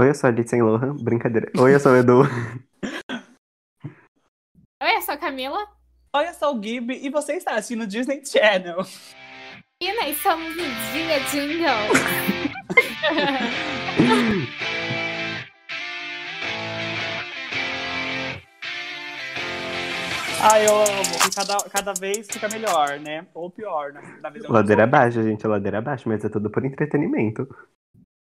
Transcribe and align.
Oi, 0.00 0.08
eu 0.08 0.14
sou 0.14 0.28
a 0.28 0.30
Lindsay 0.30 0.62
Lohan. 0.62 0.96
Brincadeira. 0.96 1.52
Oi, 1.58 1.74
eu 1.74 1.78
sou 1.78 1.92
o 1.92 1.96
Edu. 1.96 2.22
Oi, 4.82 4.96
eu 4.96 5.02
sou 5.02 5.12
a 5.12 5.18
Camila. 5.18 5.58
Oi, 6.16 6.26
eu 6.26 6.32
sou 6.32 6.56
o 6.56 6.62
Gibi 6.62 7.04
e 7.04 7.10
você 7.10 7.34
está 7.34 7.56
assistindo 7.56 7.86
Disney 7.86 8.24
Channel. 8.24 8.78
E 9.82 9.92
nós 9.92 10.16
somos 10.22 10.54
o 10.54 10.56
Dia 10.56 11.20
Jingle. 11.30 11.66
Ai, 20.42 20.66
eu 20.66 20.76
amo. 20.76 21.02
E 21.26 21.30
cada, 21.34 21.58
cada 21.68 21.92
vez 21.92 22.26
fica 22.26 22.48
melhor, 22.48 22.98
né? 23.00 23.26
Ou 23.34 23.50
pior, 23.50 23.92
na, 23.92 24.00
na 24.00 24.30
visão 24.30 24.50
Ladeira 24.50 24.84
abaixo, 24.84 25.22
gente. 25.22 25.46
Ladeira 25.46 25.76
abaixo, 25.76 26.08
mas 26.08 26.24
é 26.24 26.30
tudo 26.30 26.48
por 26.48 26.64
entretenimento. 26.64 27.46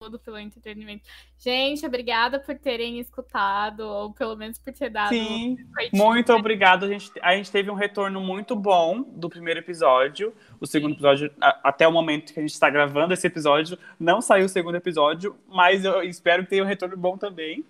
Tudo 0.07 0.19
pelo 0.19 0.39
entretenimento. 0.39 1.03
Gente, 1.37 1.85
obrigada 1.85 2.39
por 2.39 2.57
terem 2.57 2.97
escutado, 2.97 3.81
ou 3.81 4.13
pelo 4.13 4.37
menos 4.37 4.57
por 4.57 4.71
ter 4.71 4.89
dado. 4.89 5.09
Sim, 5.09 5.57
rating. 5.75 5.97
muito 5.97 6.31
obrigado. 6.31 6.85
A 6.85 6.87
gente, 6.87 7.11
a 7.21 7.35
gente 7.35 7.51
teve 7.51 7.69
um 7.69 7.73
retorno 7.73 8.21
muito 8.21 8.55
bom 8.55 9.01
do 9.01 9.27
primeiro 9.27 9.59
episódio. 9.59 10.33
O 10.61 10.65
segundo 10.65 10.93
episódio, 10.93 11.29
a- 11.41 11.59
até 11.61 11.85
o 11.85 11.91
momento 11.91 12.33
que 12.33 12.39
a 12.39 12.41
gente 12.41 12.53
está 12.53 12.69
gravando 12.69 13.13
esse 13.13 13.27
episódio, 13.27 13.77
não 13.99 14.21
saiu 14.21 14.45
o 14.45 14.49
segundo 14.49 14.75
episódio, 14.75 15.35
mas 15.45 15.83
eu 15.83 16.01
espero 16.03 16.43
que 16.43 16.51
tenha 16.51 16.63
um 16.63 16.67
retorno 16.67 16.95
bom 16.95 17.17
também. 17.17 17.65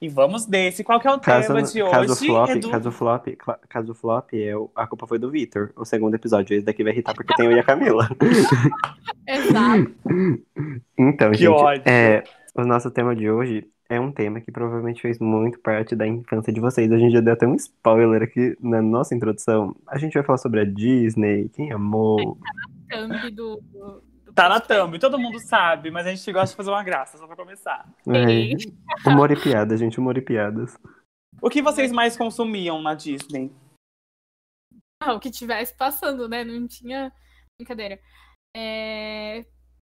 E 0.00 0.08
vamos 0.08 0.44
desse. 0.44 0.84
Qual 0.84 1.00
que 1.00 1.06
é 1.08 1.12
o 1.12 1.18
Caso, 1.18 1.46
tema 1.48 1.62
de 1.62 1.80
caso 1.90 2.12
hoje, 2.12 2.26
flop, 2.26 2.50
Edu? 2.50 2.70
caso 2.70 2.90
flop, 2.92 3.26
caso 3.68 3.94
flop, 3.94 4.34
é 4.34 4.56
o- 4.56 4.70
a 4.74 4.86
culpa 4.86 5.06
foi 5.06 5.18
do 5.18 5.30
Victor. 5.30 5.72
O 5.76 5.84
segundo 5.84 6.14
episódio. 6.14 6.54
Esse 6.54 6.64
daqui 6.66 6.82
vai 6.84 6.92
irritar 6.92 7.14
porque 7.14 7.34
tem 7.34 7.46
eu 7.46 7.52
e 7.52 7.58
a 7.58 7.62
Camila. 7.64 8.08
Exato. 9.26 9.92
Então, 10.98 11.30
Que 11.30 11.38
gente, 11.38 11.48
ódio. 11.48 11.82
é, 11.86 12.22
o 12.54 12.62
nosso 12.64 12.90
tema 12.90 13.14
de 13.16 13.30
hoje 13.30 13.66
é 13.88 13.98
um 14.00 14.10
tema 14.12 14.40
que 14.40 14.50
provavelmente 14.50 15.00
fez 15.00 15.18
muito 15.18 15.58
parte 15.60 15.94
da 15.94 16.06
infância 16.06 16.52
de 16.52 16.60
vocês. 16.60 16.90
A 16.90 16.98
gente 16.98 17.12
já 17.12 17.20
deu 17.20 17.32
até 17.32 17.46
um 17.46 17.54
spoiler 17.54 18.22
aqui 18.22 18.56
na 18.60 18.82
nossa 18.82 19.14
introdução. 19.14 19.74
A 19.86 19.96
gente 19.98 20.14
vai 20.14 20.22
falar 20.22 20.38
sobre 20.38 20.60
a 20.60 20.64
Disney, 20.64 21.48
quem 21.54 21.72
amou. 21.72 22.36
Thumb 22.90 23.30
do, 23.30 23.56
do, 23.56 23.60
do 23.62 24.03
Tá 24.34 24.48
na 24.48 24.60
thumb, 24.60 24.98
todo 24.98 25.18
mundo 25.18 25.38
sabe, 25.38 25.90
mas 25.90 26.06
a 26.06 26.10
gente 26.14 26.32
gosta 26.32 26.48
de 26.48 26.56
fazer 26.56 26.70
uma 26.70 26.82
graça, 26.82 27.16
só 27.16 27.26
pra 27.26 27.36
começar. 27.36 27.88
Ai, 28.08 28.50
humor 29.06 29.30
e 29.30 29.40
piadas, 29.40 29.78
gente, 29.78 30.00
humor 30.00 30.18
e 30.18 30.22
piadas. 30.22 30.76
O 31.40 31.48
que 31.48 31.62
vocês 31.62 31.92
mais 31.92 32.16
consumiam 32.16 32.82
na 32.82 32.94
Disney? 32.94 33.54
Ah, 35.00 35.12
o 35.12 35.20
que 35.20 35.30
tivesse 35.30 35.76
passando, 35.76 36.28
né? 36.28 36.42
Não 36.42 36.66
tinha 36.66 37.12
brincadeira. 37.58 38.00
É... 38.56 39.44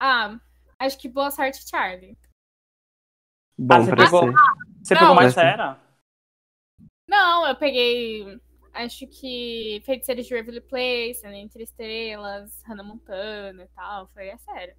Ah, 0.01 0.37
acho 0.79 0.97
que 0.97 1.07
boa 1.07 1.31
sorte, 1.31 1.67
Charlie. 1.69 2.17
Bom 3.57 3.75
Ah, 3.75 3.81
você 3.81 3.95
pra 3.95 4.03
pegou-. 4.03 4.33
Você 4.83 4.93
Não, 4.95 5.01
pegou 5.01 5.15
mais 5.15 5.33
séria? 5.33 5.79
Não, 7.07 7.47
eu 7.47 7.55
peguei. 7.55 8.41
Acho 8.75 9.07
que 9.07 9.81
Feiticeiros 9.85 10.25
de 10.25 10.35
Waverly 10.35 10.59
Place, 10.59 11.25
Entre 11.25 11.63
Estrelas, 11.63 12.61
Hannah 12.67 12.83
Montana 12.83 13.63
e 13.63 13.67
tal. 13.69 14.09
Foi 14.13 14.27
é 14.27 14.37
sério. 14.37 14.75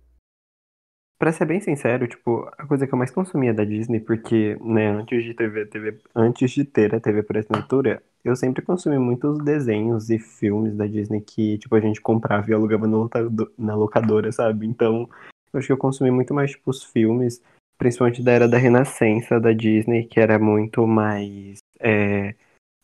Pra 1.19 1.33
ser 1.33 1.47
bem 1.47 1.61
sincero, 1.61 2.07
tipo, 2.07 2.47
a 2.59 2.67
coisa 2.67 2.87
que 2.87 2.93
eu 2.93 2.99
mais 2.99 3.11
consumia 3.11 3.55
da 3.55 3.65
Disney, 3.65 4.01
porque, 4.01 4.59
né, 4.61 4.89
antes 4.89 5.25
de 5.25 5.33
TV, 5.33 5.65
TV, 5.65 5.99
antes 6.15 6.51
de 6.51 6.63
ter 6.63 6.95
a 6.95 7.01
TV 7.01 7.23
por 7.23 7.39
assinatura, 7.39 8.03
eu 8.23 8.37
sempre 8.37 8.63
consumi 8.63 8.99
muitos 8.99 9.43
desenhos 9.43 10.11
e 10.11 10.19
filmes 10.19 10.77
da 10.77 10.87
Disney 10.87 11.23
que, 11.23 11.57
tipo, 11.57 11.75
a 11.75 11.81
gente 11.81 12.03
comprava 12.03 12.51
e 12.51 12.53
alugava 12.53 12.87
na 13.57 13.75
locadora, 13.75 14.31
sabe? 14.31 14.67
Então, 14.67 15.09
eu 15.55 15.59
acho 15.59 15.69
que 15.69 15.73
eu 15.73 15.79
consumi 15.79 16.11
muito 16.11 16.35
mais, 16.35 16.51
tipo, 16.51 16.69
os 16.71 16.85
filmes, 16.85 17.43
principalmente 17.79 18.23
da 18.23 18.33
era 18.33 18.47
da 18.47 18.59
Renascença 18.59 19.41
da 19.41 19.55
Disney, 19.55 20.05
que 20.05 20.21
era 20.21 20.39
muito 20.39 20.87
mais, 20.87 21.61
é, 21.81 22.35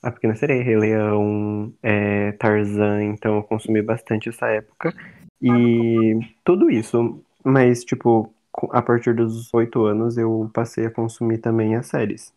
A 0.03 0.11
Pequena 0.11 0.35
Sereia, 0.35 0.65
Rei 0.65 0.77
Leão, 0.77 1.73
é, 1.83 2.33
Tarzan, 2.33 3.05
então 3.05 3.37
eu 3.37 3.43
consumi 3.45 3.81
bastante 3.81 4.29
essa 4.29 4.49
época. 4.49 4.93
E 5.41 6.19
tudo 6.45 6.71
isso, 6.71 7.25
mas, 7.45 7.85
tipo, 7.85 8.35
a 8.71 8.83
partir 8.83 9.15
dos 9.15 9.53
oito 9.55 9.85
anos 9.85 10.19
eu 10.19 10.51
passei 10.53 10.87
a 10.87 10.91
consumir 10.91 11.39
também 11.39 11.77
as 11.77 11.87
séries. 11.87 12.35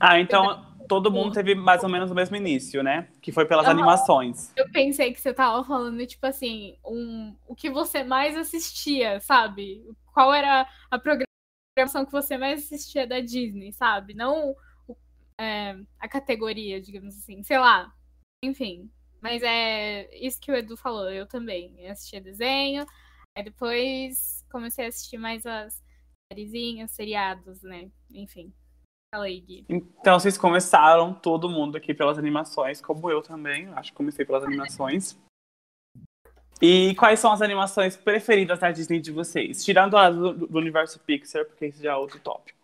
Ah, 0.00 0.18
então 0.18 0.64
todo 0.88 1.10
mundo 1.10 1.32
teve 1.32 1.54
mais 1.54 1.82
ou 1.82 1.88
menos 1.88 2.10
o 2.10 2.14
mesmo 2.14 2.36
início, 2.36 2.82
né? 2.82 3.08
Que 3.20 3.32
foi 3.32 3.46
pelas 3.46 3.66
Aham. 3.66 3.74
animações. 3.74 4.52
Eu 4.56 4.68
pensei 4.70 5.12
que 5.12 5.20
você 5.20 5.32
tava 5.32 5.62
falando, 5.64 6.06
tipo 6.06 6.26
assim, 6.26 6.76
um... 6.84 7.34
o 7.46 7.54
que 7.54 7.70
você 7.70 8.02
mais 8.02 8.36
assistia, 8.36 9.20
sabe? 9.20 9.82
Qual 10.12 10.32
era 10.32 10.66
a 10.90 10.98
programação 10.98 12.04
que 12.04 12.12
você 12.12 12.36
mais 12.36 12.64
assistia 12.64 13.06
da 13.06 13.20
Disney, 13.20 13.72
sabe? 13.72 14.14
Não 14.14 14.54
é, 15.40 15.76
a 15.98 16.08
categoria, 16.08 16.80
digamos 16.80 17.16
assim. 17.16 17.42
Sei 17.42 17.58
lá. 17.58 17.92
Enfim. 18.44 18.90
Mas 19.20 19.42
é 19.42 20.14
isso 20.14 20.38
que 20.38 20.52
o 20.52 20.54
Edu 20.54 20.76
falou, 20.76 21.10
eu 21.10 21.26
também. 21.26 21.74
Eu 21.78 21.92
assistia 21.92 22.20
desenho, 22.20 22.84
aí 23.34 23.42
depois 23.42 24.44
comecei 24.52 24.84
a 24.84 24.88
assistir 24.88 25.16
mais 25.16 25.46
as 25.46 25.82
sériezinhas, 26.30 26.90
seriados, 26.90 27.62
né? 27.62 27.90
Enfim. 28.12 28.52
Fala 29.14 29.24
aí, 29.24 29.40
Gui. 29.40 29.64
Então 29.68 30.18
vocês 30.18 30.36
começaram 30.36 31.14
todo 31.14 31.48
mundo 31.48 31.76
aqui 31.76 31.94
pelas 31.94 32.18
animações, 32.18 32.82
como 32.82 33.10
eu 33.10 33.22
também. 33.22 33.66
Acho 33.68 33.92
que 33.92 33.96
comecei 33.96 34.26
pelas 34.26 34.44
animações. 34.44 35.18
E 36.60 36.94
quais 36.96 37.18
são 37.18 37.32
as 37.32 37.40
animações 37.40 37.96
preferidas 37.96 38.58
da 38.58 38.70
Disney 38.70 39.00
de 39.00 39.10
vocês? 39.10 39.64
Tirando 39.64 39.96
as 39.96 40.14
do, 40.14 40.46
do 40.48 40.58
universo 40.58 41.00
Pixar, 41.00 41.46
porque 41.46 41.66
esse 41.66 41.82
já 41.82 41.92
é 41.92 41.96
outro 41.96 42.20
tópico. 42.20 42.58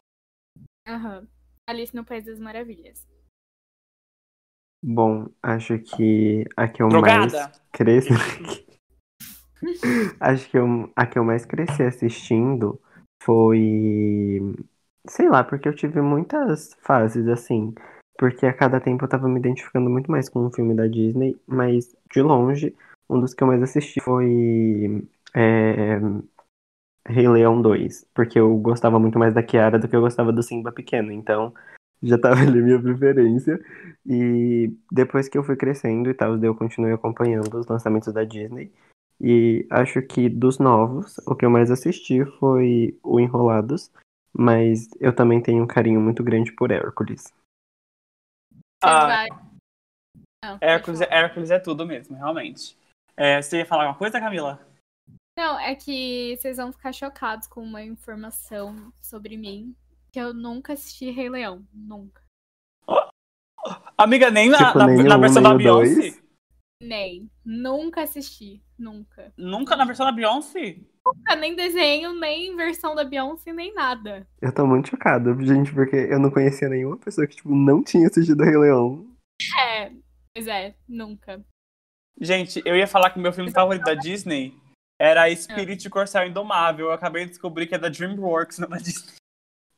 Aham. 0.86 1.26
Alice 1.70 1.94
no 1.94 2.04
País 2.04 2.24
das 2.24 2.40
Maravilhas. 2.40 3.06
Bom, 4.82 5.28
acho 5.42 5.78
que 5.78 6.44
a 6.56 6.66
que 6.66 6.82
eu 6.82 6.88
Drogada? 6.88 7.48
mais 7.48 7.62
cresci. 7.70 8.10
acho 10.20 10.50
que 10.50 10.58
eu, 10.58 10.90
a 10.96 11.06
que 11.06 11.18
eu 11.18 11.24
mais 11.24 11.44
cresci 11.44 11.82
assistindo 11.82 12.80
foi. 13.22 14.40
Sei 15.06 15.28
lá, 15.28 15.44
porque 15.44 15.68
eu 15.68 15.74
tive 15.74 16.00
muitas 16.00 16.74
fases 16.82 17.28
assim. 17.28 17.72
Porque 18.18 18.46
a 18.46 18.52
cada 18.52 18.80
tempo 18.80 19.04
eu 19.04 19.08
tava 19.08 19.28
me 19.28 19.38
identificando 19.38 19.88
muito 19.88 20.10
mais 20.10 20.28
com 20.28 20.46
um 20.46 20.52
filme 20.52 20.74
da 20.74 20.86
Disney, 20.86 21.40
mas 21.46 21.94
de 22.12 22.20
longe, 22.20 22.74
um 23.08 23.20
dos 23.20 23.32
que 23.32 23.44
eu 23.44 23.48
mais 23.48 23.62
assisti 23.62 24.00
foi. 24.00 25.06
é, 25.34 26.00
Rei 27.06 27.28
Leão 27.28 27.60
2, 27.60 28.06
porque 28.14 28.38
eu 28.38 28.56
gostava 28.58 28.98
muito 28.98 29.18
mais 29.18 29.34
da 29.34 29.42
Kiara 29.42 29.78
do 29.78 29.88
que 29.88 29.96
eu 29.96 30.00
gostava 30.00 30.32
do 30.32 30.42
Simba 30.42 30.70
pequeno, 30.70 31.10
então 31.10 31.52
já 32.02 32.18
tava 32.18 32.40
ali 32.42 32.60
minha 32.62 32.80
preferência. 32.80 33.58
E 34.06 34.72
depois 34.90 35.28
que 35.28 35.36
eu 35.36 35.44
fui 35.44 35.56
crescendo 35.56 36.10
e 36.10 36.14
tal, 36.14 36.36
daí 36.36 36.48
eu 36.48 36.54
continuei 36.54 36.92
acompanhando 36.92 37.58
os 37.58 37.66
lançamentos 37.66 38.12
da 38.12 38.24
Disney. 38.24 38.72
E 39.20 39.66
acho 39.70 40.00
que 40.02 40.28
dos 40.28 40.58
novos, 40.58 41.18
o 41.26 41.34
que 41.34 41.44
eu 41.44 41.50
mais 41.50 41.70
assisti 41.70 42.24
foi 42.38 42.98
o 43.02 43.20
Enrolados, 43.20 43.92
mas 44.32 44.88
eu 44.98 45.14
também 45.14 45.42
tenho 45.42 45.62
um 45.62 45.66
carinho 45.66 46.00
muito 46.00 46.24
grande 46.24 46.52
por 46.52 46.70
Hércules. 46.70 47.32
Ah, 48.82 49.26
Hércules, 50.60 51.00
falar. 51.00 51.12
Hércules 51.14 51.50
é 51.50 51.58
tudo 51.58 51.86
mesmo, 51.86 52.16
realmente. 52.16 52.78
É, 53.14 53.42
você 53.42 53.58
ia 53.58 53.66
falar 53.66 53.82
alguma 53.82 53.98
coisa, 53.98 54.18
Camila? 54.18 54.69
Não, 55.40 55.58
é 55.58 55.74
que 55.74 56.36
vocês 56.36 56.58
vão 56.58 56.70
ficar 56.70 56.92
chocados 56.92 57.46
com 57.46 57.62
uma 57.62 57.82
informação 57.82 58.92
sobre 59.00 59.38
mim. 59.38 59.74
Que 60.12 60.20
eu 60.20 60.34
nunca 60.34 60.74
assisti 60.74 61.10
Rei 61.10 61.30
Leão. 61.30 61.66
Nunca. 61.72 62.20
Amiga, 63.96 64.30
nem 64.30 64.50
na, 64.50 64.58
Tipo, 64.58 64.78
na, 64.80 64.86
nem 64.86 65.02
na 65.02 65.16
um, 65.16 65.20
versão 65.20 65.42
nem 65.42 65.50
da 65.50 65.56
Beyoncé? 65.56 65.94
dois? 65.94 66.22
Nem. 66.82 67.30
Nunca 67.42 68.02
assisti. 68.02 68.62
Nunca. 68.78 69.32
Nunca 69.34 69.76
na 69.76 69.86
versão 69.86 70.04
da 70.04 70.12
Beyoncé? 70.12 70.76
Nunca 71.06 71.34
nem 71.36 71.56
desenho, 71.56 72.12
nem 72.20 72.54
versão 72.54 72.94
da 72.94 73.02
Beyoncé, 73.02 73.50
nem 73.50 73.72
nada. 73.72 74.28
Eu 74.42 74.54
tô 74.54 74.66
muito 74.66 74.90
chocado, 74.90 75.42
gente, 75.42 75.72
porque 75.72 75.96
eu 75.96 76.18
não 76.18 76.30
conhecia 76.30 76.68
nenhuma 76.68 76.98
pessoa 76.98 77.26
que, 77.26 77.36
tipo, 77.36 77.54
não 77.54 77.82
tinha 77.82 78.08
assistido 78.08 78.44
Rei 78.44 78.58
Leão. 78.58 79.10
É, 79.58 79.90
pois 80.34 80.46
é, 80.46 80.74
nunca. 80.86 81.42
Gente, 82.20 82.62
eu 82.66 82.76
ia 82.76 82.86
falar 82.86 83.08
que 83.08 83.18
o 83.18 83.22
meu 83.22 83.32
filme 83.32 83.50
favorito 83.50 83.84
da 83.84 83.94
Disney 83.94 84.54
era 85.00 85.34
Spirit 85.34 85.86
e 85.86 85.90
Corcel 85.90 86.26
Indomável. 86.26 86.86
Eu 86.86 86.92
acabei 86.92 87.24
de 87.24 87.30
descobrir 87.30 87.66
que 87.66 87.74
é 87.74 87.78
da 87.78 87.88
DreamWorks, 87.88 88.58
não 88.60 88.68
da 88.68 88.76
Disney. 88.76 89.14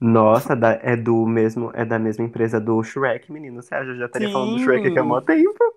Nossa, 0.01 0.57
da- 0.57 0.81
é 0.83 0.97
do 0.97 1.25
mesmo, 1.25 1.71
é 1.75 1.85
da 1.85 1.97
mesma 1.97 2.25
empresa 2.25 2.61
do 2.61 2.83
Shrek, 2.83 3.31
menino. 3.31 3.63
Você 3.63 3.73
acha? 3.73 3.91
Eu 3.91 3.97
já 3.99 4.07
estaria 4.07 4.27
Sim. 4.27 4.33
falando 4.33 4.57
do 4.57 4.65
Shrek 4.65 4.89
aqui 4.89 4.99
há 4.99 5.05
mó 5.05 5.21
tempo. 5.21 5.77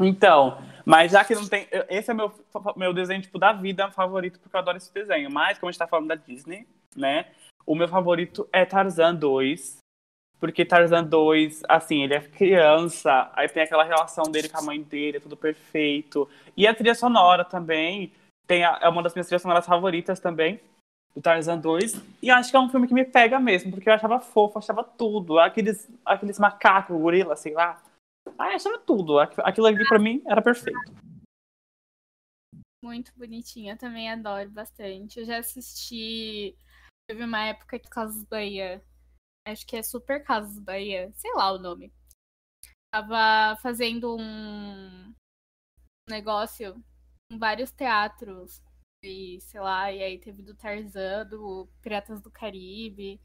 Então, 0.00 0.58
mas 0.84 1.12
já 1.12 1.24
que 1.24 1.36
não 1.36 1.46
tem. 1.46 1.68
Esse 1.88 2.10
é 2.10 2.14
meu, 2.14 2.32
meu 2.76 2.92
desenho 2.92 3.22
tipo, 3.22 3.38
da 3.38 3.52
vida 3.52 3.88
favorito, 3.92 4.40
porque 4.40 4.56
eu 4.56 4.60
adoro 4.60 4.78
esse 4.78 4.92
desenho. 4.92 5.30
Mas, 5.30 5.58
como 5.58 5.68
a 5.68 5.72
gente 5.72 5.78
tá 5.78 5.86
falando 5.86 6.08
da 6.08 6.16
Disney, 6.16 6.66
né? 6.96 7.26
O 7.64 7.76
meu 7.76 7.86
favorito 7.86 8.48
é 8.52 8.64
Tarzan 8.64 9.14
2. 9.14 9.76
Porque 10.40 10.64
Tarzan 10.64 11.04
2, 11.04 11.62
assim, 11.68 12.02
ele 12.02 12.14
é 12.14 12.20
criança, 12.20 13.30
aí 13.34 13.48
tem 13.48 13.62
aquela 13.62 13.84
relação 13.84 14.24
dele 14.24 14.48
com 14.48 14.58
a 14.58 14.62
mãe 14.62 14.82
dele, 14.82 15.16
é 15.16 15.20
tudo 15.20 15.36
perfeito. 15.36 16.28
E 16.56 16.66
a 16.66 16.74
trilha 16.74 16.94
sonora 16.94 17.44
também, 17.44 18.12
tem 18.46 18.64
a- 18.64 18.78
é 18.82 18.88
uma 18.88 19.02
das 19.02 19.14
minhas 19.14 19.26
trilhas 19.26 19.42
sonoras 19.42 19.66
favoritas 19.66 20.20
também. 20.20 20.60
do 21.14 21.22
Tarzan 21.22 21.58
2. 21.58 21.92
E 22.20 22.28
acho 22.28 22.50
que 22.50 22.56
é 22.56 22.58
um 22.58 22.68
filme 22.68 22.88
que 22.88 22.92
me 22.92 23.04
pega 23.04 23.38
mesmo, 23.38 23.70
porque 23.70 23.88
eu 23.88 23.92
achava 23.94 24.18
fofo, 24.18 24.58
achava 24.58 24.82
tudo. 24.82 25.38
Aqueles, 25.38 25.88
aqueles 26.04 26.40
macacos, 26.40 27.00
gorila, 27.00 27.36
sei 27.36 27.54
lá. 27.54 27.80
Ah, 28.36 28.48
achava 28.48 28.80
tudo. 28.80 29.20
Aquilo 29.20 29.68
ali 29.68 29.86
pra 29.86 30.00
mim 30.00 30.20
era 30.26 30.42
perfeito. 30.42 30.76
Muito 32.82 33.16
bonitinho, 33.16 33.72
eu 33.72 33.78
também 33.78 34.10
adoro 34.10 34.50
bastante. 34.50 35.20
Eu 35.20 35.24
já 35.24 35.38
assisti. 35.38 36.58
Teve 37.08 37.22
uma 37.22 37.46
época 37.46 37.78
que 37.78 37.88
Casas 37.88 38.24
Bahia. 38.24 38.82
Acho 39.46 39.64
que 39.66 39.76
é 39.76 39.84
Super 39.84 40.24
Casas 40.24 40.58
Bahia. 40.58 41.12
Sei 41.14 41.32
lá 41.34 41.52
o 41.52 41.58
nome. 41.58 41.92
Tava 42.92 43.56
fazendo 43.60 44.16
um 44.18 45.14
negócio 46.10 46.82
vários 47.32 47.70
teatros 47.70 48.62
e 49.02 49.38
sei 49.40 49.60
lá, 49.60 49.92
e 49.92 50.02
aí 50.02 50.18
teve 50.18 50.42
do 50.42 50.54
Tarzan, 50.54 51.26
do 51.26 51.68
Piratas 51.82 52.20
do 52.20 52.30
Caribe. 52.30 53.20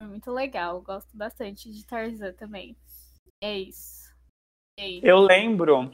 Foi 0.00 0.08
muito 0.08 0.30
legal, 0.30 0.80
gosto 0.80 1.16
bastante 1.16 1.70
de 1.70 1.84
Tarzan 1.84 2.32
também. 2.32 2.76
É 3.42 3.58
isso. 3.58 4.08
Eu 5.02 5.18
lembro 5.18 5.90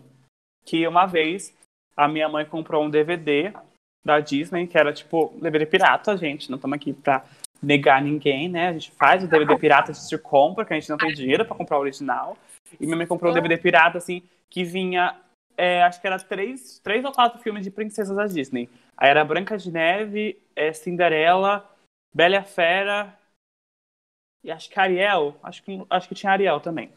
que 0.67 0.87
uma 0.87 1.07
vez 1.07 1.57
a 1.97 2.07
minha 2.07 2.29
mãe 2.29 2.45
comprou 2.45 2.85
um 2.85 2.91
DVD 2.91 3.53
da 4.05 4.21
Disney, 4.21 4.67
que 4.67 4.77
era 4.77 4.93
tipo 4.93 5.35
DVD 5.41 5.65
pirata, 5.65 6.17
gente. 6.17 6.51
Não 6.51 6.57
estamos 6.57 6.77
aqui 6.77 6.93
pra 6.93 7.25
negar 7.63 8.03
ninguém, 8.03 8.49
né? 8.49 8.69
A 8.69 8.73
gente 8.73 8.91
faz 8.93 9.25
o 9.25 9.29
DVD 9.29 9.57
pirata, 9.59 9.91
a 9.91 9.95
gente 9.95 10.19
compra, 10.19 10.65
porque 10.65 10.75
a 10.75 10.81
gente 10.81 10.91
não 10.91 10.99
tem 10.99 11.15
dinheiro 11.15 11.47
para 11.47 11.57
comprar 11.57 11.79
o 11.79 11.81
original. 11.81 12.37
E 12.79 12.85
minha 12.85 12.97
mãe 12.97 13.07
comprou 13.07 13.31
um 13.31 13.35
DVD 13.35 13.57
pirata, 13.57 13.97
assim, 13.97 14.23
que 14.51 14.65
vinha 14.65 15.19
é, 15.57 15.83
acho 15.83 16.01
que 16.01 16.07
era 16.07 16.19
três, 16.19 16.79
três 16.81 17.05
ou 17.05 17.13
quatro 17.13 17.41
filmes 17.41 17.65
de 17.65 17.71
princesas 17.71 18.17
da 18.17 18.27
Disney. 18.27 18.69
Aí 18.97 19.11
era 19.11 19.25
Branca 19.25 19.57
de 19.57 19.71
Neve, 19.71 20.41
é, 20.55 20.73
Cinderela, 20.73 21.69
Bela 22.13 22.37
e 22.37 22.45
Fera 22.45 23.19
e 24.45 24.51
acho 24.51 24.69
que 24.69 24.79
Ariel. 24.79 25.35
Acho 25.43 25.63
que, 25.63 25.87
acho 25.89 26.09
que 26.09 26.15
tinha 26.15 26.31
Ariel 26.31 26.61
também. 26.61 26.93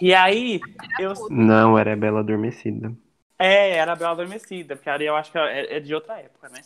E 0.00 0.14
aí, 0.14 0.60
eu... 0.98 1.12
Não, 1.28 1.76
era 1.76 1.96
Bela 1.96 2.20
Adormecida. 2.20 2.94
É, 3.36 3.72
era 3.72 3.96
Bela 3.96 4.12
Adormecida, 4.12 4.76
porque 4.76 4.88
Ariel 4.88 5.16
acho 5.16 5.32
que 5.32 5.38
é, 5.38 5.76
é 5.76 5.80
de 5.80 5.94
outra 5.94 6.18
época, 6.18 6.48
né? 6.48 6.60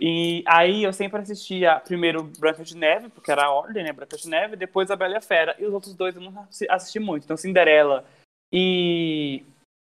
E 0.00 0.44
aí 0.46 0.84
eu 0.84 0.92
sempre 0.92 1.20
assistia 1.20 1.80
primeiro 1.80 2.22
Branca 2.38 2.62
de 2.62 2.76
Neve, 2.76 3.08
porque 3.08 3.32
era 3.32 3.46
a 3.46 3.50
ordem, 3.50 3.82
né? 3.82 3.92
Branca 3.92 4.16
de 4.16 4.28
Neve, 4.28 4.54
depois 4.54 4.90
a 4.90 4.96
Bela 4.96 5.14
e 5.14 5.16
a 5.16 5.22
Fera. 5.22 5.56
E 5.58 5.64
os 5.64 5.72
outros 5.72 5.94
dois 5.94 6.14
eu 6.14 6.22
não 6.22 6.46
assisti 6.68 7.00
muito. 7.00 7.24
Então, 7.24 7.36
Cinderela 7.36 8.04
e 8.52 9.42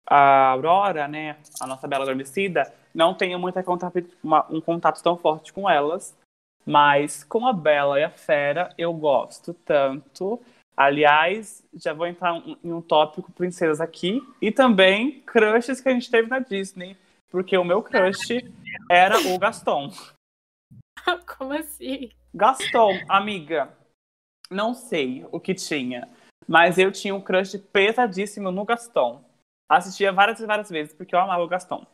a 0.09 0.49
Aurora, 0.49 1.07
né, 1.07 1.37
a 1.61 1.67
nossa 1.67 1.87
bela 1.87 2.05
adormecida, 2.05 2.73
não 2.95 3.15
tenho 3.15 3.39
muito 3.39 3.59
um 4.51 4.61
contato 4.61 5.03
tão 5.03 5.17
forte 5.17 5.53
com 5.53 5.69
elas, 5.69 6.17
mas 6.65 7.23
com 7.25 7.47
a 7.47 7.53
Bela 7.53 8.01
e 8.01 8.05
a 8.05 8.11
Fera 8.11 8.75
eu 8.79 8.93
gosto 8.93 9.53
tanto. 9.53 10.41
Aliás, 10.77 11.63
já 11.75 11.93
vou 11.93 12.07
entrar 12.07 12.37
em 12.37 12.73
um 12.73 12.81
tópico 12.81 13.33
princesas 13.33 13.81
aqui 13.81 14.23
e 14.41 14.51
também 14.51 15.21
crushes 15.23 15.81
que 15.81 15.89
a 15.89 15.93
gente 15.93 16.11
teve 16.11 16.29
na 16.29 16.39
Disney, 16.39 16.97
porque 17.31 17.57
o 17.57 17.65
meu 17.65 17.83
crush 17.83 18.43
era 18.91 19.19
o 19.29 19.39
Gaston. 19.39 19.91
Como 21.39 21.53
assim? 21.53 22.11
Gaston, 22.33 23.01
amiga, 23.09 23.71
não 24.51 24.73
sei 24.73 25.27
o 25.33 25.41
que 25.41 25.55
tinha, 25.55 26.09
mas 26.47 26.79
eu 26.79 26.93
tinha 26.93 27.15
um 27.15 27.21
crush 27.21 27.59
pesadíssimo 27.73 28.51
no 28.51 28.65
Gaston. 28.65 29.28
Assistia 29.69 30.13
várias 30.13 30.41
e 30.41 30.47
várias 30.47 30.71
vezes, 30.71 30.95
porque 30.95 31.15
eu 31.15 31.21
amava 31.21 31.43
o 31.43 31.49
Gaston. 31.49 31.87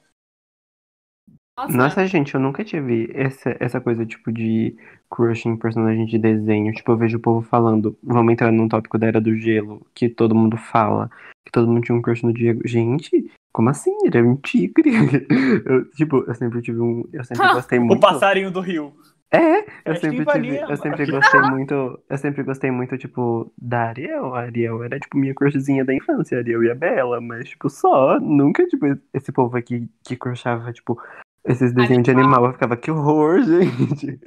Nossa, 1.56 1.76
Nossa 1.76 2.06
gente, 2.06 2.34
eu 2.34 2.40
nunca 2.40 2.64
tive 2.64 3.10
essa, 3.14 3.56
essa 3.60 3.80
coisa, 3.80 4.04
tipo, 4.04 4.32
de 4.32 4.76
crush 5.08 5.46
em 5.46 5.56
personagem 5.56 6.04
de 6.04 6.18
desenho. 6.18 6.72
Tipo, 6.72 6.92
eu 6.92 6.96
vejo 6.96 7.16
o 7.18 7.20
povo 7.20 7.46
falando, 7.46 7.96
vamos 8.02 8.32
entrar 8.32 8.50
num 8.50 8.68
tópico 8.68 8.98
da 8.98 9.06
Era 9.06 9.20
do 9.20 9.36
Gelo, 9.36 9.86
que 9.94 10.08
todo 10.08 10.34
mundo 10.34 10.56
fala, 10.56 11.08
que 11.44 11.52
todo 11.52 11.68
mundo 11.68 11.82
tinha 11.82 11.96
um 11.96 12.02
crush 12.02 12.24
no 12.24 12.32
Diego. 12.32 12.66
Gente, 12.66 13.30
como 13.52 13.70
assim? 13.70 13.96
Ele 14.04 14.18
é 14.18 14.22
um 14.22 14.34
tigre. 14.34 14.90
Eu, 15.64 15.88
tipo, 15.92 16.24
eu 16.26 16.34
sempre 16.34 16.60
tive 16.60 16.80
um. 16.80 17.08
Eu 17.12 17.24
sempre 17.24 17.46
gostei 17.54 17.78
muito. 17.78 17.98
o 17.98 18.00
passarinho 18.00 18.50
do 18.50 18.60
rio. 18.60 18.92
É, 19.34 19.66
eu 19.84 19.96
sempre, 19.96 20.24
tive, 20.24 20.56
eu 20.58 20.76
sempre 20.76 21.10
gostei 21.10 21.40
muito, 21.42 22.00
eu 22.08 22.18
sempre 22.18 22.42
gostei 22.44 22.70
muito, 22.70 22.96
tipo, 22.96 23.52
da 23.58 23.88
Ariel. 23.88 24.34
A 24.34 24.42
Ariel 24.42 24.84
era, 24.84 25.00
tipo, 25.00 25.18
minha 25.18 25.34
crushzinha 25.34 25.84
da 25.84 25.92
infância, 25.92 26.38
a 26.38 26.40
Ariel 26.40 26.62
e 26.62 26.70
a 26.70 26.74
Bela, 26.74 27.20
mas, 27.20 27.48
tipo, 27.48 27.68
só, 27.68 28.20
nunca, 28.20 28.64
tipo, 28.66 28.86
esse 29.12 29.32
povo 29.32 29.56
aqui 29.56 29.88
que 30.04 30.16
crushava, 30.16 30.72
tipo, 30.72 31.00
esses 31.44 31.72
desenhos 31.72 32.04
de 32.04 32.10
animal, 32.10 32.46
eu 32.46 32.52
ficava, 32.52 32.76
que 32.76 32.90
horror, 32.90 33.42
gente. 33.44 34.20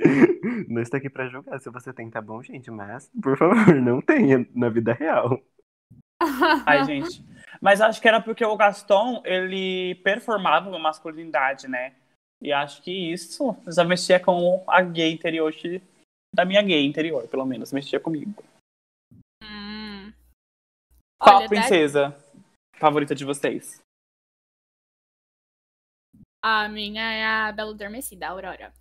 Não 0.67 0.81
estou 0.81 0.97
aqui 0.97 1.09
pra 1.09 1.29
julgar, 1.29 1.59
se 1.59 1.69
você 1.69 1.93
tem, 1.93 2.09
tá 2.09 2.21
bom, 2.21 2.41
gente, 2.43 2.69
mas, 2.69 3.09
por 3.21 3.37
favor, 3.37 3.75
não 3.75 4.01
tenha 4.01 4.45
na 4.53 4.69
vida 4.69 4.93
real. 4.93 5.41
Ai, 6.65 6.83
gente, 6.83 7.23
mas 7.61 7.79
acho 7.79 8.01
que 8.01 8.07
era 8.07 8.19
porque 8.19 8.43
o 8.43 8.57
Gaston, 8.57 9.21
ele 9.23 9.95
performava 10.03 10.67
uma 10.67 10.79
masculinidade, 10.79 11.67
né? 11.67 11.93
E 12.41 12.53
acho 12.53 12.81
que 12.81 12.91
isso 12.91 13.55
já 13.67 13.83
mexia 13.83 14.19
com 14.19 14.63
a 14.67 14.81
gay 14.81 15.11
interior 15.11 15.53
da 16.33 16.45
minha 16.45 16.61
gay 16.61 16.85
interior, 16.85 17.27
pelo 17.27 17.45
menos, 17.45 17.73
mexia 17.73 17.99
comigo. 17.99 18.43
Hum. 19.43 20.13
Qual 21.19 21.37
Olha, 21.37 21.49
princesa 21.49 22.15
favorita 22.75 23.15
de 23.15 23.25
vocês? 23.25 23.81
A 26.43 26.69
minha 26.69 27.11
é 27.11 27.25
a 27.25 27.51
Bela 27.51 27.71
Adormecida, 27.71 28.27
a 28.27 28.29
Aurora. 28.29 28.73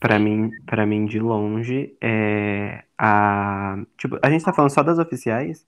Pra 0.00 0.18
mim, 0.18 0.50
pra 0.64 0.86
mim, 0.86 1.04
de 1.06 1.20
longe, 1.20 1.96
é 2.00 2.84
a. 2.98 3.76
Tipo, 3.96 4.18
a 4.22 4.30
gente 4.30 4.44
tá 4.44 4.52
falando 4.52 4.72
só 4.72 4.82
das 4.82 4.98
oficiais? 4.98 5.66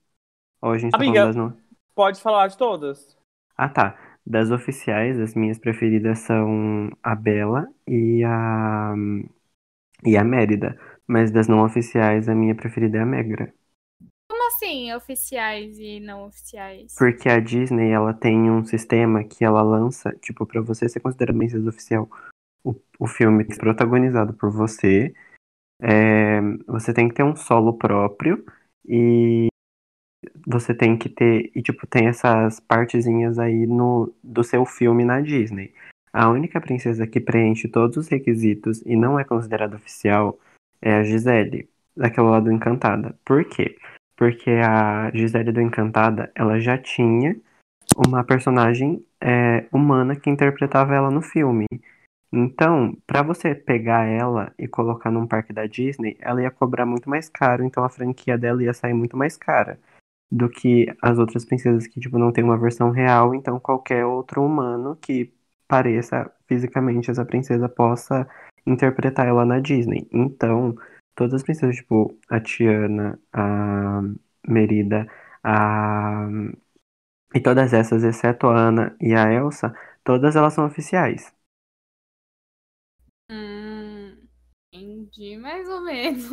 Ou 0.61 0.71
a 0.71 0.77
gente 0.77 0.91
tá 0.91 0.97
Amiga, 0.97 1.21
falando 1.21 1.27
das 1.27 1.35
não? 1.35 1.61
Pode 1.93 2.19
falar 2.19 2.47
de 2.47 2.57
todas. 2.57 3.15
Ah, 3.55 3.69
tá. 3.69 3.97
Das 4.29 4.51
oficiais, 4.51 5.17
as 5.17 5.33
minhas 5.35 5.57
preferidas 5.57 6.19
são 6.19 6.89
a 7.01 7.15
Bela 7.15 7.65
e 7.87 8.25
a 8.25 8.93
e 10.05 10.17
a 10.17 10.23
Mérida, 10.23 10.77
mas 11.07 11.31
das 11.31 11.47
não 11.47 11.63
oficiais 11.63 12.27
a 12.27 12.35
minha 12.35 12.53
preferida 12.53 12.97
é 12.97 13.01
a 13.01 13.05
Megra. 13.05 13.53
Como 14.29 14.47
assim, 14.49 14.93
oficiais 14.93 15.79
e 15.79 16.01
não 16.01 16.25
oficiais? 16.25 16.93
Porque 16.97 17.29
a 17.29 17.39
Disney, 17.39 17.89
ela 17.89 18.13
tem 18.13 18.51
um 18.51 18.65
sistema 18.65 19.23
que 19.23 19.45
ela 19.45 19.61
lança, 19.61 20.13
tipo, 20.21 20.45
para 20.45 20.61
você 20.61 20.89
ser 20.89 20.99
considerado 20.99 21.37
princesa 21.37 21.69
oficial, 21.69 22.09
o, 22.65 22.75
o 22.99 23.07
filme 23.07 23.45
protagonizado 23.45 24.33
por 24.33 24.51
você, 24.51 25.13
é, 25.81 26.41
você 26.67 26.93
tem 26.93 27.07
que 27.07 27.15
ter 27.15 27.23
um 27.23 27.35
solo 27.35 27.77
próprio 27.77 28.43
e 28.85 29.47
você 30.47 30.73
tem 30.73 30.97
que 30.97 31.09
ter, 31.09 31.51
e 31.53 31.61
tipo, 31.61 31.85
tem 31.85 32.07
essas 32.07 32.61
partezinhas 32.61 33.37
aí 33.37 33.67
no, 33.67 34.13
do 34.23 34.45
seu 34.45 34.65
filme 34.65 35.03
na 35.03 35.19
Disney. 35.19 35.73
A 36.13 36.29
única 36.29 36.61
princesa 36.61 37.05
que 37.05 37.19
preenche 37.19 37.67
todos 37.67 37.97
os 37.97 38.07
requisitos 38.07 38.81
e 38.85 38.95
não 38.95 39.19
é 39.19 39.25
considerada 39.25 39.75
oficial 39.75 40.39
é 40.81 40.93
a 40.93 41.03
Gisele, 41.03 41.67
daquela 41.95 42.29
lá 42.31 42.39
do 42.39 42.49
Encantada. 42.49 43.13
Por 43.25 43.43
quê? 43.43 43.77
Porque 44.15 44.51
a 44.51 45.11
Gisele 45.13 45.51
do 45.51 45.59
Encantada, 45.59 46.31
ela 46.33 46.57
já 46.61 46.77
tinha 46.77 47.35
uma 48.07 48.23
personagem 48.23 49.03
é, 49.19 49.65
humana 49.69 50.15
que 50.15 50.29
interpretava 50.29 50.95
ela 50.95 51.11
no 51.11 51.21
filme. 51.21 51.65
Então, 52.31 52.97
para 53.05 53.21
você 53.21 53.53
pegar 53.53 54.05
ela 54.05 54.53
e 54.57 54.65
colocar 54.65 55.11
num 55.11 55.27
parque 55.27 55.51
da 55.51 55.65
Disney, 55.65 56.15
ela 56.21 56.41
ia 56.41 56.51
cobrar 56.51 56.85
muito 56.85 57.09
mais 57.09 57.27
caro, 57.27 57.65
então 57.65 57.83
a 57.83 57.89
franquia 57.89 58.37
dela 58.37 58.63
ia 58.63 58.73
sair 58.73 58.93
muito 58.93 59.17
mais 59.17 59.35
cara 59.35 59.77
do 60.31 60.49
que 60.49 60.85
as 61.01 61.17
outras 61.17 61.45
princesas 61.45 61.87
que, 61.87 61.99
tipo, 61.99 62.17
não 62.17 62.31
tem 62.31 62.43
uma 62.43 62.57
versão 62.57 62.91
real, 62.91 63.33
então 63.33 63.59
qualquer 63.59 64.05
outro 64.05 64.43
humano 64.43 64.95
que 64.97 65.33
pareça 65.67 66.31
fisicamente 66.47 67.09
essa 67.11 67.25
princesa 67.25 67.67
possa 67.69 68.27
interpretar 68.65 69.27
ela 69.27 69.45
na 69.45 69.59
Disney. 69.59 70.07
Então, 70.11 70.75
todas 71.15 71.35
as 71.35 71.43
princesas, 71.43 71.77
tipo, 71.77 72.17
a 72.29 72.39
Tiana, 72.39 73.19
a 73.33 74.01
Merida, 74.47 75.07
a... 75.43 76.27
e 77.33 77.39
todas 77.39 77.73
essas, 77.73 78.03
exceto 78.03 78.47
a 78.47 78.57
Ana 78.57 78.95
e 78.99 79.13
a 79.13 79.31
Elsa, 79.31 79.73
todas 80.03 80.35
elas 80.35 80.53
são 80.53 80.65
oficiais. 80.65 81.33
Hum, 83.29 84.17
entendi, 84.73 85.37
mais 85.37 85.67
ou 85.69 85.81
menos. 85.81 86.29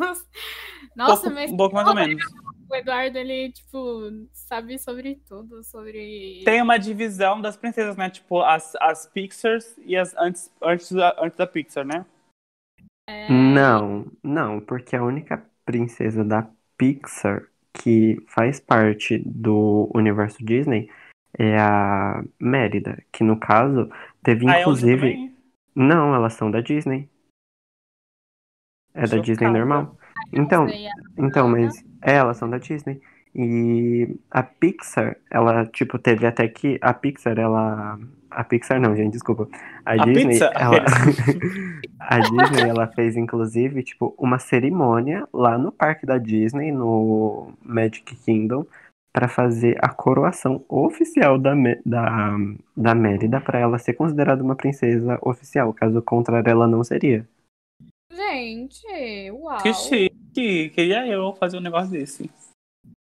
Nossa, 0.95 1.23
pouco, 1.23 1.35
mas. 1.35 1.51
Um 1.51 1.57
pouco 1.57 1.75
mais 1.75 1.87
ou 1.87 1.95
menos 1.95 2.45
o 2.69 2.75
Eduardo, 2.75 3.17
ele, 3.17 3.51
tipo, 3.51 4.27
sabe 4.31 4.77
sobre 4.79 5.15
tudo, 5.27 5.63
sobre... 5.63 6.43
Tem 6.43 6.61
uma 6.61 6.77
divisão 6.77 7.39
das 7.41 7.55
princesas, 7.55 7.95
né? 7.95 8.09
Tipo, 8.09 8.41
as, 8.41 8.75
as 8.81 9.05
Pixars 9.07 9.77
e 9.79 9.95
as 9.95 10.15
antes, 10.17 10.51
antes, 10.61 10.91
da, 10.91 11.15
antes 11.19 11.37
da 11.37 11.47
Pixar, 11.47 11.85
né? 11.85 12.05
É... 13.07 13.29
Não, 13.29 14.05
não, 14.23 14.59
porque 14.59 14.95
a 14.95 15.03
única 15.03 15.45
princesa 15.63 16.23
da 16.23 16.49
Pixar 16.77 17.47
que 17.73 18.17
faz 18.27 18.59
parte 18.59 19.19
do 19.19 19.91
universo 19.93 20.43
Disney 20.43 20.89
é 21.37 21.57
a 21.59 22.23
Mérida, 22.39 23.03
que 23.11 23.23
no 23.23 23.39
caso 23.39 23.89
teve 24.23 24.49
a 24.49 24.61
inclusive... 24.61 25.33
Não, 25.75 26.15
elas 26.15 26.33
são 26.33 26.49
da 26.49 26.61
Disney. 26.61 27.09
É 28.93 29.01
da 29.01 29.17
Disney 29.17 29.47
Chocada. 29.47 29.57
normal. 29.57 29.97
Então, 30.35 30.67
Sei, 30.67 30.87
então, 31.17 31.47
mas 31.47 31.83
é, 32.01 32.15
elas 32.15 32.37
são 32.37 32.49
da 32.49 32.57
Disney. 32.57 33.01
E 33.33 34.17
a 34.31 34.43
Pixar, 34.43 35.17
ela, 35.29 35.65
tipo, 35.65 35.99
teve 35.99 36.25
até 36.25 36.47
que. 36.47 36.77
A 36.81 36.93
Pixar, 36.93 37.37
ela. 37.37 37.99
A 38.31 38.43
Pixar 38.43 38.79
não, 38.79 38.95
gente, 38.95 39.13
desculpa. 39.13 39.47
A, 39.85 39.95
A 39.97 39.97
Disney, 39.97 40.39
pizza? 40.39 40.45
ela. 40.55 40.83
a 41.99 42.19
Disney, 42.19 42.69
ela 42.69 42.87
fez, 42.87 43.17
inclusive, 43.17 43.83
tipo, 43.83 44.13
uma 44.17 44.39
cerimônia 44.39 45.27
lá 45.33 45.57
no 45.57 45.71
parque 45.71 46.05
da 46.05 46.17
Disney, 46.17 46.71
no 46.71 47.53
Magic 47.63 48.15
Kingdom, 48.17 48.65
pra 49.13 49.27
fazer 49.27 49.77
a 49.81 49.89
coroação 49.89 50.63
oficial 50.69 51.37
da, 51.37 51.53
da, 51.85 52.37
da 52.75 52.95
Mérida, 52.95 53.41
pra 53.41 53.59
ela 53.59 53.77
ser 53.79 53.93
considerada 53.93 54.43
uma 54.43 54.55
princesa 54.55 55.17
oficial. 55.21 55.73
Caso 55.73 56.01
contrário, 56.01 56.49
ela 56.49 56.67
não 56.67 56.83
seria. 56.83 57.27
Gente, 58.15 59.31
uau. 59.31 59.61
Que 59.61 59.73
chique. 59.73 60.69
Queria 60.69 61.05
eu 61.07 61.33
fazer 61.33 61.57
um 61.57 61.61
negócio 61.61 61.91
desse. 61.91 62.29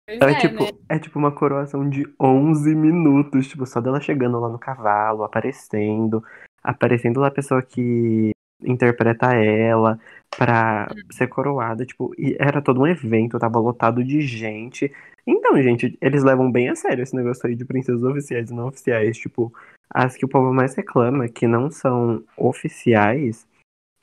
Pois 0.05 0.21
É, 0.21 0.31
é, 0.31 0.35
tipo, 0.35 0.63
né? 0.63 0.71
é 0.89 0.99
tipo 0.99 1.19
uma 1.19 1.31
coroação 1.31 1.87
de 1.87 2.03
11 2.19 2.73
minutos, 2.75 3.47
tipo, 3.47 3.65
só 3.65 3.79
dela 3.79 3.99
chegando 3.99 4.39
lá 4.39 4.49
no 4.49 4.57
cavalo, 4.57 5.23
aparecendo, 5.23 6.23
aparecendo 6.63 7.19
lá 7.19 7.27
a 7.27 7.31
pessoa 7.31 7.61
que 7.61 8.31
interpreta 8.61 9.33
ela 9.33 9.99
pra 10.35 10.87
ser 11.11 11.27
coroada, 11.27 11.85
tipo, 11.85 12.13
e 12.17 12.35
era 12.39 12.61
todo 12.61 12.81
um 12.81 12.87
evento, 12.87 13.39
tava 13.39 13.59
lotado 13.59 14.03
de 14.03 14.21
gente. 14.21 14.91
Então, 15.25 15.61
gente, 15.61 15.97
eles 16.01 16.23
levam 16.23 16.51
bem 16.51 16.69
a 16.69 16.75
sério 16.75 17.03
esse 17.03 17.15
negócio 17.15 17.47
aí 17.47 17.55
de 17.55 17.65
princesas 17.65 18.03
oficiais 18.03 18.49
e 18.49 18.53
não 18.53 18.67
oficiais, 18.67 19.17
tipo, 19.17 19.53
as 19.89 20.15
que 20.15 20.25
o 20.25 20.29
povo 20.29 20.53
mais 20.53 20.75
reclama, 20.75 21.27
que 21.29 21.47
não 21.47 21.71
são 21.71 22.23
oficiais, 22.37 23.47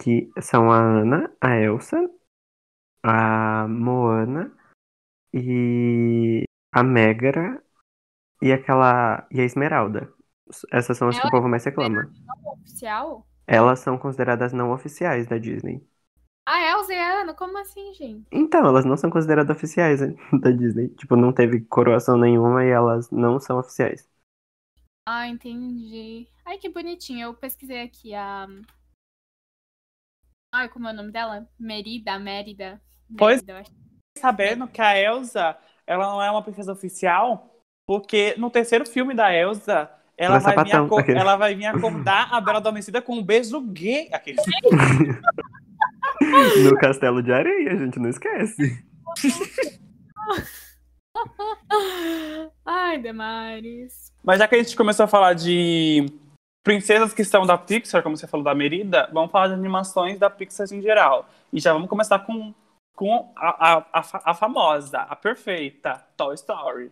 que 0.03 0.31
são 0.41 0.71
a 0.71 0.77
Ana, 0.77 1.33
a 1.41 1.57
Elsa, 1.57 1.97
a 3.03 3.67
Moana 3.69 4.53
e 5.33 6.45
a 6.73 6.83
Megara 6.83 7.63
e 8.43 8.53
aquela 8.53 9.27
e 9.31 9.41
a 9.41 9.45
Esmeralda. 9.45 10.13
Essas 10.73 10.97
são 10.99 11.09
as 11.09 11.17
que 11.17 11.23
o 11.23 11.25
Ela- 11.25 11.31
povo 11.31 11.49
mais 11.49 11.65
reclama. 11.65 12.11
Oficial? 12.45 13.27
Elas 13.47 13.81
são 13.81 13.97
consideradas 13.99 14.53
não 14.53 14.71
oficiais 14.73 15.27
da 15.27 15.39
Disney. 15.39 15.87
A 16.49 16.61
Elza 16.71 16.95
e 16.95 16.99
a 16.99 17.23
Ana, 17.23 17.35
como 17.35 17.59
assim, 17.59 17.93
gente? 17.95 18.27
Então, 18.31 18.65
elas 18.67 18.85
não 18.85 18.97
são 18.97 19.11
consideradas 19.11 19.57
oficiais 19.57 20.01
da 20.41 20.51
Disney. 20.53 20.89
Tipo, 20.91 21.17
não 21.17 21.33
teve 21.33 21.61
coroação 21.63 22.17
nenhuma 22.17 22.65
e 22.65 22.69
elas 22.69 23.11
não 23.11 23.41
são 23.41 23.59
oficiais. 23.59 24.09
Ah, 25.09 25.27
entendi. 25.27 26.29
Ai, 26.45 26.59
que 26.59 26.69
bonitinho. 26.69 27.25
Eu 27.27 27.35
pesquisei 27.35 27.83
aqui 27.83 28.15
a. 28.15 28.47
Ai, 30.53 30.69
como 30.69 30.89
é 30.89 30.93
o 30.93 30.95
nome 30.95 31.13
dela? 31.13 31.49
Merida, 31.59 32.19
Mérida. 32.19 32.81
Pois- 33.17 33.43
Mérida, 33.43 33.53
eu 33.53 33.57
acho. 33.59 33.71
Sabendo 34.19 34.67
que 34.67 34.81
a 34.81 34.99
Elsa, 34.99 35.57
ela 35.87 36.07
não 36.11 36.23
é 36.23 36.31
uma 36.31 36.43
princesa 36.43 36.73
oficial, 36.73 37.55
porque 37.87 38.35
no 38.39 38.51
terceiro 38.51 38.87
filme 38.87 39.15
da 39.15 39.31
Elsa, 39.35 39.91
ela, 40.17 40.37
é 40.37 40.41
vai, 40.41 40.55
vir 40.55 40.59
sapatão, 40.71 40.87
aco- 40.87 40.99
aquele. 40.99 41.19
ela 41.19 41.37
vai 41.37 41.55
vir 41.55 41.67
acordar 41.67 42.33
a 42.33 42.41
Bela 42.41 42.57
Adormecida 42.59 43.03
com 43.03 43.17
um 43.17 43.23
beijo 43.23 43.61
gay. 43.61 44.09
Aquele... 44.13 44.39
No 46.65 46.75
Castelo 46.79 47.23
de 47.23 47.31
Areia, 47.31 47.77
gente, 47.77 47.99
não 47.99 48.09
esquece. 48.09 48.83
Ai, 52.65 52.99
Demares. 52.99 54.13
Mas 54.25 54.39
já 54.39 54.49
que 54.49 54.55
a 54.55 54.63
gente 54.63 54.77
começou 54.77 55.05
a 55.05 55.09
falar 55.09 55.35
de 55.35 56.07
princesas 56.67 57.15
que 57.15 57.23
são 57.25 57.47
da 57.47 57.57
Pixar, 57.57 58.03
como 58.03 58.17
você 58.17 58.27
falou 58.27 58.43
da 58.43 58.53
Merida, 58.53 59.09
vamos 59.13 59.31
falar 59.31 59.47
de 59.47 59.55
animações 59.55 60.19
da 60.19 60.29
Pixar 60.29 60.67
em 60.73 60.83
geral. 60.83 61.25
E 61.53 61.61
já 61.61 61.73
vamos 61.73 61.89
começar 61.89 62.19
com, 62.19 62.53
com 62.97 63.33
a, 63.37 63.75
a, 63.75 63.85
a, 63.93 64.31
a 64.31 64.35
famosa, 64.35 64.99
a 64.99 65.15
perfeita, 65.15 66.05
Toy 66.17 66.35
Story. 66.35 66.91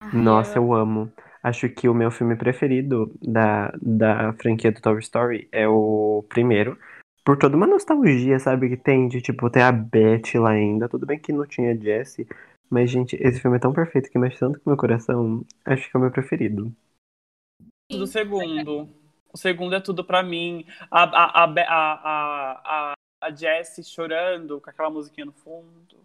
Ai, 0.00 0.10
Nossa, 0.14 0.56
eu- 0.58 0.62
eu 0.66 0.72
amo. 0.72 1.12
Acho 1.42 1.68
que 1.68 1.88
o 1.88 1.94
meu 1.94 2.12
filme 2.12 2.36
preferido 2.36 3.12
da, 3.20 3.72
da 3.82 4.32
franquia 4.34 4.70
do 4.70 4.80
Toy 4.80 5.00
Story 5.00 5.48
é 5.50 5.66
o 5.66 6.24
primeiro. 6.28 6.78
Por 7.24 7.36
toda 7.36 7.56
uma 7.56 7.66
nostalgia, 7.66 8.38
sabe, 8.38 8.68
que 8.68 8.76
tem 8.76 9.08
de, 9.08 9.20
tipo, 9.20 9.50
ter 9.50 9.62
a 9.62 9.72
Beth 9.72 10.34
lá 10.36 10.50
ainda. 10.50 10.88
Tudo 10.88 11.06
bem 11.06 11.18
que 11.18 11.32
não 11.32 11.44
tinha 11.44 11.76
Jessie, 11.76 12.24
mas, 12.70 12.88
gente, 12.88 13.16
esse 13.20 13.40
filme 13.40 13.56
é 13.56 13.60
tão 13.60 13.72
perfeito 13.72 14.08
que 14.10 14.18
mexe 14.18 14.38
tanto 14.38 14.60
com 14.60 14.70
o 14.70 14.72
meu 14.72 14.76
coração. 14.76 15.44
Acho 15.64 15.90
que 15.90 15.96
é 15.96 15.98
o 15.98 16.02
meu 16.02 16.12
preferido. 16.12 16.72
Do 17.98 18.06
segundo. 18.06 18.88
O 19.32 19.36
segundo 19.36 19.74
é 19.74 19.80
tudo 19.80 20.04
pra 20.04 20.22
mim. 20.22 20.64
A, 20.90 21.02
a, 21.02 21.44
a, 21.44 21.52
a, 21.68 22.92
a, 23.22 23.30
Jessie 23.30 23.84
chorando 23.84 24.60
com 24.60 24.70
aquela 24.70 24.90
musiquinha 24.90 25.24
no 25.24 25.32
fundo. 25.32 25.98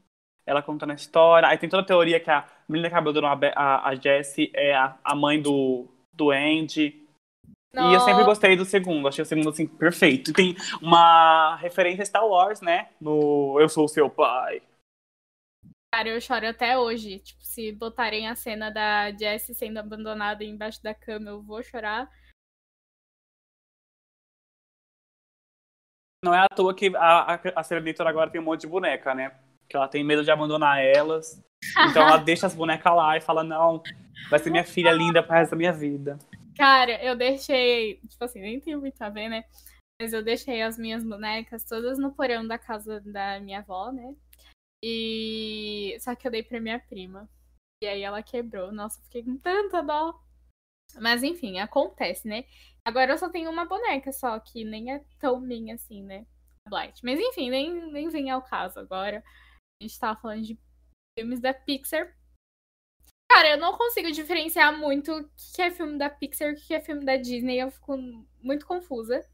Ela 0.45 0.61
contando 0.61 0.91
a 0.91 0.95
história. 0.95 1.47
Aí 1.47 1.57
tem 1.57 1.69
toda 1.69 1.81
a 1.83 1.85
teoria 1.85 2.19
que 2.19 2.29
a 2.29 2.45
menina 2.69 2.89
que 2.89 2.95
acabou 2.95 3.13
dando 3.13 3.27
a, 3.27 3.39
a, 3.55 3.89
a 3.89 3.95
Jessie 3.95 4.51
é 4.53 4.75
a, 4.75 4.95
a 5.03 5.15
mãe 5.15 5.41
do, 5.41 5.87
do 6.13 6.31
Andy. 6.31 7.01
E 7.73 7.93
eu 7.93 7.99
sempre 7.99 8.23
gostei 8.23 8.55
do 8.55 8.63
segundo. 8.63 9.07
Achei 9.07 9.23
o 9.23 9.25
segundo, 9.25 9.49
assim, 9.49 9.67
perfeito. 9.67 10.31
Tem 10.31 10.55
uma 10.81 11.57
referência 11.57 12.03
a 12.03 12.05
Star 12.05 12.25
Wars, 12.25 12.61
né? 12.61 12.87
No 13.01 13.57
Eu 13.59 13.67
Sou 13.67 13.87
Seu 13.87 14.09
Pai. 14.09 14.61
Cara, 15.95 16.09
eu 16.09 16.19
choro 16.19 16.45
até 16.45 16.77
hoje. 16.77 17.19
Tipo, 17.19 17.41
se 17.41 17.71
botarem 17.71 18.27
a 18.27 18.35
cena 18.35 18.69
da 18.69 19.11
Jessie 19.11 19.55
sendo 19.55 19.77
abandonada 19.77 20.43
embaixo 20.43 20.83
da 20.83 20.93
cama, 20.93 21.29
eu 21.29 21.41
vou 21.41 21.63
chorar. 21.63 22.11
Não 26.21 26.33
é 26.33 26.39
à 26.39 26.49
toa 26.53 26.75
que 26.75 26.93
a, 26.97 27.35
a, 27.35 27.39
a 27.55 27.63
Serenita 27.63 28.03
agora 28.03 28.29
tem 28.29 28.41
um 28.41 28.43
monte 28.43 28.61
de 28.61 28.67
boneca, 28.67 29.15
né? 29.15 29.39
Que 29.69 29.77
ela 29.77 29.87
tem 29.87 30.03
medo 30.03 30.21
de 30.21 30.29
abandonar 30.29 30.83
elas. 30.83 31.41
Então 31.89 32.05
ela 32.05 32.17
deixa 32.19 32.45
as 32.45 32.53
bonecas 32.53 32.93
lá 32.93 33.15
e 33.15 33.21
fala, 33.21 33.41
não, 33.41 33.81
vai 34.29 34.39
ser 34.39 34.49
minha 34.49 34.65
filha 34.65 34.91
linda 34.91 35.23
pro 35.23 35.31
resto 35.31 35.51
da 35.51 35.57
minha 35.57 35.71
vida. 35.71 36.19
Cara, 36.57 37.01
eu 37.01 37.15
deixei. 37.15 38.01
Tipo 38.09 38.25
assim, 38.25 38.41
nem 38.41 38.59
tenho 38.59 38.81
muito 38.81 39.01
a 39.01 39.09
ver, 39.09 39.29
né? 39.29 39.45
Mas 40.01 40.11
eu 40.11 40.21
deixei 40.21 40.61
as 40.61 40.77
minhas 40.77 41.05
bonecas 41.05 41.63
todas 41.63 41.97
no 41.97 42.13
porão 42.13 42.45
da 42.45 42.57
casa 42.57 42.99
da 42.99 43.39
minha 43.39 43.59
avó, 43.59 43.93
né? 43.93 44.13
E. 44.87 45.97
Só 45.99 46.13
que 46.13 46.27
eu 46.27 46.31
dei 46.31 46.43
pra 46.43 46.61
minha 46.61 46.79
prima. 46.79 47.27
E 47.83 47.87
aí 47.87 48.03
ela 48.03 48.21
quebrou. 48.21 48.71
Nossa, 48.71 49.01
fiquei 49.01 49.23
com 49.23 49.35
tanta 49.37 49.81
dó. 49.81 50.13
Mas 51.01 51.23
enfim, 51.23 51.57
acontece, 51.59 52.27
né? 52.27 52.45
Agora 52.85 53.11
eu 53.11 53.17
só 53.17 53.27
tenho 53.29 53.49
uma 53.49 53.65
boneca 53.65 54.11
só, 54.11 54.39
que 54.39 54.63
nem 54.63 54.93
é 54.93 55.03
tão 55.19 55.39
minha 55.41 55.73
assim, 55.73 56.03
né? 56.03 56.27
Blight. 56.69 57.03
Mas 57.03 57.19
enfim, 57.19 57.49
nem, 57.49 57.91
nem 57.91 58.09
vem 58.09 58.29
ao 58.29 58.43
caso 58.43 58.79
agora. 58.79 59.23
A 59.81 59.83
gente 59.83 59.99
tava 59.99 60.19
falando 60.21 60.43
de 60.43 60.59
filmes 61.17 61.39
da 61.39 61.51
Pixar. 61.51 62.15
Cara, 63.31 63.49
eu 63.49 63.57
não 63.57 63.75
consigo 63.75 64.11
diferenciar 64.11 64.77
muito 64.77 65.11
o 65.11 65.29
que 65.55 65.63
é 65.63 65.71
filme 65.71 65.97
da 65.97 66.11
Pixar 66.11 66.49
e 66.49 66.53
o 66.53 66.55
que 66.55 66.75
é 66.75 66.79
filme 66.79 67.03
da 67.03 67.17
Disney. 67.17 67.59
Eu 67.59 67.71
fico 67.71 67.97
muito 68.39 68.67
confusa. 68.67 69.27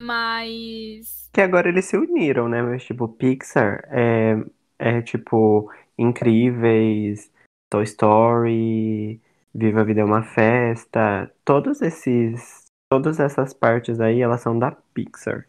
Mas. 0.00 1.28
Que 1.34 1.42
agora 1.42 1.68
eles 1.68 1.84
se 1.84 1.96
uniram, 1.96 2.48
né? 2.48 2.62
Mas, 2.62 2.84
tipo, 2.84 3.06
Pixar 3.06 3.82
é, 3.92 4.36
é 4.78 5.02
tipo, 5.02 5.70
Incríveis, 5.98 7.30
Toy 7.70 7.84
Story, 7.84 9.20
Viva 9.54 9.80
a 9.80 9.84
Vida 9.84 10.00
é 10.00 10.04
uma 10.04 10.22
Festa. 10.22 11.30
Todos 11.44 11.82
esses. 11.82 12.66
Todas 12.90 13.20
essas 13.20 13.52
partes 13.52 14.00
aí, 14.00 14.22
elas 14.22 14.40
são 14.40 14.58
da 14.58 14.70
Pixar. 14.94 15.46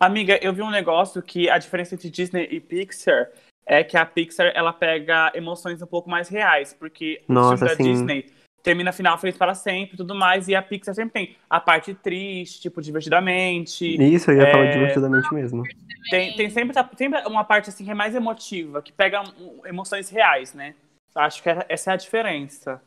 Amiga, 0.00 0.38
eu 0.42 0.52
vi 0.52 0.60
um 0.60 0.70
negócio 0.70 1.22
que 1.22 1.48
a 1.48 1.56
diferença 1.56 1.94
entre 1.94 2.10
Disney 2.10 2.48
e 2.50 2.58
Pixar 2.58 3.30
é 3.64 3.84
que 3.84 3.96
a 3.96 4.04
Pixar 4.04 4.50
ela 4.54 4.72
pega 4.72 5.30
emoções 5.36 5.80
um 5.80 5.86
pouco 5.86 6.10
mais 6.10 6.28
reais, 6.28 6.74
porque 6.74 7.22
o 7.28 7.32
Nossa, 7.32 7.56
filme 7.56 7.70
da 7.70 7.76
sim. 7.76 7.92
Disney 7.92 8.33
termina 8.64 8.92
final 8.92 9.18
feliz 9.18 9.36
para 9.36 9.54
sempre 9.54 9.94
e 9.94 9.96
tudo 9.98 10.14
mais, 10.14 10.48
e 10.48 10.54
a 10.56 10.62
Pixar 10.62 10.94
sempre 10.94 11.12
tem 11.12 11.36
a 11.48 11.60
parte 11.60 11.94
triste, 11.94 12.62
tipo, 12.62 12.80
divertidamente. 12.80 13.84
Isso, 14.02 14.30
eu 14.30 14.38
ia 14.38 14.50
falar 14.50 14.64
É. 14.64 14.70
divertidamente 14.72 15.32
mesmo. 15.32 15.62
Tem, 16.10 16.34
tem 16.34 16.48
sempre, 16.48 16.74
sempre 16.96 17.20
uma 17.28 17.44
parte 17.44 17.68
assim 17.68 17.84
que 17.84 17.90
é 17.90 17.94
mais 17.94 18.14
emotiva, 18.14 18.80
que 18.82 18.90
pega 18.90 19.22
emoções 19.66 20.08
reais, 20.08 20.54
né? 20.54 20.74
Acho 21.14 21.42
que 21.42 21.48
essa 21.68 21.90
é 21.90 21.94
a 21.94 21.96
diferença. 21.96 22.82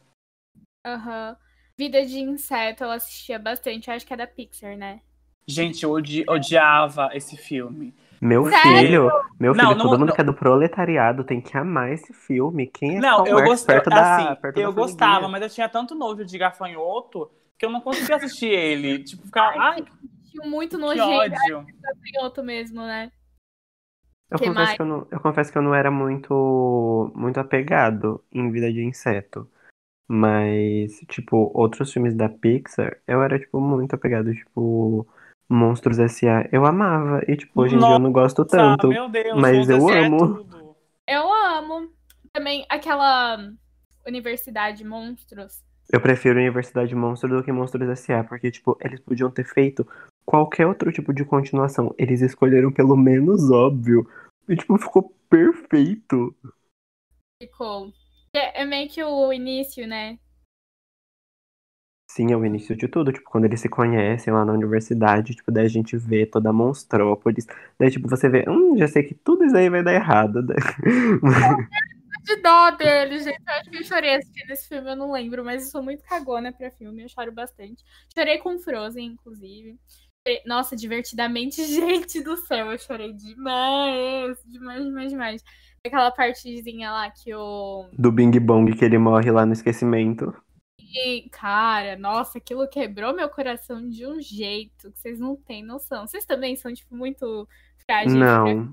Aham. 0.86 1.38
Vida 1.78 2.04
de 2.04 2.20
Inseto, 2.20 2.84
eu 2.84 2.92
assistia 2.92 3.38
bastante. 3.38 3.88
Eu 3.88 3.94
acho 3.96 4.06
que 4.06 4.14
é 4.14 4.18
da 4.18 4.26
Pixar, 4.26 4.76
né? 4.76 5.00
Gente, 5.48 5.84
eu 5.84 5.92
odi- 5.92 6.26
odiava 6.28 7.12
esse 7.14 7.38
filme. 7.38 7.94
Meu 8.22 8.46
Sério? 8.46 8.62
filho, 8.88 9.12
meu 9.40 9.54
filho, 9.54 9.68
Não, 9.68 9.76
não- 9.76 9.84
todo 9.84 10.00
mundo 10.00 10.10
não. 10.10 10.16
que 10.16 10.22
é 10.22 10.24
do 10.24 10.34
proletariado 10.34 11.24
tem 11.24 11.40
que 11.40 11.56
amar 11.58 11.92
esse 11.92 12.14
filme. 12.14 12.68
Quem 12.68 12.98
é 12.98 13.00
Não, 13.00 13.26
eu 13.28 13.44
gostava. 13.44 13.80
perto 13.80 13.90
da, 13.90 14.16
Assim, 14.16 14.42
perto 14.42 14.60
eu 14.60 14.70
da 14.70 14.82
gostava, 14.82 15.28
mas 15.28 15.42
eu 15.44 15.50
tinha 15.50 15.70
tanto 15.70 15.94
nojo 15.96 16.26
de 16.26 16.38
gafanhoto 16.38 17.30
que 17.58 17.66
eu 17.66 17.70
não 17.70 17.82
conseguia 17.82 18.16
assistir 18.16 18.48
ele. 18.50 19.04
Tipo, 19.04 19.24
ficar. 19.26 19.54
Ai, 19.58 19.84
Tinha 20.32 20.50
muito 20.50 20.78
que 20.78 20.82
nojento 20.82 21.36
gafanhoto 21.82 22.44
mesmo, 22.44 22.82
né? 22.82 23.12
Eu 24.30 24.38
Que 24.38 24.46
confesso 24.46 24.66
mais? 24.66 24.76
que 24.76 24.82
eu, 24.82 24.86
não, 24.86 25.08
eu 25.10 25.20
confesso 25.22 25.52
que 25.52 25.58
eu 25.58 25.62
não 25.62 25.74
era 25.74 25.90
muito, 25.90 27.12
muito 27.16 27.40
apegado 27.40 28.22
em 28.32 28.52
Vida 28.52 28.72
de 28.74 28.84
Inseto. 28.84 29.50
Mas, 30.08 31.00
tipo, 31.10 31.52
outros 31.54 31.92
filmes 31.92 32.16
da 32.16 32.30
Pixar, 32.30 32.98
eu 33.08 33.22
era, 33.22 33.40
tipo, 33.40 33.60
muito 33.60 33.94
apegado, 33.94 34.34
tipo, 34.34 35.08
Monstros 35.50 35.98
S.A. 36.00 36.48
eu 36.52 36.66
amava. 36.66 37.22
E, 37.28 37.36
tipo, 37.38 37.62
hoje 37.62 37.76
em 37.76 37.80
dia 37.80 37.92
eu 37.92 38.00
não 38.00 38.12
gosto 38.12 38.40
Nossa, 38.40 38.58
tanto. 38.58 38.90
meu 38.90 39.10
Deus, 39.10 39.40
mas 39.40 39.70
eu 39.70 39.90
é 39.90 40.06
amo. 40.06 40.18
tudo. 40.18 40.76
Eu 41.08 41.32
amo. 41.32 41.90
Também 42.34 42.66
aquela 42.70 43.38
Universidade 44.06 44.84
Monstros. 44.84 45.64
Eu 45.92 46.02
prefiro 46.02 46.38
Universidade 46.38 46.94
Monstro 46.94 47.30
do 47.30 47.44
que 47.44 47.52
Monstros 47.52 47.88
S.A. 47.90 48.24
Porque, 48.24 48.52
tipo, 48.52 48.78
eles 48.82 49.00
podiam 49.00 49.32
ter 49.32 49.46
feito 49.46 49.88
qualquer 50.26 50.68
outro 50.68 50.92
tipo 50.92 51.14
de 51.14 51.24
continuação. 51.24 51.96
Eles 51.98 52.22
escolheram 52.22 52.72
pelo 52.72 52.98
menos 52.98 53.50
óbvio. 53.50 54.06
E, 54.50 54.56
tipo, 54.56 54.78
ficou 54.78 55.16
perfeito. 55.30 56.36
Ficou. 57.42 57.94
É, 58.34 58.64
é 58.64 58.66
meio 58.66 58.90
que 58.90 59.02
o 59.02 59.32
início, 59.32 59.88
né? 59.88 60.20
Sim, 62.18 62.32
é 62.32 62.36
o 62.36 62.44
início 62.44 62.76
de 62.76 62.88
tudo. 62.88 63.14
Tipo, 63.14 63.30
quando 63.30 63.46
eles 63.46 63.62
se 63.62 63.70
conhecem 63.70 64.34
lá 64.34 64.44
na 64.44 64.52
universidade, 64.52 65.36
tipo, 65.36 65.52
daí 65.52 65.68
a 65.68 65.70
gente 65.70 65.96
vê 65.96 66.26
toda 66.26 66.50
a 66.50 66.54
Monstrópolis. 66.54 67.46
Daí, 67.78 67.92
tipo, 67.92 68.10
você 68.10 68.28
vê, 68.28 68.44
hum, 68.50 68.76
já 68.76 68.88
sei 68.88 69.04
que 69.04 69.14
tudo 69.14 69.46
isso 69.46 69.56
aí 69.56 69.70
vai 69.70 69.84
dar 69.84 69.94
errado. 69.94 70.44
De 72.24 72.36
dó 72.42 72.72
dele, 72.72 73.20
gente. 73.20 73.40
Eu 73.48 73.54
acho 73.54 73.70
que 73.70 73.78
eu 73.78 73.84
chorei 73.84 74.16
assistindo 74.16 74.50
esse 74.50 74.68
filme, 74.68 74.90
eu 74.90 74.96
não 74.96 75.12
lembro, 75.12 75.46
mas 75.46 75.66
eu 75.66 75.70
sou 75.70 75.84
muito 75.84 76.04
cagona 76.04 76.52
pra 76.52 76.72
filme, 76.72 77.04
eu 77.04 77.08
choro 77.08 77.32
bastante. 77.32 77.84
Chorei 78.12 78.40
com 78.40 78.58
Frozen, 78.58 79.06
inclusive. 79.06 79.78
Nossa, 80.44 80.76
divertidamente, 80.76 81.64
gente 81.70 82.24
do 82.24 82.36
céu, 82.36 82.72
eu 82.72 82.80
chorei 82.80 83.14
demais, 83.14 84.40
demais, 84.44 84.84
demais, 84.84 85.12
demais. 85.12 85.44
Aquela 85.86 86.10
partezinha 86.10 86.92
lá 86.92 87.12
que 87.12 87.32
o. 87.36 87.88
Do 87.94 88.12
Bing 88.12 88.40
Bong 88.40 88.76
que 88.76 88.84
ele 88.84 88.98
morre 88.98 89.30
lá 89.30 89.46
no 89.46 89.54
esquecimento. 89.54 90.34
E, 90.94 91.30
cara, 91.30 91.98
nossa, 91.98 92.38
aquilo 92.38 92.68
quebrou 92.68 93.14
meu 93.14 93.30
coração 93.30 93.88
de 93.88 94.06
um 94.06 94.22
jeito 94.22 94.92
que 94.92 95.00
vocês 95.00 95.20
não 95.20 95.36
têm 95.36 95.64
noção. 95.64 96.08
Vocês 96.08 96.26
também 96.26 96.56
são, 96.56 96.74
tipo, 96.74 96.96
muito 96.96 97.48
frágeis. 97.86 98.14
Não, 98.14 98.70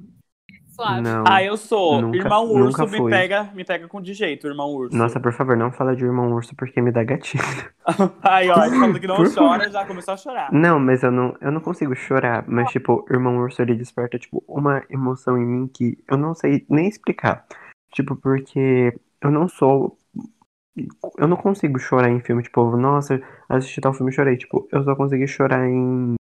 suave. 0.70 1.00
não. 1.02 1.24
Ah, 1.26 1.42
eu 1.42 1.56
sou. 1.56 2.00
Nunca- 2.00 2.16
irmão 2.18 2.46
nunca 2.46 2.84
urso 2.84 3.02
me 3.02 3.10
pega, 3.10 3.44
me 3.54 3.64
pega 3.64 3.88
com 3.88 4.00
de 4.00 4.14
jeito, 4.14 4.46
irmão 4.46 4.70
urso. 4.72 4.96
Nossa, 4.96 5.18
por 5.20 5.32
favor, 5.32 5.56
não 5.56 5.70
fala 5.72 5.94
de 5.94 6.04
irmão 6.04 6.32
urso 6.32 6.54
porque 6.56 6.80
me 6.80 6.90
dá 6.92 7.02
gatilho. 7.04 7.42
Aí, 8.22 8.48
ó, 8.48 8.54
falando 8.54 9.00
que 9.00 9.06
não 9.06 9.16
Por 9.16 9.26
favor. 9.28 9.48
chora, 9.50 9.70
já 9.70 9.84
começou 9.84 10.14
a 10.14 10.16
chorar. 10.16 10.52
Não, 10.52 10.78
mas 10.78 11.02
eu 11.02 11.10
não, 11.10 11.36
eu 11.40 11.50
não 11.52 11.60
consigo 11.60 11.94
chorar. 11.94 12.44
Mas, 12.48 12.70
tipo, 12.70 13.04
irmão 13.10 13.36
urso, 13.38 13.60
ele 13.60 13.74
desperta, 13.74 14.18
tipo, 14.18 14.42
uma 14.48 14.82
emoção 14.88 15.36
em 15.36 15.44
mim 15.46 15.68
que 15.68 15.98
eu 16.08 16.16
não 16.16 16.34
sei 16.34 16.64
nem 16.68 16.88
explicar. 16.88 17.44
Tipo, 17.92 18.16
porque 18.16 18.98
eu 19.20 19.30
não 19.30 19.48
sou. 19.48 19.98
Eu 21.16 21.28
não 21.28 21.36
consigo 21.36 21.78
chorar 21.78 22.10
em 22.10 22.20
filme, 22.20 22.42
tipo, 22.42 22.76
nossa, 22.76 23.22
assisti 23.48 23.80
tal 23.80 23.94
filme 23.94 24.10
e 24.10 24.14
chorei. 24.14 24.36
Tipo, 24.36 24.68
eu 24.72 24.82
só 24.82 24.96
consegui 24.96 25.26
chorar 25.26 25.68
em 25.68 26.14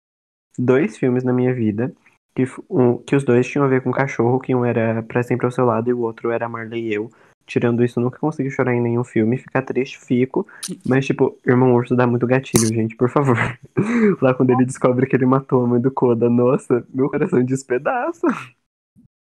dois 0.58 0.96
filmes 0.98 1.24
na 1.24 1.32
minha 1.32 1.54
vida. 1.54 1.92
Que, 2.34 2.44
um, 2.70 2.96
que 2.96 3.14
os 3.14 3.24
dois 3.24 3.46
tinham 3.46 3.64
a 3.64 3.68
ver 3.68 3.82
com 3.82 3.90
cachorro, 3.90 4.40
que 4.40 4.54
um 4.54 4.64
era 4.64 5.02
Pra 5.02 5.22
Sempre 5.22 5.44
ao 5.44 5.52
Seu 5.52 5.66
Lado 5.66 5.90
e 5.90 5.92
o 5.92 6.00
outro 6.00 6.30
era 6.30 6.48
Marley 6.48 6.88
e 6.88 6.94
Eu. 6.94 7.10
Tirando 7.44 7.84
isso, 7.84 8.00
nunca 8.00 8.18
consegui 8.18 8.50
chorar 8.50 8.74
em 8.74 8.80
nenhum 8.80 9.04
filme. 9.04 9.36
Ficar 9.36 9.62
triste, 9.62 9.98
fico. 9.98 10.46
Mas, 10.86 11.04
tipo, 11.04 11.38
Irmão 11.46 11.74
Urso 11.74 11.94
dá 11.94 12.06
muito 12.06 12.26
gatilho, 12.26 12.66
gente, 12.66 12.96
por 12.96 13.10
favor. 13.10 13.36
Lá 14.22 14.32
quando 14.32 14.50
ele 14.50 14.64
descobre 14.64 15.06
que 15.06 15.16
ele 15.16 15.26
matou 15.26 15.64
a 15.64 15.66
mãe 15.66 15.80
do 15.80 15.90
Koda, 15.90 16.30
nossa, 16.30 16.86
meu 16.92 17.10
coração 17.10 17.44
despedaça. 17.44 18.26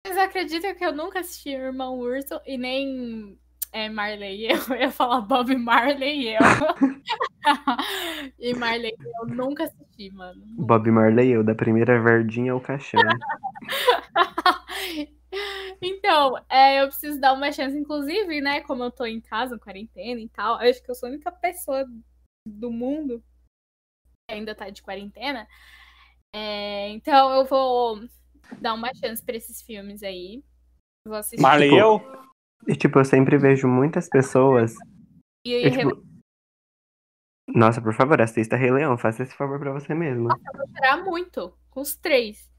Vocês 0.05 0.17
acreditam 0.17 0.73
que 0.73 0.85
eu 0.85 0.93
nunca 0.93 1.19
assisti 1.19 1.49
Irmão 1.49 1.99
Urso 1.99 2.39
e 2.45 2.57
nem 2.57 3.37
é, 3.71 3.89
Marley 3.89 4.41
e 4.41 4.51
eu? 4.51 4.57
Eu 4.69 4.75
ia 4.75 4.91
falar 4.91 5.21
Bob 5.21 5.55
Marley 5.55 6.21
e 6.21 6.35
eu. 6.35 6.41
e 8.39 8.53
Marley 8.53 8.91
e 8.91 9.21
eu 9.21 9.35
nunca 9.35 9.63
assisti, 9.63 10.11
mano. 10.11 10.39
Nunca. 10.45 10.63
Bob 10.63 10.91
Marley, 10.91 11.29
eu, 11.29 11.43
da 11.43 11.55
primeira 11.55 12.01
verdinha 12.01 12.53
ao 12.53 12.61
caixão. 12.61 13.01
Então, 15.81 16.37
é, 16.49 16.81
eu 16.81 16.87
preciso 16.87 17.19
dar 17.19 17.33
uma 17.33 17.51
chance, 17.51 17.75
inclusive, 17.75 18.39
né? 18.39 18.61
Como 18.61 18.83
eu 18.83 18.91
tô 18.91 19.05
em 19.05 19.19
casa, 19.19 19.57
quarentena 19.57 20.19
e 20.19 20.29
tal, 20.29 20.61
eu 20.61 20.69
acho 20.69 20.83
que 20.83 20.91
eu 20.91 20.95
sou 20.95 21.07
a 21.07 21.11
única 21.11 21.31
pessoa 21.31 21.85
do 22.45 22.69
mundo 22.69 23.23
que 24.27 24.35
ainda 24.35 24.53
tá 24.53 24.69
de 24.69 24.83
quarentena. 24.83 25.47
É, 26.35 26.89
então, 26.89 27.33
eu 27.33 27.45
vou 27.45 28.01
dar 28.59 28.73
uma 28.73 28.93
chance 28.93 29.23
pra 29.23 29.35
esses 29.35 29.61
filmes 29.61 30.03
aí. 30.03 30.43
Vou 31.07 31.17
assistir. 31.17 31.41
Marley 31.41 31.69
Tipo, 31.69 31.81
eu? 31.81 32.30
E, 32.67 32.75
tipo, 32.75 32.99
eu 32.99 33.05
sempre 33.05 33.37
vejo 33.37 33.67
muitas 33.67 34.07
pessoas. 34.07 34.75
E 35.45 35.53
eu, 35.53 35.71
tipo, 35.71 36.03
Nossa, 37.47 37.81
por 37.81 37.93
favor, 37.93 38.21
assista 38.21 38.55
Rei 38.55 38.71
Leão, 38.71 38.97
faça 38.97 39.23
esse 39.23 39.33
favor 39.35 39.59
pra 39.59 39.71
você 39.71 39.93
mesma. 39.93 40.37
vou 40.53 40.67
chorar 40.75 41.03
muito 41.03 41.53
com 41.69 41.81
os 41.81 41.95
três. 41.95 42.49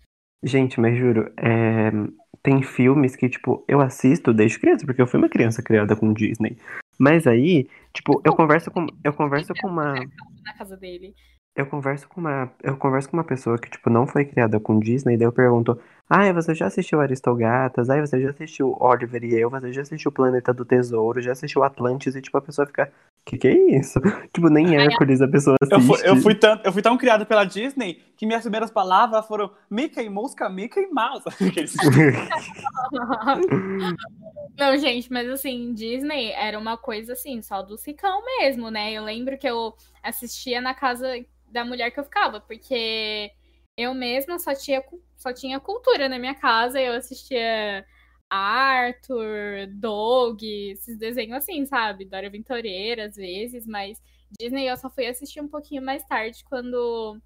Gente, 0.45 0.81
mas 0.81 0.99
juro, 0.99 1.33
é, 1.37 1.91
tem 2.43 2.63
filmes 2.63 3.15
que, 3.15 3.29
tipo, 3.29 3.65
eu 3.69 3.81
assisto 3.81 4.35
desde 4.35 4.59
criança, 4.59 4.85
porque 4.85 5.01
eu 5.01 5.07
fui 5.07 5.19
uma 5.19 5.29
criança 5.29 5.63
criada 5.63 5.95
com 5.95 6.13
Disney. 6.13 6.59
Mas 6.99 7.27
aí, 7.27 7.69
tipo, 7.93 8.21
eu 8.25 8.35
converso 8.35 8.71
com. 8.71 8.87
Eu 9.05 9.13
converso 9.13 9.53
com 9.61 9.69
uma. 9.69 9.95
na 9.95 10.55
casa 10.59 10.77
dele. 10.77 11.15
Eu 11.55 11.67
converso 11.67 12.09
com 12.09 12.19
uma. 12.19 12.51
Eu 12.63 12.79
converso 12.79 13.11
com 13.11 13.17
uma 13.19 13.25
pessoa 13.25 13.59
que, 13.59 13.69
tipo, 13.69 13.91
não 13.91 14.07
foi 14.07 14.25
criada 14.25 14.59
com 14.59 14.79
Disney, 14.79 15.19
daí 15.19 15.27
eu 15.27 15.33
pergunto, 15.33 15.79
ai, 16.09 16.33
você 16.33 16.55
já 16.55 16.67
assistiu 16.67 16.99
Aristogatas? 16.99 17.91
Ai, 17.91 18.01
você 18.01 18.19
já 18.23 18.31
assistiu 18.31 18.75
Oliver 18.81 19.23
e 19.23 19.39
eu? 19.39 19.51
Você 19.51 19.71
já 19.71 19.83
assistiu 19.83 20.11
Planeta 20.11 20.55
do 20.55 20.65
Tesouro? 20.65 21.21
Já 21.21 21.33
assistiu 21.33 21.63
Atlantis? 21.63 22.17
E, 22.17 22.23
tipo, 22.23 22.39
a 22.39 22.43
pessoa 22.43 22.67
fica. 22.67 22.91
Que 23.25 23.37
que 23.37 23.49
é 23.49 23.77
isso? 23.77 24.01
Tipo, 24.35 24.49
nem 24.49 24.75
Hércules 24.75 25.21
a 25.21 25.29
pessoa 25.29 25.57
Eu 25.61 25.77
assiste. 25.77 25.99
fui, 25.99 26.09
eu, 26.09 26.17
fui 26.17 26.35
tão, 26.35 26.61
eu 26.65 26.73
fui 26.73 26.83
tão 26.83 26.99
criado 26.99 27.25
pela 27.25 27.45
Disney 27.45 28.03
que 28.17 28.27
minhas 28.27 28.43
primeiras 28.43 28.71
palavras 28.71 29.27
foram 29.27 29.51
Mickey, 29.71 30.09
Mosca, 30.09 30.49
Mickey 30.49 30.89
Mouse. 30.91 31.23
Não, 34.59 34.77
gente, 34.77 35.13
mas 35.13 35.29
assim, 35.29 35.73
Disney 35.73 36.33
era 36.33 36.59
uma 36.59 36.77
coisa 36.77 37.13
assim, 37.13 37.41
só 37.43 37.63
do 37.63 37.79
Cicão 37.79 38.25
mesmo, 38.25 38.71
né? 38.71 38.93
Eu 38.93 39.05
lembro 39.05 39.39
que 39.39 39.49
eu 39.49 39.75
assistia 40.03 40.61
na 40.61 40.75
casa 40.75 41.09
da 41.53 41.65
mulher 41.65 41.91
que 41.91 42.01
eu 42.01 42.05
ficava, 42.05 42.41
porque 42.41 43.31
eu 43.77 43.95
mesma 43.95 44.39
só 44.39 44.55
tinha, 44.55 44.83
só 45.17 45.33
tinha 45.33 45.61
cultura 45.61 46.09
na 46.09 46.19
minha 46.19 46.35
casa, 46.35 46.81
eu 46.81 46.93
assistia 46.95 47.85
Arthur, 48.31 49.67
Doug, 49.75 50.43
esses 50.43 50.97
desenhos 50.97 51.37
assim, 51.37 51.67
sabe? 51.67 52.05
Dora 52.05 52.27
Aventureira, 52.27 53.07
às 53.07 53.17
vezes, 53.17 53.67
mas 53.67 54.01
Disney 54.41 54.67
eu 54.67 54.77
só 54.77 54.89
fui 54.89 55.07
assistir 55.07 55.41
um 55.41 55.49
pouquinho 55.49 55.83
mais 55.83 56.05
tarde, 56.05 56.43
quando 56.45 57.21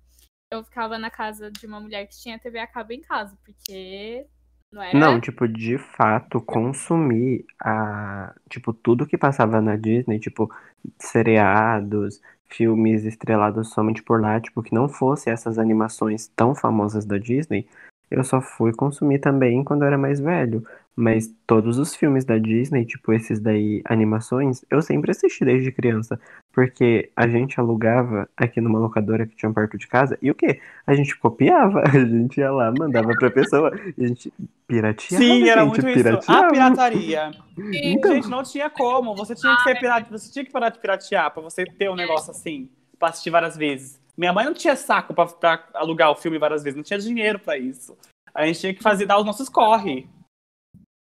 eu 0.50 0.64
ficava 0.64 0.98
na 0.98 1.10
casa 1.10 1.50
de 1.50 1.66
uma 1.66 1.80
mulher 1.80 2.06
que 2.06 2.18
tinha 2.18 2.38
TV 2.38 2.58
a 2.58 2.66
cabo 2.66 2.92
em 2.92 3.00
casa, 3.00 3.36
porque 3.44 4.26
não 4.72 4.82
era. 4.82 4.98
Não, 4.98 5.20
tipo, 5.20 5.46
de 5.46 5.78
fato, 5.78 6.40
consumir 6.40 7.44
a, 7.60 8.34
tipo, 8.48 8.72
tudo 8.72 9.06
que 9.06 9.16
passava 9.16 9.60
na 9.60 9.76
Disney, 9.76 10.18
tipo, 10.18 10.52
seriados, 10.98 12.20
filmes 12.48 13.04
estrelados 13.04 13.70
somente 13.70 14.02
por 14.02 14.20
lá, 14.20 14.40
tipo, 14.40 14.62
que 14.62 14.74
não 14.74 14.88
fosse 14.88 15.30
essas 15.30 15.58
animações 15.58 16.28
tão 16.36 16.54
famosas 16.54 17.04
da 17.04 17.18
Disney, 17.18 17.66
eu 18.10 18.22
só 18.22 18.40
fui 18.40 18.72
consumir 18.72 19.18
também 19.18 19.64
quando 19.64 19.82
eu 19.82 19.88
era 19.88 19.98
mais 19.98 20.20
velho. 20.20 20.64
Mas 20.94 21.32
todos 21.46 21.78
os 21.78 21.94
filmes 21.94 22.24
da 22.24 22.38
Disney, 22.38 22.86
tipo, 22.86 23.12
esses 23.12 23.38
daí, 23.38 23.82
animações, 23.84 24.64
eu 24.70 24.80
sempre 24.80 25.10
assisti 25.10 25.44
desde 25.44 25.70
criança. 25.70 26.18
Porque 26.56 27.10
a 27.14 27.28
gente 27.28 27.60
alugava 27.60 28.26
aqui 28.34 28.62
numa 28.62 28.78
locadora 28.78 29.26
que 29.26 29.36
tinha 29.36 29.52
perto 29.52 29.76
de 29.76 29.86
casa, 29.86 30.16
e 30.22 30.30
o 30.30 30.34
quê? 30.34 30.58
A 30.86 30.94
gente 30.94 31.14
copiava, 31.18 31.82
a 31.84 31.90
gente 31.90 32.40
ia 32.40 32.50
lá, 32.50 32.72
mandava 32.78 33.08
pra 33.08 33.30
pessoa, 33.30 33.78
e 33.98 34.02
a 34.02 34.08
gente 34.08 34.32
pirateava, 34.66 35.22
Sim, 35.22 35.50
era 35.50 35.60
gente, 35.60 35.68
muito 35.68 35.86
isso. 35.86 36.02
pirateava. 36.02 36.46
A 36.46 36.50
pirataria. 36.50 37.30
Sim. 37.54 37.70
Então. 37.92 38.14
Gente, 38.14 38.28
não 38.30 38.42
tinha 38.42 38.70
como. 38.70 39.14
Você 39.16 39.34
tinha 39.34 39.54
que 39.54 39.64
ser 39.64 39.78
pirata, 39.78 40.18
você 40.18 40.32
tinha 40.32 40.46
que 40.46 40.50
parar 40.50 40.70
de 40.70 40.78
piratear 40.78 41.30
pra 41.30 41.42
você 41.42 41.66
ter 41.66 41.90
um 41.90 41.94
negócio 41.94 42.30
assim, 42.30 42.70
pra 42.98 43.10
assistir 43.10 43.28
várias 43.28 43.54
vezes. 43.54 44.00
Minha 44.16 44.32
mãe 44.32 44.46
não 44.46 44.54
tinha 44.54 44.74
saco 44.74 45.12
pra, 45.12 45.26
pra 45.26 45.62
alugar 45.74 46.10
o 46.10 46.16
filme 46.16 46.38
várias 46.38 46.62
vezes, 46.62 46.74
não 46.74 46.82
tinha 46.82 46.98
dinheiro 46.98 47.38
pra 47.38 47.58
isso. 47.58 47.94
A 48.34 48.46
gente 48.46 48.60
tinha 48.60 48.72
que 48.72 48.82
fazer 48.82 49.04
dar 49.04 49.18
os 49.18 49.26
nossos 49.26 49.50
corre. 49.50 50.08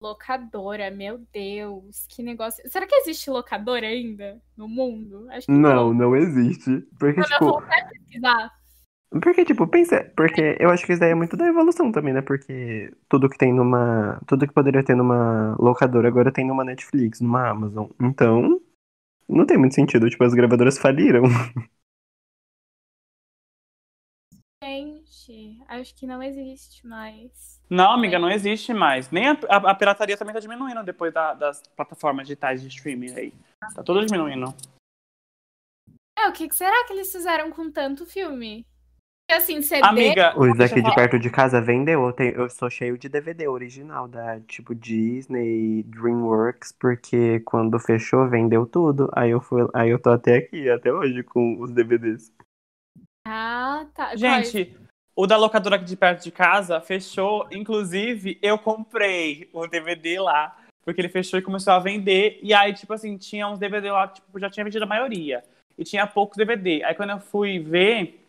Locadora, 0.01 0.91
meu 0.91 1.19
Deus, 1.31 2.05
que 2.09 2.21
negócio. 2.21 2.67
Será 2.69 2.85
que 2.85 2.95
existe 2.95 3.29
locadora 3.29 3.87
ainda 3.87 4.41
no 4.55 4.67
mundo? 4.67 5.27
Que 5.45 5.51
Não, 5.51 5.93
não 5.93 6.15
existe. 6.15 6.81
Porque, 6.99 7.21
Quando 7.21 7.31
eu 7.31 7.39
tipo, 7.39 7.45
voltar 7.45 7.89
pesquisar. 7.89 8.51
porque, 9.21 9.45
tipo, 9.45 9.67
pensa, 9.67 10.03
porque 10.15 10.57
eu 10.59 10.69
acho 10.69 10.85
que 10.85 10.91
isso 10.91 10.99
daí 10.99 11.11
é 11.11 11.15
muito 11.15 11.37
da 11.37 11.47
evolução 11.47 11.91
também, 11.91 12.13
né? 12.13 12.21
Porque 12.21 12.91
tudo 13.07 13.29
que 13.29 13.37
tem 13.37 13.53
numa. 13.53 14.19
Tudo 14.27 14.45
que 14.47 14.53
poderia 14.53 14.83
ter 14.83 14.95
numa 14.95 15.55
locadora 15.59 16.07
agora 16.07 16.31
tem 16.31 16.45
numa 16.45 16.65
Netflix, 16.65 17.21
numa 17.21 17.49
Amazon. 17.49 17.87
Então, 18.01 18.61
não 19.29 19.45
tem 19.45 19.57
muito 19.57 19.75
sentido. 19.75 20.09
Tipo, 20.09 20.23
as 20.25 20.33
gravadoras 20.33 20.77
faliram. 20.77 21.23
Gente, 24.63 25.54
acho 25.67 25.95
que 25.95 26.05
não 26.07 26.21
existe 26.21 26.85
mais. 26.87 27.61
Não, 27.69 27.91
amiga, 27.91 28.19
não 28.19 28.29
existe 28.29 28.73
mais. 28.73 29.09
Nem 29.11 29.29
a, 29.29 29.31
a- 29.49 29.71
a 29.71 29.75
pirataria 29.75 30.17
também 30.17 30.33
tá 30.33 30.39
diminuindo 30.39 30.83
depois 30.83 31.13
da- 31.13 31.33
das 31.33 31.61
plataformas 31.75 32.27
digitais 32.27 32.61
de 32.61 32.67
streaming 32.67 33.13
aí. 33.13 33.33
Tá 33.73 33.83
tudo 33.83 34.05
diminuindo. 34.05 34.53
É, 36.17 36.27
o 36.27 36.33
que 36.33 36.47
que 36.47 36.55
será 36.55 36.85
que 36.85 36.93
eles 36.93 37.11
fizeram 37.11 37.51
com 37.51 37.69
tanto 37.71 38.05
filme? 38.05 38.65
Porque 39.27 39.41
assim, 39.41 39.61
CD. 39.61 39.81
Amiga, 39.83 40.39
Os 40.39 40.55
daqui 40.55 40.81
de 40.81 40.93
perto 40.93 41.17
de 41.19 41.29
casa 41.31 41.59
vendeu. 41.59 42.05
Eu, 42.05 42.13
tenho- 42.13 42.35
eu 42.35 42.49
sou 42.49 42.69
cheio 42.69 42.95
de 42.97 43.09
DVD 43.09 43.47
original 43.47 44.07
da 44.07 44.39
tipo 44.41 44.75
Disney, 44.75 45.81
DreamWorks, 45.83 46.71
porque 46.79 47.39
quando 47.39 47.79
fechou, 47.79 48.29
vendeu 48.29 48.67
tudo. 48.67 49.09
Aí 49.13 49.31
eu 49.31 49.41
fui, 49.41 49.67
aí 49.73 49.89
eu 49.89 49.99
tô 49.99 50.11
até 50.11 50.37
aqui, 50.37 50.69
até 50.69 50.93
hoje, 50.93 51.23
com 51.23 51.59
os 51.59 51.71
DVDs. 51.71 52.31
Ah, 53.27 53.87
tá. 53.95 54.15
Quais? 54.17 54.51
O 55.15 55.25
da 55.25 55.37
locadora 55.37 55.77
aqui 55.77 55.85
de 55.85 55.95
perto 55.95 56.23
de 56.23 56.31
casa 56.31 56.81
fechou. 56.81 57.47
Inclusive, 57.51 58.37
eu 58.41 58.59
comprei 58.59 59.49
o 59.53 59.65
DVD 59.65 60.19
lá. 60.19 60.57
Porque 60.83 60.99
ele 60.99 61.09
fechou 61.09 61.39
e 61.39 61.41
começou 61.41 61.73
a 61.73 61.79
vender. 61.79 62.37
E 62.43 62.53
aí, 62.53 62.73
tipo 62.73 62.93
assim, 62.93 63.17
tinha 63.17 63.47
uns 63.47 63.57
DVD 63.57 63.89
lá, 63.91 64.07
tipo, 64.07 64.39
já 64.39 64.49
tinha 64.49 64.63
vendido 64.63 64.83
a 64.83 64.87
maioria. 64.87 65.43
E 65.77 65.83
tinha 65.83 66.05
poucos 66.05 66.37
DVD. 66.37 66.83
Aí 66.83 66.93
quando 66.93 67.11
eu 67.11 67.19
fui 67.19 67.57
ver, 67.59 68.27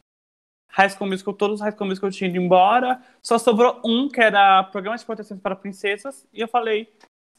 High 0.71 0.91
School 0.91 1.11
Musical, 1.11 1.35
todos 1.35 1.57
os 1.57 1.61
High 1.61 1.73
School 1.73 1.89
Musical 1.89 2.11
tinham 2.11 2.31
ido 2.31 2.41
embora. 2.41 3.03
Só 3.23 3.37
sobrou 3.37 3.81
um, 3.85 4.09
que 4.09 4.21
era 4.21 4.63
Programa 4.65 4.97
de 4.97 5.05
Proteção 5.05 5.39
para 5.39 5.57
Princesas. 5.57 6.27
E 6.33 6.41
eu 6.41 6.49
falei, 6.49 6.89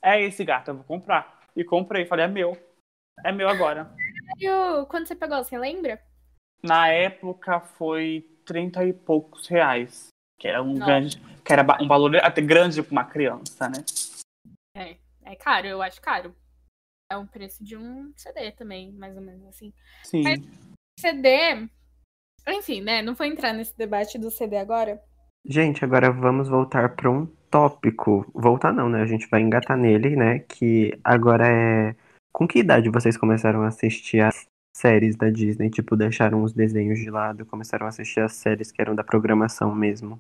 é 0.02 0.22
esse 0.22 0.44
gato, 0.44 0.70
eu 0.70 0.76
vou 0.76 0.84
comprar. 0.84 1.42
E 1.56 1.64
comprei. 1.64 2.06
Falei, 2.06 2.26
é 2.26 2.28
meu. 2.28 2.58
É 3.24 3.32
meu 3.32 3.50
agora. 3.50 3.92
Quando 4.90 5.08
você 5.08 5.16
pegou, 5.16 5.44
você 5.44 5.58
lembra? 5.58 6.00
Na 6.62 6.90
época 6.90 7.60
foi 7.60 8.37
30 8.48 8.86
e 8.86 8.94
poucos 8.94 9.48
reais. 9.48 10.08
Que 10.40 10.48
era 10.48 10.64
um 10.64 10.74
Nossa. 10.74 10.86
grande. 10.86 11.22
Que 11.44 11.54
era 11.54 11.84
um 11.84 11.88
valor 11.88 12.16
até 12.18 12.42
grande 12.42 12.82
para 12.82 12.92
uma 12.92 13.06
criança, 13.06 13.70
né? 13.70 13.84
É. 14.76 14.98
É 15.24 15.36
caro, 15.36 15.68
eu 15.68 15.82
acho 15.82 16.02
caro. 16.02 16.34
É 17.12 17.18
o 17.18 17.28
preço 17.28 17.62
de 17.64 17.76
um 17.76 18.14
CD 18.16 18.52
também, 18.52 18.94
mais 18.94 19.16
ou 19.16 19.22
menos 19.22 19.46
assim. 19.48 19.74
Sim. 20.04 20.24
Mas- 20.24 20.40
CD. 21.00 21.68
Enfim, 22.48 22.82
né? 22.82 23.02
Não 23.02 23.14
vou 23.14 23.28
entrar 23.28 23.52
nesse 23.54 23.78
debate 23.78 24.18
do 24.18 24.32
CD 24.32 24.56
agora. 24.58 25.02
Gente, 25.46 25.84
agora 25.84 26.12
vamos 26.12 26.48
voltar 26.48 26.96
para 26.96 27.12
um 27.12 27.26
tópico. 27.52 28.26
Voltar 28.34 28.74
não, 28.74 28.90
né? 28.90 29.02
A 29.02 29.06
gente 29.06 29.28
vai 29.30 29.42
engatar 29.42 29.78
nele, 29.78 30.16
né? 30.16 30.40
Que 30.40 30.98
agora 31.04 31.46
é. 31.48 31.96
Com 32.32 32.48
que 32.48 32.60
idade 32.60 32.90
vocês 32.90 33.18
começaram 33.18 33.64
a 33.64 33.68
assistir 33.68 34.22
as 34.22 34.46
séries 34.78 35.16
da 35.16 35.30
Disney? 35.30 35.70
Tipo, 35.70 35.96
deixaram 35.96 36.44
os 36.44 36.54
desenhos 36.54 37.00
de 37.00 37.10
lado, 37.10 37.46
começaram 37.46 37.86
a 37.86 37.90
assistir 37.90 38.22
as 38.22 38.34
séries 38.34 38.72
que 38.72 38.82
eram 38.82 38.96
da 38.96 39.04
programação 39.04 39.74
mesmo. 39.74 40.20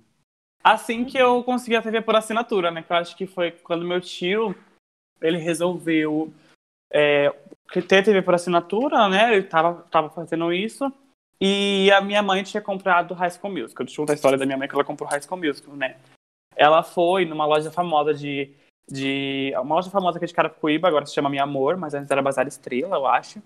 Assim 0.63 1.05
que 1.05 1.17
eu 1.17 1.43
consegui 1.43 1.75
a 1.75 1.81
TV 1.81 2.01
por 2.01 2.15
assinatura, 2.15 2.71
né? 2.71 2.83
Que 2.83 2.91
eu 2.91 2.97
acho 2.97 3.15
que 3.15 3.25
foi 3.25 3.51
quando 3.51 3.85
meu 3.85 4.01
tio 4.01 4.55
ele 5.21 5.37
resolveu 5.37 6.33
é, 6.91 7.33
ter 7.71 8.03
TV 8.03 8.21
por 8.21 8.33
assinatura, 8.33 9.07
né? 9.07 9.33
Ele 9.33 9.43
tava, 9.43 9.83
tava 9.89 10.09
fazendo 10.09 10.51
isso. 10.51 10.91
E 11.39 11.91
a 11.91 12.01
minha 12.01 12.23
mãe 12.23 12.43
tinha 12.43 12.61
comprado 12.61 13.13
High 13.13 13.31
School 13.31 13.53
Musical. 13.53 13.85
Deixa 13.85 14.01
eu 14.01 14.03
contar 14.03 14.13
a 14.13 14.15
história 14.15 14.37
da 14.37 14.45
minha 14.45 14.57
mãe 14.57 14.67
que 14.67 14.73
ela 14.73 14.83
comprou 14.83 15.09
High 15.09 15.21
School 15.21 15.39
Musical, 15.39 15.75
né? 15.75 15.97
Ela 16.55 16.81
foi 16.81 17.25
numa 17.25 17.45
loja 17.45 17.69
famosa 17.69 18.13
de. 18.13 18.51
de 18.89 19.53
uma 19.55 19.75
loja 19.75 19.91
famosa 19.91 20.17
aqui 20.17 20.25
de 20.25 20.33
Carapicuíba, 20.33 20.87
agora 20.87 21.05
se 21.05 21.13
chama 21.13 21.29
Minha 21.29 21.43
Amor, 21.43 21.77
mas 21.77 21.93
antes 21.93 22.09
era 22.09 22.21
Bazar 22.21 22.47
Estrela, 22.47 22.95
eu 22.95 23.05
acho. 23.05 23.41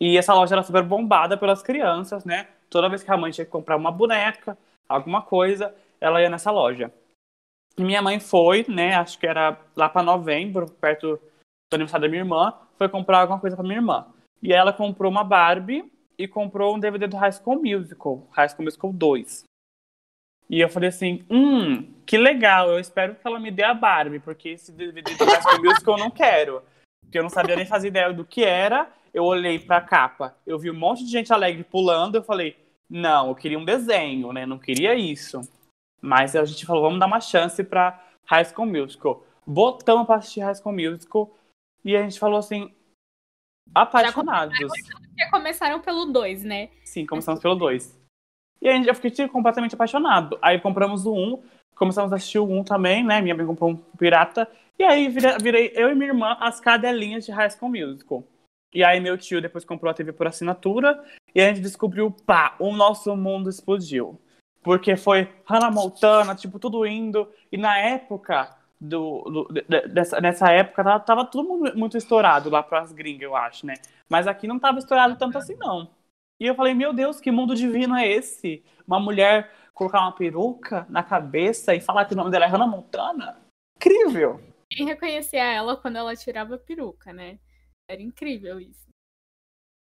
E 0.00 0.16
essa 0.16 0.32
loja 0.32 0.54
era 0.54 0.62
super 0.62 0.82
bombada 0.82 1.36
pelas 1.36 1.62
crianças, 1.62 2.24
né? 2.24 2.48
Toda 2.70 2.88
vez 2.88 3.02
que 3.02 3.10
a 3.10 3.16
mãe 3.16 3.30
tinha 3.30 3.44
que 3.44 3.50
comprar 3.50 3.76
uma 3.76 3.92
boneca, 3.92 4.56
alguma 4.88 5.20
coisa, 5.20 5.74
ela 6.00 6.22
ia 6.22 6.30
nessa 6.30 6.50
loja. 6.50 6.90
E 7.76 7.84
minha 7.84 8.00
mãe 8.00 8.18
foi, 8.18 8.64
né? 8.68 8.94
Acho 8.94 9.18
que 9.18 9.26
era 9.26 9.58
lá 9.76 9.88
para 9.88 10.02
novembro, 10.02 10.70
perto 10.80 11.20
do 11.70 11.74
aniversário 11.74 12.06
da 12.06 12.10
minha 12.10 12.22
irmã, 12.22 12.52
foi 12.78 12.88
comprar 12.88 13.20
alguma 13.20 13.38
coisa 13.38 13.56
para 13.56 13.62
minha 13.62 13.78
irmã. 13.78 14.06
E 14.42 14.52
ela 14.52 14.72
comprou 14.72 15.10
uma 15.10 15.22
Barbie 15.22 15.90
e 16.18 16.26
comprou 16.26 16.74
um 16.74 16.80
DVD 16.80 17.06
do 17.06 17.16
High 17.16 17.32
School 17.32 17.62
Musical, 17.62 18.26
High 18.30 18.48
School 18.48 18.64
Musical 18.64 18.92
2. 18.92 19.44
E 20.48 20.60
eu 20.60 20.68
falei 20.68 20.88
assim, 20.88 21.24
hum, 21.30 21.94
que 22.04 22.18
legal, 22.18 22.70
eu 22.70 22.80
espero 22.80 23.14
que 23.14 23.26
ela 23.26 23.38
me 23.38 23.50
dê 23.50 23.62
a 23.62 23.72
Barbie, 23.72 24.18
porque 24.18 24.48
esse 24.48 24.72
DVD 24.72 25.14
do 25.14 25.24
High 25.24 25.42
School 25.42 25.62
Musical 25.62 25.94
eu 25.96 26.04
não 26.04 26.10
quero. 26.10 26.62
Porque 27.02 27.18
eu 27.18 27.22
não 27.22 27.30
sabia 27.30 27.56
nem 27.56 27.66
fazer 27.66 27.88
ideia 27.88 28.12
do 28.12 28.24
que 28.24 28.44
era. 28.44 28.90
Eu 29.12 29.24
olhei 29.24 29.58
pra 29.58 29.80
capa, 29.80 30.36
eu 30.46 30.58
vi 30.58 30.70
um 30.70 30.78
monte 30.78 31.04
de 31.04 31.10
gente 31.10 31.32
alegre 31.32 31.64
pulando, 31.64 32.16
eu 32.16 32.22
falei, 32.22 32.56
não, 32.88 33.28
eu 33.28 33.34
queria 33.34 33.58
um 33.58 33.64
desenho, 33.64 34.32
né? 34.32 34.46
Não 34.46 34.58
queria 34.58 34.94
isso. 34.94 35.40
Mas 36.00 36.34
a 36.34 36.44
gente 36.44 36.64
falou, 36.64 36.82
vamos 36.82 36.98
dar 36.98 37.06
uma 37.06 37.20
chance 37.20 37.62
pra 37.62 38.02
High 38.24 38.44
School 38.46 38.66
Musical. 38.66 39.24
Botamos 39.46 40.06
pra 40.06 40.16
assistir 40.16 40.40
High 40.40 40.54
School 40.54 40.74
Musical 40.74 41.30
e 41.84 41.96
a 41.96 42.02
gente 42.02 42.18
falou 42.18 42.38
assim, 42.38 42.72
apaixonados. 43.74 44.56
Porque 44.58 45.30
começaram 45.30 45.80
pelo 45.80 46.06
2, 46.06 46.44
né? 46.44 46.70
Sim, 46.84 47.06
começamos 47.06 47.40
pelo 47.40 47.54
2. 47.54 47.98
E 48.62 48.68
a 48.68 48.72
gente, 48.74 48.88
eu 48.88 48.94
fiquei 48.94 49.10
tipo, 49.10 49.32
completamente 49.32 49.74
apaixonado. 49.74 50.38
Aí 50.42 50.60
compramos 50.60 51.06
o 51.06 51.14
1, 51.14 51.42
começamos 51.74 52.12
a 52.12 52.16
assistir 52.16 52.38
o 52.38 52.50
1 52.50 52.64
também, 52.64 53.04
né? 53.04 53.20
Minha 53.20 53.34
mãe 53.34 53.46
comprou 53.46 53.70
um 53.70 53.76
pirata. 53.76 54.50
E 54.78 54.84
aí 54.84 55.08
virei, 55.08 55.38
virei 55.38 55.72
eu 55.74 55.90
e 55.90 55.94
minha 55.94 56.10
irmã 56.10 56.36
as 56.40 56.60
cadelinhas 56.60 57.24
de 57.24 57.32
High 57.32 57.50
School 57.50 57.70
Musical. 57.70 58.24
E 58.72 58.84
aí 58.84 59.00
meu 59.00 59.18
tio 59.18 59.40
depois 59.40 59.64
comprou 59.64 59.90
a 59.90 59.94
TV 59.94 60.12
por 60.12 60.26
assinatura. 60.26 61.02
E 61.34 61.40
a 61.40 61.48
gente 61.48 61.60
descobriu, 61.60 62.10
pá, 62.10 62.54
o 62.58 62.72
nosso 62.74 63.14
mundo 63.16 63.50
explodiu. 63.50 64.20
Porque 64.62 64.96
foi 64.96 65.28
Hannah 65.44 65.70
Montana, 65.70 66.34
tipo, 66.34 66.58
tudo 66.58 66.86
indo. 66.86 67.28
E 67.50 67.56
na 67.56 67.78
época, 67.78 68.56
do, 68.80 69.22
do- 69.22 69.48
de- 69.52 69.88
dessa, 69.88 70.20
nessa 70.20 70.52
época, 70.52 70.84
tava, 70.84 71.00
tava 71.00 71.24
tudo 71.24 71.48
mu- 71.48 71.74
muito 71.76 71.96
estourado 71.96 72.50
lá 72.50 72.62
pras 72.62 72.92
gringas, 72.92 73.22
eu 73.22 73.34
acho, 73.36 73.66
né? 73.66 73.74
Mas 74.08 74.26
aqui 74.26 74.46
não 74.46 74.58
tava 74.58 74.78
estourado 74.78 75.16
tanto 75.16 75.38
assim, 75.38 75.54
não. 75.56 75.90
E 76.40 76.46
eu 76.46 76.54
falei, 76.54 76.74
meu 76.74 76.92
Deus, 76.92 77.20
que 77.20 77.30
mundo 77.30 77.54
divino 77.54 77.94
é 77.96 78.06
esse? 78.06 78.64
Uma 78.86 78.98
mulher 79.00 79.50
colocar 79.74 80.00
uma 80.00 80.12
peruca 80.12 80.86
na 80.88 81.02
cabeça 81.02 81.74
e 81.74 81.80
falar 81.80 82.04
que 82.04 82.12
o 82.14 82.16
nome 82.16 82.30
dela 82.30 82.44
é 82.44 82.48
Hannah 82.48 82.66
Montana? 82.66 83.38
Incrível! 83.76 84.40
E 84.72 84.84
reconhecia 84.84 85.42
ela 85.42 85.76
quando 85.76 85.96
ela 85.96 86.14
tirava 86.14 86.54
a 86.54 86.58
peruca, 86.58 87.12
né? 87.12 87.38
Era 87.90 88.02
incrível 88.02 88.60
isso. 88.60 88.88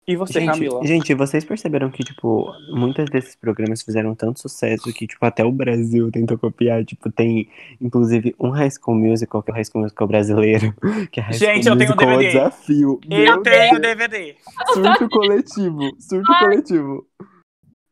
E 0.09 0.17
você, 0.17 0.41
Gente, 0.41 0.53
Camila? 0.53 0.87
gente, 0.87 1.15
vocês 1.15 1.45
perceberam 1.45 1.91
que, 1.91 2.03
tipo, 2.03 2.51
muitos 2.71 3.05
desses 3.11 3.37
programas 3.37 3.83
fizeram 3.83 4.15
tanto 4.15 4.41
sucesso 4.41 4.91
que, 4.95 5.07
tipo, 5.07 5.25
até 5.25 5.45
o 5.45 5.53
Brasil 5.53 6.11
tentou 6.11 6.39
copiar. 6.39 6.83
Tipo, 6.83 7.13
tem, 7.13 7.51
inclusive, 7.79 8.35
um 8.41 8.49
High 8.49 8.71
School 8.71 8.97
Musical, 8.97 9.43
que 9.43 9.51
é 9.51 9.53
o 9.53 9.55
High 9.55 9.65
School 9.67 9.83
Musical 9.83 10.09
brasileiro, 10.09 10.75
que 11.13 11.21
é 11.21 11.23
High 11.23 11.35
Gente, 11.35 11.65
School 11.65 11.75
eu 11.75 11.79
tenho 11.79 11.97
DVD. 11.97 12.27
Desafio. 12.33 13.01
Eu 13.05 13.19
Meu 13.19 13.43
tenho 13.43 13.71
Deus, 13.73 13.81
DVD. 13.83 14.37
Surto 14.73 15.09
coletivo, 15.11 15.97
surto 16.01 16.39
coletivo. 16.39 17.07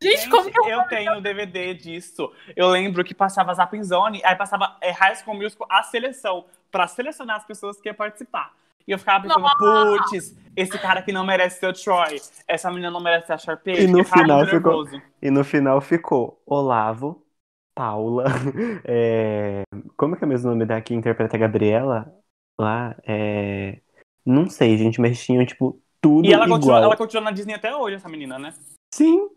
Gente, 0.03 0.17
Gente, 0.17 0.31
como 0.31 0.51
que 0.51 0.59
eu... 0.59 0.65
eu 0.65 0.83
tenho 0.89 1.21
DVD 1.21 1.75
disso. 1.75 2.33
Eu 2.57 2.69
lembro 2.69 3.05
que 3.05 3.15
passava 3.15 3.53
Zapping 3.53 3.85
Zone, 3.85 4.23
aí 4.25 4.35
passava 4.35 4.77
é, 4.81 4.91
High 4.91 5.17
School 5.17 5.37
Musical, 5.37 5.67
a 5.71 5.83
seleção, 5.83 6.47
pra 6.71 6.87
selecionar 6.87 7.37
as 7.37 7.45
pessoas 7.45 7.79
que 7.81 7.89
iam 7.89 7.95
participar. 7.95 8.57
E 8.89 8.93
eu 8.93 8.99
ficava 8.99 9.23
pensando, 9.23 9.47
putz, 9.59 10.35
esse 10.57 10.79
cara 10.79 11.01
aqui 11.01 11.13
não 11.13 11.23
merece 11.25 11.61
ser 11.61 11.67
o 11.67 11.73
Troy, 11.75 12.19
essa 12.49 12.71
menina 12.71 12.91
não 12.91 13.01
merece 13.03 13.27
ser 13.27 13.33
a 13.35 13.39
Sharpay. 13.39 13.85
E 13.85 13.87
no 13.87 14.03
ficava 14.03 14.23
final 14.23 14.47
ficou- 14.47 14.73
nervoso. 14.85 15.03
E 15.21 15.31
no 15.31 15.45
final 15.45 15.81
ficou 15.83 16.43
Olavo, 16.47 17.23
Paula, 17.75 18.25
é, 18.87 19.63
como 19.95 20.15
é 20.15 20.19
que 20.19 20.25
é 20.25 20.27
o 20.27 20.29
mesmo 20.29 20.51
nome 20.51 20.65
da 20.65 20.81
que 20.81 20.95
interpreta 20.95 21.37
a 21.37 21.39
Gabriela? 21.39 22.11
Lá, 22.59 22.97
é... 23.07 23.81
Não 24.25 24.49
sei, 24.49 24.77
gente, 24.79 25.01
mas 25.01 25.23
tinham, 25.23 25.45
tipo, 25.45 25.81
tudo 26.01 26.27
E 26.27 26.33
ela 26.33 26.45
igual. 26.47 26.59
continua, 26.59 26.79
ela 26.81 26.97
continua 26.97 27.25
na 27.25 27.31
Disney 27.31 27.55
até 27.55 27.77
hoje, 27.77 27.97
essa 27.97 28.09
menina, 28.09 28.39
né? 28.39 28.55
Sim, 28.93 29.29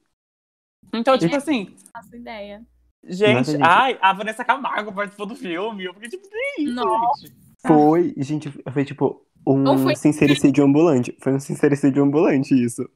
Então, 0.93 1.17
tipo 1.17 1.35
assim, 1.35 1.75
faço 1.93 2.15
ideia? 2.15 2.65
gente, 3.03 3.35
Nossa, 3.37 3.51
gente. 3.51 3.61
ai, 3.63 3.99
a 4.01 4.13
Vanessa 4.13 4.43
Camargo 4.45 4.93
participou 4.93 5.25
do 5.25 5.35
filme. 5.35 5.83
Eu 5.85 5.93
fiquei 5.93 6.09
tipo, 6.09 6.27
que 6.27 6.61
isso, 6.61 6.73
Nossa. 6.73 7.27
gente? 7.27 7.35
foi, 7.67 8.13
gente, 8.17 8.49
foi 8.73 8.83
tipo 8.85 9.25
Não 9.45 9.75
um 9.75 9.77
foi- 9.79 9.95
sincericídio 9.95 10.63
ambulante. 10.63 11.15
Foi 11.19 11.33
um 11.33 11.39
sincericídio 11.39 12.03
ambulante 12.03 12.53
isso. 12.53 12.87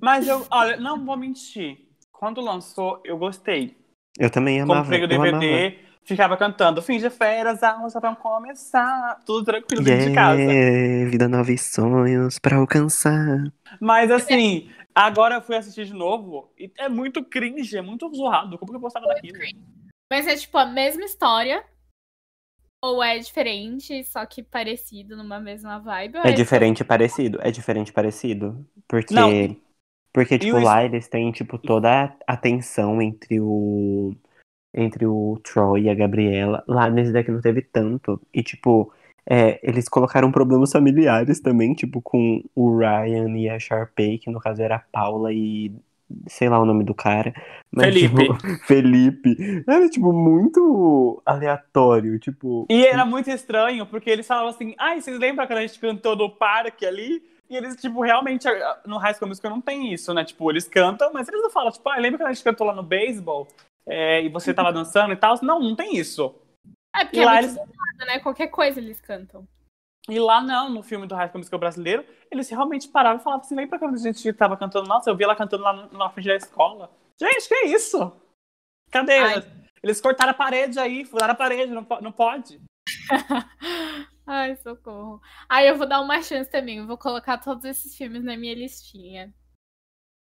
Mas 0.00 0.26
eu, 0.26 0.46
olha, 0.50 0.76
não 0.78 1.04
vou 1.04 1.16
mentir. 1.16 1.78
Quando 2.10 2.40
lançou, 2.40 3.00
eu 3.04 3.16
gostei. 3.18 3.76
Eu 4.18 4.30
também 4.30 4.60
amava. 4.60 4.82
Comprei 4.82 5.04
o 5.04 5.08
DVD, 5.08 5.28
amava. 5.66 5.76
ficava 6.04 6.36
cantando. 6.36 6.82
Fim 6.82 6.98
de 6.98 7.08
férias, 7.10 7.62
aulas 7.62 7.94
vão 7.94 8.14
começar. 8.14 9.20
Tudo 9.24 9.44
tranquilo 9.44 9.82
dentro 9.82 10.08
de 10.08 10.14
casa. 10.14 10.40
Yeah, 10.40 11.10
vida 11.10 11.28
nova 11.28 11.52
e 11.52 11.58
sonhos 11.58 12.38
pra 12.38 12.56
alcançar. 12.56 13.44
Mas 13.80 14.10
assim, 14.10 14.70
agora 14.94 15.36
eu 15.36 15.42
fui 15.42 15.56
assistir 15.56 15.84
de 15.86 15.94
novo 15.94 16.52
e 16.58 16.70
é 16.78 16.88
muito 16.88 17.24
cringe, 17.24 17.76
é 17.76 17.82
muito 17.82 18.12
zoado. 18.14 18.58
Como 18.58 18.70
que 18.70 18.76
eu 18.76 18.80
gostava 18.80 19.06
daquilo? 19.06 19.38
Mas 20.10 20.26
é 20.26 20.36
tipo 20.36 20.58
a 20.58 20.66
mesma 20.66 21.04
história. 21.04 21.64
Ou 22.82 23.02
é 23.02 23.16
diferente, 23.18 24.02
só 24.02 24.26
que 24.26 24.42
parecido 24.42 25.16
numa 25.16 25.38
mesma 25.38 25.78
vibe? 25.78 26.18
É 26.18 26.22
só- 26.22 26.30
diferente 26.32 26.80
e 26.80 26.84
parecido. 26.84 27.38
É 27.40 27.50
diferente 27.50 27.88
e 27.88 27.92
parecido. 27.92 28.66
Porque. 28.88 29.14
Não. 29.14 29.30
Porque, 30.12 30.38
tipo, 30.38 30.56
o- 30.56 30.60
lá 30.60 30.84
eles 30.84 31.08
têm, 31.08 31.30
tipo, 31.32 31.56
toda 31.56 32.14
a 32.26 32.36
tensão 32.36 33.00
entre 33.00 33.40
o. 33.40 34.14
Entre 34.74 35.06
o 35.06 35.38
Troy 35.44 35.82
e 35.82 35.90
a 35.90 35.94
Gabriela. 35.94 36.64
Lá 36.66 36.90
nesse 36.90 37.12
daqui 37.12 37.30
não 37.30 37.40
teve 37.40 37.62
tanto. 37.62 38.20
E, 38.34 38.42
tipo, 38.42 38.92
é, 39.26 39.60
eles 39.62 39.88
colocaram 39.88 40.32
problemas 40.32 40.72
familiares 40.72 41.40
também, 41.40 41.74
tipo, 41.74 42.02
com 42.02 42.42
o 42.54 42.76
Ryan 42.78 43.28
e 43.38 43.48
a 43.48 43.58
Sharpay, 43.58 44.18
que 44.18 44.30
no 44.30 44.40
caso 44.40 44.60
era 44.62 44.76
a 44.76 44.78
Paula 44.80 45.32
e 45.32 45.72
sei 46.26 46.48
lá 46.48 46.58
o 46.60 46.66
nome 46.66 46.84
do 46.84 46.94
cara. 46.94 47.32
Mas, 47.70 47.86
Felipe. 47.86 48.22
tipo, 48.24 48.34
Felipe. 48.66 49.64
Era, 49.68 49.88
tipo, 49.88 50.12
muito 50.12 51.22
aleatório. 51.24 52.18
Tipo. 52.18 52.66
E 52.70 52.86
era 52.86 53.04
muito 53.04 53.30
estranho, 53.30 53.86
porque 53.86 54.10
eles 54.10 54.26
falavam 54.26 54.50
assim, 54.50 54.74
ai, 54.78 55.00
vocês 55.00 55.18
lembram 55.18 55.46
quando 55.46 55.58
a 55.58 55.66
gente 55.66 55.78
cantou 55.78 56.14
no 56.16 56.30
parque 56.30 56.84
ali? 56.86 57.22
E 57.50 57.56
eles, 57.56 57.76
tipo, 57.76 58.00
realmente, 58.02 58.46
no 58.86 58.96
High 58.96 59.14
School 59.14 59.28
Musical 59.28 59.50
não 59.50 59.60
tem 59.60 59.92
isso, 59.92 60.14
né? 60.14 60.24
Tipo, 60.24 60.50
eles 60.50 60.66
cantam, 60.66 61.12
mas 61.12 61.28
eles 61.28 61.42
não 61.42 61.50
falam, 61.50 61.70
tipo, 61.70 61.86
ah, 61.88 61.96
lembra 61.98 62.18
quando 62.20 62.30
a 62.30 62.32
gente 62.32 62.44
cantou 62.44 62.66
lá 62.66 62.74
no 62.74 62.82
beisebol? 62.82 63.46
É, 63.86 64.22
e 64.22 64.28
você 64.30 64.54
tava 64.54 64.72
dançando 64.72 65.12
e 65.12 65.16
tal? 65.16 65.38
Não, 65.42 65.60
não 65.60 65.76
tem 65.76 65.96
isso. 65.96 66.34
É 66.94 67.04
porque 67.04 67.18
E 67.18 67.22
é 67.22 67.24
lá 67.26 67.32
muito 67.34 67.44
eles- 67.46 67.56
nada, 67.56 68.12
né? 68.12 68.18
Qualquer 68.20 68.46
coisa 68.48 68.80
eles 68.80 69.00
cantam. 69.00 69.46
E 70.08 70.18
lá 70.18 70.40
não, 70.42 70.68
no 70.68 70.82
filme 70.82 71.06
do 71.06 71.14
High 71.14 71.28
School 71.28 71.38
Musical 71.38 71.58
brasileiro, 71.60 72.04
eles 72.30 72.48
realmente 72.50 72.88
paravam 72.88 73.20
e 73.20 73.22
falavam 73.22 73.44
assim, 73.44 73.54
lembra 73.54 73.78
quando 73.78 73.94
a 73.94 73.98
gente 73.98 74.32
tava 74.32 74.56
cantando? 74.56 74.88
Nossa, 74.88 75.08
eu 75.10 75.16
vi 75.16 75.22
ela 75.24 75.36
cantando 75.36 75.62
lá 75.62 75.72
no- 75.72 75.96
na 75.96 76.10
frente 76.10 76.26
da 76.28 76.36
escola. 76.36 76.90
Gente, 77.20 77.48
que 77.48 77.66
isso? 77.66 78.12
Cadê? 78.90 79.18
Ai. 79.18 79.62
Eles 79.82 80.00
cortaram 80.00 80.30
a 80.32 80.34
parede 80.34 80.78
aí, 80.78 81.04
furaram 81.04 81.32
a 81.32 81.36
parede, 81.36 81.72
não, 81.72 81.86
não 82.00 82.12
pode. 82.12 82.60
Ai, 84.26 84.56
socorro. 84.56 85.20
Aí 85.48 85.66
eu 85.68 85.76
vou 85.76 85.86
dar 85.88 86.00
uma 86.00 86.22
chance 86.22 86.50
também. 86.50 86.78
Eu 86.78 86.86
vou 86.86 86.96
colocar 86.98 87.38
todos 87.38 87.64
esses 87.64 87.96
filmes 87.96 88.22
na 88.24 88.36
minha 88.36 88.54
listinha. 88.54 89.32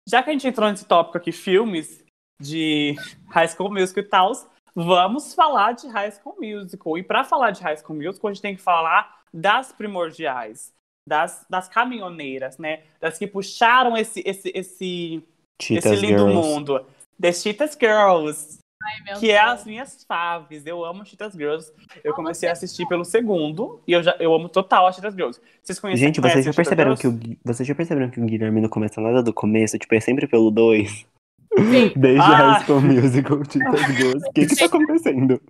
Já 0.07 0.23
que 0.23 0.29
a 0.29 0.33
gente 0.33 0.47
entrou 0.47 0.69
nesse 0.69 0.85
tópico 0.85 1.17
aqui, 1.17 1.31
filmes 1.31 2.03
de 2.41 2.95
High 3.31 3.47
School 3.49 3.71
Musical 3.71 4.03
e 4.03 4.07
tal, 4.07 4.31
vamos 4.75 5.33
falar 5.33 5.73
de 5.73 5.87
High 5.87 6.11
School 6.11 6.37
Musical. 6.39 6.97
E 6.97 7.03
para 7.03 7.23
falar 7.23 7.51
de 7.51 7.61
High 7.61 7.77
School 7.77 7.97
Musical, 7.97 8.29
a 8.29 8.33
gente 8.33 8.41
tem 8.41 8.55
que 8.55 8.61
falar 8.61 9.18
das 9.33 9.71
primordiais, 9.71 10.71
das, 11.07 11.45
das 11.49 11.67
caminhoneiras, 11.67 12.57
né? 12.57 12.81
Das 12.99 13.17
que 13.17 13.27
puxaram 13.27 13.95
esse, 13.97 14.21
esse, 14.25 14.51
esse, 14.53 15.23
Cheetahs 15.61 15.93
esse 15.93 16.05
lindo 16.05 16.19
Girls. 16.29 16.35
mundo. 16.35 16.85
The 17.21 17.33
Cheetahs 17.33 17.77
Girls, 17.79 18.59
Ai, 18.81 19.17
que 19.19 19.29
é 19.31 19.39
Deus. 19.43 19.51
as 19.59 19.65
minhas 19.65 20.05
faves. 20.07 20.65
Eu 20.65 20.85
amo 20.85 21.05
Cheetahs 21.05 21.33
Girls. 21.33 21.71
Eu 22.03 22.13
comecei 22.13 22.47
a 22.47 22.53
assistir 22.53 22.85
pelo 22.87 23.03
segundo 23.03 23.81
e 23.85 23.91
eu, 23.93 24.01
já, 24.01 24.15
eu 24.19 24.33
amo 24.33 24.47
total 24.47 24.87
as 24.87 24.95
Cheetahs 24.95 25.15
Girls. 25.15 25.41
Vocês 25.61 25.79
conhecem 25.79 26.05
Gente, 26.07 26.21
vocês 26.21 26.45
já 26.45 26.53
perceberam 26.53 26.95
que 26.95 27.07
o, 27.07 27.19
vocês 27.43 27.67
já 27.67 27.75
perceberam 27.75 28.09
que 28.09 28.21
o 28.21 28.25
Guilherme 28.25 28.61
não 28.61 28.69
começa 28.69 29.01
nada 29.01 29.21
do 29.21 29.33
começo? 29.33 29.77
Tipo, 29.77 29.95
é 29.95 29.99
sempre 29.99 30.27
pelo 30.27 30.49
2. 30.49 30.89
Sim. 30.89 31.91
Desde 31.97 32.21
Ah. 32.21 32.53
High 32.53 32.63
School 32.65 32.81
Musical, 32.81 33.39
Cheetahs 33.51 33.97
Girls. 33.97 34.25
O 34.29 34.31
que 34.31 34.45
que 34.45 34.55
tá 34.55 34.65
acontecendo? 34.65 35.41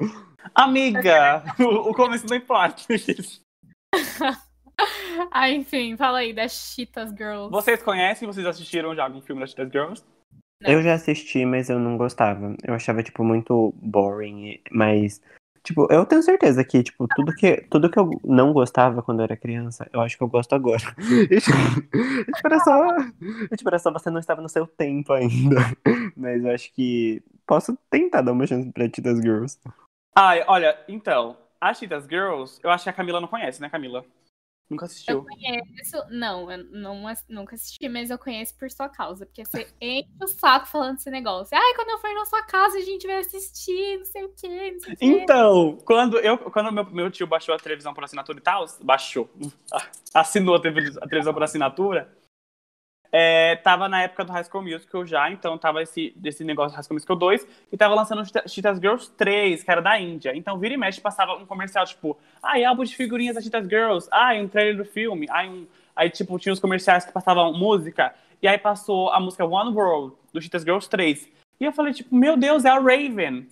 Amiga, 0.55 1.43
o, 1.59 1.89
o 1.91 1.93
começo 1.93 2.25
não 2.27 2.35
importa. 2.37 2.81
Ah, 5.31 5.49
enfim, 5.49 5.97
fala 5.97 6.19
aí 6.19 6.31
das 6.31 6.53
Cheetahs 6.53 7.11
Girls. 7.11 7.51
Vocês 7.51 7.83
conhecem? 7.83 8.25
Vocês 8.25 8.45
assistiram 8.45 8.95
já 8.95 9.03
algum 9.03 9.21
filme 9.21 9.41
das 9.41 9.49
Cheetahs 9.51 9.71
Girls? 9.71 10.03
Não. 10.61 10.71
Eu 10.71 10.81
já 10.81 10.93
assisti, 10.93 11.45
mas 11.45 11.69
eu 11.69 11.79
não 11.79 11.97
gostava. 11.97 12.55
Eu 12.63 12.73
achava, 12.73 13.03
tipo, 13.03 13.23
muito 13.23 13.73
boring. 13.81 14.59
Mas, 14.71 15.21
tipo, 15.63 15.87
eu 15.91 16.05
tenho 16.05 16.21
certeza 16.21 16.63
que, 16.63 16.83
tipo, 16.83 17.07
tudo 17.15 17.33
que, 17.33 17.57
tudo 17.69 17.89
que 17.89 17.99
eu 17.99 18.09
não 18.23 18.51
gostava 18.51 19.01
quando 19.01 19.19
eu 19.19 19.23
era 19.23 19.37
criança, 19.37 19.89
eu 19.93 20.01
acho 20.01 20.17
que 20.17 20.23
eu 20.23 20.27
gosto 20.27 20.53
agora. 20.53 20.83
E, 21.29 21.39
tipo, 21.39 21.57
era 22.45 22.59
só, 22.59 22.97
tipo, 23.55 23.69
era 23.69 23.79
só 23.79 23.91
você 23.91 24.09
não 24.09 24.19
estava 24.19 24.41
no 24.41 24.49
seu 24.49 24.67
tempo 24.67 25.13
ainda. 25.13 25.57
Mas 26.15 26.43
eu 26.43 26.51
acho 26.51 26.73
que 26.73 27.21
posso 27.45 27.77
tentar 27.89 28.21
dar 28.21 28.31
uma 28.31 28.45
chance 28.45 28.69
pra 28.71 28.85
Cheetahs 28.85 29.19
Girls. 29.19 29.59
Ai, 30.15 30.43
olha, 30.47 30.77
então, 30.87 31.37
as 31.59 31.77
Cheetahs 31.77 32.05
Girls, 32.05 32.59
eu 32.63 32.69
acho 32.69 32.83
que 32.83 32.89
a 32.89 32.93
Camila 32.93 33.19
não 33.19 33.27
conhece, 33.27 33.61
né, 33.61 33.69
Camila? 33.69 34.05
Nunca 34.69 34.85
assistiu. 34.85 35.25
Isso, 35.81 35.97
não, 36.11 36.51
eu 36.51 36.63
não, 36.65 37.03
nunca 37.27 37.55
assisti, 37.55 37.89
mas 37.89 38.11
eu 38.11 38.19
conheço 38.19 38.55
por 38.55 38.69
sua 38.69 38.87
causa. 38.87 39.25
Porque 39.25 39.43
você 39.43 39.67
enche 39.81 40.07
o 40.21 40.27
saco 40.27 40.67
falando 40.67 40.97
desse 40.97 41.09
negócio. 41.09 41.57
Ai, 41.57 41.73
quando 41.73 41.89
eu 41.89 41.97
for 41.97 42.13
na 42.13 42.25
sua 42.25 42.43
casa, 42.43 42.77
a 42.77 42.81
gente 42.81 43.07
vai 43.07 43.17
assistir, 43.17 43.97
não 43.97 44.05
sei 44.05 44.23
o 44.25 44.29
quê, 44.29 44.71
não 44.71 44.79
sei 44.79 44.93
o 44.93 44.97
quê. 44.97 45.05
Então, 45.05 45.77
quando, 45.83 46.19
eu, 46.19 46.37
quando 46.37 46.71
meu, 46.71 46.85
meu 46.85 47.09
tio 47.09 47.25
baixou 47.25 47.55
a 47.55 47.59
televisão 47.59 47.95
por 47.95 48.03
assinatura 48.03 48.37
e 48.37 48.41
tal, 48.41 48.65
baixou, 48.83 49.27
assinou 50.13 50.53
a, 50.53 50.59
a 50.59 50.61
televisão 51.07 51.33
por 51.33 51.41
assinatura, 51.43 52.15
é, 53.11 53.55
tava 53.57 53.89
na 53.89 54.03
época 54.03 54.23
do 54.23 54.31
High 54.31 54.43
School 54.43 54.63
Musical 54.63 55.05
já, 55.05 55.29
então 55.31 55.57
tava 55.57 55.81
esse, 55.81 56.15
esse 56.23 56.43
negócio 56.43 56.71
do 56.71 56.75
High 56.75 56.83
School 56.83 56.95
Musical 56.95 57.15
2, 57.15 57.47
e 57.71 57.77
tava 57.77 57.95
lançando 57.95 58.23
Cheetah- 58.47 58.75
Girls 58.75 59.11
3, 59.11 59.63
que 59.63 59.71
era 59.71 59.81
da 59.81 59.99
Índia. 59.99 60.35
Então, 60.35 60.57
vira 60.57 60.73
e 60.73 60.77
mexe, 60.77 61.01
passava 61.01 61.33
um 61.33 61.45
comercial, 61.45 61.85
tipo, 61.85 62.17
ai, 62.41 62.63
álbum 62.63 62.83
de 62.83 62.95
figurinhas 62.95 63.35
da 63.35 63.41
Cheetahs 63.41 63.67
Girls, 63.67 64.07
ai, 64.11 64.41
um 64.41 64.47
trailer 64.47 64.77
do 64.77 64.85
filme, 64.85 65.27
ai, 65.29 65.49
um... 65.49 65.67
Aí, 65.95 66.09
tipo, 66.09 66.39
tinha 66.39 66.53
os 66.53 66.59
comerciais 66.59 67.05
que 67.05 67.11
passavam 67.11 67.51
música, 67.53 68.13
e 68.41 68.47
aí 68.47 68.57
passou 68.57 69.11
a 69.11 69.19
música 69.19 69.45
One 69.45 69.75
World, 69.75 70.15
do 70.31 70.41
Cheetahs 70.41 70.63
Girls 70.63 70.89
3. 70.89 71.27
E 71.59 71.65
eu 71.65 71.73
falei, 71.73 71.93
tipo, 71.93 72.15
meu 72.15 72.37
Deus, 72.37 72.63
é 72.63 72.69
a 72.69 72.79
Raven 72.79 73.47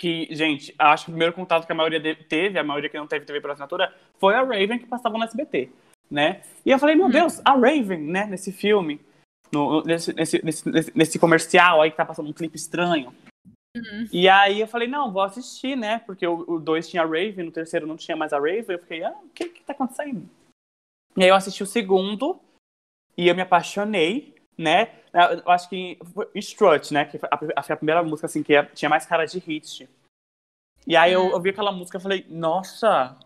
que, 0.00 0.28
gente, 0.34 0.74
acho 0.78 1.04
que 1.04 1.10
o 1.10 1.12
primeiro 1.12 1.34
contato 1.34 1.66
que 1.66 1.72
a 1.72 1.74
maioria 1.74 2.00
teve, 2.16 2.58
a 2.58 2.64
maioria 2.64 2.88
que 2.88 2.96
não 2.96 3.06
teve 3.06 3.26
TV 3.26 3.38
por 3.38 3.50
assinatura, 3.50 3.94
foi 4.18 4.34
a 4.34 4.42
Raven 4.42 4.78
que 4.78 4.86
passava 4.86 5.18
no 5.18 5.24
SBT, 5.24 5.68
né? 6.10 6.42
E 6.64 6.70
eu 6.70 6.78
falei, 6.78 6.94
meu 6.96 7.08
Deus, 7.10 7.40
a 7.44 7.52
Raven, 7.52 8.00
né, 8.00 8.26
nesse 8.26 8.52
filme, 8.52 9.00
no- 9.52 9.82
nesse, 9.82 10.12
nesse, 10.12 10.44
nesse, 10.44 10.96
nesse- 10.96 11.18
comercial 11.18 11.80
aí 11.80 11.90
que 11.90 11.96
tá 11.96 12.04
passando 12.04 12.28
um 12.28 12.32
clipe 12.32 12.56
estranho. 12.56 13.14
Uhum. 13.76 14.08
E 14.12 14.28
aí 14.28 14.60
eu 14.60 14.66
falei, 14.66 14.88
não, 14.88 15.12
vou 15.12 15.22
assistir, 15.22 15.76
né? 15.76 16.00
Porque 16.00 16.26
o 16.26 16.58
2 16.58 16.88
tinha 16.88 17.02
a 17.02 17.06
Raven, 17.06 17.44
no 17.44 17.52
terceiro 17.52 17.86
não 17.86 17.96
tinha 17.96 18.16
mais 18.16 18.32
a 18.32 18.38
Raven. 18.38 18.64
Eu 18.68 18.78
fiquei, 18.80 19.04
ah, 19.04 19.16
o 19.22 19.28
que 19.28 19.48
que 19.48 19.62
tá 19.62 19.72
acontecendo? 19.72 20.28
E 21.16 21.22
aí 21.22 21.28
eu 21.28 21.34
assisti 21.36 21.62
o 21.62 21.66
segundo 21.66 22.40
e 23.16 23.28
eu 23.28 23.34
me 23.34 23.42
apaixonei, 23.42 24.34
né? 24.58 24.92
Eu 25.12 25.50
acho 25.50 25.68
que 25.68 25.98
Strut, 26.34 26.92
né? 26.92 27.04
Que 27.04 27.18
foi 27.18 27.28
a, 27.30 27.60
a 27.60 27.76
primeira 27.76 28.02
música, 28.02 28.26
assim, 28.26 28.42
que 28.42 28.60
tinha 28.74 28.88
mais 28.88 29.06
cara 29.06 29.24
de 29.24 29.38
hit. 29.38 29.88
E 30.86 30.96
aí 30.96 31.12
eu, 31.12 31.30
eu 31.30 31.40
vi 31.40 31.50
aquela 31.50 31.72
música 31.72 31.98
e 31.98 32.02
falei, 32.02 32.26
nossa, 32.28 33.16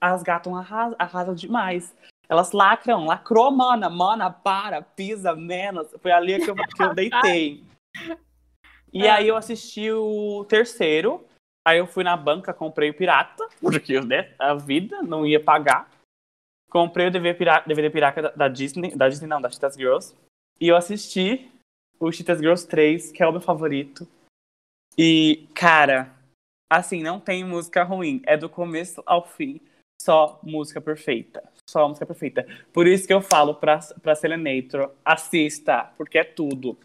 as 0.00 0.22
gatas 0.22 0.52
arrasam, 0.52 0.96
arrasam 0.98 1.34
demais. 1.34 1.94
Elas 2.28 2.52
lacram, 2.52 3.06
lacrou, 3.06 3.50
mana, 3.50 3.88
mana, 3.88 4.30
para, 4.30 4.82
pisa, 4.82 5.34
menos. 5.34 5.88
Foi 6.00 6.12
ali 6.12 6.38
que 6.44 6.50
eu, 6.50 6.54
que 6.54 6.82
eu 6.82 6.94
deitei. 6.94 7.64
E 8.90 9.06
aí 9.06 9.28
eu 9.28 9.36
assisti 9.36 9.90
o 9.92 10.46
terceiro. 10.48 11.22
Aí 11.66 11.78
eu 11.78 11.86
fui 11.86 12.02
na 12.02 12.16
banca, 12.16 12.54
comprei 12.54 12.88
o 12.88 12.94
pirata, 12.94 13.46
porque 13.60 14.00
né, 14.00 14.34
a 14.38 14.54
vida 14.54 15.02
não 15.02 15.26
ia 15.26 15.38
pagar. 15.38 15.90
Comprei 16.70 17.08
o 17.08 17.10
DVD 17.10 17.36
pirata, 17.36 17.68
DVD 17.68 17.90
pirata 17.90 18.22
da, 18.22 18.30
da 18.30 18.48
Disney, 18.48 18.96
da 18.96 19.06
Disney 19.08 19.28
não, 19.28 19.42
da 19.42 19.50
Cheetahs 19.50 19.76
Girls. 19.76 20.16
E 20.58 20.68
eu 20.68 20.76
assisti 20.76 21.50
o 22.00 22.10
Cheetahs 22.10 22.40
Girls 22.40 22.66
3, 22.66 23.12
que 23.12 23.22
é 23.22 23.28
o 23.28 23.32
meu 23.32 23.40
favorito. 23.42 24.08
E, 24.96 25.46
cara, 25.54 26.10
assim, 26.70 27.02
não 27.02 27.20
tem 27.20 27.44
música 27.44 27.82
ruim. 27.84 28.22
É 28.26 28.36
do 28.36 28.48
começo 28.48 29.02
ao 29.06 29.26
fim, 29.26 29.60
só 30.00 30.40
música 30.42 30.80
perfeita. 30.80 31.42
Só 31.68 31.86
música 31.86 32.06
perfeita. 32.06 32.46
Por 32.72 32.86
isso 32.86 33.06
que 33.06 33.12
eu 33.12 33.20
falo 33.20 33.54
pra, 33.54 33.78
pra 34.00 34.14
Selenator, 34.14 34.90
assista, 35.04 35.92
porque 35.98 36.16
é 36.16 36.24
tudo. 36.24 36.78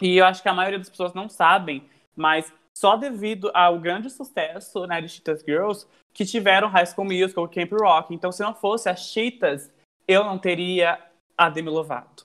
E 0.00 0.16
eu 0.16 0.24
acho 0.24 0.42
que 0.42 0.48
a 0.48 0.54
maioria 0.54 0.78
das 0.78 0.88
pessoas 0.88 1.12
não 1.12 1.28
sabem, 1.28 1.86
mas 2.16 2.50
só 2.74 2.96
devido 2.96 3.50
ao 3.52 3.78
grande 3.78 4.08
sucesso 4.08 4.86
né, 4.86 5.02
de 5.02 5.10
Cheetahs 5.10 5.44
Girls 5.44 5.86
que 6.14 6.24
tiveram 6.24 6.68
High 6.68 6.86
School 6.86 7.04
Musical 7.04 7.46
Camp 7.48 7.70
Rock. 7.72 8.14
Então, 8.14 8.32
se 8.32 8.42
não 8.42 8.54
fosse 8.54 8.88
as 8.88 9.00
Cheetahs, 9.00 9.70
eu 10.06 10.24
não 10.24 10.38
teria 10.38 10.98
a 11.36 11.50
Demi 11.50 11.68
Lovato. 11.68 12.22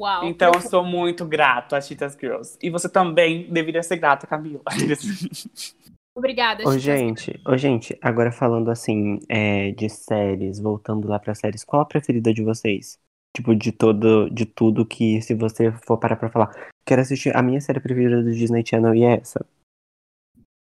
Uau. 0.00 0.24
Então, 0.24 0.50
eu 0.52 0.60
sou 0.60 0.82
muito 0.82 1.24
grato 1.24 1.76
às 1.76 1.86
Cheetahs 1.86 2.16
Girls. 2.18 2.58
E 2.60 2.68
você 2.68 2.88
também 2.88 3.48
deveria 3.48 3.82
ser 3.84 3.96
grata, 3.96 4.26
Camila. 4.26 4.64
Obrigada, 6.14 6.62
Ô, 6.62 6.72
Cheetahs 6.72 6.84
gente, 6.84 7.40
ô, 7.46 7.56
gente, 7.56 7.98
agora 8.02 8.30
falando 8.30 8.70
assim, 8.70 9.18
é, 9.28 9.70
de 9.72 9.88
séries, 9.88 10.60
voltando 10.60 11.08
lá 11.08 11.18
pra 11.18 11.34
séries, 11.34 11.64
qual 11.64 11.82
a 11.82 11.86
preferida 11.86 12.34
de 12.34 12.42
vocês? 12.42 12.98
Tipo, 13.34 13.54
de 13.56 13.72
todo, 13.72 14.28
de 14.28 14.44
tudo 14.44 14.84
que, 14.84 15.22
se 15.22 15.34
você 15.34 15.72
for 15.86 15.96
parar 15.98 16.16
pra 16.16 16.28
falar, 16.28 16.70
quero 16.86 17.00
assistir, 17.00 17.34
a 17.34 17.42
minha 17.42 17.60
série 17.62 17.80
preferida 17.80 18.22
do 18.22 18.30
Disney 18.30 18.62
Channel 18.64 18.94
e 18.94 19.04
é 19.04 19.14
essa. 19.14 19.44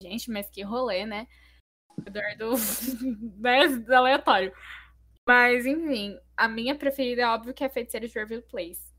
Gente, 0.02 0.30
mas 0.30 0.50
que 0.50 0.62
rolê, 0.62 1.06
né? 1.06 1.26
Eduardo, 2.06 2.52
né, 3.40 3.60
aleatório. 3.96 4.52
Mas, 5.26 5.64
enfim, 5.64 6.18
a 6.36 6.46
minha 6.46 6.76
preferida 6.76 7.22
é 7.22 7.26
óbvio 7.26 7.54
que 7.54 7.64
é 7.64 7.68
Feiticeira 7.70 8.06
de 8.06 8.14
Waverly 8.14 8.42
Place. 8.42 8.94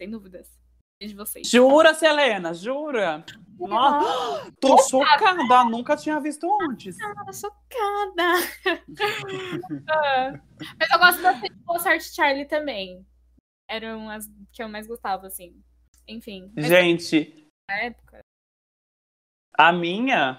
Sem 0.00 0.08
dúvidas. 0.08 0.59
De 1.00 1.14
vocês. 1.14 1.48
Jura, 1.48 1.94
Selena? 1.94 2.52
Jura? 2.52 3.24
Nossa, 3.58 4.52
tô 4.60 4.76
chocada. 4.82 5.64
Nunca 5.64 5.96
tinha 5.96 6.20
visto 6.20 6.46
antes. 6.62 6.96
Tô 6.98 7.32
chocada. 7.32 8.34
Ah, 9.88 10.32
Mas 10.78 10.90
eu 10.90 10.98
gosto 10.98 11.22
bastante 11.22 11.54
de 11.54 11.64
Boa 11.64 11.78
Sorte 11.78 12.14
Charlie 12.14 12.44
também. 12.44 13.06
Eram 13.68 14.10
as 14.10 14.26
que 14.52 14.62
eu 14.62 14.68
mais 14.68 14.86
gostava, 14.86 15.26
assim. 15.26 15.54
Enfim. 16.06 16.52
Gente, 16.56 17.46
na 17.68 17.76
época. 17.82 18.20
a 19.56 19.72
minha 19.72 20.38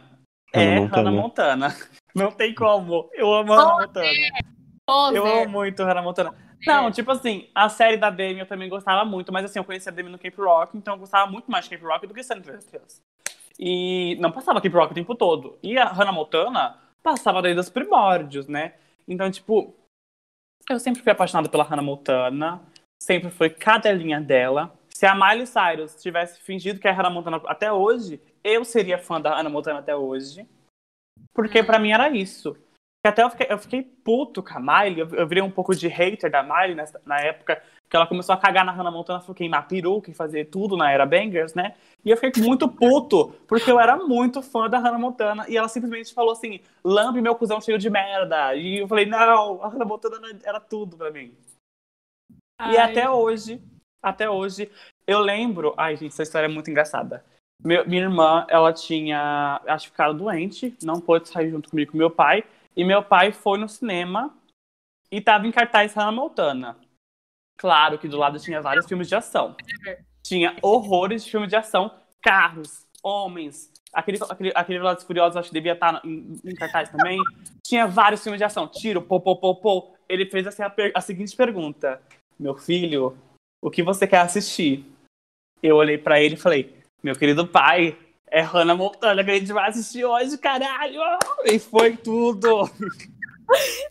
é 0.54 0.80
Montana. 0.80 0.98
Hannah 0.98 1.12
Montana. 1.12 1.68
Não 2.14 2.32
tem 2.32 2.54
como. 2.54 3.10
Eu 3.14 3.34
amo 3.34 3.54
Hannah 3.54 3.88
Montana. 3.88 4.08
Eu 5.16 5.26
amo 5.26 5.50
muito 5.50 5.84
Hannah 5.84 6.04
Montana. 6.04 6.51
Não, 6.66 6.92
tipo 6.92 7.12
assim, 7.12 7.50
a 7.56 7.70
série 7.70 7.98
da 7.98 8.10
Demi 8.10 8.40
eu 8.40 8.46
também 8.46 8.70
gostava 8.70 9.04
muito, 9.04 9.32
mas 9.32 9.46
assim, 9.46 9.60
eu 9.60 9.66
conhecia 9.66 9.92
a 9.92 9.96
Demi 9.96 10.10
no 10.10 10.20
Cape 10.20 10.40
Rock, 10.40 10.78
então 10.78 10.94
eu 10.94 11.00
gostava 11.00 11.30
muito 11.30 11.50
mais 11.50 11.66
de 11.66 11.72
Cape 11.72 11.84
Rock 11.84 12.08
do 12.08 12.14
que 12.14 12.24
San 12.24 12.36
Andreas. 12.36 13.02
E 13.60 14.16
não 14.20 14.32
passava 14.32 14.62
Cape 14.62 14.76
Rock 14.76 14.92
o 14.92 14.96
tempo 14.96 15.16
todo. 15.16 15.58
E 15.62 15.78
a 15.78 15.86
Hannah 15.86 16.12
Montana 16.12 16.78
passava 17.04 17.42
desde 17.42 17.60
os 17.60 17.70
primórdios, 17.70 18.48
né? 18.48 18.74
Então, 19.08 19.30
tipo, 19.30 19.76
eu 20.70 20.80
sempre 20.80 21.02
fui 21.02 21.12
apaixonada 21.12 21.50
pela 21.50 21.64
Hannah 21.64 21.82
Montana, 21.82 22.62
sempre 23.02 23.30
foi 23.30 23.50
cadelinha 23.50 24.22
dela. 24.22 24.74
Se 24.90 25.06
a 25.06 25.16
Miley 25.16 25.48
Cyrus 25.48 26.02
tivesse 26.02 26.40
fingido 26.42 26.80
que 26.80 26.88
é 26.88 26.92
a 26.92 26.94
Hannah 26.94 27.10
Montana 27.10 27.42
até 27.46 27.72
hoje, 27.72 28.22
eu 28.44 28.64
seria 28.64 28.98
fã 28.98 29.20
da 29.20 29.36
Hannah 29.36 29.50
Montana 29.50 29.80
até 29.80 29.96
hoje. 29.96 30.48
Porque 31.34 31.64
pra 31.64 31.80
mim 31.80 31.92
era 31.92 32.10
isso. 32.10 32.56
Que 33.04 33.08
até 33.08 33.24
eu 33.24 33.30
fiquei, 33.32 33.48
eu 33.50 33.58
fiquei 33.58 33.82
puto 33.82 34.44
com 34.44 34.54
a 34.54 34.60
Miley, 34.60 35.00
eu, 35.00 35.10
eu 35.16 35.28
virei 35.28 35.42
um 35.44 35.50
pouco 35.50 35.76
de 35.76 35.88
hater 35.88 36.30
da 36.30 36.44
Miley 36.44 36.76
nessa- 36.76 37.02
na 37.04 37.20
época 37.20 37.62
que 37.90 37.96
ela 37.98 38.06
começou 38.08 38.34
a 38.34 38.38
cagar 38.38 38.64
na 38.64 38.72
Hannah 38.72 38.92
Montana, 38.92 39.20
foi 39.20 39.36
queimar 39.36 39.68
peruca 39.68 40.10
e 40.10 40.14
fazer 40.14 40.46
tudo 40.46 40.78
na 40.78 40.90
era 40.92 41.06
Bangers, 41.06 41.54
né? 41.54 41.74
E 42.06 42.10
eu 42.12 42.16
fiquei 42.16 42.42
muito 42.44 42.70
puto, 42.70 43.36
porque 43.48 43.70
eu 43.70 43.80
era 43.80 43.98
muito 43.98 44.42
fã 44.42 44.70
da 44.70 44.78
Hannah 44.78 45.00
Montana, 45.00 45.46
e 45.50 45.58
ela 45.58 45.68
simplesmente 45.68 46.14
falou 46.14 46.32
assim, 46.32 46.62
lambe 46.84 47.22
meu 47.22 47.36
cuzão 47.36 47.60
cheio 47.60 47.78
de 47.78 47.90
merda. 47.90 48.56
E 48.56 48.78
eu 48.78 48.88
falei, 48.88 49.06
não, 49.08 49.62
a 49.64 49.68
Hannah 49.68 49.84
Montana 49.86 50.20
era 50.44 50.60
tudo 50.60 50.96
pra 50.96 51.12
mim. 51.12 51.34
E 52.62 52.78
Ai, 52.78 52.78
até 52.78 53.10
hoje, 53.10 53.60
até 54.02 54.30
hoje, 54.30 54.72
eu 55.08 55.20
lembro. 55.20 55.74
Ai, 55.76 55.98
gente, 55.98 56.12
essa 56.14 56.24
história 56.24 56.46
é 56.46 56.50
muito 56.50 56.70
engraçada. 56.70 57.26
Meu- 57.64 57.86
minha 57.88 58.04
irmã, 58.04 58.46
ela 58.48 58.72
tinha, 58.72 59.60
acho 59.68 59.88
que 59.88 59.92
ficado 59.92 60.14
doente, 60.14 60.76
não 60.82 61.02
pôde 61.02 61.28
sair 61.28 61.50
junto 61.50 61.70
comigo 61.70 61.92
com 61.92 61.98
meu 61.98 62.10
pai. 62.10 62.44
E 62.76 62.84
meu 62.84 63.04
pai 63.04 63.32
foi 63.32 63.58
no 63.58 63.68
cinema 63.68 64.36
e 65.12 65.20
tava 65.20 65.46
em 65.46 65.52
cartaz 65.52 65.94
Hannah 65.94 66.12
Montana. 66.12 66.78
Claro 67.58 68.00
que 68.00 68.08
do 68.08 68.18
lado 68.18 68.40
tinha 68.40 68.62
vários 68.62 68.88
filmes 68.88 69.08
de 69.08 69.16
ação. 69.16 69.56
Tinha 70.24 70.56
horrores 70.62 71.24
de 71.24 71.32
filmes 71.32 71.50
de 71.50 71.56
ação, 71.56 71.94
carros, 72.22 72.88
homens. 73.04 73.72
Aquele, 73.94 74.18
aquele, 74.30 74.52
aquele 74.56 74.80
Velozes 74.80 75.04
Furiosos, 75.04 75.36
acho 75.36 75.50
que 75.50 75.54
devia 75.54 75.74
estar 75.74 76.02
em, 76.06 76.40
em 76.46 76.56
cartaz 76.56 76.90
também. 76.90 77.20
Tinha 77.66 77.86
vários 77.86 78.24
filmes 78.24 78.40
de 78.40 78.46
ação. 78.46 78.68
Tiro, 78.68 79.02
pô, 79.02 79.20
pô, 79.20 79.36
pô, 79.36 79.56
pô. 79.56 79.94
Ele 80.08 80.26
fez 80.26 80.48
assim, 80.48 80.64
a, 80.64 80.74
a 80.96 81.02
seguinte 81.02 81.36
pergunta. 81.36 82.02
Meu 82.40 82.56
filho, 82.56 83.18
o 83.62 83.70
que 83.70 83.84
você 83.84 84.08
quer 84.08 84.22
assistir? 84.22 84.86
Eu 85.62 85.76
olhei 85.76 85.98
pra 85.98 86.20
ele 86.20 86.36
e 86.36 86.40
falei, 86.40 86.76
meu 87.04 87.16
querido 87.16 87.48
pai, 87.48 87.98
é 88.32 88.42
Hannah 88.42 88.76
Montana 88.76 89.24
que 89.24 89.32
a 89.32 89.36
gente 89.38 89.52
vai 89.54 89.70
assistir 89.70 90.06
hoje, 90.06 90.38
caralho! 90.38 91.02
E 91.46 91.60
foi 91.60 91.96
tudo! 91.98 92.66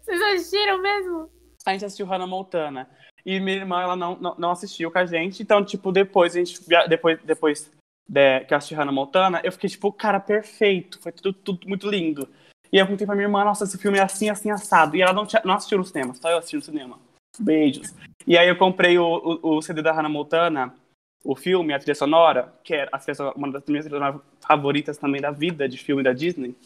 Vocês 0.03 0.21
assistiram 0.23 0.81
mesmo? 0.83 1.31
A 1.67 1.73
gente 1.73 1.85
assistiu 1.85 2.07
Hannah 2.07 2.27
Montana. 2.27 2.89
E 3.25 3.39
minha 3.39 3.59
irmã, 3.59 3.83
ela 3.83 3.95
não, 3.95 4.17
não, 4.17 4.35
não 4.39 4.51
assistiu 4.51 4.91
com 4.91 4.99
a 4.99 5.05
gente. 5.05 5.43
Então, 5.43 5.63
tipo, 5.63 5.93
depois, 5.93 6.35
a 6.35 6.39
gente, 6.39 6.59
depois, 6.89 7.19
depois 7.23 7.71
de- 8.09 8.41
que 8.41 8.55
eu 8.55 8.59
assisti 8.59 8.75
Hannah 8.75 8.91
Montana, 8.93 9.41
eu 9.45 9.53
fiquei, 9.53 9.69
tipo, 9.69 9.93
cara, 9.93 10.19
perfeito. 10.19 10.99
Foi 11.03 11.13
tudo, 11.13 11.35
tudo 11.35 11.69
muito 11.69 11.89
lindo. 11.89 12.27
E 12.73 12.79
eu 12.79 12.87
perguntei 12.87 13.07
pra 13.07 13.15
minha 13.15 13.27
irmã, 13.27 13.45
nossa, 13.45 13.65
esse 13.65 13.77
filme 13.77 13.99
é 13.99 14.03
assim, 14.03 14.31
assim, 14.31 14.51
assado. 14.51 14.97
E 14.97 15.03
ela 15.03 15.13
não, 15.13 15.27
tinha- 15.27 15.43
não 15.45 15.55
assistiu 15.55 15.77
no 15.77 15.85
cinema, 15.85 16.15
só 16.15 16.31
eu 16.31 16.39
assisti 16.39 16.57
no 16.57 16.63
cinema. 16.63 16.99
Beijos. 17.39 17.95
E 18.27 18.39
aí 18.39 18.49
eu 18.49 18.57
comprei 18.57 18.99
o, 18.99 19.05
o, 19.43 19.57
o 19.59 19.63
CD 19.63 19.83
da 19.83 19.93
Hannah 19.93 20.09
Montana, 20.09 20.75
o 21.25 21.37
filme, 21.37 21.73
a 21.73 21.79
trilha 21.79 21.95
sonora, 21.95 22.53
que 22.65 22.75
é 22.75 22.89
uma 23.37 23.53
das 23.53 23.65
minhas 23.67 23.85
trilhas 23.85 23.85
sonoras 23.87 24.21
favoritas 24.41 24.99
também 24.99 25.21
da 25.21 25.31
vida, 25.31 25.69
de 25.69 25.77
filme 25.77 26.03
da 26.03 26.13
Disney. 26.13 26.57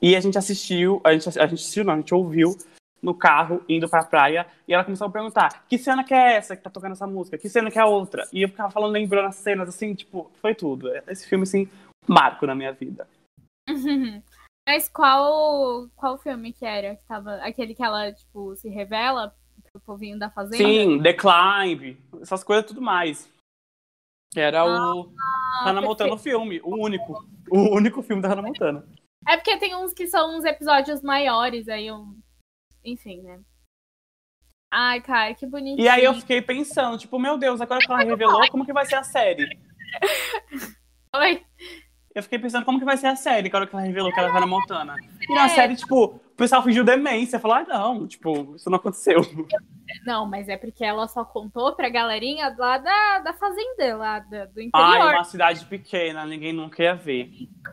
E 0.00 0.16
a 0.16 0.20
gente 0.20 0.36
assistiu, 0.36 1.00
a 1.04 1.12
gente, 1.12 1.28
a 1.28 1.46
gente 1.46 1.54
assistiu, 1.54 1.84
não, 1.84 1.94
a 1.94 1.96
gente 1.96 2.14
ouviu 2.14 2.56
no 3.00 3.14
carro, 3.14 3.64
indo 3.68 3.88
pra 3.88 4.04
praia, 4.04 4.46
e 4.66 4.72
ela 4.72 4.84
começou 4.84 5.06
a 5.08 5.10
perguntar, 5.10 5.64
que 5.68 5.76
cena 5.76 6.04
que 6.04 6.14
é 6.14 6.36
essa 6.36 6.56
que 6.56 6.62
tá 6.62 6.70
tocando 6.70 6.92
essa 6.92 7.06
música? 7.06 7.36
Que 7.36 7.48
cena 7.48 7.70
que 7.70 7.78
é 7.78 7.82
a 7.82 7.86
outra? 7.86 8.28
E 8.32 8.42
eu 8.42 8.48
ficava 8.48 8.70
falando, 8.70 8.92
lembrando 8.92 9.26
as 9.26 9.36
cenas, 9.36 9.68
assim, 9.68 9.94
tipo, 9.94 10.30
foi 10.40 10.54
tudo. 10.54 10.88
Esse 11.08 11.28
filme, 11.28 11.42
assim, 11.42 11.68
marco 12.06 12.46
na 12.46 12.54
minha 12.54 12.72
vida. 12.72 13.08
Mas 14.68 14.88
qual, 14.88 15.88
qual 15.96 16.18
filme 16.18 16.52
que 16.52 16.64
era? 16.64 16.94
Que 16.94 17.04
tava, 17.04 17.34
aquele 17.36 17.74
que 17.74 17.82
ela, 17.82 18.12
tipo, 18.12 18.54
se 18.54 18.68
revela 18.68 19.34
povinho 19.84 20.18
da 20.18 20.30
fazenda? 20.30 20.56
Sim, 20.56 21.02
The 21.02 21.12
Climb, 21.12 21.96
essas 22.20 22.42
coisas 22.42 22.66
tudo 22.66 22.80
mais. 22.80 23.30
Era 24.34 24.64
o 24.64 25.12
Hannah 25.64 25.82
Montana 25.82 26.14
o 26.14 26.18
filme, 26.18 26.60
o 26.62 26.76
único. 26.82 27.26
O 27.50 27.76
único 27.76 28.02
filme 28.02 28.22
da 28.22 28.28
Hannah 28.28 28.42
Montana. 28.42 28.86
É 29.28 29.36
porque 29.36 29.56
tem 29.58 29.76
uns 29.76 29.92
que 29.92 30.06
são 30.06 30.36
uns 30.36 30.44
episódios 30.44 31.02
maiores, 31.02 31.68
aí 31.68 31.92
um... 31.92 32.18
Enfim, 32.84 33.20
né? 33.22 33.40
Ai, 34.70 35.00
cara, 35.02 35.34
que 35.34 35.46
bonitinho. 35.46 35.84
E 35.84 35.88
aí 35.88 36.02
eu 36.02 36.14
fiquei 36.14 36.40
pensando, 36.40 36.96
tipo, 36.96 37.18
meu 37.18 37.36
Deus, 37.36 37.60
agora 37.60 37.80
que 37.80 37.92
ela 37.92 38.02
revelou, 38.02 38.48
como 38.50 38.64
que 38.64 38.72
vai 38.72 38.86
ser 38.86 38.96
a 38.96 39.04
série? 39.04 39.46
Oi? 41.14 41.42
Eu 42.14 42.22
fiquei 42.22 42.38
pensando 42.38 42.64
como 42.64 42.78
que 42.78 42.84
vai 42.84 42.96
ser 42.96 43.08
a 43.08 43.16
série, 43.16 43.48
agora 43.48 43.66
que 43.66 43.74
ela 43.74 43.84
revelou 43.84 44.12
que 44.12 44.18
ela 44.18 44.34
era 44.34 44.46
Montana. 44.46 44.96
E 45.28 45.34
na 45.34 45.48
série, 45.50 45.76
tipo, 45.76 46.20
pessoal 46.42 46.62
fingiu 46.62 46.84
demência, 46.84 47.38
falou, 47.38 47.56
ah, 47.56 47.64
não, 47.64 48.06
tipo, 48.06 48.56
isso 48.56 48.68
não 48.68 48.76
aconteceu. 48.76 49.20
Não, 50.04 50.26
mas 50.26 50.48
é 50.48 50.56
porque 50.56 50.84
ela 50.84 51.06
só 51.06 51.24
contou 51.24 51.74
pra 51.76 51.88
galerinha 51.88 52.54
lá 52.58 52.78
da, 52.78 53.18
da 53.20 53.32
fazenda, 53.34 53.96
lá 53.96 54.18
da- 54.18 54.46
do 54.46 54.60
interior. 54.60 55.12
uma 55.12 55.22
cidade 55.24 55.64
pequena, 55.66 56.26
ninguém 56.26 56.52
nunca 56.52 56.82
ia 56.82 56.94
ver. 56.94 57.30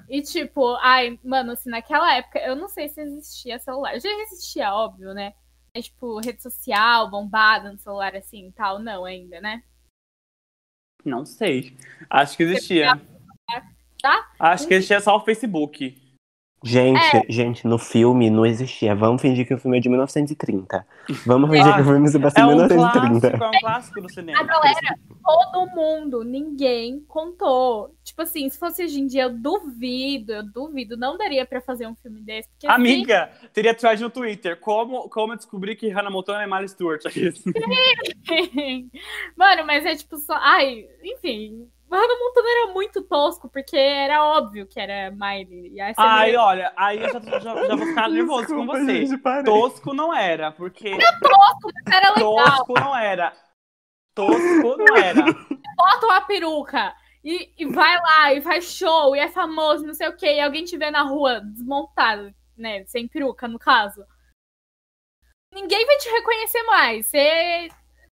E 0.08 0.22
tipo, 0.22 0.76
ai, 0.76 1.20
mano, 1.24 1.54
assim, 1.54 1.70
naquela 1.70 2.14
época, 2.16 2.40
eu 2.40 2.56
não 2.56 2.68
sei 2.68 2.90
se 2.90 3.02
existia 3.02 3.58
celular. 3.58 4.00
Já 4.00 4.10
existia, 4.10 4.74
óbvio, 4.74 5.14
né? 5.14 5.34
É 5.74 5.82
tipo, 5.82 6.20
rede 6.20 6.42
social, 6.42 7.10
bombada 7.10 7.72
no 7.72 7.78
celular 7.80 8.16
assim 8.16 8.48
e 8.48 8.52
tal. 8.52 8.80
Não, 8.80 9.06
ainda, 9.06 9.40
né? 9.42 9.64
Não 11.04 11.26
sei. 11.26 11.78
Acho 12.10 12.38
que 12.38 12.44
existia. 12.44 13.00
Tá? 14.02 14.32
Acho 14.40 14.68
que 14.68 14.74
existia 14.76 15.00
só 15.02 15.16
o 15.18 15.26
Facebook. 15.26 16.09
Gente, 16.64 17.00
É. 17.16 17.22
gente, 17.30 17.66
no 17.66 17.78
filme 17.78 18.30
não 18.30 18.46
existia. 18.46 18.94
Vamos 18.94 19.22
fingir 19.22 19.48
que 19.48 19.54
o 19.54 19.58
filme 19.58 19.78
é 19.78 19.80
de 19.80 19.88
1930. 19.88 20.86
Vamos 21.26 21.50
fingir 21.52 21.68
Ah, 21.68 21.76
que 21.76 21.82
o 21.82 21.86
filme 21.86 22.08
se 22.10 22.20
passa 22.20 22.40
É 22.40 22.44
em 22.44 22.46
um 22.46 22.56
1930. 22.56 23.20
clássico, 23.30 23.44
é 23.44 23.48
um 23.48 23.60
clássico 23.62 24.02
do 24.02 24.10
cinema. 24.12 24.40
A 24.40 24.44
galera, 24.44 25.00
todo 25.26 25.68
mundo, 25.74 26.24
ninguém 26.24 27.00
contou. 27.08 27.96
Tipo 28.04 28.24
assim, 28.24 28.50
se 28.50 28.60
fosse 28.60 28.84
hoje 28.84 29.00
em 29.00 29.08
dia, 29.08 29.24
eu 29.24 29.30
duvido, 29.30 30.34
eu 30.34 30.44
duvido. 30.44 30.98
Não 30.98 31.18
daria 31.18 31.46
pra 31.46 31.62
fazer 31.62 31.88
um 31.88 31.96
filme 31.96 32.20
desse. 32.22 32.50
Porque 32.50 32.68
Amiga, 32.68 33.30
teria 33.54 33.74
thread 33.74 34.02
no 34.02 34.10
Twitter. 34.10 34.60
Como, 34.60 35.08
como 35.10 35.34
eu 35.34 35.38
descobri 35.38 35.76
que 35.76 35.88
Hannah 35.90 36.12
Montana 36.12 36.44
é 36.44 36.48
Miley 36.48 36.68
Stewart? 36.68 37.02
assim- 37.08 38.90
Mano, 39.36 39.66
mas 39.66 39.86
é 39.86 39.96
tipo 39.96 40.18
só. 40.18 40.34
Ai, 40.38 40.86
enfim. 41.04 41.68
Hannah 41.92 42.20
Montana 42.20 42.50
era 42.50 42.74
muito 42.74 43.02
tosco, 43.04 43.50
porque 43.50 43.76
era 43.78 44.24
óbvio 44.24 44.68
que 44.68 44.80
era 44.80 45.12
Miley. 45.12 45.74
E 45.74 45.80
essa 45.82 46.02
Ai, 46.02 46.28
mulher- 46.28 46.40
olha, 46.40 46.74
aí 46.76 47.00
eu 47.02 47.10
já, 47.12 47.20
já, 47.20 47.40
já 47.40 47.76
vou 47.76 47.88
ficar 47.88 48.10
nervoso 48.10 48.48
com 48.48 48.66
Desculpa, 48.66 48.80
você. 48.80 49.06
gente. 49.06 49.44
Tosco 49.44 49.94
não 49.94 50.14
era, 50.14 50.52
porque 50.52 50.90
era 51.92 52.10
legal. 52.16 52.36
tosco 52.58 52.74
não 52.80 52.96
era. 52.96 53.34
Tosco 54.14 54.78
não 54.78 54.98
era. 54.98 55.24
bota 55.78 56.06
uma 56.06 56.22
peruca 56.22 56.94
e, 57.24 57.52
e 57.58 57.66
vai 57.66 57.96
lá 57.98 58.34
e 58.34 58.42
faz 58.42 58.66
show 58.74 59.16
e 59.16 59.20
é 59.20 59.28
famoso, 59.30 59.86
não 59.86 59.94
sei 59.94 60.10
o 60.10 60.16
quê, 60.16 60.36
e 60.36 60.42
alguém 60.42 60.66
te 60.66 60.78
vê 60.78 60.92
na 60.92 61.04
rua 61.04 61.40
desmontado, 61.42 62.34
né? 62.58 62.86
Sem 62.86 63.08
peruca, 63.08 63.48
no 63.48 63.58
caso. 63.58 64.04
Ninguém 65.54 65.86
vai 65.86 65.98
te 65.98 66.10
reconhecer 66.10 66.64
mais. 66.64 67.08
Você. 67.08 67.70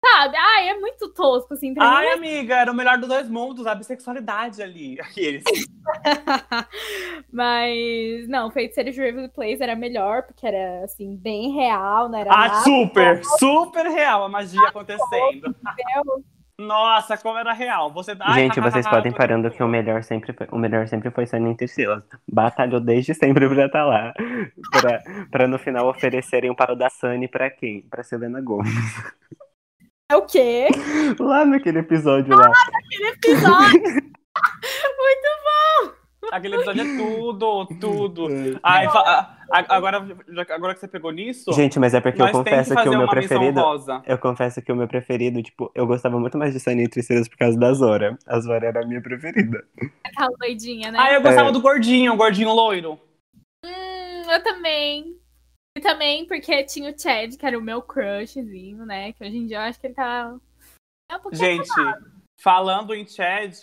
Sabe? 0.04 0.36
Ai, 0.36 0.68
é 0.70 0.78
muito 0.80 1.08
tosco, 1.14 1.54
assim, 1.54 1.72
pra 1.72 1.88
Ai, 1.88 2.06
mim. 2.06 2.12
amiga, 2.28 2.56
era 2.56 2.72
o 2.72 2.74
melhor 2.74 2.98
dos 2.98 3.08
dois 3.08 3.28
mundos, 3.30 3.66
a 3.68 3.74
bissexualidade 3.74 4.60
ali. 4.60 4.98
Aqueles. 5.00 5.44
Mas, 7.32 8.28
não, 8.28 8.50
Feiticeiro 8.50 8.90
de 8.90 9.00
Waverly 9.00 9.28
Place 9.28 9.62
era 9.62 9.76
melhor, 9.76 10.22
porque 10.24 10.46
era, 10.46 10.84
assim, 10.84 11.16
bem 11.16 11.52
real, 11.52 12.08
não 12.08 12.18
era 12.18 12.30
Ah, 12.32 12.48
nada. 12.48 12.54
super, 12.64 13.24
super 13.38 13.86
real 13.86 14.24
a 14.24 14.28
magia 14.28 14.60
acontecendo. 14.68 15.00
entendeu? 15.54 16.24
Nossa, 16.58 17.16
como 17.16 17.38
era 17.38 17.52
real. 17.52 17.90
Você 17.92 18.14
Ai, 18.20 18.34
Gente, 18.42 18.60
vocês 18.60 18.86
podem 18.86 19.10
parando 19.12 19.50
que 19.50 19.62
o 19.62 19.66
melhor 19.68 20.02
sempre 20.04 20.32
foi, 20.32 20.46
o 20.52 20.58
melhor 20.58 20.86
sempre 20.86 21.10
foi 21.10 21.26
Sunny 21.26 21.50
Intercilas. 21.50 22.02
Batalhou 22.30 22.78
desde 22.80 23.14
sempre 23.14 23.48
pra 23.48 23.66
estar 23.66 23.84
lá. 23.84 24.12
Pra, 24.80 25.02
pra 25.30 25.48
no 25.48 25.58
final 25.58 25.88
oferecerem 25.88 26.50
o 26.50 26.54
papel 26.54 26.76
da 26.76 26.88
Sunny 26.90 27.26
pra 27.26 27.50
quem? 27.50 27.82
Pra 27.90 28.04
Selena 28.04 28.40
Gomez. 28.40 28.72
É 30.12 30.16
o 30.16 30.22
quê? 30.26 30.66
Lá 31.18 31.42
naquele 31.46 31.78
episódio 31.78 32.36
lá. 32.36 32.50
Aquele 32.74 33.08
episódio. 33.08 34.02
Aquele 36.30 36.54
episódio 36.56 36.82
é 36.82 36.96
tudo, 36.96 37.66
tudo. 37.80 38.28
Ai, 38.62 38.86
fa- 38.88 39.36
a- 39.50 39.76
agora, 39.76 40.06
agora 40.50 40.74
que 40.74 40.80
você 40.80 40.88
pegou 40.88 41.10
nisso, 41.10 41.52
Gente, 41.52 41.78
mas 41.78 41.92
é 41.94 42.00
porque 42.00 42.20
eu 42.22 42.30
confesso 42.30 42.74
que 42.74 42.82
que, 42.82 42.88
o 42.88 42.98
meu 42.98 43.08
preferido. 43.08 43.60
Eu 44.06 44.18
confesso 44.18 44.62
que 44.62 44.72
o 44.72 44.76
meu 44.76 44.86
preferido, 44.88 45.42
tipo, 45.42 45.70
eu 45.74 45.86
gostava 45.86 46.18
muito 46.20 46.38
mais 46.38 46.52
de 46.54 46.60
Sunny 46.60 46.84
Intercilas 46.84 47.28
por 47.28 47.36
causa 47.38 47.58
da 47.58 47.72
Zora. 47.74 48.18
A 48.26 48.38
Zora 48.40 48.66
era 48.66 48.82
a 48.82 48.86
minha 48.86 49.02
preferida. 49.02 49.62
Aquela 50.04 50.30
doidinha, 50.38 50.90
né? 50.92 50.98
Ah, 51.00 51.12
eu 51.14 51.22
gostava 51.22 51.48
É. 51.48 51.52
do 51.52 51.60
gordinho, 51.60 52.12
o 52.12 52.16
gordinho 52.16 52.52
loiro. 52.52 52.98
Hum, 53.64 54.30
eu 54.30 54.42
também. 54.42 55.16
E 55.76 55.80
também 55.80 56.26
porque 56.26 56.64
tinha 56.64 56.90
o 56.90 56.98
Chad, 56.98 57.36
que 57.36 57.46
era 57.46 57.58
o 57.58 57.62
meu 57.62 57.80
crushzinho, 57.80 58.84
né? 58.84 59.12
Que 59.12 59.24
hoje 59.24 59.36
em 59.36 59.46
dia 59.46 59.56
eu 59.56 59.62
acho 59.62 59.80
que 59.80 59.86
ele 59.86 59.94
tá. 59.94 60.34
É 61.10 61.16
um 61.16 61.34
Gente, 61.34 61.68
falando 62.40 62.94
em 62.94 63.06
Chad, 63.06 63.54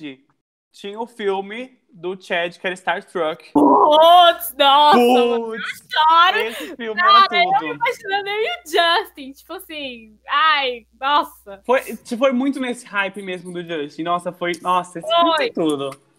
tinha 0.71 0.99
o 0.99 1.05
filme 1.05 1.79
do 1.91 2.19
Chad, 2.19 2.57
que 2.57 2.65
era 2.65 2.75
Star 2.75 3.03
Trek. 3.03 3.51
Putz, 3.53 4.55
nossa, 4.57 4.97
Putz, 4.97 5.63
choro. 5.91 6.37
esse 6.37 6.75
filme 6.75 6.99
Cara, 7.01 7.27
era 7.31 7.43
eu 7.43 7.49
me 7.49 7.59
tudo. 7.59 7.73
imaginando 7.75 8.29
eu 8.29 8.41
e 8.41 8.47
o 8.47 9.03
Justin, 9.03 9.31
tipo 9.31 9.53
assim, 9.53 10.19
ai, 10.27 10.87
nossa. 10.99 11.61
Foi, 11.65 11.81
tipo, 11.81 12.17
foi 12.17 12.31
muito 12.31 12.59
nesse 12.59 12.85
hype 12.85 13.21
mesmo 13.21 13.51
do 13.51 13.63
Justin. 13.63 14.03
Nossa, 14.03 14.31
foi. 14.31 14.53
Nossa, 14.61 14.99
esse 14.99 15.07
filme 15.07 15.29
Foi. 15.29 15.37
foi 15.37 15.51
tudo. 15.51 16.09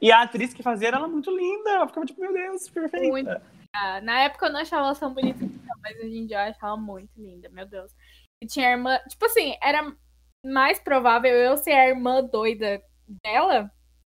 E 0.00 0.10
a 0.10 0.22
atriz 0.22 0.54
que 0.54 0.62
fazia 0.62 0.88
era 0.88 0.96
ela 0.96 1.08
muito 1.08 1.30
linda. 1.30 1.70
Eu 1.70 1.86
ficava 1.86 2.06
tipo, 2.06 2.20
meu 2.20 2.32
Deus, 2.32 2.68
perfeita. 2.68 3.08
Muito. 3.08 3.59
Ah, 3.74 4.00
na 4.00 4.22
época 4.22 4.46
eu 4.46 4.52
não 4.52 4.60
achava 4.60 4.86
ela 4.86 4.94
tão 4.94 5.14
bonita, 5.14 5.38
não, 5.44 5.76
mas 5.82 5.96
hoje 5.98 6.18
em 6.18 6.26
dia 6.26 6.36
eu 6.44 6.50
acho 6.50 6.58
ela 6.64 6.76
muito 6.76 7.10
linda, 7.16 7.48
meu 7.50 7.66
Deus. 7.66 7.92
E 8.42 8.46
tinha 8.46 8.68
a 8.68 8.72
irmã, 8.72 8.98
tipo 9.08 9.24
assim, 9.26 9.54
era 9.62 9.94
mais 10.44 10.78
provável 10.80 11.30
eu 11.32 11.56
ser 11.56 11.72
a 11.72 11.88
irmã 11.88 12.22
doida 12.24 12.82
dela 13.22 13.70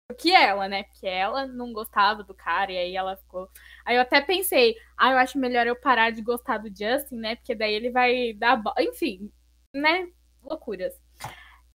do 0.10 0.16
que 0.16 0.34
ela, 0.34 0.68
né? 0.68 0.84
Porque 0.84 1.08
ela 1.08 1.48
não 1.48 1.74
gostava 1.74 2.24
do 2.24 2.34
cara 2.34 2.72
e 2.72 2.78
aí 2.78 2.96
ela 2.96 3.18
ficou. 3.18 3.50
Aí 3.86 3.96
eu 3.96 4.02
até 4.02 4.22
pensei, 4.22 4.76
ah, 4.98 5.12
eu 5.12 5.18
acho 5.18 5.40
melhor 5.40 5.66
eu 5.66 5.76
parar 5.76 6.12
de 6.12 6.22
gostar 6.22 6.58
do 6.60 6.68
Justin, 6.70 7.16
né? 7.16 7.36
Porque 7.38 7.56
daí 7.56 7.74
ele 7.74 7.90
vai 7.90 8.34
dar. 8.34 8.58
bo- 8.58 8.74
Enfim, 8.78 9.32
né? 9.74 10.08
Loucuras. 10.44 10.94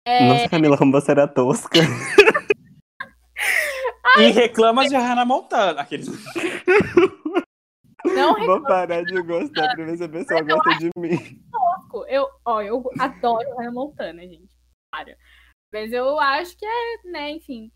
É, 0.06 0.28
Nossa, 0.28 0.50
Camila, 0.50 0.78
como 0.78 0.92
você 0.92 1.12
era 1.12 1.28
tosca. 1.28 1.80
E 4.18 4.32
reclama 4.32 4.86
de 4.88 4.96
Hannah 4.98 5.24
Montana. 5.24 5.80
Aqueles... 5.82 6.08
não 8.14 8.46
Vou 8.46 8.62
parar 8.64 9.04
de 9.04 9.22
gostar 9.24 9.76
pra 9.76 9.86
ver 9.86 9.98
se 9.98 10.04
a 10.04 10.10
pessoa 10.10 10.42
gosta 10.42 10.78
de 10.78 10.90
mim. 10.98 11.10
reclamo. 11.90 12.06
Eu, 12.08 12.28
ó, 12.46 12.62
eu 12.62 12.84
adoro 13.00 13.56
Hannah 13.58 13.72
Montana, 13.72 14.22
gente. 14.22 14.56
Para. 14.92 15.16
Mas 15.72 15.92
eu 15.92 16.20
acho 16.20 16.58
que 16.58 16.66
é, 16.66 17.12
né, 17.12 17.32
enfim. 17.32 17.72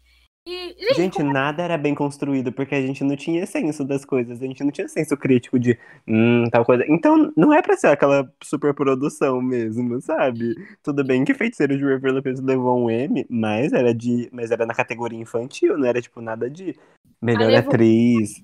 E, 0.46 0.76
gente, 0.78 0.96
Gente, 0.96 1.24
nada 1.24 1.64
era 1.64 1.78
bem 1.78 1.96
construído, 1.96 2.52
porque 2.52 2.76
a 2.76 2.82
gente 2.82 3.02
não 3.02 3.16
tinha 3.16 3.46
senso 3.46 3.86
das 3.86 4.04
coisas, 4.04 4.42
a 4.42 4.46
gente 4.46 4.62
não 4.62 4.72
tinha 4.72 4.90
senso 4.90 5.16
crítico 5.16 5.58
de 5.58 5.80
hum, 6.06 6.44
tal 6.52 6.66
coisa. 6.66 6.84
Então, 6.90 7.32
não 7.38 7.54
é 7.54 7.62
pra 7.62 7.78
ser 7.78 7.88
aquela 7.88 8.30
superprodução 8.44 9.42
mesmo, 9.42 10.02
sabe? 10.02 10.54
Tudo 10.84 11.02
bem 11.02 11.24
que 11.24 11.34
Feiticeiro 11.34 11.78
de 11.78 11.86
Waverly 11.86 12.22
Place 12.22 12.42
levou 12.42 12.78
um 12.78 12.90
M, 12.90 13.26
mas 13.30 13.72
era 13.72 13.94
de, 13.94 14.30
mas 14.34 14.52
era 14.52 14.66
na 14.66 14.74
categoria 14.74 15.18
infantil, 15.20 15.78
não 15.78 15.88
era 15.88 16.02
tipo 16.02 16.20
nada 16.20 16.50
de 16.50 16.78
melhor 17.22 17.54
atriz. 17.54 18.44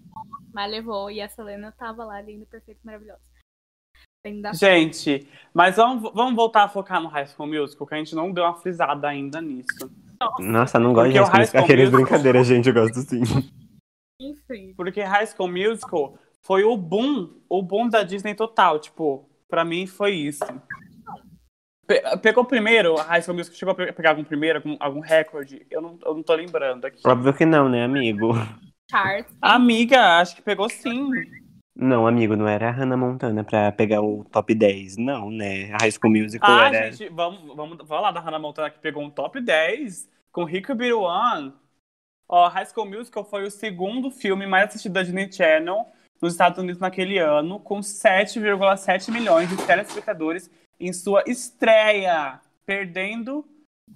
Mas 0.59 0.71
levou 0.71 1.09
e 1.09 1.21
a 1.21 1.29
Selena 1.29 1.71
tava 1.71 2.03
lá, 2.03 2.19
linda, 2.19 2.45
perfeita, 2.45 2.81
maravilhosa. 2.83 3.21
Gente, 4.53 5.25
mas 5.53 5.77
vamos, 5.77 6.11
vamos 6.13 6.35
voltar 6.35 6.63
a 6.63 6.67
focar 6.67 7.01
no 7.01 7.07
High 7.07 7.27
School 7.27 7.47
Musical, 7.47 7.87
que 7.87 7.95
a 7.95 7.97
gente 7.97 8.13
não 8.13 8.29
deu 8.33 8.43
uma 8.43 8.53
frisada 8.55 9.07
ainda 9.07 9.39
nisso. 9.41 9.89
Nossa, 10.39 10.77
não 10.77 10.91
gosto 10.91 11.13
de 11.13 11.17
Porque 11.17 11.19
o 11.19 11.23
High 11.23 11.23
School 11.23 11.31
High 11.31 11.39
Musical. 11.39 11.61
School 11.61 11.63
Aqueles 11.63 11.89
Musical- 11.89 12.01
brincadeiras, 12.09 12.47
gente, 12.47 12.67
eu 12.67 12.73
gosto 12.73 12.99
sim. 12.99 13.21
enfim. 14.21 14.73
Porque 14.75 15.01
High 15.01 15.27
School 15.27 15.47
Musical 15.49 16.19
foi 16.41 16.65
o 16.65 16.75
boom, 16.75 17.39
o 17.47 17.61
boom 17.63 17.87
da 17.87 18.03
Disney 18.03 18.35
total. 18.35 18.79
Tipo, 18.79 19.29
pra 19.47 19.63
mim 19.63 19.87
foi 19.87 20.11
isso. 20.15 20.43
Pe- 21.87 22.03
Pegou 22.21 22.43
primeiro, 22.43 22.99
a 22.99 23.03
High 23.03 23.21
School 23.21 23.37
Musical 23.37 23.57
chegou 23.57 23.71
a 23.71 23.75
pe- 23.75 23.93
pegar 23.93 24.09
algum 24.09 24.25
primeiro, 24.25 24.57
algum, 24.59 24.75
algum 24.81 24.99
recorde? 24.99 25.65
Eu 25.71 25.81
não, 25.81 25.97
eu 26.05 26.13
não 26.15 26.21
tô 26.23 26.33
lembrando 26.35 26.83
aqui. 26.83 27.01
Óbvio 27.07 27.33
que 27.33 27.45
não, 27.45 27.69
né, 27.69 27.85
amigo? 27.85 28.33
Charts. 28.89 29.35
Amiga, 29.41 30.19
acho 30.19 30.35
que 30.35 30.41
pegou 30.41 30.69
sim. 30.69 31.09
Não, 31.75 32.05
amigo, 32.05 32.35
não 32.35 32.47
era 32.47 32.67
a 32.69 32.71
Hannah 32.71 32.97
Montana 32.97 33.43
pra 33.43 33.71
pegar 33.71 34.01
o 34.01 34.25
top 34.25 34.53
10, 34.53 34.97
não, 34.97 35.31
né? 35.31 35.71
A 35.73 35.77
High 35.81 35.91
School 35.91 36.11
Musical 36.11 36.49
Ah, 36.53 36.67
era. 36.67 36.91
gente, 36.91 37.09
vamos, 37.09 37.55
vamos 37.55 37.87
falar 37.87 38.11
da 38.11 38.19
Hannah 38.19 38.39
Montana 38.39 38.69
que 38.69 38.79
pegou 38.79 39.01
um 39.03 39.09
top 39.09 39.39
10 39.39 40.09
com 40.31 40.43
Rick 40.43 40.71
One. 40.71 41.53
Ó, 42.27 42.47
High 42.47 42.65
School 42.65 42.85
Musical 42.89 43.23
foi 43.23 43.43
o 43.45 43.51
segundo 43.51 44.11
filme 44.11 44.45
mais 44.45 44.67
assistido 44.69 44.93
da 44.93 45.03
Disney 45.03 45.31
Channel 45.31 45.85
nos 46.21 46.33
Estados 46.33 46.59
Unidos 46.59 46.81
naquele 46.81 47.17
ano, 47.17 47.59
com 47.61 47.79
7,7 47.79 49.09
milhões 49.09 49.47
de 49.49 49.55
telespectadores 49.65 50.51
em 50.79 50.91
sua 50.91 51.23
estreia, 51.25 52.41
perdendo 52.65 53.45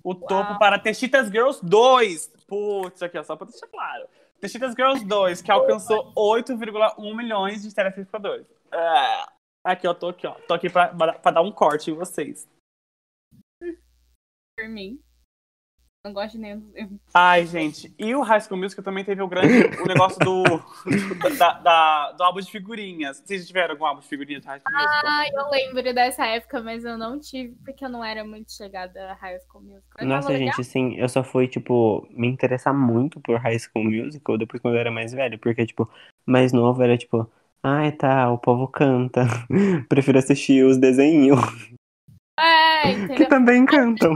o 0.01 0.15
topo 0.15 0.57
para 0.57 0.79
The 0.79 0.93
Cheetah 0.93 1.25
Girls 1.25 1.59
2. 1.63 2.31
Putz, 2.47 3.03
aqui 3.03 3.17
ó, 3.17 3.23
só 3.23 3.35
pra 3.35 3.45
deixar 3.45 3.67
claro. 3.67 4.05
The 4.43 4.49
Cheetah 4.49 4.73
Girls 4.75 5.05
2, 5.05 5.41
que 5.41 5.49
alcançou 5.49 6.13
8,1 6.15 7.15
milhões 7.15 7.63
de 7.63 7.73
telespectadores. 7.73 8.45
Ah, 8.73 9.31
Aqui, 9.63 9.87
ó, 9.87 9.93
tô 9.93 10.09
aqui, 10.09 10.27
ó. 10.27 10.33
Tô 10.45 10.53
aqui 10.53 10.69
pra, 10.69 10.89
pra 10.93 11.31
dar 11.31 11.41
um 11.41 11.49
corte 11.49 11.89
em 11.89 11.93
vocês. 11.93 12.45
Por 13.57 14.67
mim. 14.67 15.01
Não 16.05 16.11
gosto 16.11 16.33
de 16.33 16.39
nenhum 16.39 16.59
dos. 16.59 16.99
Ai, 17.13 17.45
gente. 17.45 17.93
E 17.97 18.13
o 18.13 18.21
High 18.21 18.41
School 18.41 18.59
Musical 18.59 18.83
também 18.83 19.05
teve 19.05 19.21
o 19.21 19.27
grande 19.27 19.53
o 19.81 19.87
negócio 19.87 20.21
do, 20.21 20.43
do, 20.57 21.29
da, 21.37 21.53
da- 21.59 22.11
do 22.11 22.23
álbum 22.23 22.41
de 22.41 22.51
figurinhas. 22.51 23.21
Vocês 23.25 23.47
tiveram 23.47 23.71
algum 23.73 23.85
álbum 23.85 24.01
de 24.01 24.07
figurinhas 24.07 24.43
do 24.43 24.47
High 24.47 24.59
School 24.59 24.73
Musical? 24.73 25.09
Ah, 25.09 25.23
eu 25.33 25.49
lembro 25.49 25.93
dessa 25.93 26.25
época, 26.25 26.61
mas 26.61 26.83
eu 26.83 26.97
não 26.97 27.19
tive, 27.19 27.55
porque 27.63 27.85
eu 27.85 27.89
não 27.89 28.03
era 28.03 28.25
muito 28.25 28.51
chegada 28.51 29.11
a 29.11 29.13
High 29.13 29.39
School 29.39 29.63
Musical. 29.63 30.01
Eu 30.01 30.07
Nossa, 30.07 30.35
gente, 30.35 30.59
assim, 30.59 30.95
eu 30.95 31.07
só 31.07 31.23
fui, 31.23 31.47
tipo, 31.47 32.05
me 32.11 32.27
interessar 32.27 32.73
muito 32.73 33.21
por 33.21 33.37
High 33.39 33.59
School 33.59 33.85
Musical 33.85 34.37
depois 34.37 34.61
quando 34.61 34.73
eu 34.75 34.81
era 34.81 34.91
mais 34.91 35.13
velho, 35.13 35.39
porque, 35.39 35.65
tipo, 35.65 35.89
mais 36.25 36.51
novo 36.51 36.81
era, 36.83 36.97
tipo, 36.97 37.29
ai, 37.61 37.91
tá, 37.93 38.29
o 38.29 38.37
povo 38.37 38.67
canta, 38.67 39.21
prefiro 39.87 40.17
assistir 40.19 40.65
os 40.65 40.77
desenhos, 40.77 41.39
É, 42.39 42.91
que 42.91 42.99
entendeu? 43.05 43.29
também 43.29 43.65
cantam. 43.65 44.13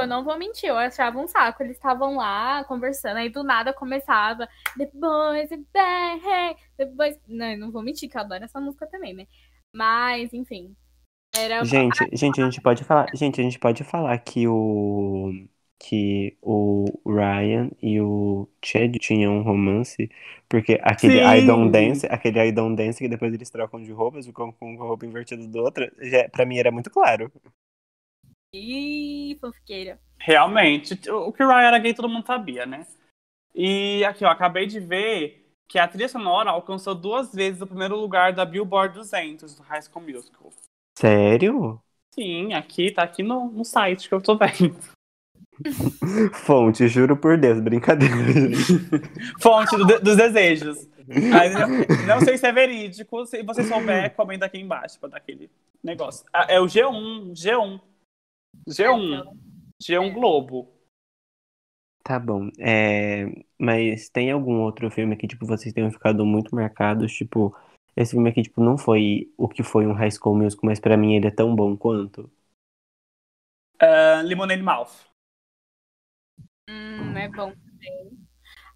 Eu 0.00 0.06
não 0.06 0.24
vou 0.24 0.38
mentir, 0.38 0.68
eu 0.68 0.76
achava 0.76 1.18
um 1.18 1.26
saco. 1.26 1.62
Eles 1.62 1.76
estavam 1.76 2.16
lá 2.16 2.64
conversando, 2.64 3.18
aí 3.18 3.28
do 3.28 3.42
nada 3.42 3.72
começava 3.72 4.48
The 4.76 4.90
Boys... 6.86 7.18
Não, 7.26 7.50
eu 7.50 7.58
não 7.58 7.70
vou 7.70 7.82
mentir 7.82 8.08
que 8.08 8.16
eu 8.16 8.20
adoro 8.20 8.44
essa 8.44 8.60
música 8.60 8.86
também, 8.86 9.14
né? 9.14 9.26
Mas, 9.74 10.32
enfim. 10.32 10.74
Era... 11.36 11.64
Gente, 11.64 11.98
gente, 12.12 12.40
a 12.40 12.44
gente 12.44 12.60
pode 12.60 12.84
falar, 12.84 13.06
gente, 13.14 13.40
a 13.40 13.44
gente 13.44 13.58
pode 13.58 13.84
falar 13.84 14.16
que 14.18 14.46
o 14.46 15.32
que 15.80 16.36
o 16.42 16.86
Ryan 17.06 17.70
e 17.80 18.00
o 18.00 18.48
Chad 18.64 18.96
tinham 18.98 19.38
um 19.38 19.42
romance, 19.42 20.10
porque 20.48 20.78
aquele 20.82 21.20
I. 21.20 21.46
Don't 21.46 21.70
Dance, 21.70 22.04
aquele 22.06 22.48
I 22.48 22.52
Don't 22.52 22.74
Dance 22.74 22.98
que 22.98 23.08
depois 23.08 23.32
eles 23.32 23.48
trocam 23.48 23.80
de 23.80 23.92
roupas, 23.92 24.26
ficam 24.26 24.50
com 24.50 24.74
a 24.82 24.84
roupa 24.84 25.06
invertida 25.06 25.46
do 25.46 25.58
outro, 25.60 25.88
já, 26.00 26.28
pra 26.28 26.44
mim 26.44 26.58
era 26.58 26.72
muito 26.72 26.90
claro. 26.90 27.30
Ih, 28.52 29.36
fanfiqueira. 29.40 29.98
Realmente. 30.18 30.94
O 31.10 31.32
que 31.32 31.42
o 31.42 31.48
Ryan 31.48 31.68
era 31.68 31.78
gay, 31.78 31.94
todo 31.94 32.08
mundo 32.08 32.26
sabia, 32.26 32.66
né? 32.66 32.86
E 33.54 34.04
aqui, 34.04 34.24
ó, 34.24 34.28
acabei 34.30 34.66
de 34.66 34.80
ver 34.80 35.46
que 35.68 35.78
a 35.78 35.86
trilha 35.86 36.08
sonora 36.08 36.50
alcançou 36.50 36.94
duas 36.94 37.32
vezes 37.34 37.60
o 37.60 37.66
primeiro 37.66 37.96
lugar 37.96 38.32
da 38.32 38.44
Billboard 38.44 38.94
200 38.94 39.54
do 39.54 39.62
High 39.62 39.82
School 39.82 40.04
Musical. 40.04 40.50
Sério? 40.98 41.80
Sim, 42.14 42.54
aqui, 42.54 42.90
tá 42.90 43.02
aqui 43.02 43.22
no, 43.22 43.50
no 43.50 43.64
site 43.64 44.08
que 44.08 44.14
eu 44.14 44.20
tô 44.20 44.36
vendo. 44.36 44.76
Fonte, 46.32 46.88
juro 46.88 47.16
por 47.16 47.36
Deus, 47.36 47.60
brincadeira. 47.60 48.14
Fonte 49.40 49.76
do- 49.76 50.00
dos 50.00 50.16
desejos. 50.16 50.88
Mas 51.30 51.52
eu 51.54 52.06
não 52.06 52.20
sei 52.20 52.36
se 52.38 52.46
é 52.46 52.52
verídico. 52.52 53.24
Se 53.26 53.42
você 53.42 53.62
souber, 53.64 54.14
comenta 54.14 54.46
aqui 54.46 54.58
embaixo 54.58 54.98
pra 55.00 55.08
dar 55.08 55.16
aquele 55.18 55.50
negócio. 55.82 56.24
Ah, 56.32 56.46
É 56.48 56.60
o 56.60 56.66
G1, 56.66 57.32
G1. 57.32 57.80
G1. 58.66 59.22
G1 59.80 60.12
Globo. 60.12 60.72
Tá 62.02 62.18
bom. 62.18 62.48
É, 62.58 63.26
mas 63.58 64.08
tem 64.08 64.30
algum 64.30 64.62
outro 64.62 64.90
filme 64.90 65.16
que, 65.16 65.26
tipo, 65.28 65.44
vocês 65.46 65.74
tenham 65.74 65.90
ficado 65.90 66.24
muito 66.24 66.54
marcados? 66.54 67.12
Tipo, 67.12 67.54
esse 67.94 68.12
filme 68.12 68.30
aqui, 68.30 68.42
tipo, 68.42 68.62
não 68.62 68.78
foi 68.78 69.30
o 69.36 69.48
que 69.48 69.62
foi 69.62 69.86
um 69.86 69.92
High 69.92 70.10
School 70.12 70.36
Musical, 70.36 70.64
mas 70.64 70.80
pra 70.80 70.96
mim 70.96 71.16
ele 71.16 71.26
é 71.26 71.30
tão 71.30 71.54
bom 71.54 71.76
quanto. 71.76 72.30
Ah, 73.80 74.22
Lemonade 74.24 74.62
Mouth. 74.62 75.08
Hum, 76.68 77.16
é 77.16 77.28
bom 77.28 77.52
também. 77.52 78.27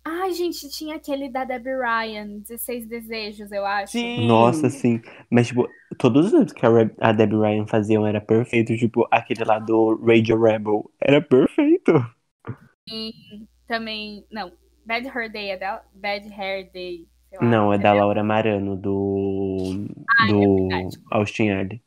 Ai, 0.04 0.32
gente, 0.32 0.68
tinha 0.68 0.96
aquele 0.96 1.28
da 1.28 1.44
Debbie 1.44 1.76
Ryan, 1.76 2.40
16 2.40 2.86
Desejos, 2.86 3.52
eu 3.52 3.64
acho. 3.64 3.92
Sim. 3.92 4.26
Nossa, 4.26 4.68
sim. 4.68 5.00
Mas, 5.30 5.48
tipo, 5.48 5.68
todos 5.96 6.26
os 6.26 6.30
filmes 6.32 6.52
que 6.52 6.66
a, 7.00 7.12
Debbie 7.12 7.36
Ryan 7.36 7.66
faziam 7.66 8.06
era 8.06 8.20
perfeito. 8.20 8.76
Tipo, 8.76 9.06
aquele 9.10 9.44
lá 9.44 9.58
do 9.60 9.94
Radio 10.04 10.40
Rebel 10.40 10.90
era 11.00 11.20
perfeito. 11.20 11.92
E 12.88 13.12
também. 13.68 14.26
Não, 14.30 14.52
Bad 14.84 15.08
Hair 15.08 15.30
Day 15.30 15.50
é 15.50 15.56
dela? 15.56 15.84
Bad 15.94 16.28
Hair 16.32 16.72
Day. 16.72 17.08
sei 17.28 17.38
lá. 17.38 17.44
Não, 17.44 17.72
é 17.72 17.78
da 17.78 17.92
Laura 17.92 18.24
Marano, 18.24 18.76
do. 18.76 19.86
do 20.28 20.68
verdade. 20.68 20.96
Austin 21.12 21.50
Alley. 21.50 21.82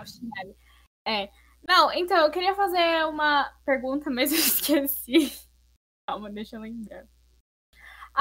O 0.00 0.06
Chinelli. 0.06 0.56
É. 1.06 1.30
Não, 1.66 1.92
então, 1.92 2.16
eu 2.16 2.30
queria 2.30 2.54
fazer 2.54 3.06
uma 3.06 3.50
pergunta, 3.64 4.10
mas 4.10 4.32
eu 4.32 4.38
esqueci. 4.38 5.32
Calma, 6.08 6.30
deixa 6.30 6.56
eu 6.56 6.60
lembrar. 6.62 7.06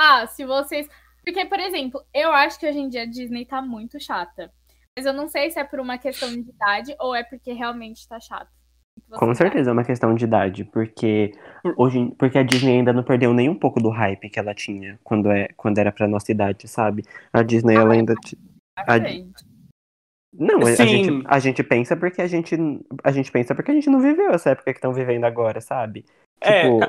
Ah, 0.01 0.25
se 0.27 0.45
vocês. 0.45 0.87
Porque, 1.25 1.45
por 1.45 1.59
exemplo, 1.59 2.01
eu 2.13 2.31
acho 2.31 2.57
que 2.57 2.65
hoje 2.67 2.79
em 2.79 2.87
dia 2.87 3.01
a 3.03 3.05
Disney 3.05 3.45
tá 3.45 3.61
muito 3.61 3.99
chata. 3.99 4.49
Mas 4.97 5.05
eu 5.05 5.11
não 5.13 5.27
sei 5.27 5.51
se 5.51 5.59
é 5.59 5.63
por 5.63 5.79
uma 5.79 5.97
questão 5.97 6.29
de 6.29 6.39
idade 6.49 6.95
ou 6.99 7.13
é 7.13 7.23
porque 7.23 7.51
realmente 7.51 8.07
tá 8.07 8.19
chato. 8.19 8.49
Com 9.11 9.33
certeza 9.33 9.69
é 9.69 9.73
uma 9.73 9.83
questão 9.83 10.13
de 10.15 10.23
idade, 10.25 10.63
porque 10.65 11.31
hoje, 11.77 12.13
porque 12.17 12.37
a 12.37 12.43
Disney 12.43 12.77
ainda 12.79 12.91
não 12.93 13.03
perdeu 13.03 13.33
nem 13.33 13.49
um 13.49 13.55
pouco 13.55 13.81
do 13.81 13.89
hype 13.89 14.29
que 14.29 14.39
ela 14.39 14.53
tinha 14.53 14.99
quando, 15.03 15.31
é, 15.31 15.47
quando 15.55 15.77
era 15.77 15.91
pra 15.91 16.07
nossa 16.07 16.31
idade, 16.31 16.67
sabe? 16.67 17.03
A 17.31 17.41
Disney, 17.41 17.75
ela 17.75 17.93
ainda. 17.93 18.13
t- 18.15 18.37
a- 18.77 18.99
Não, 20.33 20.59
a, 20.59 20.85
gente, 20.85 21.23
a 21.25 21.39
gente 21.39 21.63
pensa 21.63 21.97
porque 21.97 22.21
a 22.21 22.27
gente. 22.27 22.55
A 23.03 23.11
gente 23.11 23.31
pensa 23.31 23.55
porque 23.55 23.71
a 23.71 23.73
gente 23.73 23.89
não 23.89 23.99
viveu 23.99 24.31
essa 24.31 24.51
época 24.51 24.71
que 24.71 24.77
estão 24.77 24.93
vivendo 24.93 25.23
agora, 25.25 25.59
sabe? 25.59 26.05
É, 26.41 26.63
Tipo, 26.63 26.79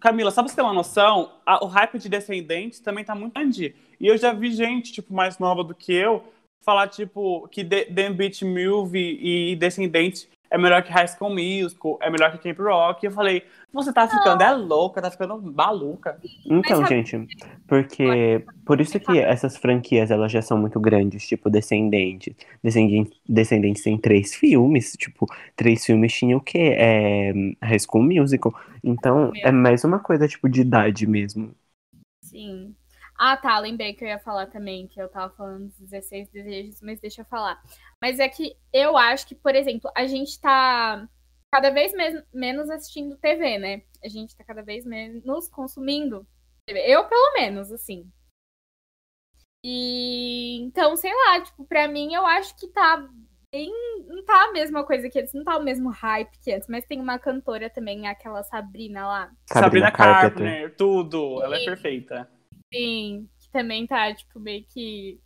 Camila, 0.00 0.30
só 0.30 0.42
pra 0.42 0.48
você 0.48 0.56
ter 0.56 0.62
uma 0.62 0.72
noção, 0.72 1.32
a- 1.44 1.64
o 1.64 1.68
hype 1.68 1.98
de 1.98 2.08
Descendentes 2.08 2.80
também 2.80 3.04
tá 3.04 3.14
muito 3.14 3.34
grande. 3.34 3.74
E 3.98 4.06
eu 4.06 4.16
já 4.18 4.32
vi 4.32 4.50
gente, 4.52 4.92
tipo, 4.92 5.12
mais 5.14 5.38
nova 5.38 5.64
do 5.64 5.74
que 5.74 5.92
eu, 5.92 6.22
falar, 6.62 6.88
tipo, 6.88 7.48
que 7.48 7.64
The, 7.64 8.10
Beach 8.10 8.44
Movie 8.44 9.18
e 9.52 9.56
Descendentes 9.56 10.28
é 10.50 10.58
melhor 10.58 10.82
que 10.82 10.92
High 10.92 11.08
School 11.08 11.30
Musical, 11.30 11.98
é 12.00 12.10
melhor 12.10 12.30
que 12.32 12.38
Camp 12.38 12.58
Rock. 12.58 13.04
E 13.04 13.08
eu 13.08 13.12
falei, 13.12 13.42
você 13.72 13.92
tá 13.92 14.08
ficando 14.08 14.42
é 14.42 14.52
louca, 14.52 15.02
tá 15.02 15.10
ficando 15.10 15.40
maluca. 15.40 16.18
Então, 16.44 16.80
Mas 16.80 16.88
gente, 16.88 17.26
porque 17.66 18.44
por 18.64 18.80
isso 18.80 18.98
que 19.00 19.18
essas 19.18 19.56
franquias 19.56 20.10
elas 20.10 20.30
já 20.30 20.42
são 20.42 20.58
muito 20.58 20.78
grandes, 20.80 21.26
tipo 21.26 21.50
Descendentes. 21.50 22.34
Descendentes, 22.62 23.20
Descendentes 23.28 23.82
tem 23.82 23.98
três 23.98 24.34
filmes, 24.34 24.92
tipo, 24.92 25.26
três 25.56 25.84
filmes 25.84 26.12
tinha 26.12 26.36
o 26.36 26.40
quê? 26.40 26.74
É, 26.76 27.32
High 27.62 27.80
School 27.80 28.04
Musical. 28.04 28.54
Então, 28.82 29.32
é 29.36 29.50
mais 29.50 29.84
uma 29.84 29.98
coisa 29.98 30.28
tipo 30.28 30.48
de 30.48 30.60
idade 30.60 31.06
mesmo. 31.06 31.54
sim. 32.22 32.75
Ah, 33.18 33.36
tá. 33.36 33.58
Lembrei 33.58 33.94
que 33.94 34.04
eu 34.04 34.08
ia 34.08 34.18
falar 34.18 34.46
também, 34.46 34.86
que 34.86 35.00
eu 35.00 35.08
tava 35.08 35.32
falando 35.34 35.66
dos 35.66 35.78
16 35.78 36.28
desejos, 36.30 36.80
mas 36.82 37.00
deixa 37.00 37.22
eu 37.22 37.26
falar. 37.26 37.62
Mas 38.02 38.18
é 38.18 38.28
que 38.28 38.56
eu 38.72 38.96
acho 38.96 39.26
que, 39.26 39.34
por 39.34 39.54
exemplo, 39.54 39.90
a 39.96 40.06
gente 40.06 40.40
tá 40.40 41.08
cada 41.52 41.70
vez 41.70 41.92
men- 41.94 42.22
menos 42.32 42.68
assistindo 42.70 43.16
TV, 43.16 43.58
né? 43.58 43.82
A 44.04 44.08
gente 44.08 44.36
tá 44.36 44.44
cada 44.44 44.62
vez 44.62 44.84
menos 44.84 45.48
consumindo 45.48 46.26
TV. 46.66 46.80
Eu, 46.86 47.04
pelo 47.08 47.32
menos, 47.34 47.72
assim. 47.72 48.10
E 49.64 50.60
então, 50.62 50.96
sei 50.96 51.12
lá, 51.12 51.40
tipo, 51.40 51.64
pra 51.64 51.88
mim 51.88 52.12
eu 52.14 52.24
acho 52.26 52.56
que 52.56 52.68
tá 52.68 53.08
bem. 53.52 53.72
Não 54.06 54.24
tá 54.24 54.44
a 54.44 54.52
mesma 54.52 54.84
coisa 54.84 55.08
que 55.08 55.18
antes, 55.18 55.32
não 55.34 55.42
tá 55.42 55.56
o 55.56 55.62
mesmo 55.62 55.88
hype 55.90 56.38
que 56.40 56.52
antes, 56.52 56.68
mas 56.68 56.84
tem 56.86 57.00
uma 57.00 57.18
cantora 57.18 57.68
também, 57.68 58.06
aquela 58.06 58.42
Sabrina 58.44 59.06
lá. 59.06 59.32
Sabrina 59.46 59.86
Sabrina 59.86 59.92
Carpenter. 59.92 60.44
Carpenter, 60.46 60.76
tudo. 60.76 61.42
Ela 61.42 61.56
é 61.56 61.64
perfeita. 61.64 62.30
Sim, 62.72 63.28
que 63.38 63.50
também 63.50 63.86
tá, 63.86 64.12
tipo, 64.14 64.40
meio 64.40 64.64
que 64.66 65.20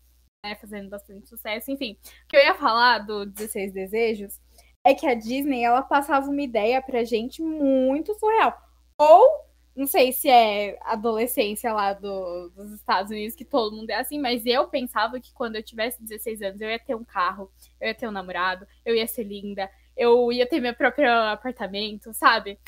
né, 0.44 0.54
fazendo 0.56 0.90
bastante 0.90 1.28
sucesso. 1.28 1.70
Enfim, 1.70 1.98
o 2.24 2.28
que 2.28 2.36
eu 2.36 2.40
ia 2.42 2.54
falar 2.54 3.00
do 3.00 3.26
16 3.26 3.72
Desejos 3.72 4.40
é 4.84 4.94
que 4.94 5.06
a 5.06 5.14
Disney, 5.14 5.64
ela 5.64 5.82
passava 5.82 6.28
uma 6.30 6.42
ideia 6.42 6.82
pra 6.82 7.04
gente 7.04 7.42
muito 7.42 8.14
surreal. 8.18 8.58
Ou, 8.98 9.28
não 9.76 9.86
sei 9.86 10.12
se 10.12 10.28
é 10.28 10.78
adolescência 10.82 11.72
lá 11.72 11.92
do- 11.94 12.50
dos 12.50 12.72
Estados 12.72 13.10
Unidos, 13.12 13.36
que 13.36 13.44
todo 13.44 13.76
mundo 13.76 13.90
é 13.90 13.96
assim, 13.96 14.18
mas 14.20 14.44
eu 14.46 14.68
pensava 14.68 15.20
que 15.20 15.32
quando 15.34 15.56
eu 15.56 15.62
tivesse 15.62 16.02
16 16.02 16.42
anos, 16.42 16.60
eu 16.60 16.70
ia 16.70 16.78
ter 16.78 16.94
um 16.96 17.04
carro, 17.04 17.50
eu 17.80 17.88
ia 17.88 17.94
ter 17.94 18.08
um 18.08 18.12
namorado, 18.12 18.66
eu 18.84 18.94
ia 18.96 19.06
ser 19.06 19.24
linda, 19.24 19.70
eu 19.96 20.32
ia 20.32 20.48
ter 20.48 20.60
meu 20.60 20.74
próprio 20.74 21.10
apartamento, 21.12 22.12
sabe? 22.14 22.58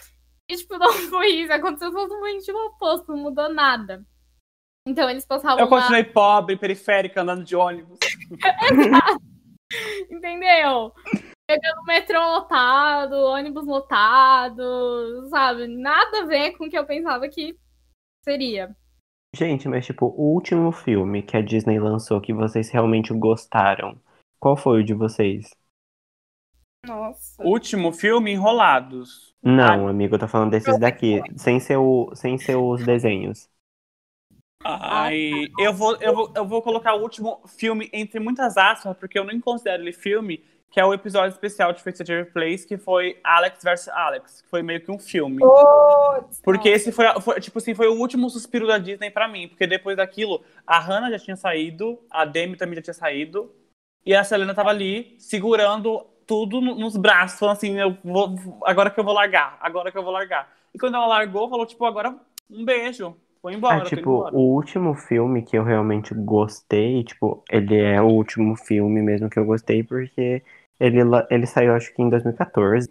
E, 0.48 0.56
tipo, 0.56 0.78
não 0.78 0.92
foi 1.10 1.28
isso, 1.42 1.52
aconteceu 1.52 1.92
totalmente 1.92 2.50
o 2.52 2.66
oposto, 2.68 3.12
não 3.12 3.18
mudou 3.18 3.52
nada. 3.52 4.04
Então 4.86 5.08
eles 5.08 5.24
passavam 5.24 5.60
Eu 5.60 5.68
continuei 5.68 6.04
pobre, 6.04 6.56
periférica, 6.56 7.22
andando 7.22 7.44
de 7.44 7.54
ônibus. 7.54 7.98
Entendeu? 10.10 10.92
Pegando 11.46 11.84
metrô 11.86 12.18
lotado, 12.18 13.14
ônibus 13.14 13.66
lotado, 13.66 15.28
sabe? 15.28 15.66
Nada 15.66 16.22
a 16.22 16.26
ver 16.26 16.56
com 16.56 16.66
o 16.66 16.70
que 16.70 16.76
eu 16.76 16.86
pensava 16.86 17.28
que 17.28 17.56
seria. 18.24 18.74
Gente, 19.34 19.68
mas 19.68 19.86
tipo, 19.86 20.06
o 20.06 20.34
último 20.34 20.72
filme 20.72 21.22
que 21.22 21.36
a 21.36 21.42
Disney 21.42 21.78
lançou 21.78 22.20
que 22.20 22.34
vocês 22.34 22.68
realmente 22.70 23.14
gostaram, 23.14 23.98
qual 24.38 24.56
foi 24.56 24.80
o 24.80 24.84
de 24.84 24.92
vocês? 24.92 25.50
Nossa. 26.86 27.42
Último 27.42 27.92
filme, 27.92 28.32
Enrolados. 28.32 29.34
Não, 29.42 29.88
amigo, 29.88 30.16
eu 30.16 30.18
tô 30.18 30.28
falando 30.28 30.50
desses 30.50 30.78
daqui, 30.78 31.22
sem 31.36 31.60
ser, 31.60 31.76
o, 31.76 32.10
sem 32.14 32.36
ser 32.36 32.56
os 32.56 32.84
desenhos. 32.84 33.48
Ai, 34.64 35.48
eu 35.58 35.72
vou, 35.72 35.96
eu, 35.96 36.14
vou, 36.14 36.32
eu 36.34 36.46
vou 36.46 36.62
colocar 36.62 36.94
o 36.94 37.02
último 37.02 37.40
filme 37.46 37.88
entre 37.92 38.20
muitas 38.20 38.56
aspas, 38.56 38.96
porque 38.96 39.18
eu 39.18 39.24
nem 39.24 39.40
considero 39.40 39.82
ele 39.82 39.92
filme, 39.92 40.42
que 40.70 40.80
é 40.80 40.84
o 40.84 40.94
episódio 40.94 41.32
especial 41.34 41.72
de 41.72 41.82
Fixed 41.82 42.24
Place, 42.32 42.66
que 42.66 42.78
foi 42.78 43.18
Alex 43.22 43.62
vs 43.62 43.88
Alex, 43.88 44.42
que 44.42 44.48
foi 44.48 44.62
meio 44.62 44.80
que 44.80 44.90
um 44.90 44.98
filme. 44.98 45.42
Porque 46.42 46.68
esse 46.68 46.90
foi, 46.92 47.06
foi, 47.20 47.40
tipo 47.40 47.58
assim, 47.58 47.74
foi 47.74 47.88
o 47.88 47.98
último 47.98 48.28
suspiro 48.30 48.66
da 48.66 48.78
Disney 48.78 49.10
pra 49.10 49.28
mim, 49.28 49.48
porque 49.48 49.66
depois 49.66 49.96
daquilo, 49.96 50.42
a 50.66 50.78
Hannah 50.78 51.10
já 51.10 51.18
tinha 51.18 51.36
saído, 51.36 51.98
a 52.10 52.24
Demi 52.24 52.56
também 52.56 52.76
já 52.76 52.82
tinha 52.82 52.94
saído, 52.94 53.52
e 54.04 54.14
a 54.14 54.24
Selena 54.24 54.54
tava 54.54 54.70
ali, 54.70 55.14
segurando 55.18 56.06
tudo 56.26 56.60
no- 56.60 56.74
nos 56.74 56.96
braços, 56.96 57.38
falando 57.38 57.56
assim, 57.56 57.78
eu 57.78 57.96
vou, 58.02 58.34
agora 58.64 58.90
que 58.90 58.98
eu 58.98 59.04
vou 59.04 59.12
largar, 59.12 59.58
agora 59.60 59.92
que 59.92 59.98
eu 59.98 60.02
vou 60.02 60.12
largar. 60.12 60.50
E 60.74 60.78
quando 60.78 60.94
ela 60.94 61.06
largou, 61.06 61.48
falou, 61.50 61.66
tipo, 61.66 61.84
agora 61.84 62.16
um 62.50 62.64
beijo, 62.64 63.14
foi 63.42 63.54
embora, 63.54 63.76
Ah, 63.76 63.80
tô 63.80 63.88
indo 63.88 63.98
tipo, 63.98 64.10
embora. 64.14 64.34
o 64.34 64.54
último 64.54 64.94
filme 64.94 65.42
que 65.42 65.58
eu 65.58 65.64
realmente 65.64 66.14
gostei, 66.14 67.02
tipo, 67.04 67.42
ele 67.50 67.76
é 67.76 68.00
o 68.00 68.06
último 68.06 68.56
filme 68.56 69.02
mesmo 69.02 69.28
que 69.28 69.38
eu 69.38 69.44
gostei, 69.44 69.82
porque 69.82 70.42
ele, 70.78 70.98
ele 71.28 71.46
saiu 71.46 71.74
acho 71.74 71.92
que 71.92 72.00
em 72.00 72.08
2014, 72.08 72.88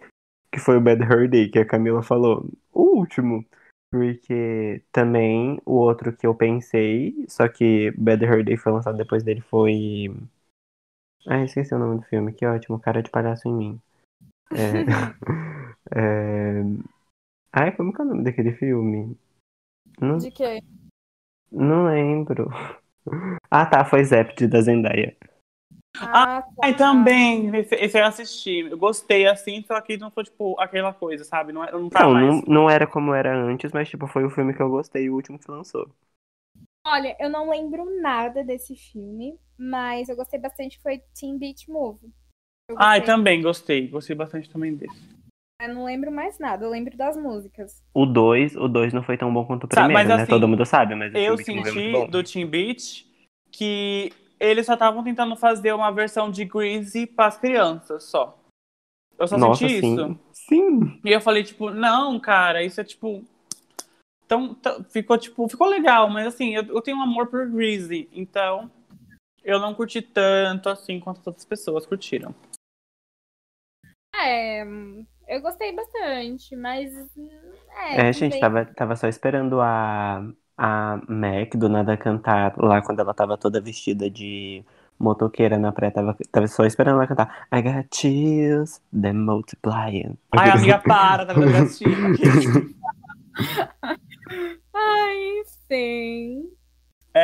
que 0.52 0.60
foi 0.60 0.76
o 0.76 0.80
Bad 0.80 1.02
Hair 1.02 1.28
Day, 1.28 1.48
que 1.48 1.58
a 1.58 1.66
Camila 1.66 2.02
falou. 2.02 2.46
O 2.72 2.98
último. 2.98 3.44
Porque 3.90 4.82
também 4.90 5.60
o 5.66 5.74
outro 5.74 6.16
que 6.16 6.26
eu 6.26 6.34
pensei, 6.34 7.26
só 7.28 7.46
que 7.46 7.90
Bad 7.92 8.24
Hair 8.24 8.42
Day 8.44 8.56
foi 8.56 8.72
lançado 8.72 8.96
depois 8.96 9.22
dele, 9.22 9.42
foi. 9.42 10.08
Ah, 11.26 11.44
esqueci 11.44 11.74
o 11.74 11.78
nome 11.78 12.00
do 12.00 12.06
filme, 12.06 12.32
que 12.32 12.46
ótimo, 12.46 12.80
cara 12.80 13.02
de 13.02 13.10
palhaço 13.10 13.48
em 13.48 13.52
mim. 13.54 13.80
É... 14.50 14.84
é... 15.94 16.62
Ai, 17.52 17.76
como 17.76 17.92
que 17.92 18.00
é 18.00 18.04
o 18.04 18.08
nome 18.08 18.24
daquele 18.24 18.52
filme? 18.52 19.16
Não 20.00 20.18
De 20.18 20.30
quê? 20.30 20.62
não 21.50 21.84
lembro. 21.86 22.48
Ah, 23.50 23.66
tá, 23.66 23.84
foi 23.84 24.04
Zept 24.04 24.46
da 24.48 24.60
Zendaya. 24.62 25.16
Ah, 26.00 26.42
tá. 26.56 26.62
Ai, 26.62 26.74
também, 26.76 27.54
esse, 27.56 27.74
esse 27.74 27.98
eu 27.98 28.04
assisti, 28.06 28.60
eu 28.60 28.78
gostei 28.78 29.26
assim, 29.26 29.62
só 29.66 29.80
que 29.80 29.96
não 29.96 30.10
foi, 30.10 30.24
tipo, 30.24 30.58
aquela 30.60 30.92
coisa, 30.94 31.24
sabe, 31.24 31.52
não, 31.52 31.64
é- 31.64 31.72
não 31.72 31.90
tá 31.90 32.06
Não, 32.06 32.12
mais. 32.12 32.36
não, 32.36 32.42
não 32.42 32.68
era 32.70 32.86
como 32.86 33.14
era 33.14 33.34
antes, 33.34 33.72
mas 33.72 33.88
tipo, 33.88 34.06
foi 34.06 34.24
o 34.24 34.30
filme 34.30 34.52
que 34.54 34.60
eu 34.60 34.68
gostei, 34.68 35.08
o 35.08 35.14
último 35.14 35.38
que 35.38 35.50
lançou. 35.50 35.88
Olha, 36.84 37.16
eu 37.20 37.28
não 37.30 37.50
lembro 37.50 38.00
nada 38.00 38.44
desse 38.44 38.74
filme, 38.76 39.36
mas 39.58 40.08
eu 40.08 40.14
gostei 40.16 40.38
bastante, 40.38 40.80
foi 40.80 40.98
Teen 41.14 41.36
Beach 41.38 41.68
Movie. 41.70 42.12
Eu 42.68 42.78
Ai, 42.78 43.02
também, 43.02 43.40
gostei, 43.40 43.88
gostei 43.88 44.14
bastante 44.14 44.50
também 44.50 44.74
desse. 44.76 45.00
Eu 45.62 45.74
não 45.74 45.84
lembro 45.84 46.10
mais 46.10 46.40
nada, 46.40 46.64
eu 46.64 46.70
lembro 46.70 46.96
das 46.96 47.16
músicas. 47.16 47.80
O 47.94 48.04
2, 48.04 48.56
o 48.56 48.66
2 48.66 48.92
não 48.92 49.02
foi 49.02 49.16
tão 49.16 49.32
bom 49.32 49.44
quanto 49.46 49.64
o 49.64 49.68
Sabe, 49.72 49.86
primeiro, 49.86 50.08
mas 50.08 50.16
né? 50.16 50.22
assim, 50.24 50.30
Todo 50.30 50.48
mundo 50.48 50.66
sabe, 50.66 50.96
mas 50.96 51.14
Eu 51.14 51.34
é 51.34 51.36
senti 51.36 51.72
muito 51.72 51.92
bom. 51.92 52.06
do 52.08 52.22
Team 52.24 52.48
Beach 52.48 53.06
que 53.52 54.10
eles 54.40 54.66
só 54.66 54.72
estavam 54.74 55.04
tentando 55.04 55.36
fazer 55.36 55.72
uma 55.72 55.92
versão 55.92 56.32
de 56.32 56.44
Greasy 56.44 57.06
para 57.06 57.26
as 57.26 57.36
crianças 57.38 58.02
só. 58.04 58.36
Eu 59.16 59.28
só 59.28 59.38
Nossa, 59.38 59.68
senti 59.68 59.80
sim. 59.80 59.92
isso. 59.92 60.18
Sim. 60.32 61.00
E 61.04 61.12
eu 61.12 61.20
falei, 61.20 61.44
tipo, 61.44 61.70
não, 61.70 62.18
cara, 62.18 62.64
isso 62.64 62.80
é 62.80 62.84
tipo. 62.84 63.22
Tão, 64.26 64.54
tão- 64.54 64.82
ficou, 64.82 65.16
tipo, 65.16 65.46
ficou 65.48 65.68
legal, 65.68 66.10
mas 66.10 66.26
assim, 66.26 66.56
eu, 66.56 66.64
eu 66.64 66.80
tenho 66.82 66.96
um 66.96 67.02
amor 67.02 67.28
por 67.28 67.46
Greasy, 67.48 68.08
então 68.12 68.68
eu 69.44 69.60
não 69.60 69.74
curti 69.74 70.00
tanto 70.00 70.68
assim 70.70 70.98
quanto 70.98 71.20
as 71.20 71.26
outras 71.26 71.44
pessoas 71.44 71.84
curtiram. 71.86 72.34
É, 74.14 74.64
eu 75.28 75.40
gostei 75.40 75.72
bastante, 75.74 76.54
mas. 76.56 76.92
É, 77.94 78.08
É, 78.08 78.12
gente, 78.12 78.38
tava, 78.38 78.64
tava 78.64 78.96
só 78.96 79.06
esperando 79.06 79.60
a, 79.60 80.22
a 80.56 80.96
Mac 81.08 81.54
do 81.56 81.68
nada 81.68 81.96
cantar 81.96 82.54
lá 82.56 82.80
quando 82.82 83.00
ela 83.00 83.12
tava 83.12 83.36
toda 83.36 83.60
vestida 83.60 84.10
de 84.10 84.64
motoqueira 84.98 85.58
na 85.58 85.72
praia. 85.72 85.92
Tava, 85.92 86.16
tava 86.30 86.48
só 86.48 86.64
esperando 86.64 86.96
ela 86.96 87.06
cantar 87.06 87.46
I 87.52 87.60
got 87.60 87.94
chills, 87.94 88.80
them 88.92 89.14
multiplying. 89.24 90.16
Ai, 90.34 90.50
amiga, 90.50 90.78
para, 90.78 91.26
tá 91.26 91.34
vendo 91.34 91.48
assistir. 91.48 92.02
Ai, 94.74 95.42
sim. 95.68 96.50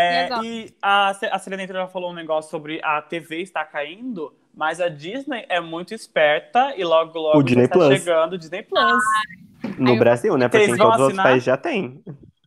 E 0.09 0.15
É, 0.15 0.31
e 0.37 0.77
a, 0.83 1.11
a 1.11 1.39
Selena 1.39 1.67
já 1.67 1.89
falou 1.89 2.11
um 2.11 2.15
negócio 2.15 2.51
sobre 2.51 2.81
a 2.85 3.03
TV 3.03 3.43
estar 3.43 3.65
caindo, 3.67 4.35
mas 4.59 4.81
a 4.81 4.89
Disney 4.89 5.47
é 5.49 5.61
muito 5.61 5.95
esperta 5.95 6.75
e 6.77 6.83
logo, 6.83 7.17
logo 7.17 7.39
O 7.39 7.43
Disney 7.45 7.69
Plus. 7.69 7.97
chegando 7.97 8.33
o 8.33 8.39
Disney 8.39 8.65
Plus. 8.65 9.03
No 9.79 9.91
Aí 9.91 9.95
eu- 9.95 9.99
Brasil, 10.01 10.37
né? 10.37 10.49
Porque 10.49 10.65
Vocês 10.65 10.77
em 10.77 10.81
todos 10.81 10.95
os 10.97 11.01
outros 11.03 11.23
países 11.23 11.45
já 11.45 11.57
tem. 11.57 12.03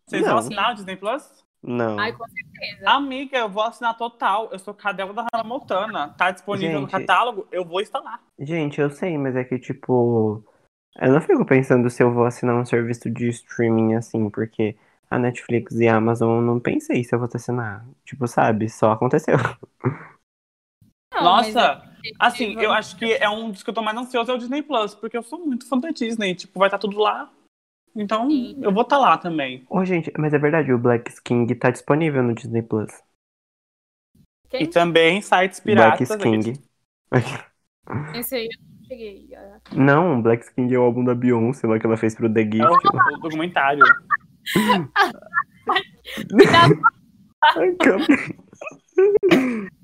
Vocês 0.05 0.21
Não. 0.21 0.29
vão 0.31 0.37
assinar 0.39 0.71
o 0.71 0.75
Disney 0.75 0.97
Plus? 0.97 1.23
Não. 1.63 1.97
Ai, 1.97 2.11
com 2.11 2.25
certeza. 2.27 2.89
Amiga, 2.89 3.37
eu 3.37 3.47
vou 3.47 3.63
assinar 3.63 3.95
total. 3.97 4.49
Eu 4.51 4.59
sou 4.59 4.73
cadela 4.73 5.13
da 5.13 5.25
Hannah 5.33 5.47
Montana. 5.47 6.09
Tá 6.17 6.31
disponível 6.31 6.81
no 6.81 6.89
Gente. 6.89 6.99
catálogo, 7.07 7.47
eu 7.51 7.63
vou 7.63 7.79
instalar. 7.79 8.19
Gente, 8.37 8.81
eu 8.81 8.89
sei, 8.89 9.17
mas 9.17 9.35
é 9.37 9.43
que, 9.45 9.57
tipo, 9.57 10.43
eu 10.99 11.13
não 11.13 11.21
fico 11.21 11.45
pensando 11.45 11.89
se 11.89 12.03
eu 12.03 12.11
vou 12.11 12.25
assinar 12.25 12.55
um 12.55 12.65
serviço 12.65 13.09
de 13.09 13.29
streaming 13.29 13.93
assim, 13.93 14.29
porque 14.29 14.75
a 15.09 15.17
Netflix 15.17 15.75
e 15.79 15.87
a 15.87 15.95
Amazon 15.95 16.37
eu 16.37 16.41
não 16.41 16.59
pensei 16.59 17.03
se 17.05 17.13
eu 17.15 17.19
vou 17.19 17.29
assinar. 17.33 17.85
Tipo, 18.03 18.27
sabe? 18.27 18.67
Só 18.67 18.91
aconteceu. 18.91 19.37
Não, 21.13 21.23
Nossa, 21.23 21.59
é- 21.59 21.90
assim, 22.19 22.55
eu 22.59 22.71
acho 22.71 22.97
que 22.97 23.13
é 23.13 23.29
um 23.29 23.51
dos 23.51 23.63
que 23.63 23.69
eu 23.69 23.73
tô 23.73 23.81
mais 23.81 23.97
ansioso 23.97 24.31
é 24.31 24.33
o 24.33 24.37
Disney 24.37 24.61
Plus, 24.61 24.95
porque 24.95 25.17
eu 25.17 25.23
sou 25.23 25.39
muito 25.39 25.67
fã 25.67 25.77
da 25.77 25.89
Disney. 25.89 26.35
Tipo, 26.35 26.59
vai 26.59 26.67
estar 26.67 26.77
tudo 26.77 26.97
lá. 26.99 27.31
Então, 27.95 28.29
Sim. 28.29 28.57
eu 28.61 28.71
vou 28.71 28.83
estar 28.83 28.97
lá 28.97 29.17
também. 29.17 29.65
Ô, 29.69 29.83
gente, 29.83 30.11
mas 30.17 30.33
é 30.33 30.39
verdade, 30.39 30.71
o 30.71 30.77
Black 30.79 31.11
King 31.23 31.53
tá 31.55 31.69
disponível 31.69 32.23
no 32.23 32.33
Disney 32.33 32.61
Plus. 32.61 32.91
Quem? 34.49 34.63
E 34.63 34.67
também 34.67 35.21
sites 35.21 35.59
Black 35.59 36.05
piratas. 36.05 36.15
King. 36.17 36.53
Esse 38.15 38.35
aí 38.35 38.45
eu 38.45 38.59
não 38.61 38.83
cheguei. 38.87 39.29
Não, 39.75 40.21
Black 40.21 40.53
King 40.53 40.73
é 40.73 40.79
o 40.79 40.83
álbum 40.83 41.03
da 41.03 41.13
Beyoncé 41.15 41.67
lá 41.67 41.79
que 41.79 41.85
ela 41.85 41.97
fez 41.97 42.15
pro 42.15 42.31
The 42.31 42.41
É 42.41 42.45
Gift. 42.45 42.63
o, 42.63 43.15
o 43.15 43.19
documentário. 43.19 43.83
Ai, 47.57 47.75
calma. 47.75 48.05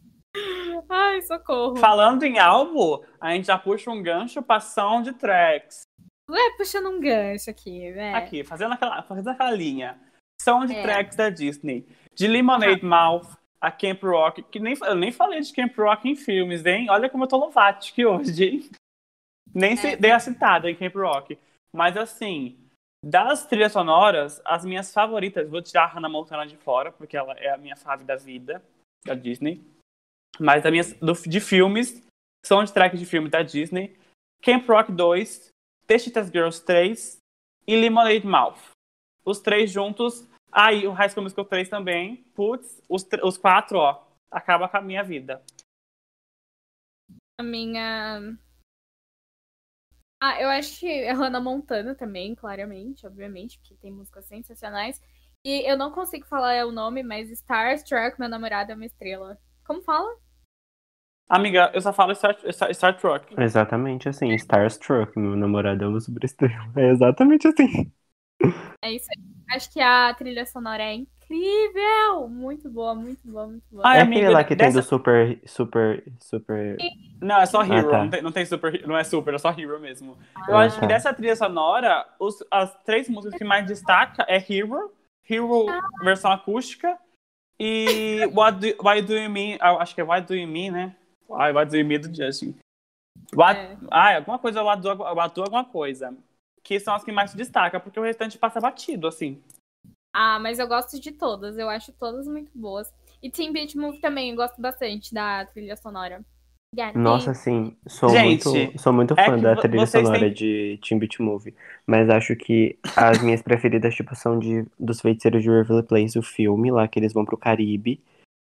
Ai, 0.90 1.22
socorro. 1.22 1.78
Falando 1.78 2.24
em 2.24 2.40
álbum, 2.40 3.04
a 3.20 3.34
gente 3.34 3.48
já 3.48 3.58
puxa 3.58 3.92
um 3.92 4.02
gancho 4.02 4.42
pra 4.42 4.60
soundtracks. 4.60 5.84
Ué, 6.30 6.58
puxando 6.58 6.90
um 6.90 7.00
gancho 7.00 7.50
aqui, 7.50 7.92
né? 7.92 8.14
Aqui, 8.14 8.44
fazendo 8.44 8.74
aquela, 8.74 9.02
fazendo 9.04 9.30
aquela 9.30 9.52
linha. 9.52 10.00
Soundtracks 10.42 11.16
da 11.16 11.30
Disney. 11.30 11.88
De 12.14 12.28
Lemonade 12.28 12.84
Mouth 12.84 13.38
a 13.60 13.72
Camp 13.72 14.02
Rock, 14.04 14.44
que 14.44 14.60
nem, 14.60 14.76
eu 14.82 14.96
nem 14.96 15.12
falei 15.12 15.42
de 15.42 15.52
Camp 15.54 15.76
Rock 15.78 16.08
em 16.08 16.16
filmes, 16.16 16.66
hein? 16.66 16.90
Olha 16.90 17.10
como 17.10 17.24
eu 17.24 17.28
tô 17.28 17.38
Lovatic 17.38 17.98
hoje, 18.06 18.46
hein? 18.46 18.70
Nem 19.54 19.74
É. 19.74 19.96
dei 19.96 20.12
a 20.12 20.20
citada 20.20 20.70
em 20.70 20.76
Camp 20.76 20.96
Rock. 20.96 21.38
Mas 21.74 21.98
assim, 21.98 22.58
das 23.04 23.46
trilhas 23.46 23.72
sonoras, 23.72 24.42
as 24.46 24.64
minhas 24.64 24.94
favoritas, 24.94 25.50
vou 25.50 25.62
tirar 25.62 25.86
a 25.86 25.88
Hannah 25.88 26.10
Montana 26.10 26.46
de 26.46 26.56
fora, 26.58 26.92
porque 26.92 27.18
ela 27.18 27.34
é 27.34 27.50
a 27.50 27.58
minha 27.58 27.76
fave 27.76 28.04
da 28.04 28.16
vida, 28.16 28.64
da 29.06 29.16
Disney. 29.16 29.62
Mas 30.40 30.66
as 30.66 30.72
minhas, 30.72 30.94
do- 30.94 31.14
de 31.14 31.40
filmes, 31.40 32.02
soundtrack 32.46 32.98
de 32.98 33.06
filme 33.06 33.30
da 33.30 33.42
Disney, 33.42 33.98
Camp 34.42 34.68
Rock 34.68 34.92
2, 34.92 35.50
The 35.88 36.00
Cheetah 36.00 36.24
Girls 36.24 36.64
3 36.64 37.18
e 37.66 37.76
Lemonade 37.76 38.26
Mouth. 38.26 38.60
Os 39.26 39.40
três 39.40 39.72
juntos. 39.72 40.28
Aí, 40.52 40.88
o 40.88 40.92
High 40.94 41.10
School 41.10 41.24
Musical 41.24 41.46
3 41.46 41.70
também. 41.70 42.24
Putz, 42.34 42.82
os, 42.88 43.06
os 43.24 43.38
quatro, 43.38 43.78
ó. 43.78 44.06
Acaba 44.32 44.70
com 44.70 44.78
a 44.78 44.82
minha 44.82 45.04
vida. 45.04 45.44
A 47.40 47.44
minha. 47.44 48.38
Ah, 50.22 50.42
eu 50.42 50.50
acho 50.50 50.80
que 50.80 50.88
é 50.88 51.12
Hannah 51.12 51.40
Montana 51.40 51.94
também, 51.94 52.34
claramente, 52.34 53.06
obviamente, 53.06 53.60
porque 53.60 53.76
tem 53.76 53.92
músicas 53.92 54.26
sensacionais. 54.26 55.02
E 55.46 55.70
eu 55.70 55.78
não 55.78 55.92
consigo 55.92 56.26
falar 56.26 56.66
o 56.66 56.72
nome, 56.72 57.04
mas 57.04 57.30
Starstruck, 57.30 58.20
meu 58.20 58.28
namorado 58.28 58.72
é 58.72 58.76
uma 58.76 58.86
estrela. 58.86 59.40
Como 59.66 59.82
fala? 59.82 60.18
Amiga, 61.30 61.72
eu 61.74 61.82
só 61.82 61.92
falo 61.92 62.16
Star, 62.16 62.36
Star, 62.52 62.74
Star 62.74 62.98
Trek. 62.98 63.36
Exatamente 63.38 64.08
assim, 64.08 64.34
Starstruck, 64.36 65.18
meu 65.20 65.36
namorado 65.36 65.84
é 65.84 65.88
uma 65.88 66.00
superestrela. 66.00 66.72
É 66.76 66.90
exatamente 66.90 67.48
assim. 67.48 67.92
É 68.82 68.92
isso 68.94 69.08
aí. 69.12 69.24
Acho 69.56 69.72
que 69.72 69.80
a 69.80 70.14
trilha 70.14 70.46
sonora 70.46 70.84
é 70.84 70.94
incrível! 70.94 72.28
Muito 72.30 72.70
boa, 72.70 72.94
muito 72.94 73.26
boa, 73.28 73.48
muito 73.48 73.64
boa. 73.72 73.84
Ai, 73.86 74.00
é 74.00 74.02
amiga, 74.02 74.22
aquele 74.22 74.34
lá 74.36 74.44
que 74.44 74.56
tem 74.56 74.68
dessa- 74.68 74.82
do 74.82 74.88
super, 74.88 75.40
super, 75.46 76.04
super... 76.20 76.78
Não, 77.22 77.40
é 77.42 77.46
só 77.46 77.64
Hero. 77.64 77.90
tá. 77.90 78.04
não, 78.04 78.10
tem, 78.10 78.22
não 78.22 78.32
tem 78.32 78.46
super. 78.46 78.88
Não 78.88 78.98
é 78.98 79.04
super, 79.04 79.34
é 79.34 79.38
só 79.38 79.50
Hero 79.52 79.80
mesmo. 79.80 80.18
Eu 80.48 80.56
Ah, 80.56 80.60
acho 80.60 80.76
que 80.76 80.82
tá. 80.82 80.88
dessa 80.88 81.14
trilha 81.14 81.36
sonora, 81.36 82.06
os- 82.20 82.44
as 82.52 82.74
três 82.84 83.10
músicas 83.10 83.38
que 83.38 83.44
mais 83.44 83.66
destaca 83.66 84.26
é 84.28 84.38
Hero, 84.38 84.92
Hero 85.28 85.66
versão 86.04 86.32
acústica 86.32 86.98
e 87.60 88.30
What 88.34 88.60
do, 88.60 88.84
Why 88.88 89.02
Do 89.02 89.14
You 89.18 89.30
Mean? 89.30 89.58
ah, 89.62 89.78
Acho 89.82 89.96
que 89.96 90.02
é 90.02 90.04
Why 90.04 90.22
Do 90.22 90.36
You 90.36 90.48
Mean, 90.48 90.72
né? 90.72 90.96
Ai, 91.34 91.54
Do 91.66 91.76
You 91.78 91.86
Mean 91.86 92.02
do 92.02 92.14
Justin. 92.14 92.56
What, 93.36 93.60
É. 93.60 93.78
Ah, 93.90 94.16
alguma 94.18 94.40
coisa, 94.40 94.62
do 94.76 94.90
alguma 95.42 95.66
coisa. 95.66 96.16
Que 96.64 96.80
são 96.80 96.94
as 96.94 97.04
que 97.04 97.12
mais 97.12 97.32
se 97.32 97.38
destacam, 97.38 97.80
porque 97.80 98.00
o 98.00 98.04
restante 98.04 98.38
passa 98.38 98.60
batido, 98.60 99.08
assim. 99.08 99.42
Ah, 100.14 100.40
mas 100.40 100.60
eu 100.60 100.68
gosto 100.68 101.00
de 101.00 101.12
todas, 101.12 101.58
eu 101.58 101.70
acho 101.70 101.92
todas 101.94 102.28
muito 102.28 102.52
boas. 102.56 102.94
E 103.22 103.30
Teen 103.30 103.52
Beat 103.52 103.76
Move 103.76 104.00
também, 104.00 104.32
eu 104.32 104.36
gosto 104.36 104.60
bastante 104.62 105.14
da 105.14 105.46
trilha 105.46 105.76
sonora. 105.76 106.24
Gotta 106.76 107.00
Nossa, 107.00 107.34
sim, 107.34 107.78
sou 107.88 108.10
Gente, 108.10 108.48
muito, 108.50 108.80
sou 108.80 108.92
muito 108.92 109.14
é 109.18 109.26
fã 109.26 109.38
que 109.38 109.42
da 109.44 109.56
trilha 109.56 109.88
sonora 109.88 110.20
têm- 110.20 110.34
de 110.34 110.80
Teen 110.82 111.00
Beat 111.00 111.20
Movie, 111.20 111.56
mas 111.86 112.10
acho 112.10 112.36
que 112.36 112.78
as 112.96 113.22
minhas 113.24 113.42
preferidas, 113.42 113.96
tipo, 113.96 114.14
são 114.16 114.38
de 114.38 114.66
dos 114.78 115.00
Feiticeiros 115.00 115.42
de 115.42 115.50
Waverly 115.50 115.84
Place, 115.84 116.20
o 116.20 116.22
filme 116.24 116.70
lá 116.70 116.88
que 116.88 117.00
eles 117.00 117.14
vão 117.14 117.24
pro 117.24 117.38
Caribe, 117.38 118.02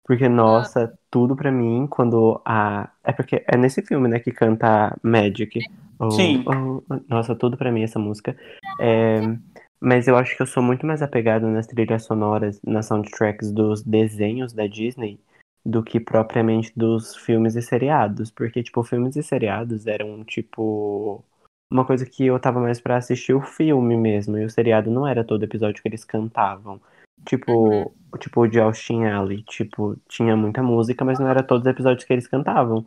porque, 0.05 0.29
nossa, 0.29 0.93
tudo 1.11 1.35
pra 1.35 1.51
mim, 1.51 1.87
quando 1.89 2.41
a... 2.45 2.91
É 3.03 3.13
porque 3.13 3.43
é 3.47 3.57
nesse 3.57 3.83
filme, 3.83 4.07
né, 4.07 4.21
que 4.21 4.31
canta 4.31 4.97
Magic. 5.03 5.61
Oh, 5.99 6.11
Sim. 6.11 6.45
oh, 6.47 6.83
oh. 6.89 7.01
Nossa, 7.09 7.35
tudo 7.35 7.57
pra 7.57 7.73
mim 7.73 7.83
essa 7.83 7.99
música. 7.99 8.37
É, 8.79 9.21
Mas 9.81 10.09
eu 10.09 10.17
acho 10.17 10.37
que 10.37 10.43
eu 10.43 10.47
sou 10.47 10.63
muito 10.63 10.87
mais 10.87 11.03
apegado 11.03 11.47
nas 11.47 11.67
trilhas 11.67 12.05
sonoras, 12.05 12.61
nas 12.63 12.87
soundtracks 12.87 13.53
dos 13.53 13.83
desenhos 13.83 14.53
da 14.53 14.67
Disney, 14.67 15.21
do 15.65 15.83
que 15.83 16.01
propriamente 16.01 16.73
dos 16.77 17.17
filmes 17.17 17.55
e 17.55 17.63
seriados. 17.63 18.31
Porque, 18.31 18.63
tipo, 18.63 18.83
filmes 18.83 19.17
e 19.17 19.23
seriados 19.23 19.87
eram, 19.87 20.25
tipo, 20.25 21.25
uma 21.71 21.85
coisa 21.85 22.07
que 22.07 22.27
eu 22.27 22.39
tava 22.41 22.61
mais 22.61 22.81
pra 22.81 22.97
assistir 22.97 23.35
o 23.35 23.43
filme 23.43 23.97
mesmo. 23.97 24.39
E 24.39 24.45
o 24.45 24.51
seriado 24.51 24.91
não 24.91 25.07
era 25.07 25.25
todo 25.25 25.45
episódio 25.45 25.83
que 25.83 25.89
eles 25.89 26.05
cantavam. 26.05 26.81
Tipo, 27.27 27.95
tipo 28.19 28.41
o 28.43 28.47
de 28.47 28.61
Austin 28.61 29.05
Alley. 29.05 29.43
Tipo, 29.45 29.97
tinha 30.09 30.37
muita 30.37 30.63
música, 30.63 31.05
mas 31.05 31.19
não 31.19 31.29
era 31.29 31.43
todos 31.43 31.67
os 31.67 31.71
episódios 31.71 32.05
que 32.05 32.13
eles 32.13 32.27
cantavam. 32.27 32.87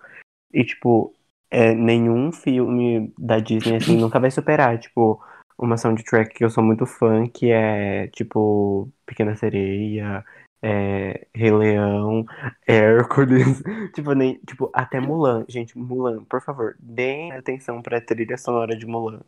E, 0.53 0.63
tipo, 0.63 1.13
é, 1.49 1.73
nenhum 1.73 2.31
filme 2.31 3.13
da 3.17 3.39
Disney, 3.39 3.77
assim, 3.77 3.97
nunca 3.99 4.19
vai 4.19 4.31
superar, 4.31 4.79
tipo, 4.79 5.21
uma 5.57 5.77
soundtrack 5.77 6.33
que 6.35 6.43
eu 6.45 6.49
sou 6.49 6.63
muito 6.63 6.85
fã, 6.85 7.27
que 7.27 7.51
é, 7.51 8.07
tipo, 8.07 8.91
Pequena 9.05 9.35
Sereia, 9.35 10.23
é, 10.61 11.27
Rei 11.33 11.51
Leão, 11.51 12.25
Hércules, 12.67 13.61
tipo, 13.93 14.13
nem, 14.13 14.39
tipo, 14.45 14.69
até 14.73 14.99
Mulan. 14.99 15.45
Gente, 15.47 15.77
Mulan, 15.77 16.23
por 16.25 16.41
favor, 16.41 16.75
deem 16.79 17.31
atenção 17.31 17.81
pra 17.81 18.01
trilha 18.01 18.37
sonora 18.37 18.75
de 18.75 18.85
Mulan. 18.85 19.21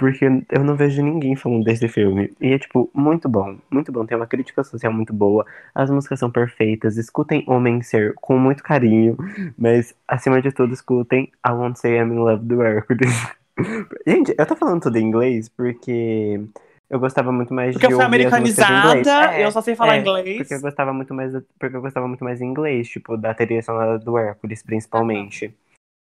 Porque 0.00 0.24
eu 0.24 0.64
não 0.64 0.76
vejo 0.76 1.02
ninguém 1.02 1.36
falando 1.36 1.62
desse 1.62 1.86
filme. 1.86 2.32
E 2.40 2.54
é, 2.54 2.58
tipo, 2.58 2.88
muito 2.94 3.28
bom. 3.28 3.58
Muito 3.70 3.92
bom. 3.92 4.06
Tem 4.06 4.16
uma 4.16 4.26
crítica 4.26 4.64
social 4.64 4.90
muito 4.90 5.12
boa. 5.12 5.44
As 5.74 5.90
músicas 5.90 6.18
são 6.18 6.30
perfeitas. 6.30 6.96
Escutem 6.96 7.44
Homem 7.46 7.82
Ser 7.82 8.14
com 8.14 8.38
muito 8.38 8.62
carinho. 8.62 9.14
Mas, 9.58 9.94
acima 10.08 10.40
de 10.40 10.52
tudo, 10.52 10.72
escutem 10.72 11.30
I 11.46 11.50
Won't 11.50 11.78
Say 11.78 11.98
I'm 11.98 12.14
in 12.14 12.18
Love 12.18 12.46
do 12.46 12.62
Hércules. 12.62 13.12
Gente, 14.08 14.34
eu 14.38 14.46
tô 14.46 14.56
falando 14.56 14.80
tudo 14.80 14.96
em 14.96 15.04
inglês 15.04 15.50
porque 15.50 16.40
eu 16.88 16.98
gostava 16.98 17.30
muito 17.30 17.52
mais 17.52 17.74
Porque 17.74 17.84
eu 17.84 17.90
de 17.90 17.96
fui 17.96 18.04
músicas 18.06 18.32
em 18.32 18.38
inglês. 18.38 18.58
americanizada, 18.58 19.34
É, 19.34 19.44
eu 19.44 19.52
só 19.52 19.60
sei 19.60 19.76
falar 19.76 19.96
é, 19.96 20.00
inglês. 20.00 20.38
Porque 20.38 20.54
eu 20.54 20.60
gostava 20.62 20.94
muito 20.94 21.12
mais, 21.12 21.34
porque 21.58 21.76
eu 21.76 21.82
gostava 21.82 22.08
muito 22.08 22.24
mais 22.24 22.40
em 22.40 22.46
inglês, 22.46 22.88
tipo, 22.88 23.18
da 23.18 23.34
trilha 23.34 23.62
sonora 23.62 23.98
do 23.98 24.16
Hércules, 24.16 24.62
principalmente. 24.62 25.54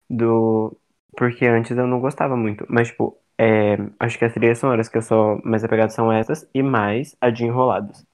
Do. 0.07 0.77
Porque 1.17 1.47
antes 1.47 1.75
eu 1.75 1.87
não 1.87 1.99
gostava 1.99 2.37
muito. 2.37 2.67
Mas, 2.69 2.89
tipo, 2.89 3.17
é, 3.39 3.77
acho 3.97 4.19
que 4.19 4.25
as 4.25 4.33
trilhas 4.33 4.59
sonoras 4.59 4.89
que 4.89 4.97
eu 4.97 5.01
sou 5.01 5.41
mais 5.45 5.63
apegado 5.63 5.91
são 5.91 6.11
essas 6.11 6.45
e 6.53 6.61
mais 6.61 7.15
a 7.21 7.29
de 7.29 7.45
Enrolados. 7.45 8.05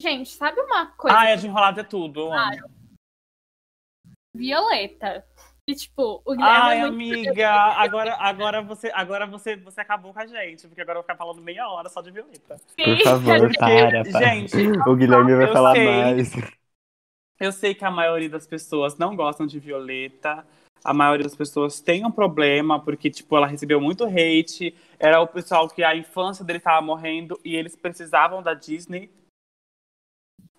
Gente, 0.00 0.30
sabe 0.30 0.58
uma 0.62 0.86
coisa? 0.86 1.14
Ah, 1.18 1.28
é 1.28 1.36
de 1.36 1.46
enrolado 1.46 1.80
é 1.80 1.84
tudo. 1.84 2.32
amo. 2.32 2.70
Violeta. 4.34 5.26
E, 5.68 5.74
tipo, 5.74 6.22
o 6.24 6.32
Guilherme 6.32 6.58
Ai, 6.58 6.78
é 6.80 6.90
muito 6.90 7.14
amiga, 7.28 7.50
agora, 7.52 8.16
agora, 8.16 8.62
você, 8.62 8.90
agora 8.94 9.26
você, 9.26 9.56
você 9.56 9.82
acabou 9.82 10.14
com 10.14 10.20
a 10.20 10.26
gente, 10.26 10.66
porque 10.66 10.80
agora 10.80 10.98
eu 10.98 11.02
vou 11.02 11.04
ficar 11.04 11.16
falando 11.16 11.42
meia 11.42 11.68
hora 11.68 11.90
só 11.90 12.00
de 12.00 12.10
Violeta. 12.10 12.56
Por 12.76 13.02
favor, 13.04 13.40
Porque, 13.44 13.58
para, 13.58 14.04
para. 14.04 14.34
gente, 14.34 14.56
O 14.88 14.96
Guilherme 14.96 15.36
vai 15.36 15.52
falar 15.52 15.74
sei. 15.74 15.84
mais. 15.84 16.32
eu 17.38 17.52
sei 17.52 17.74
que 17.74 17.84
a 17.84 17.90
maioria 17.90 18.30
das 18.30 18.46
pessoas 18.46 18.96
não 18.96 19.14
gostam 19.14 19.46
de 19.46 19.60
Violeta. 19.60 20.46
A 20.82 20.94
maioria 20.94 21.24
das 21.24 21.36
pessoas 21.36 21.80
tem 21.80 22.04
um 22.06 22.10
problema, 22.10 22.80
porque, 22.80 23.10
tipo, 23.10 23.36
ela 23.36 23.46
recebeu 23.46 23.80
muito 23.80 24.04
hate. 24.04 24.74
Era 24.98 25.20
o 25.20 25.26
pessoal 25.26 25.68
que 25.68 25.84
a 25.84 25.94
infância 25.94 26.44
dele 26.44 26.60
tava 26.60 26.80
morrendo 26.80 27.38
e 27.44 27.54
eles 27.54 27.76
precisavam 27.76 28.42
da 28.42 28.54
Disney. 28.54 29.10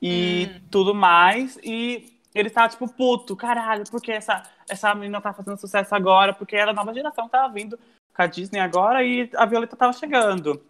E 0.01 0.47
Hum. 0.49 0.67
tudo 0.71 0.93
mais. 0.95 1.57
E 1.63 2.19
ele 2.33 2.49
tava, 2.49 2.69
tipo, 2.69 2.87
puto, 2.87 3.35
caralho, 3.35 3.83
porque 3.89 4.11
essa, 4.11 4.43
essa 4.69 4.93
menina 4.95 5.21
tá 5.21 5.33
fazendo 5.33 5.57
sucesso 5.59 5.93
agora? 5.93 6.33
Porque 6.33 6.55
era 6.55 6.71
a 6.71 6.73
nova 6.73 6.93
geração 6.93 7.25
que 7.25 7.31
tava 7.31 7.53
vindo 7.53 7.77
com 8.13 8.21
a 8.21 8.27
Disney 8.27 8.59
agora 8.59 9.03
e 9.03 9.29
a 9.35 9.45
Violeta 9.45 9.75
tava 9.75 9.93
chegando. 9.93 10.61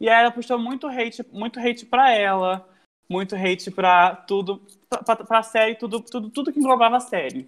E 0.00 0.08
aí 0.08 0.20
ela 0.22 0.32
puxou 0.32 0.58
muito 0.58 0.86
hate, 0.88 1.24
muito 1.32 1.60
hate 1.60 1.86
pra 1.86 2.12
ela. 2.12 2.68
muito 3.08 3.36
hate 3.36 3.70
pra 3.70 4.16
tudo, 4.16 4.62
pra, 4.88 5.16
pra 5.16 5.42
série, 5.42 5.74
tudo, 5.74 6.00
tudo, 6.00 6.30
tudo 6.30 6.50
que 6.52 6.58
englobava 6.58 6.96
a 6.96 7.00
série. 7.00 7.46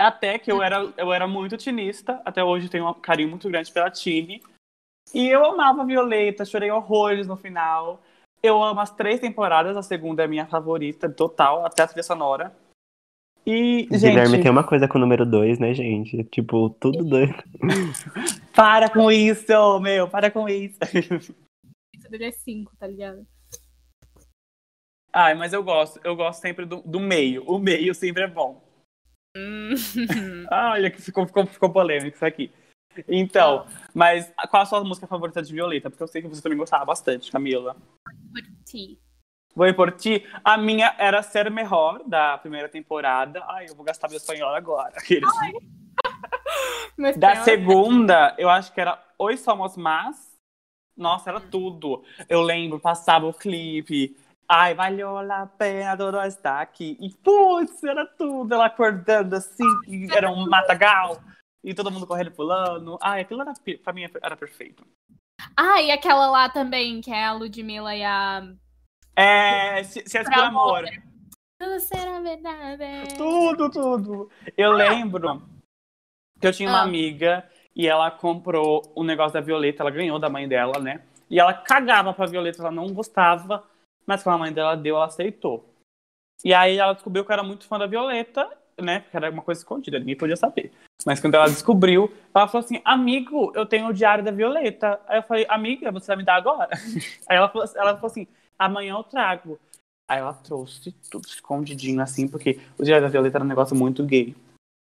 Até 0.00 0.38
que 0.38 0.50
eu 0.50 0.62
era, 0.62 0.90
eu 0.96 1.12
era 1.12 1.28
muito 1.28 1.58
tinista, 1.58 2.22
até 2.24 2.42
hoje 2.42 2.70
tenho 2.70 2.88
um 2.88 2.94
carinho 2.94 3.28
muito 3.28 3.48
grande 3.50 3.70
pela 3.70 3.90
Tini. 3.90 4.42
E 5.12 5.28
eu 5.28 5.44
amava 5.44 5.84
Violeta, 5.84 6.44
chorei 6.44 6.70
horrores 6.70 7.26
no 7.26 7.36
final. 7.36 8.00
Eu 8.42 8.62
amo 8.62 8.80
as 8.80 8.90
três 8.90 9.20
temporadas, 9.20 9.76
a 9.76 9.82
segunda 9.82 10.24
é 10.24 10.26
minha 10.26 10.46
favorita, 10.46 11.10
total, 11.10 11.66
até 11.66 11.82
a 11.82 11.86
trilha 11.86 12.02
sonora. 12.02 12.56
E, 13.46 13.86
Guilherme 13.90 14.36
gente, 14.36 14.42
tem 14.42 14.50
uma 14.50 14.64
coisa 14.64 14.88
com 14.88 14.96
o 14.96 15.00
número 15.00 15.26
2, 15.26 15.58
né, 15.58 15.74
gente? 15.74 16.24
Tipo, 16.24 16.70
tudo 16.70 17.04
doido. 17.04 17.34
para 18.56 18.88
com 18.88 19.10
isso, 19.10 19.80
meu, 19.80 20.08
para 20.08 20.30
com 20.30 20.48
isso. 20.48 20.78
Isso 21.94 22.10
dele 22.10 22.26
é 22.26 22.30
5, 22.30 22.74
tá 22.78 22.86
ligado? 22.86 23.26
Ai, 25.12 25.34
mas 25.34 25.52
eu 25.52 25.62
gosto, 25.62 26.00
eu 26.04 26.16
gosto 26.16 26.40
sempre 26.40 26.64
do, 26.64 26.80
do 26.82 27.00
meio. 27.00 27.44
O 27.44 27.58
meio 27.58 27.94
sempre 27.94 28.22
é 28.22 28.28
bom. 28.28 28.69
Hum. 29.36 29.74
Ah, 30.50 30.72
olha 30.72 30.90
que 30.90 31.00
ficou, 31.00 31.26
ficou, 31.26 31.46
ficou 31.46 31.70
polêmico 31.72 32.16
isso 32.16 32.24
aqui. 32.24 32.52
Então, 33.06 33.66
mas 33.94 34.32
qual 34.50 34.62
a 34.62 34.66
sua 34.66 34.82
música 34.82 35.06
favorita 35.06 35.40
de 35.40 35.52
Violeta? 35.52 35.88
Porque 35.88 36.02
eu 36.02 36.08
sei 36.08 36.20
que 36.22 36.28
você 36.28 36.42
também 36.42 36.58
gostava 36.58 36.84
bastante, 36.84 37.30
Camila. 37.30 37.76
Por 38.04 38.42
ti. 38.64 38.98
Vou 39.54 39.72
por 39.74 39.92
ti. 39.92 40.26
A 40.44 40.56
minha 40.58 40.94
era 40.98 41.22
Ser 41.22 41.50
Melhor, 41.50 42.02
da 42.04 42.36
primeira 42.38 42.68
temporada. 42.68 43.44
Ai, 43.48 43.66
eu 43.68 43.74
vou 43.74 43.84
gastar 43.84 44.08
meu 44.08 44.16
espanhol 44.16 44.54
agora. 44.54 44.94
Aqueles. 44.98 45.30
Da 47.16 47.32
tem- 47.34 47.44
segunda, 47.44 48.34
eu 48.38 48.48
acho 48.48 48.72
que 48.72 48.80
era 48.80 49.02
Oi 49.18 49.36
Somos 49.36 49.76
Mas. 49.76 50.30
Nossa, 50.96 51.30
era 51.30 51.40
tudo. 51.40 52.04
Eu 52.28 52.42
lembro, 52.42 52.78
passava 52.78 53.26
o 53.26 53.32
clipe. 53.34 54.16
Ai, 54.52 54.74
valeu 54.74 55.16
a 55.16 55.46
pena 55.46 55.96
todo 55.96 56.20
estar 56.22 56.60
aqui. 56.60 56.96
E, 57.00 57.08
putz, 57.14 57.84
era 57.84 58.04
tudo. 58.04 58.52
Ela 58.52 58.66
acordando 58.66 59.36
assim, 59.36 59.64
e 59.86 60.08
era 60.12 60.28
um 60.28 60.48
matagal. 60.48 61.18
E 61.62 61.72
todo 61.72 61.90
mundo 61.90 62.04
correndo 62.04 62.32
pulando. 62.32 62.98
Ai, 63.00 63.20
aquilo 63.20 63.42
era, 63.42 63.52
pra 63.84 63.92
mim 63.92 64.08
era 64.20 64.36
perfeito. 64.36 64.84
Ah, 65.56 65.80
e 65.80 65.92
aquela 65.92 66.28
lá 66.28 66.48
também, 66.48 67.00
que 67.00 67.12
é 67.12 67.26
a 67.26 67.32
Ludmilla 67.32 67.94
e 67.94 68.02
a. 68.02 68.42
É, 69.14 69.84
se, 69.84 70.02
se 70.04 70.18
é 70.18 70.24
por 70.24 70.32
Pra 70.32 70.46
amor. 70.46 70.84
Tudo 71.60 71.78
será 71.78 72.20
verdade. 72.20 73.16
Tudo, 73.16 73.70
tudo. 73.70 74.30
Eu 74.56 74.72
lembro 74.72 75.42
que 76.40 76.46
eu 76.46 76.52
tinha 76.52 76.68
uma 76.68 76.80
Ah. 76.80 76.84
amiga 76.84 77.48
e 77.76 77.86
ela 77.86 78.10
comprou 78.10 78.90
o 78.96 79.04
negócio 79.04 79.34
da 79.34 79.40
Violeta, 79.40 79.82
ela 79.82 79.90
ganhou 79.90 80.18
da 80.18 80.28
mãe 80.28 80.48
dela, 80.48 80.80
né? 80.80 81.02
E 81.28 81.38
ela 81.38 81.52
cagava 81.54 82.12
pra 82.12 82.26
Violeta, 82.26 82.62
ela 82.62 82.70
não 82.70 82.92
gostava, 82.92 83.62
mas 84.10 84.24
quando 84.24 84.34
a 84.34 84.38
mãe 84.38 84.52
dela 84.52 84.74
deu, 84.74 84.96
ela 84.96 85.06
aceitou. 85.06 85.64
E 86.44 86.52
aí 86.52 86.78
ela 86.78 86.94
descobriu 86.94 87.24
que 87.24 87.32
era 87.32 87.44
muito 87.44 87.64
fã 87.64 87.78
da 87.78 87.86
Violeta, 87.86 88.50
né? 88.82 88.98
Porque 88.98 89.16
era 89.16 89.30
uma 89.30 89.40
coisa 89.40 89.60
escondida, 89.60 90.00
ninguém 90.00 90.16
podia 90.16 90.36
saber. 90.36 90.72
Mas 91.06 91.20
quando 91.20 91.36
ela 91.36 91.46
descobriu, 91.46 92.12
ela 92.34 92.48
falou 92.48 92.64
assim: 92.64 92.82
Amigo, 92.84 93.52
eu 93.54 93.64
tenho 93.64 93.86
o 93.86 93.92
diário 93.92 94.24
da 94.24 94.32
Violeta. 94.32 95.00
Aí 95.06 95.18
eu 95.18 95.22
falei: 95.22 95.46
Amiga, 95.48 95.92
você 95.92 96.08
vai 96.08 96.16
me 96.16 96.24
dar 96.24 96.34
agora? 96.34 96.70
Aí 97.28 97.36
ela 97.36 97.48
falou, 97.48 97.68
ela 97.76 97.94
falou 97.94 98.10
assim: 98.10 98.26
Amanhã 98.58 98.94
eu 98.94 99.04
trago. 99.04 99.60
Aí 100.08 100.18
ela 100.18 100.34
trouxe 100.34 100.90
tudo 101.08 101.28
escondidinho 101.28 102.02
assim, 102.02 102.26
porque 102.26 102.58
o 102.76 102.82
diário 102.82 103.06
da 103.06 103.12
Violeta 103.12 103.38
era 103.38 103.44
um 103.44 103.48
negócio 103.48 103.76
muito 103.76 104.04
gay. 104.04 104.34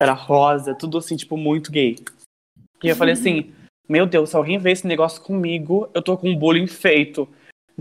Era 0.01 0.13
rosa, 0.13 0.73
tudo 0.73 0.99
assim, 0.99 1.17
tipo, 1.17 1.37
muito 1.37 1.73
gay. 1.73 1.97
E 2.81 2.89
eu 2.89 2.95
falei 2.95 3.15
assim: 3.15 3.53
Meu 3.89 4.07
Deus, 4.07 4.31
se 4.31 4.37
alguém 4.37 4.57
vê 4.57 4.71
esse 4.71 4.87
negócio 4.87 5.21
comigo, 5.21 5.91
eu 5.93 6.01
tô 6.01 6.17
com 6.17 6.31
um 6.31 6.39
bullying 6.39 6.69
feito. 6.69 7.29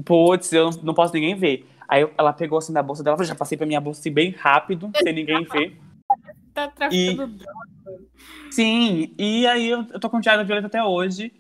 Putz, 0.04 0.52
eu 0.52 0.72
não, 0.72 0.82
não 0.84 0.94
posso 0.94 1.14
ninguém 1.14 1.36
ver. 1.36 1.68
Aí 1.88 2.08
ela 2.18 2.34
pegou 2.34 2.58
assim 2.58 2.74
da 2.74 2.84
bolsa 2.84 3.04
dela, 3.04 3.24
já 3.24 3.36
passei 3.36 3.58
pra 3.58 3.68
minha 3.68 3.80
bolsa 3.80 4.00
assim, 4.00 4.12
bem 4.12 4.32
rápido, 4.32 4.92
sem 4.96 5.14
ninguém 5.14 5.44
ver. 5.52 5.78
Tá 6.54 6.68
traficando 6.68 7.28
droga. 7.28 7.66
Sim, 8.52 9.14
e 9.18 9.46
aí 9.46 9.70
eu, 9.70 9.86
eu 9.92 10.00
tô 10.00 10.10
com 10.10 10.18
o 10.18 10.22
Diário 10.22 10.42
da 10.42 10.48
Violeta 10.48 10.68
até 10.68 10.84
hoje. 10.84 11.34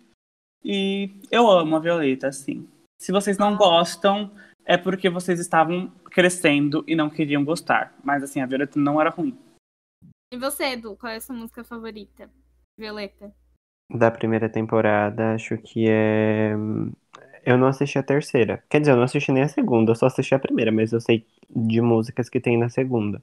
E 0.63 1.21
eu 1.31 1.49
amo 1.49 1.75
a 1.75 1.79
Violeta, 1.79 2.27
assim. 2.27 2.67
Se 2.99 3.11
vocês 3.11 3.37
não 3.37 3.55
gostam, 3.55 4.31
é 4.65 4.77
porque 4.77 5.09
vocês 5.09 5.39
estavam 5.39 5.91
crescendo 6.05 6.83
e 6.87 6.95
não 6.95 7.09
queriam 7.09 7.45
gostar. 7.45 7.95
Mas 8.03 8.23
assim, 8.23 8.41
a 8.41 8.45
Violeta 8.45 8.79
não 8.79 8.99
era 8.99 9.09
ruim. 9.09 9.37
E 10.33 10.37
você, 10.37 10.71
Edu, 10.71 10.95
qual 10.95 11.13
é 11.13 11.17
a 11.17 11.21
sua 11.21 11.35
música 11.35 11.63
favorita? 11.63 12.29
Violeta. 12.77 13.33
Da 13.89 14.09
primeira 14.09 14.49
temporada, 14.49 15.35
acho 15.35 15.57
que 15.59 15.85
é. 15.87 16.53
Eu 17.45 17.57
não 17.57 17.67
assisti 17.67 17.97
a 17.99 18.03
terceira. 18.03 18.63
Quer 18.69 18.79
dizer, 18.79 18.91
eu 18.93 18.97
não 18.97 19.03
assisti 19.03 19.31
nem 19.31 19.43
a 19.43 19.47
segunda, 19.47 19.91
eu 19.91 19.95
só 19.95 20.07
assisti 20.07 20.33
a 20.33 20.39
primeira, 20.39 20.71
mas 20.71 20.91
eu 20.91 20.99
sei 20.99 21.25
de 21.49 21.79
músicas 21.81 22.29
que 22.29 22.39
tem 22.41 22.57
na 22.57 22.69
segunda. 22.69 23.21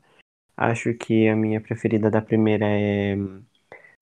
Acho 0.56 0.94
que 0.94 1.28
a 1.28 1.36
minha 1.36 1.60
preferida 1.60 2.10
da 2.10 2.22
primeira 2.22 2.66
é 2.68 3.16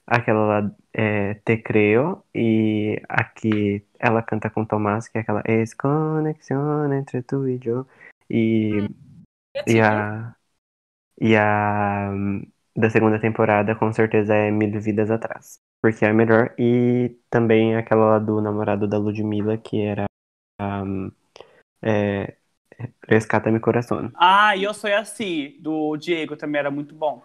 aquela 0.07 0.47
lá, 0.47 0.77
é, 0.93 1.35
Te 1.35 1.59
Creo, 1.59 2.25
e 2.35 3.01
a 3.09 3.25
que 3.25 3.85
ela 3.99 4.23
canta 4.23 4.51
com 4.51 4.65
Tomás, 4.65 5.09
que 5.09 5.19
é 5.19 5.21
aquela 5.23 5.43
Es 5.47 5.75
conexión 5.75 6.93
entre 6.93 7.23
tu 7.23 7.49
e 7.49 7.59
yo. 7.59 7.87
E, 8.29 8.89
e 9.67 9.81
a. 9.81 10.37
E 11.21 11.37
a 11.37 12.11
hum, 12.13 12.43
da 12.81 12.91
segunda 12.91 13.21
temporada, 13.21 13.75
com 13.75 13.93
certeza, 13.93 14.35
é 14.35 14.51
Mil 14.51 14.81
Vidas 14.81 15.11
Atrás. 15.11 15.59
Porque 15.83 16.05
é 16.05 16.09
a 16.09 16.15
melhor. 16.15 16.55
E 16.59 17.17
também 17.31 17.77
aquela 17.77 18.13
lá 18.13 18.19
do 18.19 18.41
namorado 18.41 18.89
da 18.89 18.99
Ludmilla, 18.99 19.57
que 19.57 19.81
era. 19.83 20.07
hum, 20.61 21.11
é, 21.83 22.37
Rescata-me 23.07 23.61
Coração. 23.61 24.11
Ah, 24.15 24.57
e 24.57 24.65
Eu 24.65 24.73
Sou 24.73 24.93
Assim, 24.95 25.57
do 25.61 25.97
Diego, 25.97 26.37
também 26.37 26.59
era 26.59 26.71
muito 26.71 26.95
bom. 26.95 27.23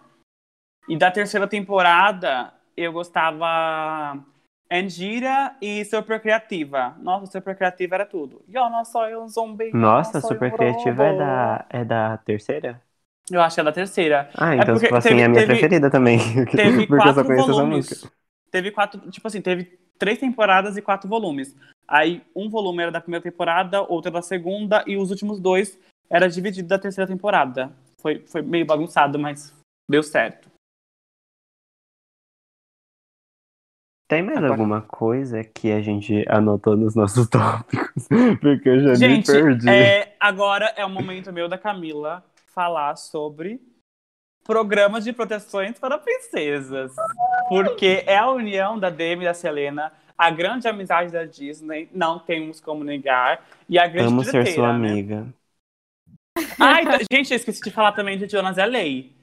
E 0.88 0.96
da 0.96 1.10
terceira 1.10 1.48
temporada, 1.48 2.52
eu 2.76 2.92
gostava 2.92 4.22
Angira 4.70 5.56
e 5.60 5.84
Super 5.84 6.20
Criativa. 6.20 6.94
Nossa, 7.00 7.26
Super 7.26 7.56
Criativa 7.56 7.94
era 7.96 8.06
tudo. 8.06 8.44
Eu 8.48 8.68
não 8.68 8.84
sou 8.84 9.02
um 9.02 9.28
zumbi. 9.28 9.68
eu 9.68 9.74
Nossa, 9.74 10.14
não 10.14 10.20
sou 10.20 10.30
super 10.32 10.52
um 10.52 10.56
criativa 10.56 11.04
é 11.04 11.16
da, 11.16 11.66
é 11.70 11.84
da 11.84 12.16
terceira? 12.18 12.82
Eu 13.30 13.40
acho 13.42 13.56
que 13.56 13.60
é 13.60 13.64
da 13.64 13.72
terceira. 13.72 14.30
Ah, 14.36 14.54
É 14.54 14.58
então, 14.58 14.74
porque 14.74 14.86
tipo 14.86 14.96
assim, 14.96 15.08
teve- 15.08 15.20
é 15.20 15.24
a 15.24 15.28
minha 15.28 15.40
teve- 15.40 15.52
preferida 15.58 15.90
também. 15.90 16.18
Teve 16.56 16.86
porque 16.86 17.08
eu 17.08 17.14
só 17.14 17.24
conheço 17.24 17.50
essa 17.50 17.52
volumes. 17.52 17.76
música. 17.90 18.12
Teve 18.50 18.70
quatro, 18.70 19.10
tipo 19.10 19.26
assim, 19.26 19.40
teve 19.42 19.64
três 19.98 20.18
temporadas 20.18 20.76
e 20.76 20.82
quatro 20.82 21.08
volumes. 21.08 21.56
Aí 21.88 22.22
um 22.34 22.48
volume 22.48 22.82
era 22.82 22.92
da 22.92 23.00
primeira 23.00 23.22
temporada, 23.22 23.82
outro 23.82 24.10
da 24.12 24.22
segunda, 24.22 24.84
e 24.86 24.96
os 24.96 25.10
últimos 25.10 25.40
dois 25.40 25.78
era 26.08 26.28
dividido 26.28 26.68
da 26.68 26.78
terceira 26.78 27.08
temporada. 27.10 27.72
Foi, 28.00 28.24
foi 28.26 28.42
meio 28.42 28.64
bagunçado, 28.64 29.18
mas 29.18 29.52
deu 29.90 30.02
certo. 30.02 30.48
Tem 34.08 34.22
mais 34.22 34.36
Agora- 34.38 34.52
alguma 34.52 34.82
coisa 34.82 35.42
que 35.42 35.72
a 35.72 35.82
gente 35.82 36.24
anotou 36.28 36.76
nos 36.76 36.94
nossos 36.94 37.26
tópicos? 37.28 38.06
Porque 38.40 38.68
eu 38.68 38.80
já 38.80 38.94
Gente, 38.94 39.26
me 39.32 39.42
perdi. 39.42 39.68
é, 39.68 40.14
agora 40.20 40.66
é 40.76 40.84
o 40.84 40.88
momento 40.90 41.32
meu 41.32 41.48
da 41.48 41.58
Camila 41.58 42.24
falar 42.56 42.96
sobre 42.96 43.60
programas 44.42 45.04
de 45.04 45.12
proteções 45.12 45.78
para 45.78 45.98
princesas. 45.98 46.96
Porque 47.50 48.02
é 48.06 48.16
a 48.16 48.30
união 48.30 48.78
da 48.78 48.88
Demi 48.88 49.24
e 49.24 49.26
da 49.26 49.34
Selena, 49.34 49.92
a 50.16 50.30
grande 50.30 50.66
amizade 50.66 51.12
da 51.12 51.24
Disney, 51.26 51.90
não 51.92 52.18
temos 52.18 52.58
como 52.58 52.82
negar, 52.82 53.44
e 53.68 53.78
a 53.78 53.86
grande 53.86 54.08
Amo 54.08 54.24
ser 54.24 54.46
sua 54.46 54.72
né? 54.72 54.88
amiga. 54.88 55.26
Ai, 56.58 56.84
tá- 56.84 56.98
gente, 57.12 57.30
eu 57.30 57.36
esqueci 57.36 57.60
de 57.62 57.70
falar 57.70 57.92
também 57.92 58.16
de 58.16 58.26
Jonas 58.26 58.56
L.A. 58.56 59.14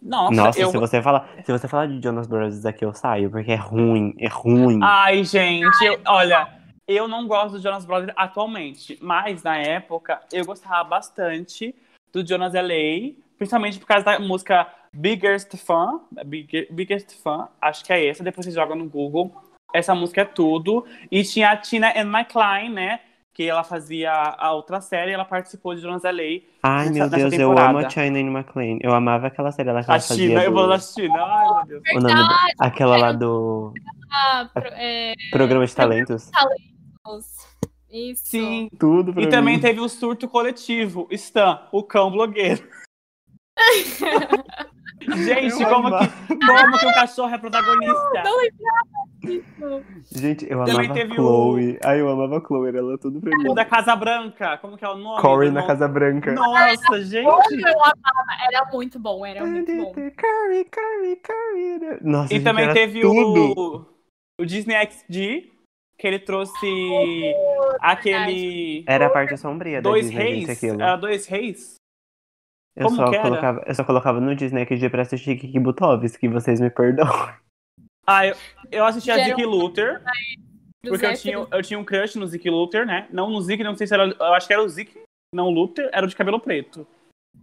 Nossa, 0.00 0.34
Nossa, 0.34 0.60
eu... 0.60 0.70
se 0.70 0.78
você 0.78 1.02
falar, 1.02 1.28
se 1.44 1.52
você 1.52 1.68
falar 1.68 1.86
de 1.86 2.00
Jonas 2.02 2.26
Brothers 2.26 2.64
aqui, 2.64 2.84
eu 2.84 2.94
saio, 2.94 3.30
porque 3.30 3.52
é 3.52 3.56
ruim, 3.56 4.14
é 4.18 4.28
ruim. 4.28 4.78
Ai, 4.82 5.22
gente, 5.24 5.84
eu- 5.84 6.00
olha, 6.06 6.48
eu 6.86 7.06
não 7.06 7.26
gosto 7.26 7.52
do 7.56 7.60
Jonas 7.60 7.84
Brothers 7.84 8.14
atualmente, 8.16 8.98
mas 9.02 9.42
na 9.42 9.58
época 9.58 10.20
eu 10.32 10.46
gostava 10.46 10.82
bastante 10.84 11.74
do 12.12 12.26
Jonas 12.26 12.54
L.A., 12.54 13.12
principalmente 13.36 13.78
por 13.78 13.86
causa 13.86 14.04
da 14.04 14.18
música 14.18 14.66
Biggest 14.92 15.56
Fan, 15.56 16.00
Big- 16.26 16.68
Biggest 16.70 17.14
Fan, 17.22 17.48
acho 17.60 17.84
que 17.84 17.92
é 17.92 18.06
essa, 18.08 18.24
depois 18.24 18.46
você 18.46 18.52
joga 18.52 18.74
no 18.74 18.88
Google. 18.88 19.30
Essa 19.74 19.94
música 19.94 20.22
é 20.22 20.24
tudo. 20.24 20.84
E 21.10 21.22
tinha 21.22 21.50
a 21.50 21.56
Tina 21.56 21.88
and 21.94 22.08
McCline, 22.10 22.70
né? 22.74 23.00
Que 23.34 23.44
ela 23.48 23.62
fazia 23.62 24.10
a 24.12 24.52
outra 24.52 24.80
série, 24.80 25.12
ela 25.12 25.24
participou 25.24 25.74
de 25.74 25.80
Jonas 25.82 26.04
L.A. 26.04 26.42
Ai, 26.62 26.86
nessa- 26.88 26.98
meu 27.00 27.08
Deus, 27.10 27.32
eu 27.34 27.38
temporada. 27.50 27.68
amo 27.68 27.78
a 27.86 27.90
China 27.90 28.18
McClain. 28.18 28.78
Eu 28.82 28.92
amava 28.94 29.26
aquela 29.28 29.52
série 29.52 29.70
lá 29.70 29.84
que 29.84 29.90
A 29.90 29.94
ela 29.94 30.02
fazia 30.02 30.28
Tina, 30.28 30.42
eu 30.42 30.52
vou 30.52 30.66
da 30.66 30.78
Tina, 30.78 31.22
ai 31.22 31.46
meu 31.68 31.80
Deus. 31.80 31.82
o 31.96 32.00
nome 32.00 32.14
do- 32.28 32.34
aquela 32.58 32.96
lá 32.96 33.12
do 33.12 33.72
Ah, 34.10 34.48
pro- 34.52 34.72
é, 34.72 35.12
Programa 35.30 35.64
de 35.66 35.76
Talentos. 35.76 36.30
Isso. 37.90 38.22
Sim, 38.26 38.68
Tudo 38.78 39.12
pra 39.12 39.22
E 39.22 39.28
também 39.28 39.56
mim. 39.56 39.60
teve 39.60 39.80
o 39.80 39.88
surto 39.88 40.28
coletivo, 40.28 41.06
Stan, 41.10 41.66
o 41.72 41.82
cão 41.82 42.10
blogueiro. 42.10 42.62
Gente, 45.00 45.62
Eu 45.62 45.68
como 45.68 45.86
amava. 45.88 46.06
que, 46.08 46.34
como 46.36 46.78
que 46.78 46.86
o 46.86 46.94
cachorro 46.94 47.32
é 47.34 47.38
protagonista? 47.38 48.22
Não 48.24 48.40
disso. 49.20 49.84
Gente, 50.12 50.44
eu 50.50 50.58
Também 50.64 50.86
amava 50.86 50.94
teve 50.94 51.14
Chloe. 51.14 51.78
Ai, 51.82 52.00
eu 52.00 52.08
amava 52.10 52.38
a 52.38 52.40
Chloe, 52.46 52.68
era 52.68 52.78
ela 52.78 52.98
tudo 52.98 53.20
pra 53.20 53.30
mim. 53.38 53.48
O 53.48 53.54
da 53.54 53.64
Casa 53.64 53.94
Branca, 53.96 54.58
como 54.58 54.76
que 54.76 54.84
é 54.84 54.88
o 54.88 54.96
nome? 54.96 55.22
Corey 55.22 55.50
na? 55.50 55.66
Casa 55.66 55.88
Branca. 55.88 56.32
Nossa, 56.34 57.02
gente. 57.02 57.24
Eu 57.26 57.30
amava, 57.84 58.26
era 58.50 58.68
muito 58.72 58.98
bom, 58.98 59.24
era 59.24 59.44
muito 59.46 59.72
bom. 59.76 59.92
Curry, 59.94 60.64
curry, 60.66 61.16
curry. 61.16 61.98
Nossa, 62.02 62.32
E 62.32 62.36
gente, 62.36 62.44
também 62.44 62.64
era 62.64 62.74
teve 62.74 63.00
tudo. 63.00 63.86
o, 64.38 64.42
o 64.42 64.44
Disney 64.44 64.74
XD, 64.90 65.50
que 65.98 66.06
ele 66.06 66.18
trouxe 66.18 67.34
aquele 67.80 68.84
Era 68.86 69.06
a 69.06 69.10
parte 69.10 69.36
sombria 69.36 69.82
da 69.82 69.90
Dois 69.90 70.06
Disney, 70.06 70.22
gente, 70.22 70.46
Reis. 70.46 70.50
aquilo. 70.50 70.82
Era 70.82 70.96
Dois 70.96 71.26
Reis? 71.26 71.74
Eu 72.76 72.84
como 72.86 72.96
só, 72.96 73.10
que 73.10 73.16
era? 73.16 73.28
colocava, 73.28 73.64
eu 73.66 73.74
só 73.74 73.84
colocava 73.84 74.20
no 74.20 74.34
Disney 74.36 74.64
XD 74.64 74.88
pra 74.90 75.02
assistir 75.02 75.36
Kiki 75.36 75.58
Butovski, 75.58 76.18
que 76.18 76.28
vocês 76.28 76.60
me 76.60 76.70
perdoam. 76.70 77.08
Ah, 78.10 78.26
eu, 78.26 78.34
eu 78.72 78.86
assisti 78.86 79.10
a 79.10 79.16
Zeke 79.22 79.44
Luther, 79.44 80.02
porque 80.82 81.04
eu 81.04 81.14
tinha, 81.14 81.34
eu 81.50 81.62
tinha 81.62 81.78
um 81.78 81.84
crush 81.84 82.16
no 82.16 82.26
Zeke 82.26 82.48
Luther, 82.48 82.86
né? 82.86 83.06
Não 83.12 83.28
no 83.28 83.38
Zeke, 83.42 83.62
não 83.62 83.76
sei 83.76 83.86
se 83.86 83.92
era. 83.92 84.04
Eu 84.04 84.32
acho 84.32 84.46
que 84.46 84.52
era 84.54 84.62
o 84.62 84.68
Zeke, 84.70 84.98
não 85.30 85.48
o 85.48 85.50
Luther, 85.50 85.90
era 85.92 86.06
o 86.06 86.08
de 86.08 86.16
cabelo 86.16 86.40
preto. 86.40 86.86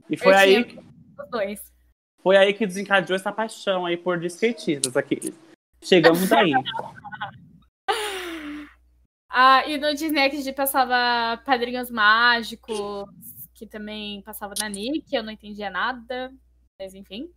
E 0.09 0.17
foi 0.17 0.33
Eu 0.33 0.37
aí, 0.39 0.63
tinha 0.63 0.81
os 1.19 1.29
dois. 1.29 1.71
foi 2.19 2.35
aí 2.35 2.51
que 2.51 2.65
desencadeou 2.65 3.15
essa 3.15 3.31
paixão 3.31 3.85
aí 3.85 3.95
por 3.95 4.23
skatistas 4.25 4.97
aqui. 4.97 5.31
Chegamos 5.83 6.31
aí. 6.33 6.51
Ah, 9.37 9.67
e 9.67 9.77
no 9.77 9.93
Disney 9.93 10.31
XD 10.31 10.53
passava 10.53 11.37
Padrinhos 11.43 11.91
Mágicos, 11.91 12.77
que 13.53 13.67
também 13.67 14.21
passava 14.21 14.53
na 14.57 14.69
Nick, 14.69 15.13
eu 15.13 15.23
não 15.23 15.31
entendia 15.31 15.69
nada, 15.69 16.33
mas 16.79 16.95
enfim. 16.95 17.29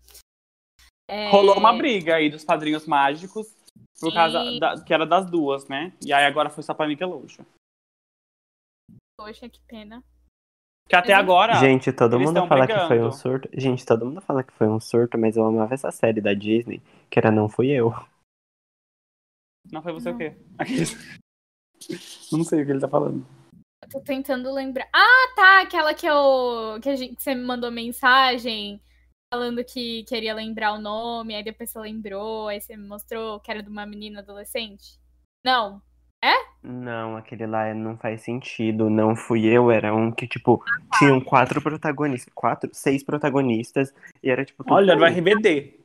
É, 1.10 1.28
Rolou 1.30 1.58
uma 1.58 1.72
briga 1.76 2.14
aí 2.14 2.30
dos 2.30 2.44
padrinhos 2.44 2.86
mágicos, 2.86 3.52
por 3.98 4.10
Sim. 4.10 4.14
causa 4.14 4.58
da, 4.60 4.80
que 4.84 4.94
era 4.94 5.04
das 5.04 5.28
duas, 5.28 5.66
né? 5.66 5.92
E 6.04 6.12
aí 6.12 6.24
agora 6.24 6.50
foi 6.50 6.62
só 6.62 6.72
pra 6.72 6.86
Nickelodeon. 6.86 7.44
Poxa, 9.18 9.48
que 9.48 9.60
pena. 9.62 10.04
Que 10.88 10.94
até 10.94 11.14
Mas, 11.14 11.24
agora. 11.24 11.54
Gente, 11.54 11.92
todo 11.92 12.14
eles 12.14 12.28
mundo 12.28 12.46
fala 12.46 12.64
que 12.64 12.72
foi 12.74 12.88
brigando. 12.88 13.08
um 13.08 13.12
surto. 13.12 13.48
Gente, 13.52 13.84
todo 13.84 14.06
mundo 14.06 14.20
fala 14.20 14.44
que 14.44 14.52
foi 14.52 14.68
um 14.68 14.78
surto, 14.78 15.18
mas 15.18 15.36
eu 15.36 15.44
amava 15.44 15.74
essa 15.74 15.90
série 15.90 16.20
da 16.20 16.32
Disney, 16.32 16.80
que 17.10 17.18
era 17.18 17.32
Não 17.32 17.48
Fui 17.48 17.68
Eu. 17.68 17.90
Não 19.72 19.82
foi 19.82 19.92
você 19.92 20.10
Não. 20.10 20.16
o 20.16 20.18
quê? 20.18 20.36
Não 22.32 22.44
sei 22.44 22.62
o 22.62 22.66
que 22.66 22.72
ele 22.72 22.80
tá 22.80 22.88
falando. 22.88 23.26
Eu 23.82 23.88
tô 23.88 24.00
tentando 24.00 24.52
lembrar. 24.52 24.88
Ah, 24.94 25.32
tá, 25.34 25.62
aquela 25.62 25.94
que 25.94 26.06
eu 26.06 26.78
que, 26.82 26.88
a 26.88 26.96
gente, 26.96 27.16
que 27.16 27.22
você 27.22 27.34
me 27.34 27.44
mandou 27.44 27.70
mensagem 27.70 28.80
falando 29.32 29.64
que 29.64 30.04
queria 30.04 30.34
lembrar 30.34 30.72
o 30.72 30.80
nome, 30.80 31.34
aí 31.34 31.44
depois 31.44 31.70
você 31.70 31.78
lembrou, 31.78 32.48
aí 32.48 32.60
você 32.60 32.76
me 32.76 32.86
mostrou 32.86 33.40
que 33.40 33.50
era 33.50 33.62
de 33.62 33.68
uma 33.68 33.84
menina 33.86 34.20
adolescente. 34.20 34.98
Não. 35.44 35.82
Não, 36.62 37.16
aquele 37.16 37.46
lá 37.46 37.66
é- 37.66 37.74
não 37.74 37.96
faz 37.96 38.22
sentido. 38.22 38.90
Não 38.90 39.14
fui 39.14 39.46
eu, 39.46 39.70
era 39.70 39.94
um 39.94 40.10
que, 40.10 40.26
tipo, 40.26 40.62
tinham 40.98 41.20
quatro 41.20 41.62
protagonistas. 41.62 42.32
Quatro, 42.34 42.70
seis 42.72 43.02
protagonistas. 43.02 43.94
E 44.22 44.30
era, 44.30 44.44
tipo, 44.44 44.64
Olha, 44.68 44.94
no. 44.94 45.04
RBD. 45.04 45.78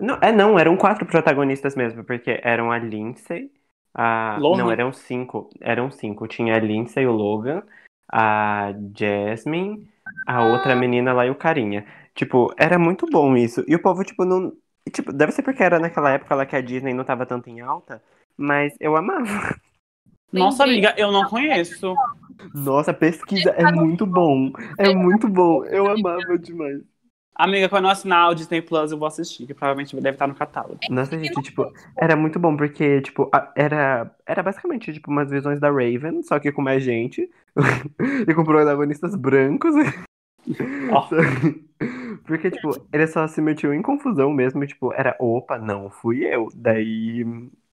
Não, 0.00 0.18
é, 0.20 0.32
não, 0.32 0.58
eram 0.58 0.76
quatro 0.76 1.06
protagonistas 1.06 1.76
mesmo, 1.76 2.04
porque 2.04 2.40
eram 2.42 2.70
a 2.72 2.78
Lindsay, 2.78 3.50
a. 3.94 4.36
Lohan? 4.40 4.58
Não, 4.58 4.70
eram 4.70 4.92
cinco. 4.92 5.48
Eram 5.60 5.90
cinco. 5.90 6.26
Tinha 6.26 6.56
a 6.56 6.58
Lindsay, 6.58 7.06
o 7.06 7.12
Logan, 7.12 7.62
a 8.12 8.72
Jasmine, 8.96 9.88
a 10.26 10.44
outra 10.44 10.74
menina 10.74 11.12
lá 11.12 11.26
e 11.26 11.30
o 11.30 11.34
Carinha. 11.34 11.86
Tipo, 12.14 12.52
era 12.58 12.78
muito 12.78 13.06
bom 13.06 13.36
isso. 13.36 13.64
E 13.66 13.74
o 13.74 13.82
povo, 13.82 14.04
tipo, 14.04 14.24
não. 14.24 14.52
Tipo, 14.92 15.12
deve 15.12 15.32
ser 15.32 15.42
porque 15.42 15.62
era 15.62 15.78
naquela 15.78 16.10
época 16.10 16.34
lá 16.34 16.44
que 16.44 16.56
a 16.56 16.60
Disney 16.60 16.92
não 16.92 17.04
tava 17.04 17.24
tanto 17.24 17.48
em 17.48 17.60
alta, 17.60 18.02
mas 18.36 18.74
eu 18.78 18.96
amava. 18.96 19.24
Nossa, 20.32 20.64
amiga, 20.64 20.94
eu 20.96 21.12
não 21.12 21.28
conheço. 21.28 21.94
Nossa, 22.52 22.92
pesquisa, 22.92 23.50
é 23.50 23.70
muito 23.72 24.04
bom. 24.04 24.52
É 24.78 24.92
muito 24.92 25.28
bom. 25.28 25.64
Eu 25.64 25.88
amava 25.88 26.38
demais. 26.38 26.82
Amiga, 27.36 27.68
quando 27.68 27.86
eu 27.86 27.90
assinar 27.90 28.30
o 28.30 28.34
Disney 28.34 28.62
Plus, 28.62 28.92
eu 28.92 28.98
vou 28.98 29.08
assistir, 29.08 29.44
que 29.46 29.54
provavelmente 29.54 29.94
deve 29.96 30.10
estar 30.14 30.26
no 30.28 30.34
catálogo. 30.34 30.78
Nossa, 30.88 31.18
gente, 31.18 31.42
tipo, 31.42 31.72
era 31.96 32.14
muito 32.14 32.38
bom, 32.38 32.56
porque, 32.56 33.00
tipo, 33.00 33.28
a- 33.32 33.52
era, 33.56 34.14
era 34.24 34.42
basicamente, 34.42 34.92
tipo, 34.92 35.10
umas 35.10 35.28
visões 35.30 35.58
da 35.58 35.68
Raven, 35.68 36.22
só 36.22 36.38
que 36.38 36.52
com 36.52 36.62
mais 36.62 36.82
gente, 36.84 37.28
e 38.28 38.32
com 38.34 38.44
protagonistas 38.44 39.14
brancos. 39.16 39.74
Ó. 40.92 41.08
Porque, 42.24 42.50
tipo, 42.50 42.70
ele 42.92 43.06
só 43.06 43.26
se 43.26 43.40
metiu 43.42 43.74
em 43.74 43.82
confusão 43.82 44.32
mesmo, 44.32 44.62
e, 44.64 44.66
tipo, 44.66 44.92
era, 44.94 45.14
opa, 45.18 45.58
não, 45.58 45.90
fui 45.90 46.24
eu. 46.24 46.48
Daí, 46.54 47.24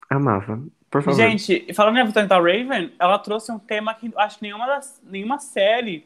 amava. 0.09 0.61
Por 0.89 1.01
favor. 1.01 1.17
Gente, 1.17 1.73
falando 1.73 1.97
em 1.99 2.05
visões 2.05 2.27
da 2.27 2.35
Raven, 2.37 2.91
ela 2.99 3.17
trouxe 3.19 3.51
um 3.51 3.59
tema 3.59 3.93
que 3.93 4.11
acho 4.17 4.37
que 4.39 4.43
nenhuma, 4.43 4.67
das, 4.67 5.01
nenhuma 5.05 5.39
série 5.39 6.05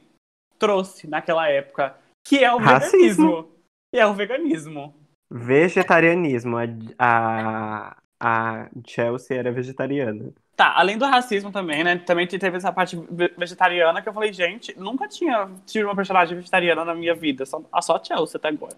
trouxe 0.59 1.07
naquela 1.07 1.47
época, 1.49 1.95
que 2.25 2.43
é 2.43 2.53
o 2.53 2.57
Racismo. 2.57 3.27
veganismo. 3.27 3.51
Que 3.93 3.99
é 3.99 4.07
o 4.07 4.13
veganismo. 4.13 4.95
Vegetarianismo. 5.31 6.57
A, 6.57 6.65
a, 6.99 7.97
a 8.19 8.69
Chelsea 8.85 9.37
era 9.37 9.51
vegetariana. 9.51 10.33
Tá, 10.55 10.73
além 10.77 10.97
do 10.97 11.05
racismo 11.05 11.51
também, 11.51 11.83
né? 11.83 11.97
Também 11.97 12.25
teve 12.27 12.57
essa 12.57 12.71
parte 12.71 12.95
ve- 13.11 13.33
vegetariana 13.37 14.01
que 14.01 14.07
eu 14.07 14.13
falei, 14.13 14.31
gente, 14.31 14.77
nunca 14.79 15.07
tinha 15.07 15.49
tido 15.65 15.85
uma 15.85 15.95
personagem 15.95 16.35
vegetariana 16.35 16.85
na 16.85 16.95
minha 16.95 17.13
vida. 17.13 17.45
Só, 17.45 17.61
a 17.71 17.81
só 17.81 17.97
a 17.97 18.03
Chelsea 18.03 18.37
até 18.37 18.47
agora. 18.47 18.75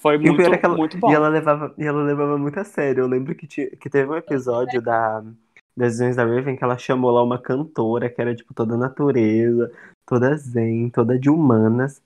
Foi 0.00 0.16
muito, 0.16 0.40
é 0.40 0.56
que 0.56 0.64
ela, 0.64 0.76
muito 0.76 0.96
bom. 0.96 1.10
E 1.10 1.14
ela 1.14 1.28
levava, 1.28 1.74
e 1.76 1.84
ela 1.84 2.02
levava 2.02 2.38
muito 2.38 2.58
a 2.58 2.64
sério. 2.64 3.02
Eu 3.02 3.08
lembro 3.08 3.34
que, 3.34 3.46
tinha, 3.46 3.68
que 3.68 3.90
teve 3.90 4.08
um 4.08 4.16
episódio 4.16 4.80
da, 4.80 5.20
das 5.76 5.94
Visões 5.94 6.16
da 6.16 6.24
Raven 6.24 6.56
que 6.56 6.64
ela 6.64 6.78
chamou 6.78 7.10
lá 7.10 7.22
uma 7.22 7.38
cantora 7.38 8.08
que 8.08 8.20
era, 8.20 8.34
tipo, 8.34 8.54
toda 8.54 8.76
natureza, 8.76 9.70
toda 10.08 10.36
zen, 10.36 10.88
toda 10.88 11.18
de 11.18 11.28
humanas. 11.28 12.02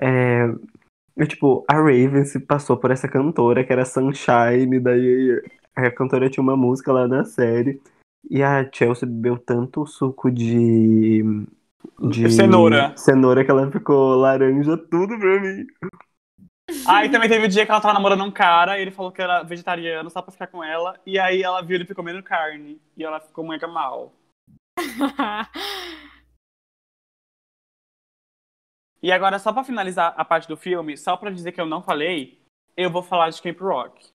É, 0.00 0.46
e, 1.16 1.26
tipo, 1.26 1.64
a 1.68 1.74
Raven 1.74 2.24
se 2.24 2.40
passou 2.40 2.76
por 2.76 2.90
essa 2.90 3.06
cantora 3.06 3.62
que 3.62 3.72
era 3.72 3.84
Sunshine, 3.84 4.80
daí 4.80 5.42
a 5.76 5.90
cantora 5.90 6.30
tinha 6.30 6.42
uma 6.42 6.56
música 6.56 6.92
lá 6.92 7.06
na 7.06 7.24
série. 7.24 7.80
E 8.30 8.42
a 8.42 8.68
Chelsea 8.72 9.06
bebeu 9.06 9.36
tanto 9.36 9.86
suco 9.86 10.30
de. 10.30 11.22
de 12.00 12.30
Cenoura. 12.30 12.94
Cenoura 12.96 13.44
que 13.44 13.50
ela 13.50 13.70
ficou 13.70 14.14
laranja 14.14 14.76
tudo 14.76 15.18
pra 15.18 15.40
mim. 15.40 15.66
Aí 16.86 17.10
também 17.10 17.28
teve 17.28 17.44
o 17.44 17.48
dia 17.48 17.66
que 17.66 17.70
ela 17.70 17.80
tava 17.80 17.92
namorando 17.92 18.24
um 18.24 18.30
cara, 18.30 18.78
e 18.78 18.82
ele 18.82 18.90
falou 18.90 19.12
que 19.12 19.20
era 19.20 19.42
vegetariano 19.42 20.08
só 20.08 20.22
pra 20.22 20.32
ficar 20.32 20.46
com 20.46 20.64
ela, 20.64 20.98
e 21.04 21.18
aí 21.18 21.42
ela 21.42 21.60
viu 21.60 21.74
ele 21.74 21.94
comendo 21.94 22.22
carne, 22.22 22.80
e 22.96 23.04
ela 23.04 23.20
ficou 23.20 23.46
mega 23.46 23.66
mal. 23.68 24.12
E 29.02 29.10
agora, 29.10 29.38
só 29.38 29.52
pra 29.52 29.64
finalizar 29.64 30.14
a 30.16 30.24
parte 30.24 30.46
do 30.46 30.56
filme, 30.56 30.96
só 30.96 31.16
pra 31.16 31.30
dizer 31.30 31.50
que 31.52 31.60
eu 31.60 31.66
não 31.66 31.82
falei, 31.82 32.40
eu 32.76 32.88
vou 32.88 33.02
falar 33.02 33.30
de 33.30 33.42
Camp 33.42 33.58
Rock. 33.60 34.10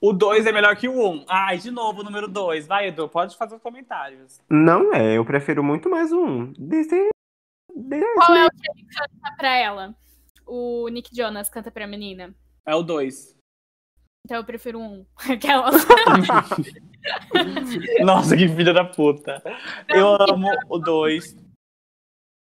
O 0.00 0.12
2 0.12 0.46
é 0.46 0.52
melhor 0.52 0.76
que 0.76 0.88
o 0.88 0.92
1. 0.92 1.10
Um. 1.10 1.24
Ai, 1.28 1.58
de 1.58 1.70
novo, 1.70 2.00
o 2.00 2.04
número 2.04 2.28
2. 2.28 2.66
Vai, 2.66 2.88
Edu, 2.88 3.08
pode 3.08 3.36
fazer 3.36 3.56
os 3.56 3.62
comentários. 3.62 4.40
Não 4.48 4.92
é, 4.92 5.16
eu 5.16 5.24
prefiro 5.24 5.62
muito 5.62 5.88
mais 5.88 6.12
um. 6.12 6.52
Desse, 6.52 7.08
desse. 7.74 8.14
Qual 8.14 8.34
é 8.34 8.46
o 8.46 8.50
que 8.50 8.70
ele 8.70 8.86
canta 8.88 9.36
pra 9.36 9.56
ela? 9.56 9.94
O 10.46 10.88
Nick 10.88 11.14
Jonas 11.14 11.48
canta 11.48 11.70
pra 11.70 11.86
menina. 11.86 12.34
É 12.66 12.74
o 12.74 12.82
2. 12.82 13.36
Então 14.24 14.36
eu 14.36 14.44
prefiro 14.44 14.80
um. 14.80 15.04
Aquela. 15.30 15.70
Nossa, 18.04 18.36
que 18.36 18.48
filha 18.48 18.72
da 18.72 18.84
puta. 18.84 19.42
Eu 19.88 20.16
amo 20.20 20.48
o 20.68 20.78
2. 20.78 21.36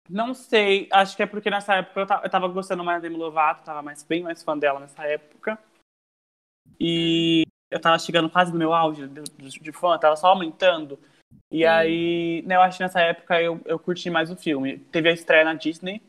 Não 0.10 0.34
sei, 0.34 0.88
acho 0.91 1.16
que 1.16 1.24
é 1.24 1.26
porque 1.26 1.49
nessa 1.49 1.76
época 1.76 2.01
eu 2.01 2.24
eu 2.24 2.30
tava 2.30 2.47
gostando 2.47 2.84
mais 2.84 3.01
da 3.01 3.08
Demi 3.08 3.18
Lovato, 3.18 3.64
tava 3.64 3.82
mais, 3.82 4.03
bem 4.03 4.22
mais 4.22 4.43
fã 4.43 4.58
dela 4.58 4.80
nessa 4.80 5.03
época. 5.03 5.58
E 6.80 7.43
eu 7.72 7.80
tava 7.80 7.97
chegando 7.97 8.30
quase 8.30 8.51
no 8.51 8.58
meu 8.58 8.74
auge 8.74 9.08
de, 9.08 9.24
de, 9.24 9.60
de 9.60 9.72
fã, 9.72 9.97
tava 9.97 10.16
só 10.16 10.28
aumentando. 10.28 10.99
E 11.51 11.60
Sim. 11.60 11.66
aí, 11.66 12.43
né, 12.45 12.56
eu 12.56 12.62
acho 12.62 12.78
que 12.78 12.84
nessa 12.84 13.01
época 13.01 13.41
eu, 13.41 13.60
eu 13.66 13.80
curti 13.80 14.10
mais 14.10 14.30
o 14.30 14.36
filme. 14.36 14.78
Teve 14.78 15.10
a 15.10 15.14
estreia 15.14 15.43
na 15.43 15.53
Disney, 15.53 16.01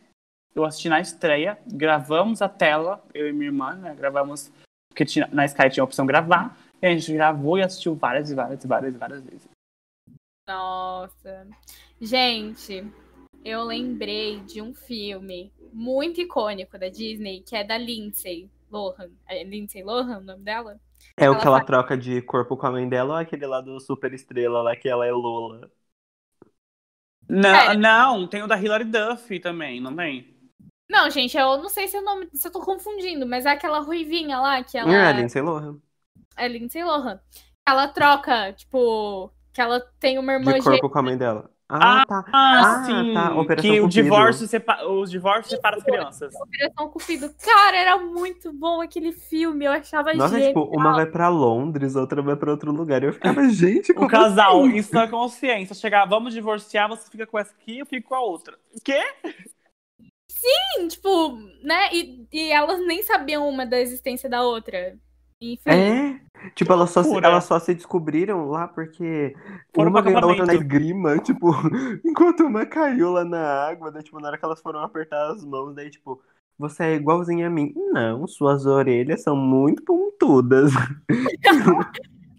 eu 0.54 0.64
assisti 0.64 0.88
na 0.88 1.00
estreia, 1.00 1.58
gravamos 1.66 2.42
a 2.42 2.48
tela, 2.48 3.02
eu 3.14 3.28
e 3.28 3.32
minha 3.32 3.46
irmã, 3.46 3.74
né, 3.74 3.94
gravamos, 3.94 4.50
porque 4.88 5.04
tinha, 5.04 5.28
na 5.32 5.44
Sky 5.44 5.70
tinha 5.70 5.82
a 5.82 5.84
opção 5.84 6.06
gravar, 6.06 6.56
e 6.80 6.86
a 6.86 6.90
gente 6.90 7.12
gravou 7.12 7.58
e 7.58 7.62
assistiu 7.62 7.94
várias 7.94 8.30
e 8.30 8.34
várias 8.34 8.62
e 8.62 8.66
várias 8.66 8.94
e 8.94 8.98
várias 8.98 9.22
vezes. 9.22 9.48
Nossa. 10.48 11.46
Gente, 12.00 12.84
eu 13.44 13.62
lembrei 13.64 14.40
de 14.40 14.60
um 14.62 14.74
filme 14.74 15.52
muito 15.72 16.20
icônico 16.20 16.78
da 16.78 16.88
Disney, 16.88 17.42
que 17.42 17.56
é 17.56 17.64
da 17.64 17.78
Lindsay 17.78 18.50
Lohan. 18.70 19.10
É 19.28 19.44
Lindsay 19.44 19.82
Lohan 19.82 20.18
o 20.18 20.24
nome 20.24 20.42
dela? 20.44 20.80
É 21.16 21.28
o 21.30 21.36
Ela 21.36 21.38
que 21.38 21.46
ela 21.46 21.60
faz- 21.60 21.68
troca 21.68 21.94
de 21.96 22.22
corpo 22.22 22.56
com 22.56 22.66
a 22.66 22.70
mãe 22.70 22.88
dela 22.88 23.14
ou 23.14 23.20
aquele 23.20 23.46
lá 23.46 23.60
do 23.60 23.78
Super 23.80 24.12
Estrela 24.14 24.62
lá 24.62 24.74
que 24.76 24.88
ela 24.88 25.06
é 25.06 25.12
Lola? 25.12 25.70
Não, 27.28 27.72
É. 27.72 27.76
não, 27.76 28.26
tem 28.28 28.42
o 28.42 28.46
da 28.48 28.60
Hilary 28.60 28.84
Duff 28.84 29.38
também, 29.40 29.80
não 29.80 29.94
tem? 29.94 30.34
Não, 30.88 31.10
gente, 31.10 31.36
eu 31.36 31.58
não 31.58 31.68
sei 31.68 31.88
se, 31.88 31.96
é 31.96 32.00
o 32.00 32.04
nome, 32.04 32.28
se 32.32 32.46
eu 32.46 32.52
tô 32.52 32.60
confundindo, 32.60 33.26
mas 33.26 33.44
é 33.46 33.50
aquela 33.50 33.80
ruivinha 33.80 34.38
lá 34.38 34.62
que 34.62 34.78
ela. 34.78 34.92
É, 34.92 35.06
a 35.08 35.12
Lindsay 35.12 35.42
Lohan. 35.42 35.80
É 36.36 36.48
Lindsay 36.48 36.82
Lohan. 36.84 37.20
Ela 37.66 37.88
troca, 37.88 38.52
tipo, 38.52 39.30
que 39.52 39.60
ela 39.60 39.80
tem 40.00 40.18
uma 40.18 40.32
irmã 40.32 40.52
De 40.52 40.54
corpo 40.54 40.88
gêmea. 40.88 40.90
com 40.90 40.98
a 40.98 41.02
mãe 41.02 41.16
dela. 41.18 41.50
Ah, 41.68 42.04
tá. 42.06 42.24
Ah, 42.32 42.60
Ah, 42.60 42.84
sim. 42.84 43.12
tá, 43.12 43.34
Operação 43.34 43.70
que 43.70 43.80
o 43.80 43.82
Cupido. 43.84 44.02
divórcio 44.02 44.46
sepa... 44.46 44.84
os 44.86 45.10
divórcios 45.10 45.50
separam 45.56 45.78
as 45.78 45.82
crianças. 45.84 46.34
Operação 46.36 46.88
Cupido. 46.90 47.34
Cara, 47.44 47.76
era 47.76 47.98
muito 47.98 48.52
bom 48.52 48.80
aquele 48.80 49.10
filme. 49.12 49.64
Eu 49.64 49.72
achava 49.72 50.14
Nossa, 50.14 50.34
genial. 50.34 50.48
tipo, 50.48 50.76
uma 50.76 50.92
vai 50.92 51.06
pra 51.06 51.28
Londres, 51.28 51.96
outra 51.96 52.22
vai 52.22 52.36
pra 52.36 52.52
outro 52.52 52.70
lugar. 52.70 53.02
Eu 53.02 53.12
ficava, 53.12 53.42
gente, 53.50 53.90
O 53.92 53.94
como 53.96 54.08
casal, 54.08 54.60
assim? 54.64 54.76
em 54.76 54.82
sua 54.82 55.08
consciência, 55.08 55.74
chegar, 55.74 56.04
vamos 56.06 56.32
divorciar, 56.32 56.88
você 56.88 57.10
fica 57.10 57.26
com 57.26 57.38
essa 57.38 57.52
aqui, 57.52 57.80
eu 57.80 57.86
fico 57.86 58.08
com 58.10 58.14
a 58.14 58.20
outra. 58.20 58.56
O 58.72 58.80
quê? 58.80 59.02
Sim, 60.30 60.86
tipo, 60.88 61.36
né? 61.64 61.92
E, 61.92 62.26
e 62.32 62.50
elas 62.52 62.78
nem 62.86 63.02
sabiam 63.02 63.48
uma 63.48 63.66
da 63.66 63.80
existência 63.80 64.28
da 64.30 64.42
outra. 64.42 64.96
Enfim. 65.40 65.70
É, 65.70 66.20
tipo, 66.54 66.72
elas 66.72 66.90
só, 66.90 67.02
se, 67.02 67.14
elas 67.14 67.44
só 67.44 67.58
se 67.58 67.74
descobriram 67.74 68.48
lá 68.48 68.66
porque 68.66 69.34
Foram 69.74 69.90
uma 69.90 70.00
ganhou 70.00 70.22
a 70.22 70.26
outra 70.26 70.46
na 70.46 70.54
esgrima, 70.54 71.18
tipo, 71.20 71.50
enquanto 72.04 72.40
uma 72.44 72.64
caiu 72.64 73.12
lá 73.12 73.24
na 73.24 73.68
água, 73.68 73.90
daí, 73.90 74.02
tipo, 74.02 74.18
na 74.18 74.28
hora 74.28 74.38
que 74.38 74.44
elas 74.44 74.60
foram 74.60 74.80
apertar 74.80 75.30
as 75.30 75.44
mãos, 75.44 75.74
daí, 75.74 75.90
tipo, 75.90 76.22
você 76.58 76.84
é 76.84 76.94
igualzinha 76.94 77.48
a 77.48 77.50
mim. 77.50 77.72
Não, 77.92 78.26
suas 78.26 78.64
orelhas 78.64 79.22
são 79.22 79.36
muito 79.36 79.82
pontudas. 79.82 80.72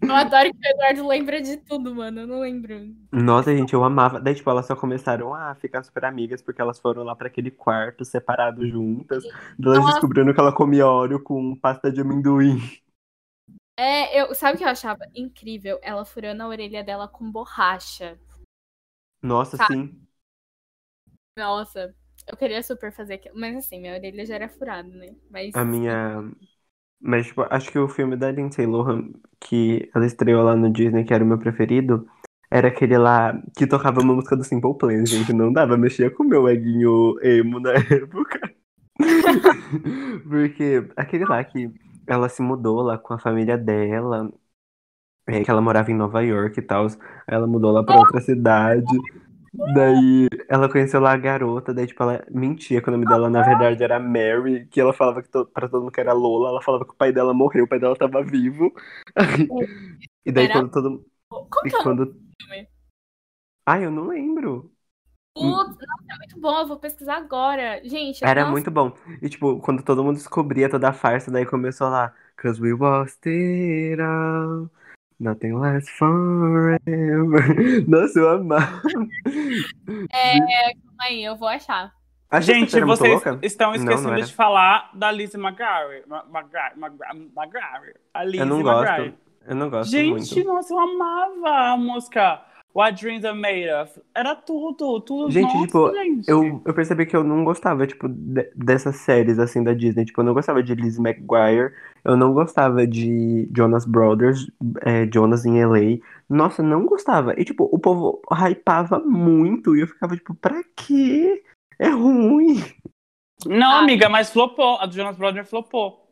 Eu 0.00 0.14
adoro 0.14 0.50
que 0.52 0.58
o 0.58 0.70
Eduardo 0.70 1.08
lembra 1.08 1.40
de 1.40 1.56
tudo, 1.56 1.94
mano. 1.94 2.20
Eu 2.20 2.26
não 2.26 2.40
lembro. 2.40 2.94
Nossa, 3.12 3.54
gente, 3.54 3.74
eu 3.74 3.84
amava. 3.84 4.20
Daí, 4.20 4.34
tipo, 4.34 4.48
elas 4.48 4.66
só 4.66 4.74
começaram 4.76 5.34
a 5.34 5.54
ficar 5.56 5.82
super 5.82 6.04
amigas 6.04 6.40
porque 6.40 6.60
elas 6.62 6.78
foram 6.78 7.02
lá 7.02 7.14
pra 7.14 7.26
aquele 7.26 7.50
quarto 7.50 8.04
separado 8.04 8.66
juntas. 8.66 9.24
Elas 9.62 9.78
Nossa. 9.78 9.92
descobriram 9.92 10.32
que 10.32 10.40
ela 10.40 10.52
comia 10.52 10.86
óleo 10.86 11.20
com 11.20 11.54
pasta 11.56 11.90
de 11.90 12.00
amendoim. 12.00 12.60
É, 13.78 14.20
eu, 14.20 14.34
sabe 14.34 14.56
o 14.56 14.58
que 14.58 14.64
eu 14.64 14.68
achava 14.68 15.06
incrível? 15.14 15.78
Ela 15.82 16.04
furando 16.04 16.42
a 16.42 16.48
orelha 16.48 16.82
dela 16.82 17.06
com 17.06 17.30
borracha. 17.30 18.18
Nossa, 19.22 19.56
Tá. 19.56 19.68
sim. 19.68 19.96
Nossa, 21.36 21.94
eu 22.26 22.36
queria 22.36 22.60
super 22.60 22.92
fazer 22.92 23.14
aquilo. 23.14 23.38
Mas 23.38 23.56
assim, 23.56 23.80
minha 23.80 23.94
orelha 23.94 24.26
já 24.26 24.34
era 24.34 24.48
furada, 24.48 24.88
né? 24.88 25.14
Mas. 25.30 25.54
A 25.54 25.64
minha. 25.64 26.28
Mas, 27.00 27.28
tipo, 27.28 27.42
acho 27.48 27.70
que 27.70 27.78
o 27.78 27.88
filme 27.88 28.16
da 28.16 28.32
Lindsay 28.32 28.66
Lohan, 28.66 29.12
que 29.40 29.88
ela 29.94 30.04
estreou 30.04 30.42
lá 30.42 30.56
no 30.56 30.72
Disney, 30.72 31.04
que 31.04 31.14
era 31.14 31.22
o 31.22 31.26
meu 31.26 31.38
preferido, 31.38 32.08
era 32.50 32.66
aquele 32.66 32.98
lá 32.98 33.40
que 33.56 33.68
tocava 33.68 34.00
uma 34.00 34.14
música 34.14 34.36
do 34.36 34.42
Simple 34.42 34.76
Plan, 34.76 35.06
gente. 35.06 35.32
Não 35.32 35.52
dava, 35.52 35.76
mexia 35.76 36.10
com 36.10 36.24
o 36.24 36.28
meu 36.28 36.48
eguinho 36.48 37.14
emo 37.22 37.60
na 37.60 37.70
época. 37.94 38.40
Porque 40.28 40.88
aquele 40.96 41.24
lá 41.24 41.44
que 41.44 41.70
ela 42.08 42.28
se 42.28 42.42
mudou 42.42 42.82
lá 42.82 42.98
com 42.98 43.14
a 43.14 43.18
família 43.20 43.58
dela, 43.58 44.30
é, 45.26 45.44
que 45.44 45.50
ela 45.50 45.60
morava 45.60 45.90
em 45.90 45.94
Nova 45.94 46.22
York 46.22 46.58
e 46.60 46.62
tal. 46.62 46.86
Aí 46.86 46.94
ela 47.28 47.46
mudou 47.46 47.72
lá 47.72 47.84
pra 47.84 47.98
outra 47.98 48.20
cidade. 48.20 48.86
Daí 49.54 50.28
ela 50.48 50.70
conheceu 50.70 51.00
lá 51.00 51.12
a 51.12 51.16
garota, 51.16 51.74
daí 51.74 51.86
tipo, 51.86 52.02
ela 52.02 52.24
mentia 52.30 52.82
que 52.82 52.88
o 52.88 52.92
nome 52.92 53.06
dela 53.06 53.30
na 53.30 53.42
verdade 53.42 53.82
era 53.84 53.98
Mary, 54.00 54.66
que 54.68 54.80
ela 54.80 54.92
falava 54.92 55.22
que 55.22 55.28
to 55.30 55.46
pra 55.46 55.68
todo 55.68 55.82
mundo 55.82 55.92
que 55.92 56.00
era 56.00 56.12
Lola, 56.12 56.50
ela 56.50 56.62
falava 56.62 56.84
que 56.84 56.92
o 56.92 56.96
pai 56.96 57.12
dela 57.12 57.34
morreu, 57.34 57.64
o 57.64 57.68
pai 57.68 57.78
dela 57.80 57.96
tava 57.96 58.22
vivo. 58.24 58.72
e 60.26 60.32
daí 60.32 60.46
Era- 60.46 60.54
quando 60.54 60.70
todo 60.70 61.06
Como 61.28 61.66
e 61.66 61.70
que 61.70 61.76
é 61.76 61.82
quando? 61.82 62.16
Ai, 63.66 63.84
eu 63.84 63.90
não 63.92 64.08
lembro. 64.08 64.72
Putz, 65.40 65.76
nossa, 65.86 66.04
é 66.10 66.16
muito 66.16 66.40
bom, 66.40 66.60
eu 66.60 66.66
vou 66.66 66.76
pesquisar 66.78 67.16
agora. 67.16 67.80
Gente, 67.84 68.24
Era 68.24 68.40
nossa, 68.42 68.52
muito 68.52 68.70
bom. 68.70 68.92
E 69.22 69.28
tipo, 69.28 69.58
quando 69.60 69.82
todo 69.82 70.02
mundo 70.04 70.16
descobria 70.16 70.68
toda 70.68 70.88
a 70.88 70.92
farsa, 70.92 71.30
daí 71.30 71.46
começou 71.46 71.88
lá, 71.88 72.12
Cause 72.40 72.60
we 72.60 72.72
lost 72.72 73.26
it 73.26 74.00
all. 74.00 74.70
Nothing 75.18 75.54
lasts 75.58 75.90
forever. 75.98 76.78
Nossa, 77.88 78.20
eu 78.20 78.28
amava. 78.28 78.80
calma 80.12 80.78
aí, 81.00 81.24
eu 81.24 81.34
vou 81.34 81.48
achar. 81.48 81.92
A 82.30 82.40
Gente, 82.40 82.78
vocês 82.80 83.12
louca? 83.12 83.38
estão 83.42 83.70
Não, 83.70 83.76
esquecendo 83.76 84.08
não 84.08 84.14
era. 84.14 84.22
de 84.24 84.32
falar 84.34 84.90
da 84.94 85.10
Lizzie 85.10 85.40
McGarry. 85.40 86.04
McGarry. 86.36 87.94
A 88.14 88.22
Lizzie 88.22 88.40
Eu 88.40 88.46
não 88.46 88.62
gosto. 88.62 88.88
McGarry. 88.88 89.14
Eu 89.46 89.54
não 89.56 89.70
gosto 89.70 89.90
Gente, 89.90 90.34
muito. 90.34 90.44
nossa, 90.46 90.74
eu 90.74 90.78
amava 90.78 91.72
a 91.72 91.76
música 91.76 92.42
What 92.74 93.00
Dreams 93.02 93.24
Are 93.24 93.36
Made 93.36 93.68
Of. 93.70 94.00
Era 94.14 94.36
tudo, 94.36 95.00
tudo. 95.00 95.30
Gente, 95.32 95.52
nossa, 95.52 95.66
tipo, 95.66 95.92
gente. 95.94 96.28
Eu, 96.28 96.62
eu 96.64 96.74
percebi 96.74 97.06
que 97.06 97.16
eu 97.16 97.24
não 97.24 97.42
gostava, 97.42 97.86
tipo, 97.86 98.08
de- 98.08 98.50
dessas 98.54 98.96
séries, 98.96 99.38
assim, 99.38 99.64
da 99.64 99.72
Disney. 99.74 100.04
Tipo, 100.04 100.20
eu 100.20 100.24
não 100.26 100.34
gostava 100.34 100.62
de 100.62 100.74
Lizzie 100.74 101.00
McGuire. 101.02 101.72
Eu 102.04 102.16
não 102.16 102.32
gostava 102.32 102.86
de 102.86 103.48
Jonas 103.56 103.84
Brothers, 103.84 104.46
é, 104.82 105.08
Jonas 105.12 105.44
em 105.44 105.58
LA. 105.64 105.98
Nossa, 106.28 106.62
não 106.62 106.86
gostava. 106.86 107.34
E, 107.40 107.44
tipo, 107.44 107.68
o 107.72 107.78
povo 107.78 108.20
hypava 108.30 109.00
muito. 109.00 109.74
E 109.74 109.80
eu 109.80 109.86
ficava, 109.88 110.14
tipo, 110.14 110.34
pra 110.34 110.62
quê? 110.76 111.42
É 111.78 111.88
ruim. 111.88 112.62
Não, 113.46 113.72
Ah. 113.72 113.78
amiga, 113.80 114.08
mas 114.08 114.30
flopou. 114.30 114.76
A 114.78 114.86
do 114.86 114.94
Jonas 114.94 115.16
Brothers 115.16 115.48
flopou. 115.48 116.06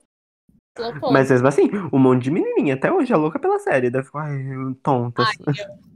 Flopou. 0.77 1.13
Mas 1.13 1.31
mesmo 1.31 1.47
assim, 1.49 1.71
um 1.93 1.99
monte 1.99 2.25
de 2.25 2.31
menininha 2.31 2.75
até 2.75 2.93
hoje 2.93 3.13
é 3.13 3.17
louca 3.17 3.39
pela 3.39 3.59
série. 3.59 3.89
Daí 3.91 4.01
eu 4.01 4.05
fico, 4.05 4.19
ai, 4.19 4.45
tontas. 4.83 5.27
Ai, 5.47 5.55
eu 5.59 5.96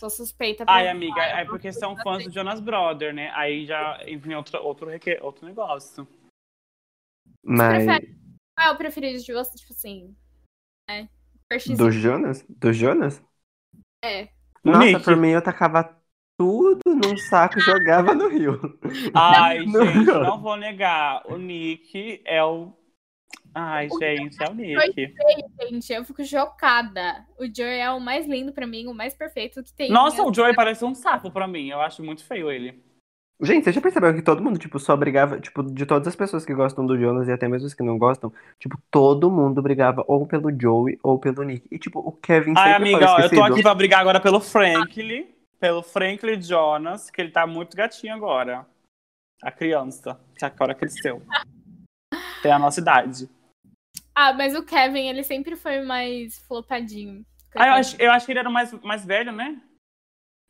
sou 0.00 0.10
suspeita. 0.10 0.64
pra 0.64 0.74
Ai, 0.74 0.88
amiga, 0.88 1.22
é 1.22 1.44
porque 1.44 1.72
são 1.72 1.96
fãs 1.96 2.24
do 2.24 2.30
Jonas 2.30 2.60
Brothers, 2.60 3.14
né? 3.14 3.30
Aí 3.34 3.64
já 3.66 3.98
entra 4.08 4.32
em 4.32 4.34
outro, 4.34 4.62
outro, 4.62 4.88
reque- 4.88 5.18
outro 5.22 5.46
negócio. 5.46 6.06
Mas 7.44 7.84
Qual 7.86 8.68
é 8.68 8.70
o 8.70 8.76
preferido 8.76 9.18
de 9.22 9.32
vocês? 9.32 9.60
Tipo 9.60 9.72
assim. 9.72 10.16
É. 10.88 11.08
Do 11.76 11.90
Jonas? 11.90 12.44
Do 12.48 12.72
Jonas? 12.72 13.22
É. 14.04 14.28
Nossa, 14.64 14.78
Nick. 14.84 15.04
por 15.04 15.16
mim 15.16 15.28
eu 15.30 15.42
tacava 15.42 15.96
tudo 16.38 16.80
num 16.86 17.16
saco 17.16 17.58
e 17.58 17.62
jogava 17.62 18.14
no 18.14 18.28
rio. 18.28 18.58
Ai, 19.14 19.64
Não. 19.66 19.86
gente, 19.86 20.06
não 20.06 20.40
vou 20.40 20.56
negar. 20.56 21.22
O 21.30 21.36
Nick 21.36 22.20
é 22.24 22.42
o. 22.44 22.72
Ai, 23.58 23.88
gente, 23.88 24.36
é 24.42 24.50
o 24.50 24.54
Nick. 24.54 25.14
Gente, 25.70 25.90
eu 25.90 26.04
fico 26.04 26.22
chocada. 26.22 27.24
O 27.38 27.46
Joey 27.46 27.78
é 27.78 27.90
o 27.90 27.98
mais 27.98 28.26
lindo 28.26 28.52
pra 28.52 28.66
mim, 28.66 28.86
o 28.86 28.92
mais 28.92 29.14
perfeito 29.14 29.62
que 29.62 29.72
tem. 29.72 29.90
Nossa, 29.90 30.22
o 30.22 30.32
Joey 30.32 30.54
parece 30.54 30.84
um 30.84 30.94
sapo 30.94 31.30
pra 31.30 31.48
mim. 31.48 31.70
Eu 31.70 31.80
acho 31.80 32.04
muito 32.04 32.22
feio 32.22 32.50
ele. 32.50 32.84
Gente, 33.40 33.64
você 33.64 33.72
já 33.72 33.80
percebeu 33.80 34.14
que 34.14 34.20
todo 34.20 34.42
mundo, 34.42 34.58
tipo, 34.58 34.78
só 34.78 34.94
brigava, 34.94 35.40
tipo, 35.40 35.62
de 35.62 35.86
todas 35.86 36.06
as 36.06 36.14
pessoas 36.14 36.44
que 36.44 36.52
gostam 36.52 36.84
do 36.86 36.98
Jonas 36.98 37.28
e 37.28 37.32
até 37.32 37.48
mesmo 37.48 37.66
os 37.66 37.72
que 37.72 37.82
não 37.82 37.96
gostam, 37.96 38.30
tipo, 38.58 38.78
todo 38.90 39.30
mundo 39.30 39.62
brigava 39.62 40.04
ou 40.06 40.26
pelo 40.26 40.50
Joey 40.50 40.98
ou 41.02 41.18
pelo 41.18 41.42
Nick. 41.42 41.66
E, 41.70 41.78
tipo, 41.78 42.00
o 42.00 42.12
Kevin 42.12 42.52
Ai, 42.58 42.74
sempre 42.74 42.94
amiga, 42.94 43.10
ó, 43.10 43.20
eu 43.20 43.30
tô 43.30 43.42
aqui 43.42 43.62
pra 43.62 43.74
brigar 43.74 44.00
agora 44.00 44.20
pelo 44.20 44.38
Franklin. 44.38 45.28
Pelo 45.58 45.82
Franklin 45.82 46.42
Jonas, 46.42 47.10
que 47.10 47.22
ele 47.22 47.30
tá 47.30 47.46
muito 47.46 47.74
gatinho 47.74 48.14
agora. 48.14 48.66
A 49.42 49.50
criança, 49.50 50.20
que 50.38 50.44
agora 50.44 50.74
cresceu. 50.74 51.22
Tem 52.42 52.52
a 52.52 52.58
nossa 52.58 52.80
idade. 52.80 53.30
Ah, 54.16 54.32
mas 54.32 54.54
o 54.54 54.64
Kevin, 54.64 55.08
ele 55.08 55.22
sempre 55.22 55.54
foi 55.56 55.82
mais 55.82 56.38
flopadinho. 56.48 57.22
Ah, 57.54 57.68
eu 57.68 57.72
acho, 57.74 57.96
eu 58.00 58.10
acho 58.10 58.24
que 58.24 58.32
ele 58.32 58.38
era 58.38 58.48
mais, 58.48 58.72
mais 58.82 59.04
velho, 59.04 59.30
né? 59.30 59.60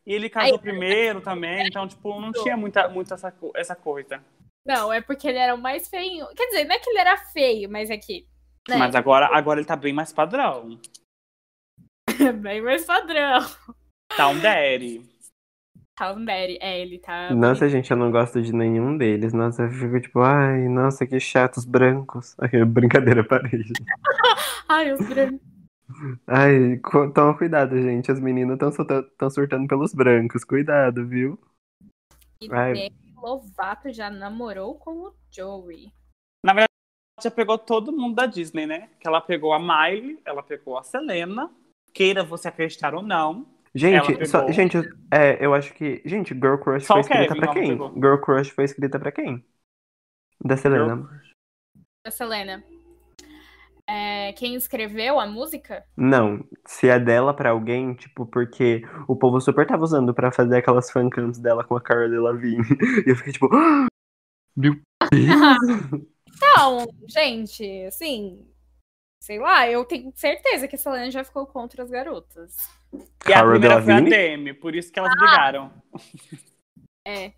E 0.06 0.14
ele 0.14 0.30
casou 0.30 0.54
Ai, 0.54 0.60
primeiro 0.60 1.20
também, 1.20 1.66
então, 1.66 1.86
tipo, 1.88 2.20
não 2.20 2.30
tinha 2.30 2.56
muita, 2.56 2.88
muita 2.88 3.14
essa, 3.14 3.34
essa 3.56 3.74
coisa. 3.74 4.22
Não, 4.64 4.92
é 4.92 5.00
porque 5.00 5.26
ele 5.26 5.38
era 5.38 5.52
o 5.52 5.60
mais 5.60 5.88
feio. 5.88 6.28
Quer 6.36 6.46
dizer, 6.46 6.64
não 6.64 6.76
é 6.76 6.78
que 6.78 6.88
ele 6.88 6.98
era 7.00 7.16
feio, 7.16 7.68
mas 7.68 7.90
é 7.90 7.96
que. 7.96 8.24
Né? 8.68 8.76
Mas 8.76 8.94
agora, 8.94 9.26
agora 9.36 9.58
ele 9.58 9.66
tá 9.66 9.74
bem 9.74 9.92
mais 9.92 10.12
padrão. 10.12 10.78
Bem 12.40 12.62
mais 12.62 12.84
padrão. 12.84 13.40
Tá 14.16 14.28
um 14.28 14.40
daddy. 14.40 15.02
Daddy. 15.98 16.58
É, 16.60 16.80
ele 16.80 16.98
tá. 16.98 17.34
Nossa, 17.34 17.68
gente, 17.68 17.90
eu 17.90 17.96
não 17.96 18.10
gosto 18.10 18.42
de 18.42 18.52
nenhum 18.52 18.96
deles. 18.96 19.32
Nossa, 19.32 19.62
eu 19.62 19.70
fico 19.70 20.00
tipo, 20.00 20.20
ai, 20.20 20.68
nossa, 20.68 21.06
que 21.06 21.18
chatos 21.18 21.64
brancos. 21.64 22.36
Ai, 22.38 22.50
brincadeira, 22.64 23.24
parei. 23.24 23.62
Ai, 24.68 24.92
os 24.92 25.08
brancos. 25.08 25.40
Ai, 26.26 26.80
toma 27.14 27.36
cuidado, 27.36 27.80
gente. 27.80 28.10
As 28.10 28.20
meninas 28.20 28.58
estão 28.60 29.30
surtando 29.30 29.68
pelos 29.68 29.94
brancos. 29.94 30.44
Cuidado, 30.44 31.06
viu? 31.06 31.38
E 32.40 32.52
Ai. 32.52 32.72
Demi 32.74 33.14
Lovato 33.16 33.92
já 33.92 34.10
namorou 34.10 34.74
com 34.74 34.90
o 34.90 35.14
Joey. 35.30 35.92
Na 36.44 36.52
verdade, 36.52 36.68
ela 37.18 37.22
já 37.22 37.30
pegou 37.30 37.56
todo 37.56 37.92
mundo 37.92 38.16
da 38.16 38.26
Disney, 38.26 38.66
né? 38.66 38.90
Que 39.00 39.08
ela 39.08 39.20
pegou 39.20 39.52
a 39.52 39.58
Miley, 39.58 40.20
ela 40.24 40.42
pegou 40.42 40.76
a 40.76 40.82
Selena. 40.82 41.50
Queira 41.94 42.22
você 42.22 42.48
acreditar 42.48 42.94
ou 42.94 43.02
não. 43.02 43.46
Gente, 43.76 44.26
só- 44.26 44.50
gente, 44.50 44.78
é, 45.12 45.44
eu 45.44 45.52
acho 45.52 45.74
que. 45.74 46.02
Gente, 46.04 46.34
Girl 46.34 46.56
Crush 46.56 46.86
Só 46.86 46.94
foi 46.94 47.00
escrita 47.02 47.28
Kevin 47.28 47.40
pra 47.40 47.52
quem? 47.52 47.68
pegou. 47.68 47.92
Girl 47.94 48.16
Crush 48.16 48.50
foi 48.50 48.64
escrita 48.64 48.98
pra 48.98 49.12
quem? 49.12 49.44
Da 50.42 50.56
Selena. 50.56 51.08
A 52.06 52.10
Selena. 52.10 52.64
É, 53.88 54.32
quem 54.32 54.54
escreveu 54.56 55.20
a 55.20 55.26
música? 55.26 55.84
Não, 55.96 56.44
se 56.66 56.88
é 56.88 56.98
dela 56.98 57.32
pra 57.32 57.50
alguém, 57.50 57.94
tipo, 57.94 58.26
porque 58.26 58.82
o 59.06 59.14
povo 59.14 59.40
super 59.40 59.64
tava 59.66 59.84
usando 59.84 60.12
pra 60.12 60.32
fazer 60.32 60.56
aquelas 60.56 60.90
fancams 60.90 61.38
dela 61.38 61.62
com 61.62 61.76
a 61.76 61.80
Cara 61.80 62.08
Delevingne. 62.08 62.64
E 63.06 63.10
eu 63.10 63.16
fiquei 63.16 63.32
tipo, 63.32 63.48
"Ah!" 63.54 63.86
Meu 64.56 64.74
Deus! 64.74 64.80
Então, 66.36 66.86
gente, 67.08 67.64
assim, 67.86 68.46
sei 69.22 69.38
lá, 69.38 69.68
eu 69.70 69.84
tenho 69.84 70.12
certeza 70.14 70.68
que 70.68 70.76
a 70.76 70.78
Selena 70.78 71.10
já 71.10 71.24
ficou 71.24 71.46
contra 71.46 71.82
as 71.82 71.90
garotas. 71.90 72.56
E 72.92 73.32
a 73.32 73.34
Cara 73.34 73.50
primeira 73.50 73.82
foi 73.82 73.92
a? 73.94 74.00
Demi, 74.00 74.54
por 74.54 74.74
isso 74.74 74.92
que 74.92 74.98
elas 74.98 75.14
brigaram. 75.16 75.72
É, 77.06 77.32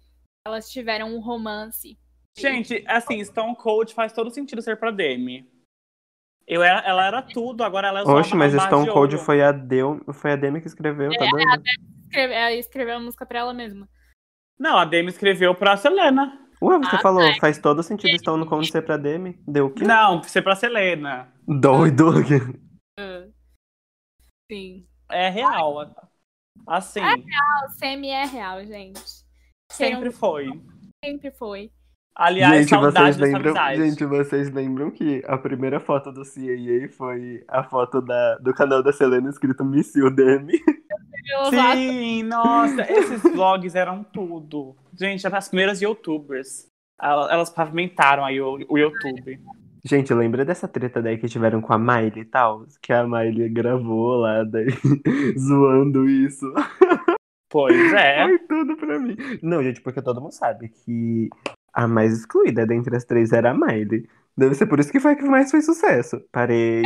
elas 0.46 0.70
tiveram 0.70 1.14
um 1.14 1.20
romance. 1.20 1.98
Gente, 2.38 2.84
assim, 2.86 3.22
Stone 3.24 3.56
Cold 3.56 3.92
faz 3.94 4.12
todo 4.12 4.30
sentido 4.30 4.62
ser 4.62 4.78
pra 4.78 4.90
Demi. 4.90 5.50
Eu 6.46 6.62
era, 6.62 6.80
ela 6.80 7.06
era 7.06 7.20
tudo, 7.22 7.62
agora 7.62 7.88
ela 7.88 8.00
é 8.00 8.04
só 8.04 8.16
Oxe, 8.16 8.34
mas 8.34 8.54
Stone 8.54 8.90
Cold 8.90 9.18
foi 9.18 9.42
a, 9.42 9.52
Deu, 9.52 10.00
foi 10.14 10.32
a 10.32 10.36
Demi 10.36 10.60
que 10.60 10.66
escreveu, 10.66 11.10
tá 11.10 11.26
doido? 11.26 11.62
Escreve, 12.04 12.32
ela 12.34 12.52
escreveu 12.52 12.96
a 12.96 13.00
música 13.00 13.26
pra 13.26 13.40
ela 13.40 13.52
mesma. 13.52 13.86
Não, 14.58 14.78
a 14.78 14.84
Demi 14.86 15.10
escreveu 15.10 15.54
pra 15.54 15.76
Selena. 15.76 16.46
Ué, 16.60 16.78
você 16.78 16.96
Ah, 16.96 17.00
falou, 17.00 17.22
faz 17.38 17.58
todo 17.58 17.82
sentido 17.82 18.18
Stone 18.18 18.46
Cold 18.46 18.70
ser 18.70 18.82
pra 18.82 18.96
Demi? 18.96 19.38
Deu 19.46 19.66
o 19.66 19.70
quê? 19.70 19.84
Não, 19.84 20.22
ser 20.22 20.42
pra 20.42 20.56
Selena. 20.56 21.32
Doido. 21.46 22.06
Ah, 22.98 23.26
Sim. 24.50 24.87
É 25.10 25.28
real. 25.28 25.90
Assim, 26.66 27.00
O 27.00 27.70
semi 27.70 28.10
é 28.10 28.24
real, 28.24 28.64
gente. 28.64 29.00
sempre 29.70 30.10
foi. 30.10 30.48
Sempre 31.04 31.30
foi. 31.30 31.70
Aliás, 32.14 32.62
gente, 32.62 32.70
saudade 32.70 33.16
vocês 33.16 33.32
lembram, 33.32 33.54
gente, 33.76 34.04
vocês 34.04 34.50
lembram 34.50 34.90
que 34.90 35.22
a 35.24 35.38
primeira 35.38 35.78
foto 35.78 36.10
do 36.10 36.22
CAA 36.22 36.88
foi 36.90 37.44
a 37.46 37.62
foto 37.62 38.00
da, 38.02 38.38
do 38.38 38.52
canal 38.52 38.82
da 38.82 38.92
Selena 38.92 39.30
escrito 39.30 39.64
Miss 39.64 39.94
You 39.94 40.10
Demi? 40.10 40.58
Sim, 41.50 42.24
nossa, 42.24 42.82
esses 42.90 43.22
vlogs 43.22 43.76
eram 43.76 44.02
tudo. 44.02 44.74
Gente, 44.98 45.24
eram 45.24 45.38
as 45.38 45.48
primeiras 45.48 45.80
youtubers. 45.80 46.66
Elas 47.00 47.30
elas 47.30 47.50
pavimentaram 47.50 48.24
aí 48.24 48.40
o, 48.40 48.58
o 48.68 48.76
YouTube. 48.76 49.40
Gente, 49.84 50.12
lembra 50.12 50.44
dessa 50.44 50.66
treta 50.66 51.00
daí 51.00 51.18
que 51.18 51.28
tiveram 51.28 51.60
com 51.60 51.72
a 51.72 51.78
Miley 51.78 52.20
e 52.20 52.24
tal? 52.24 52.66
Que 52.82 52.92
a 52.92 53.06
Miley 53.06 53.48
gravou 53.48 54.16
lá, 54.16 54.44
daí, 54.44 54.66
zoando 55.38 56.08
isso. 56.08 56.46
Pois 57.48 57.92
é. 57.92 58.24
Foi 58.28 58.38
tudo 58.40 58.76
pra 58.76 58.98
mim. 58.98 59.16
Não, 59.42 59.62
gente, 59.62 59.80
porque 59.80 60.02
todo 60.02 60.20
mundo 60.20 60.32
sabe 60.32 60.68
que 60.68 61.28
a 61.72 61.86
mais 61.86 62.12
excluída 62.12 62.66
dentre 62.66 62.96
as 62.96 63.04
três 63.04 63.32
era 63.32 63.50
a 63.50 63.54
Miley. 63.54 64.08
Deve 64.36 64.54
ser 64.54 64.66
por 64.66 64.78
isso 64.78 64.92
que 64.92 65.00
foi 65.00 65.12
a 65.12 65.16
que 65.16 65.24
mais 65.24 65.50
fez 65.50 65.64
sucesso. 65.64 66.20
Parei. 66.30 66.82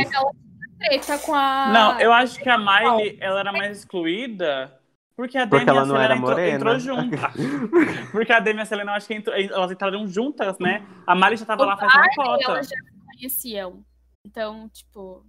treta 0.79 1.17
com 1.19 1.33
a. 1.33 1.71
Não, 1.71 1.99
eu 1.99 2.11
acho 2.11 2.39
que 2.39 2.49
a 2.49 2.57
Miley, 2.57 3.17
ela 3.19 3.39
era 3.39 3.51
mais 3.51 3.79
excluída 3.79 4.71
porque 5.15 5.37
a 5.37 5.45
Demi 5.45 5.65
Porque 5.65 5.65
e 5.65 5.69
a 5.69 5.73
ela 5.77 5.85
não 5.85 5.95
Selena 5.95 6.03
era 6.05 6.15
entrou, 6.15 6.29
morena. 6.31 6.55
entrou 6.55 6.79
juntas. 6.79 7.19
Porque 8.11 8.31
a 8.33 8.39
Demi 8.39 8.59
e 8.59 8.61
a 8.61 8.65
Selena, 8.65 8.91
eu 8.91 8.95
acho 8.95 9.07
que 9.07 9.13
entrou- 9.13 9.35
elas 9.35 9.71
entraram 9.71 10.07
juntas, 10.07 10.57
né? 10.59 10.85
A 11.07 11.15
Miley 11.15 11.37
já 11.37 11.45
tava 11.45 11.63
O 11.63 11.65
lá 11.65 11.77
faz 11.77 11.91
uma 11.93 12.01
Barney, 12.01 12.15
cota. 12.15 12.43
elas 12.51 12.67
já 12.69 12.75
se 12.77 13.17
conheciam. 13.17 13.85
Então, 14.25 14.69
tipo. 14.69 15.25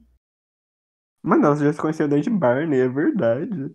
Mano, 1.22 1.46
elas 1.46 1.60
já 1.60 1.72
se 1.72 1.80
conheciam 1.80 2.08
desde 2.08 2.30
Barney, 2.30 2.80
é 2.80 2.88
verdade. 2.88 3.74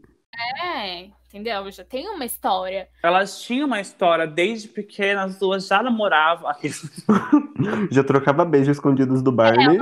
É, 0.63 1.09
entendeu? 1.27 1.69
Já 1.71 1.83
tem 1.83 2.07
uma 2.09 2.23
história. 2.25 2.87
Elas 3.03 3.41
tinham 3.41 3.67
uma 3.67 3.81
história 3.81 4.25
desde 4.27 4.67
pequenas, 4.67 5.31
as 5.33 5.39
duas 5.39 5.67
já 5.67 5.81
namoravam. 5.83 6.49
Já 7.91 8.03
trocava 8.03 8.45
beijos 8.45 8.77
escondidos 8.77 9.21
do 9.21 9.31
Barney. 9.31 9.77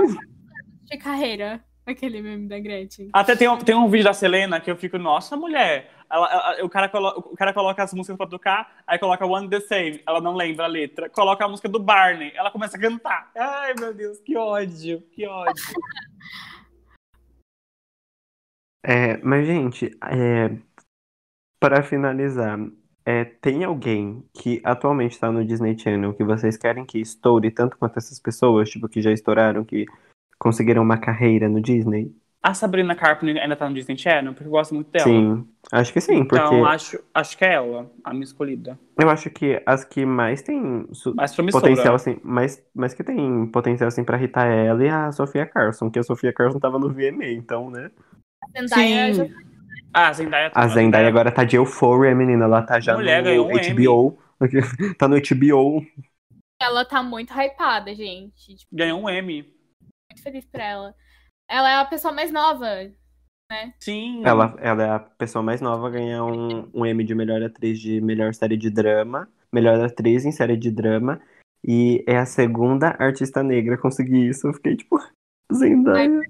De 0.85 0.97
carreira. 0.97 1.63
Aquele 1.85 2.21
meme 2.21 2.49
da 2.49 2.59
Gretchen. 2.59 3.09
Até 3.13 3.33
tem 3.35 3.47
um, 3.47 3.57
tem 3.57 3.73
um 3.75 3.87
vídeo 3.89 4.03
da 4.05 4.13
Selena 4.13 4.59
que 4.59 4.69
eu 4.69 4.75
fico, 4.75 4.97
nossa, 4.97 5.37
mulher. 5.37 5.89
Ela- 6.09 6.31
ela- 6.31 6.65
o, 6.65 6.69
cara 6.69 6.87
colo- 6.87 7.19
o 7.31 7.35
cara 7.35 7.53
coloca 7.53 7.83
as 7.83 7.93
músicas 7.93 8.17
pra 8.17 8.27
tocar, 8.27 8.81
aí 8.87 8.97
coloca 8.97 9.25
One 9.25 9.49
the 9.49 9.59
Same, 9.59 10.01
ela 10.07 10.21
não 10.21 10.35
lembra 10.35 10.65
a 10.65 10.67
letra. 10.67 11.09
Coloca 11.09 11.43
a 11.43 11.49
música 11.49 11.67
do 11.67 11.79
Barney, 11.79 12.31
ela 12.35 12.49
começa 12.51 12.77
a 12.77 12.79
cantar. 12.79 13.31
Ai, 13.35 13.73
meu 13.77 13.93
Deus, 13.93 14.19
que 14.19 14.37
ódio, 14.37 15.01
que 15.11 15.27
ódio. 15.27 15.63
É, 18.83 19.17
mas, 19.17 19.45
gente, 19.45 19.91
é, 20.01 20.49
para 21.59 21.83
finalizar, 21.83 22.57
é, 23.05 23.25
tem 23.25 23.63
alguém 23.63 24.23
que 24.33 24.61
atualmente 24.63 25.19
tá 25.19 25.31
no 25.31 25.43
Disney 25.43 25.77
Channel 25.77 26.13
que 26.13 26.23
vocês 26.23 26.57
querem 26.57 26.85
que 26.85 26.99
estoure 26.99 27.51
tanto 27.51 27.77
quanto 27.77 27.97
essas 27.97 28.19
pessoas, 28.19 28.69
tipo, 28.69 28.87
que 28.87 29.01
já 29.01 29.11
estouraram, 29.11 29.65
que 29.65 29.85
conseguiram 30.39 30.83
uma 30.83 30.97
carreira 30.97 31.49
no 31.49 31.61
Disney? 31.61 32.15
A 32.41 32.53
Sabrina 32.53 32.95
Carpenter 32.95 33.41
ainda 33.41 33.55
tá 33.55 33.67
no 33.67 33.75
Disney 33.75 33.97
Channel, 33.97 34.33
porque 34.33 34.47
eu 34.47 34.51
gosto 34.51 34.73
muito 34.73 34.89
dela. 34.91 35.11
Sim, 35.11 35.47
acho 35.71 35.93
que 35.93 36.01
sim, 36.01 36.23
porque 36.25 36.55
Então, 36.55 36.65
acho, 36.65 36.99
acho 37.13 37.37
que 37.37 37.45
é 37.45 37.53
ela, 37.53 37.91
a 38.03 38.13
minha 38.13 38.23
escolhida. 38.23 38.77
eu 38.99 39.09
acho 39.09 39.29
que 39.29 39.61
as 39.65 39.83
que 39.83 40.05
mais 40.05 40.41
têm 40.41 40.87
su- 40.93 41.13
Mais 41.13 41.35
potencial, 41.35 41.95
assim, 41.95 42.19
mais, 42.23 42.63
mais 42.73 42.93
que 42.93 43.03
tem 43.03 43.45
potencial, 43.47 43.87
assim, 43.87 44.03
pra 44.03 44.17
irritar 44.17 44.45
ela 44.47 44.83
e 44.83 44.89
a 44.89 45.11
Sofia 45.11 45.45
Carson, 45.45 45.89
que 45.91 45.99
a 45.99 46.03
Sofia 46.03 46.33
Carson 46.33 46.59
tava 46.59 46.79
no 46.79 46.89
VMA, 46.91 47.31
então, 47.33 47.69
né? 47.69 47.91
A 48.41 48.59
Zendaya 48.59 49.13
já 49.13 49.23
Sim. 49.23 49.33
Ah, 49.93 50.07
a 50.09 50.13
Zendaya 50.13 50.51
A 50.53 50.67
Zendaya 50.67 51.07
agora 51.07 51.31
tá 51.31 51.43
de 51.43 51.55
Euphoria, 51.57 52.15
menina, 52.15 52.45
ela 52.45 52.61
tá 52.61 52.79
já 52.79 52.95
Mulher, 52.95 53.23
no 53.23 53.25
ganhou 53.25 53.47
um 53.47 53.55
HBO. 53.55 54.17
Tá 54.97 55.07
no 55.07 55.15
HBO. 55.15 55.81
ela 56.59 56.85
tá 56.85 57.01
muito 57.03 57.33
hypada, 57.33 57.93
gente. 57.95 58.55
Tipo, 58.55 58.75
ganhou 58.75 59.01
um 59.01 59.09
M. 59.09 59.43
muito 60.09 60.23
feliz 60.23 60.45
por 60.45 60.59
ela. 60.59 60.95
Ela 61.49 61.69
é 61.69 61.75
a 61.75 61.85
pessoa 61.85 62.13
mais 62.13 62.31
nova. 62.31 62.67
Sim. 63.79 64.25
Ela, 64.25 64.55
ela 64.59 64.83
é 64.83 64.89
a 64.89 64.99
pessoa 64.99 65.41
mais 65.41 65.61
nova 65.61 65.87
a 65.87 65.91
ganhar 65.91 66.25
um, 66.25 66.69
um 66.73 66.85
Emmy 66.85 67.03
de 67.03 67.15
melhor 67.15 67.41
atriz 67.41 67.79
de 67.79 68.01
melhor 68.01 68.33
série 68.33 68.57
de 68.57 68.69
drama, 68.69 69.31
melhor 69.51 69.79
atriz 69.79 70.25
em 70.25 70.31
série 70.31 70.57
de 70.57 70.69
drama, 70.69 71.21
e 71.65 72.03
é 72.07 72.17
a 72.17 72.25
segunda 72.25 72.95
artista 72.99 73.41
negra 73.41 73.75
a 73.75 73.81
conseguir 73.81 74.27
isso. 74.27 74.47
Eu 74.47 74.53
fiquei 74.53 74.75
tipo, 74.75 74.97
Zendaya. 75.53 76.21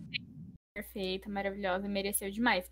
Perfeita, 0.76 1.28
maravilhosa, 1.30 1.90
mereceu 1.90 2.30
demais. 2.30 2.70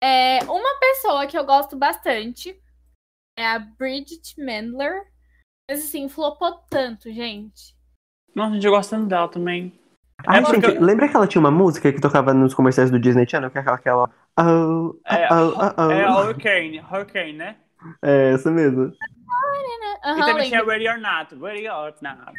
É, 0.00 0.44
uma 0.44 0.78
pessoa 0.78 1.26
que 1.26 1.36
eu 1.36 1.44
gosto 1.44 1.76
bastante 1.76 2.56
é 3.36 3.46
a 3.46 3.58
Bridget 3.58 4.34
Mendler. 4.38 5.10
Mas 5.68 5.84
assim, 5.84 6.08
flopou 6.08 6.52
tanto, 6.68 7.10
gente. 7.12 7.74
Nossa, 8.34 8.54
gente, 8.54 8.66
eu 8.66 8.72
gosto 8.72 8.90
tanto 8.90 9.06
dela 9.06 9.28
também. 9.28 9.72
Ai, 10.26 10.38
É 10.38 10.42
porque- 10.42 10.60
gente, 10.70 10.78
lembra 10.78 11.08
que 11.08 11.16
ela 11.16 11.26
tinha 11.26 11.40
uma 11.40 11.50
música 11.50 11.92
que 11.92 12.00
tocava 12.00 12.32
nos 12.34 12.54
comerciais 12.54 12.90
do 12.90 12.98
Disney 12.98 13.26
Channel? 13.28 13.50
Que 13.50 13.58
é 13.58 13.60
aquela, 13.60 13.76
aquela 13.76 14.10
oh, 14.38 14.96
É, 15.06 15.28
oh, 15.32 15.48
oh, 15.56 15.82
oh. 15.86 15.90
É 15.90 16.04
a 16.04 16.16
Hurricane, 16.20 16.80
Hurricane, 16.80 17.32
né? 17.34 17.56
É, 18.02 18.32
essa 18.32 18.50
mesmo. 18.50 18.92
e 18.92 20.08
Aham, 20.08 20.26
também 20.26 20.48
tinha. 20.48 20.64
Ready 20.64 20.88
or 20.88 20.98
Not. 21.00 21.34
Ready 21.34 21.68
or 21.68 21.92
Not. 22.00 22.32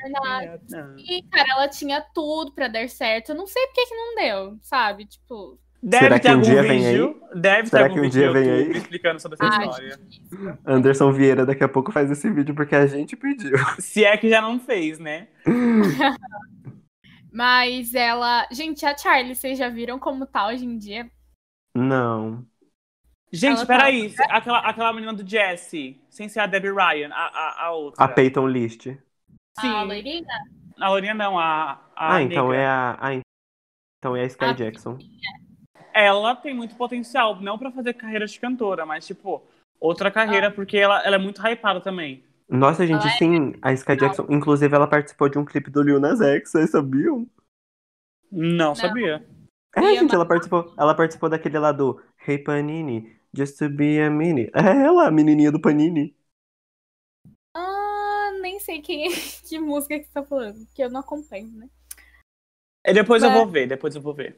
E, 0.97 1.21
cara, 1.31 1.47
ela 1.51 1.67
tinha 1.67 2.01
tudo 2.13 2.53
pra 2.53 2.67
dar 2.67 2.87
certo. 2.89 3.29
Eu 3.31 3.35
não 3.35 3.45
sei 3.47 3.65
por 3.67 3.73
que 3.73 3.85
que 3.87 3.95
não 3.95 4.15
deu, 4.15 4.57
sabe? 4.61 5.05
Tipo, 5.05 5.59
Deve 5.85 6.05
Será 6.05 6.15
ter 6.19 6.21
que 6.21 6.27
um 6.29 6.31
algum 6.37 6.43
dia 6.49 6.61
vem 6.63 6.81
vídeo. 6.81 7.21
Deve 7.35 7.67
Será 7.67 7.83
ter 7.83 7.89
que 7.89 7.99
algum 7.99 8.07
um 8.07 8.09
vídeo 8.09 8.21
dia 8.21 8.31
vem 8.31 8.49
aí? 8.49 8.71
explicando 8.77 9.19
sobre 9.21 9.37
essa 9.41 9.53
ai, 9.53 9.65
história. 9.67 9.99
difícil. 10.09 10.57
Anderson 10.65 11.11
Vieira 11.11 11.45
daqui 11.45 11.61
a 11.63 11.67
pouco 11.67 11.91
faz 11.91 12.09
esse 12.09 12.29
vídeo 12.29 12.55
porque 12.55 12.73
a 12.73 12.87
gente 12.87 13.17
pediu. 13.17 13.57
Se 13.79 14.05
é 14.05 14.15
que 14.15 14.29
já 14.29 14.41
não 14.41 14.59
fez, 14.61 14.97
né? 14.97 15.27
Mas 17.33 17.93
ela. 17.95 18.47
Gente, 18.51 18.85
a 18.85 18.95
Charlie, 18.95 19.35
vocês 19.35 19.57
já 19.57 19.67
viram 19.69 19.99
como 19.99 20.25
tá 20.25 20.47
hoje 20.47 20.65
em 20.65 20.77
dia? 20.77 21.09
Não. 21.75 22.45
Gente, 23.31 23.57
Ela 23.57 23.65
peraí. 23.65 24.13
Aquela, 24.29 24.59
aquela 24.59 24.93
menina 24.93 25.13
do 25.13 25.27
Jesse, 25.27 25.99
sem 26.09 26.29
ser 26.29 26.39
a 26.41 26.47
Debbie 26.47 26.71
Ryan, 26.71 27.09
a, 27.11 27.25
a, 27.25 27.65
a 27.65 27.71
outra. 27.71 28.03
A 28.03 28.07
Peyton 28.07 28.47
List. 28.47 28.87
Sim. 29.59 29.67
A 29.67 29.83
loirinha? 29.83 30.25
A 30.79 30.89
Lourinha 30.89 31.13
não, 31.13 31.39
a, 31.39 31.79
a 31.95 32.15
Ah, 32.15 32.21
então 32.21 32.47
negra. 32.47 32.61
é 32.61 32.67
a. 32.67 32.97
Ah, 32.99 33.13
então 33.99 34.15
é 34.15 34.21
a 34.23 34.25
Sky 34.25 34.45
Ah, 34.45 34.53
Jackson. 34.53 34.97
Ela 35.93 36.35
tem 36.35 36.53
muito 36.53 36.75
potencial, 36.75 37.39
não 37.41 37.57
pra 37.57 37.71
fazer 37.71 37.93
carreira 37.93 38.25
de 38.25 38.39
cantora, 38.39 38.85
mas, 38.85 39.05
tipo, 39.05 39.43
outra 39.79 40.11
carreira, 40.11 40.51
porque 40.51 40.77
ela, 40.77 41.01
ela 41.03 41.15
é 41.15 41.19
muito 41.19 41.41
hypada 41.45 41.79
também. 41.81 42.23
Nossa, 42.49 42.85
gente, 42.85 43.01
Ela 43.01 43.13
é- 43.13 43.17
sim, 43.17 43.53
a 43.61 43.73
Sky 43.73 43.95
Jackson. 43.95 44.25
Inclusive, 44.29 44.73
ela 44.75 44.87
participou 44.87 45.29
de 45.29 45.37
um 45.37 45.45
clipe 45.45 45.71
do 45.71 45.81
Lil 45.81 45.99
Nas 45.99 46.21
X, 46.21 46.51
vocês 46.51 46.69
sabiam? 46.71 47.27
Não, 48.31 48.75
sabia. 48.75 49.25
É, 49.75 49.81
E 49.81 49.97
a 49.97 49.99
gente, 50.01 50.13
ela 50.13 50.27
participou, 50.27 50.73
ela 50.77 50.95
participou 50.95 51.29
daquele 51.29 51.57
lá 51.57 51.71
do 51.71 52.01
Hey 52.27 52.37
Panini, 52.37 53.17
Just 53.35 53.57
to 53.57 53.69
be 53.69 53.99
a 53.99 54.09
mini. 54.09 54.51
É 54.53 54.83
ela, 54.85 55.07
a 55.07 55.11
menininha 55.11 55.51
do 55.51 55.59
Panini. 55.59 56.15
Ah, 57.55 58.31
nem 58.41 58.59
sei 58.59 58.81
quem, 58.81 59.09
que 59.47 59.59
música 59.59 59.97
que 59.97 60.05
você 60.05 60.11
tá 60.13 60.23
falando, 60.23 60.67
que 60.75 60.83
eu 60.83 60.89
não 60.89 60.99
acompanho, 60.99 61.51
né? 61.51 61.67
E 62.85 62.93
depois 62.93 63.23
eu 63.23 63.29
Mas- 63.29 63.37
vou 63.39 63.47
ver, 63.49 63.67
depois 63.67 63.95
eu 63.95 64.01
vou 64.01 64.13
ver. 64.13 64.37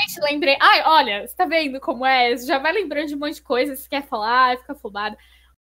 Gente, 0.00 0.20
lembrei. 0.20 0.56
Ai, 0.60 0.82
olha, 0.84 1.26
você 1.26 1.34
tá 1.36 1.46
vendo 1.46 1.80
como 1.80 2.04
é? 2.04 2.36
Você 2.36 2.46
já 2.46 2.58
vai 2.58 2.72
lembrando 2.72 3.06
de 3.08 3.14
um 3.14 3.18
monte 3.18 3.36
de 3.36 3.42
coisa, 3.42 3.76
você 3.76 3.88
quer 3.88 4.06
falar, 4.06 4.58
fica 4.58 4.72
afobado. 4.72 5.16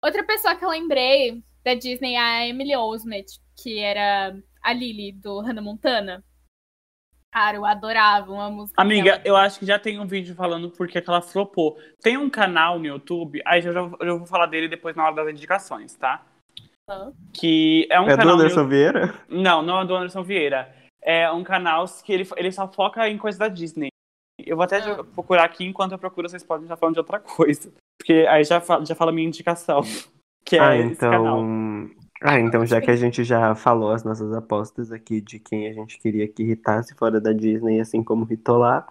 Outra 0.04 0.24
pessoa 0.24 0.56
que 0.56 0.64
eu 0.64 0.70
lembrei 0.70 1.44
da 1.64 1.74
Disney 1.74 2.14
é 2.16 2.20
a 2.20 2.48
Emily 2.48 2.76
Osment, 2.76 3.26
que 3.62 3.80
era 3.80 4.36
a 4.64 4.74
Lily 4.74 5.12
do 5.14 5.40
Hannah 5.42 5.62
Montana. 5.62 6.24
Cara, 7.32 7.58
eu 7.58 7.66
adorava 7.66 8.32
uma 8.32 8.50
música. 8.50 8.82
Amiga, 8.82 9.12
dela. 9.18 9.22
eu 9.24 9.36
acho 9.36 9.60
que 9.60 9.66
já 9.66 9.78
tem 9.78 10.00
um 10.00 10.08
vídeo 10.08 10.34
falando 10.34 10.72
porque 10.72 11.00
que 11.00 11.10
ela 11.10 11.22
flopou. 11.22 11.78
Tem 12.02 12.18
um 12.18 12.30
canal 12.30 12.80
no 12.80 12.88
YouTube, 12.88 13.42
aí 13.46 13.64
eu 13.64 13.72
já, 13.74 13.80
eu 13.82 14.06
já 14.06 14.14
vou 14.16 14.26
falar 14.26 14.48
dele 14.48 14.68
depois 14.68 14.96
na 14.96 15.06
hora 15.06 15.16
das 15.16 15.30
indicações, 15.30 15.96
tá? 15.96 16.26
Ah. 16.90 17.12
Que 17.32 17.88
é 17.92 18.00
um 18.02 18.08
É 18.10 18.14
do 18.14 18.18
canal. 18.18 18.34
Anderson 18.36 18.64
meio- 18.64 18.70
Vieira? 18.70 19.14
Não, 19.30 19.62
não 19.62 19.80
é 19.82 19.86
do 19.86 19.96
Anderson 19.96 20.24
Vieira. 20.24 20.76
É 21.04 21.32
um 21.32 21.44
canal 21.44 21.86
que 22.04 22.12
ele, 22.12 22.28
ele 22.36 22.52
só 22.52 22.68
foca 22.68 23.08
em 23.08 23.18
coisa 23.18 23.38
da 23.38 23.48
Disney. 23.48 23.90
Eu 24.40 24.56
vou 24.56 24.64
até 24.64 24.78
Ah. 24.78 25.04
procurar 25.04 25.44
aqui, 25.44 25.64
enquanto 25.66 25.92
eu 25.92 26.00
procuro, 26.00 26.28
vocês 26.28 26.44
podem 26.44 26.64
estar 26.66 26.78
falando 26.78 26.96
de 26.96 27.00
outra 27.00 27.20
coisa. 27.20 27.72
Porque 28.00 28.26
aí 28.28 28.44
já 28.44 28.60
fala, 28.60 28.84
já 28.86 28.96
fala 28.96 29.12
a 29.12 29.14
minha 29.14 29.28
indicação. 29.28 29.82
Que 30.50 30.58
é 30.58 30.60
ah, 30.60 30.76
esse 30.76 30.96
canal. 30.96 31.22
então. 31.22 31.92
Ah, 32.24 32.40
então 32.40 32.66
já 32.66 32.82
que 32.82 32.90
a 32.90 32.96
gente 32.96 33.24
já 33.24 33.54
falou 33.54 33.92
as 33.92 34.04
nossas 34.04 34.34
apostas 34.34 34.92
aqui 34.92 35.22
de 35.22 35.40
quem 35.40 35.68
a 35.68 35.74
gente 35.74 36.00
queria 36.00 36.28
que 36.28 36.42
irritasse 36.42 36.96
fora 36.96 37.22
da 37.22 37.32
Disney, 37.32 37.80
assim 37.80 38.04
como 38.04 38.26
irritou 38.26 38.58
lá. 38.58 38.88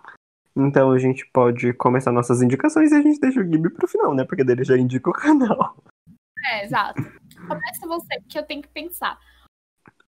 Então 0.57 0.93
a 0.93 0.99
gente 0.99 1.29
pode 1.33 1.73
começar 1.73 2.13
nossas 2.13 2.41
indicações 2.43 2.93
e 2.93 2.95
a 2.95 3.03
gente 3.03 3.19
deixa 3.19 3.41
o 3.41 3.45
Gibi 3.45 3.71
pro 3.71 3.89
final, 3.89 4.15
né? 4.15 4.25
Porque 4.25 4.45
dele 4.45 4.63
já 4.63 4.79
indica 4.79 5.11
o 5.11 5.13
canal. 5.13 5.77
É, 6.47 6.65
exato. 6.65 7.03
Começa 7.49 7.87
você, 7.89 8.21
porque 8.21 8.39
eu 8.39 8.45
tenho 8.45 8.63
que 8.63 8.69
pensar. 8.69 9.19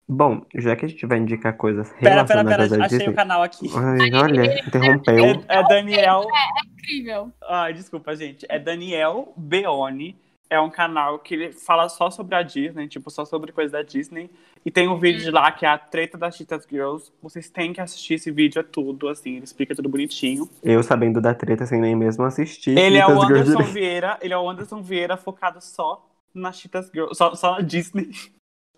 Bom, 0.08 0.44
já 0.56 0.74
que 0.74 0.84
a 0.84 0.88
gente 0.88 1.06
vai 1.06 1.18
indicar 1.18 1.56
coisas 1.56 1.88
Pera, 1.90 2.00
pera, 2.02 2.14
relacionadas 2.14 2.70
pera, 2.70 2.82
à 2.82 2.86
achei 2.86 2.98
Disney. 2.98 3.12
o 3.12 3.16
canal 3.16 3.42
aqui. 3.42 3.68
Ai, 3.74 4.12
olha, 4.12 4.66
interrompeu. 4.66 5.24
É, 5.48 5.58
é 5.58 5.68
Daniel. 5.68 6.24
Incrível. 6.72 7.32
Ai, 7.48 7.72
desculpa, 7.72 8.14
gente. 8.16 8.44
É 8.48 8.58
Daniel 8.58 9.32
Beoni. 9.36 10.25
É 10.48 10.60
um 10.60 10.70
canal 10.70 11.18
que 11.18 11.34
ele 11.34 11.52
fala 11.52 11.88
só 11.88 12.10
sobre 12.10 12.34
a 12.36 12.42
Disney, 12.42 12.86
tipo, 12.86 13.10
só 13.10 13.24
sobre 13.24 13.50
coisa 13.52 13.72
da 13.72 13.82
Disney. 13.82 14.30
E 14.64 14.70
tem 14.70 14.88
um 14.88 14.98
vídeo 14.98 15.20
de 15.20 15.30
lá 15.30 15.50
que 15.50 15.66
é 15.66 15.68
a 15.68 15.76
treta 15.76 16.16
das 16.16 16.36
Cheetah 16.36 16.60
Girls. 16.70 17.12
Vocês 17.20 17.50
têm 17.50 17.72
que 17.72 17.80
assistir 17.80 18.14
esse 18.14 18.30
vídeo, 18.30 18.60
é 18.60 18.62
tudo, 18.62 19.08
assim, 19.08 19.36
ele 19.36 19.44
explica 19.44 19.74
tudo 19.74 19.88
bonitinho. 19.88 20.48
Eu 20.62 20.82
sabendo 20.82 21.20
da 21.20 21.34
treta 21.34 21.66
sem 21.66 21.80
nem 21.80 21.96
mesmo 21.96 22.24
assistir. 22.24 22.78
Ele 22.78 22.98
é 22.98 23.06
o 23.06 23.10
Girls 23.10 23.32
Anderson 23.32 23.50
direito. 23.58 23.72
Vieira, 23.72 24.18
ele 24.20 24.34
é 24.34 24.38
o 24.38 24.48
Anderson 24.48 24.82
Vieira 24.82 25.16
focado 25.16 25.60
só 25.60 26.06
na 26.32 26.52
Cheetahs 26.52 26.90
Girls, 26.92 27.16
só, 27.16 27.34
só 27.34 27.52
na 27.52 27.60
Disney. 27.60 28.10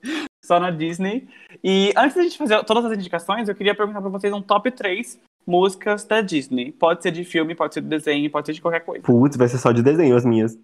só 0.44 0.58
na 0.58 0.70
Disney. 0.70 1.28
E 1.62 1.92
antes 1.96 2.16
da 2.16 2.22
gente 2.22 2.38
fazer 2.38 2.64
todas 2.64 2.84
as 2.86 2.92
indicações, 2.92 3.48
eu 3.48 3.54
queria 3.54 3.74
perguntar 3.74 4.00
pra 4.00 4.10
vocês 4.10 4.32
um 4.32 4.40
top 4.40 4.70
3 4.70 5.20
músicas 5.46 6.04
da 6.04 6.20
Disney. 6.20 6.72
Pode 6.72 7.02
ser 7.02 7.10
de 7.10 7.24
filme, 7.24 7.54
pode 7.54 7.74
ser 7.74 7.80
de 7.80 7.88
desenho, 7.88 8.30
pode 8.30 8.46
ser 8.46 8.52
de 8.52 8.60
qualquer 8.60 8.80
coisa. 8.80 9.02
Putz, 9.04 9.36
vai 9.36 9.48
ser 9.48 9.58
só 9.58 9.72
de 9.72 9.82
desenho 9.82 10.16
as 10.16 10.24
minhas. 10.24 10.58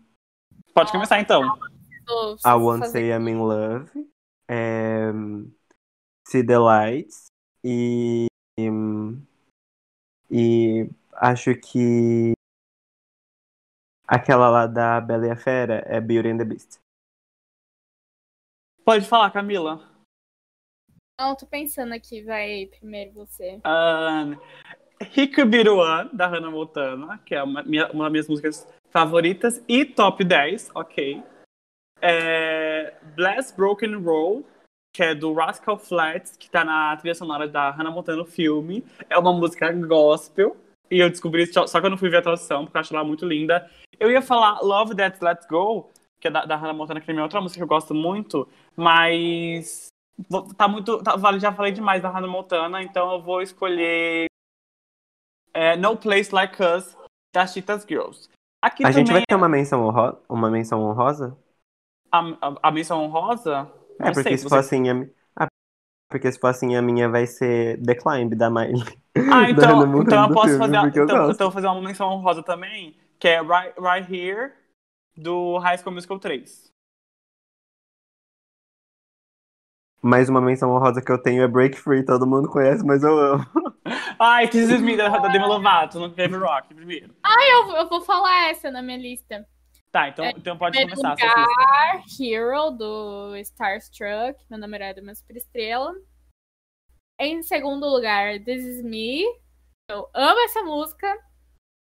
Pode 0.74 0.90
começar 0.90 1.20
então. 1.20 1.42
I 2.44 2.54
Won't 2.54 2.88
Say 2.88 3.10
I'm 3.10 3.28
in 3.28 3.38
Love. 3.38 3.90
É... 4.48 5.12
See 6.26 6.44
the 6.44 6.58
Lights. 6.58 7.26
E. 7.62 8.26
E 10.30 10.90
acho 11.14 11.54
que. 11.54 12.32
Aquela 14.06 14.50
lá 14.50 14.66
da 14.66 15.00
Bela 15.00 15.26
e 15.26 15.30
a 15.30 15.36
Fera 15.36 15.82
é 15.86 16.00
Beauty 16.00 16.28
and 16.28 16.38
the 16.38 16.44
Beast. 16.44 16.78
Pode 18.84 19.06
falar, 19.06 19.30
Camila. 19.30 19.80
Não, 21.18 21.36
tô 21.36 21.46
pensando 21.46 21.94
aqui, 21.94 22.22
vai 22.22 22.66
primeiro 22.66 23.12
você. 23.12 23.62
Um, 23.64 24.36
Rico 25.00 25.46
Biruan, 25.46 26.10
da 26.12 26.26
Hannah 26.26 26.50
Montana, 26.50 27.18
que 27.18 27.34
é 27.34 27.42
uma, 27.42 27.62
minha- 27.62 27.90
uma 27.92 28.04
das 28.04 28.12
minhas 28.12 28.28
músicas 28.28 28.68
favoritas. 28.94 29.62
E 29.68 29.84
top 29.84 30.22
10, 30.22 30.70
ok. 30.74 31.22
É, 32.00 32.94
Bless 33.16 33.54
Broken 33.54 33.96
Roll, 33.96 34.44
que 34.94 35.02
é 35.02 35.14
do 35.14 35.32
Rascal 35.34 35.76
Flatts, 35.76 36.36
que 36.36 36.48
tá 36.48 36.64
na 36.64 36.96
trilha 36.96 37.14
sonora 37.14 37.48
da 37.48 37.70
Hannah 37.70 37.90
Montana 37.90 38.18
no 38.18 38.24
filme. 38.24 38.84
É 39.10 39.18
uma 39.18 39.32
música 39.32 39.72
gospel. 39.72 40.56
E 40.90 41.00
eu 41.00 41.10
descobri 41.10 41.42
isso 41.42 41.66
só, 41.66 41.80
quando 41.80 41.94
eu 41.94 41.98
fui 41.98 42.08
ver 42.08 42.18
a 42.18 42.22
tradução, 42.22 42.64
porque 42.64 42.76
eu 42.76 42.80
acho 42.80 42.94
ela 42.94 43.04
muito 43.04 43.26
linda. 43.26 43.68
Eu 43.98 44.10
ia 44.10 44.22
falar 44.22 44.60
Love 44.60 44.94
That 44.94 45.18
Let's 45.24 45.46
Go, 45.46 45.90
que 46.20 46.28
é 46.28 46.30
da, 46.30 46.44
da 46.44 46.56
Hannah 46.56 46.74
Montana, 46.74 47.00
que 47.00 47.10
é 47.10 47.22
outra 47.22 47.40
música 47.40 47.58
que 47.58 47.62
eu 47.62 47.68
gosto 47.68 47.94
muito, 47.94 48.46
mas 48.76 49.88
tá 50.56 50.68
muito. 50.68 51.02
Tá, 51.02 51.16
já 51.38 51.52
falei 51.52 51.72
demais 51.72 52.02
da 52.02 52.10
Hannah 52.10 52.28
Montana, 52.28 52.82
então 52.82 53.12
eu 53.12 53.22
vou 53.22 53.40
escolher 53.42 54.26
é, 55.52 55.74
No 55.76 55.96
Place 55.96 56.32
Like 56.32 56.62
Us, 56.62 56.96
das 57.34 57.52
Cheetahs 57.52 57.84
Girls. 57.88 58.28
Aqui 58.66 58.84
A 58.84 58.90
gente 58.92 59.10
vai 59.12 59.22
ter 59.26 59.34
uma 59.34 59.48
menção, 59.48 59.82
honro... 59.86 60.22
uma 60.28 60.50
menção 60.50 60.80
honrosa? 60.82 61.36
a, 62.12 62.18
a, 62.40 62.68
a 62.68 62.70
menção 62.72 63.02
honrosa. 63.04 63.70
É, 64.00 64.10
porque 64.12 64.22
sei, 64.22 64.38
se 64.38 64.44
você- 64.44 64.48
for 64.48 64.58
assim. 64.58 64.88
A... 64.90 65.44
Ah, 65.44 65.48
porque 66.08 66.30
se 66.32 66.38
for 66.40 66.48
assim, 66.48 66.76
a 66.76 66.82
minha 66.82 67.08
vai 67.08 67.26
ser 67.26 67.82
The 67.84 67.94
Climb 67.96 68.34
da 68.36 68.50
Miley. 68.50 68.82
Ah, 69.26 69.48
então, 69.50 69.90
então 69.96 70.22
eu 70.24 70.30
posso 70.32 70.56
filme, 70.56 70.58
fazer, 70.58 70.76
eu 70.94 71.06
então, 71.06 71.30
então 71.30 71.46
eu 71.46 71.50
vou 71.50 71.52
fazer 71.52 71.66
uma 71.68 71.80
menção 71.80 72.08
honrosa 72.10 72.42
também, 72.42 72.96
que 73.18 73.28
é 73.28 73.40
Right, 73.40 73.74
right 73.80 74.14
Here, 74.14 74.52
do 75.16 75.58
High 75.58 75.78
School 75.78 75.94
Musical 75.94 76.20
3. 76.20 76.73
Mais 80.04 80.28
uma 80.28 80.38
menção 80.38 80.70
honrosa 80.70 81.00
que 81.00 81.10
eu 81.10 81.16
tenho 81.16 81.42
é 81.42 81.48
Break 81.48 81.78
Free, 81.78 82.04
todo 82.04 82.26
mundo 82.26 82.46
conhece, 82.46 82.84
mas 82.84 83.02
eu 83.02 83.18
amo. 83.18 83.46
Ai, 84.20 84.46
This 84.46 84.68
Is 84.68 84.82
Me, 84.82 84.98
da, 84.98 85.08
da 85.08 85.28
Demi 85.28 85.46
Lovato, 85.46 85.98
no 85.98 86.12
Kevin 86.12 86.36
Rock, 86.36 86.74
primeiro. 86.74 87.14
Eu, 87.24 87.76
eu 87.76 87.88
vou 87.88 88.02
falar 88.02 88.50
essa 88.50 88.70
na 88.70 88.82
minha 88.82 88.98
lista. 88.98 89.48
Tá, 89.90 90.10
então, 90.10 90.26
então 90.26 90.58
pode 90.58 90.78
começar. 90.78 91.12
Lugar, 91.12 92.02
Hero, 92.20 92.70
do 92.72 93.34
Starstruck, 93.36 94.38
meu 94.50 94.58
namorado 94.58 95.00
é 95.00 95.02
uma 95.02 95.14
super 95.14 95.36
estrela. 95.36 95.94
Em 97.18 97.42
segundo 97.42 97.86
lugar, 97.86 98.38
This 98.40 98.62
Is 98.62 98.82
Me. 98.82 99.22
Eu 99.90 100.06
amo 100.12 100.40
essa 100.40 100.62
música. 100.62 101.18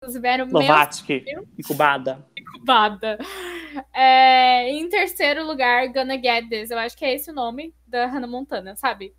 O 0.02 0.18
meu 0.18 0.46
Lovatic, 0.46 1.26
incubada. 1.58 2.26
incubada. 2.34 3.18
É, 3.94 4.70
em 4.70 4.88
terceiro 4.88 5.46
lugar, 5.46 5.92
Gonna 5.92 6.14
Get 6.14 6.48
This. 6.48 6.70
Eu 6.70 6.78
acho 6.78 6.96
que 6.96 7.04
é 7.04 7.14
esse 7.14 7.30
o 7.30 7.34
nome 7.34 7.74
da 7.86 8.06
Hannah 8.06 8.26
Montana, 8.26 8.74
sabe? 8.76 9.14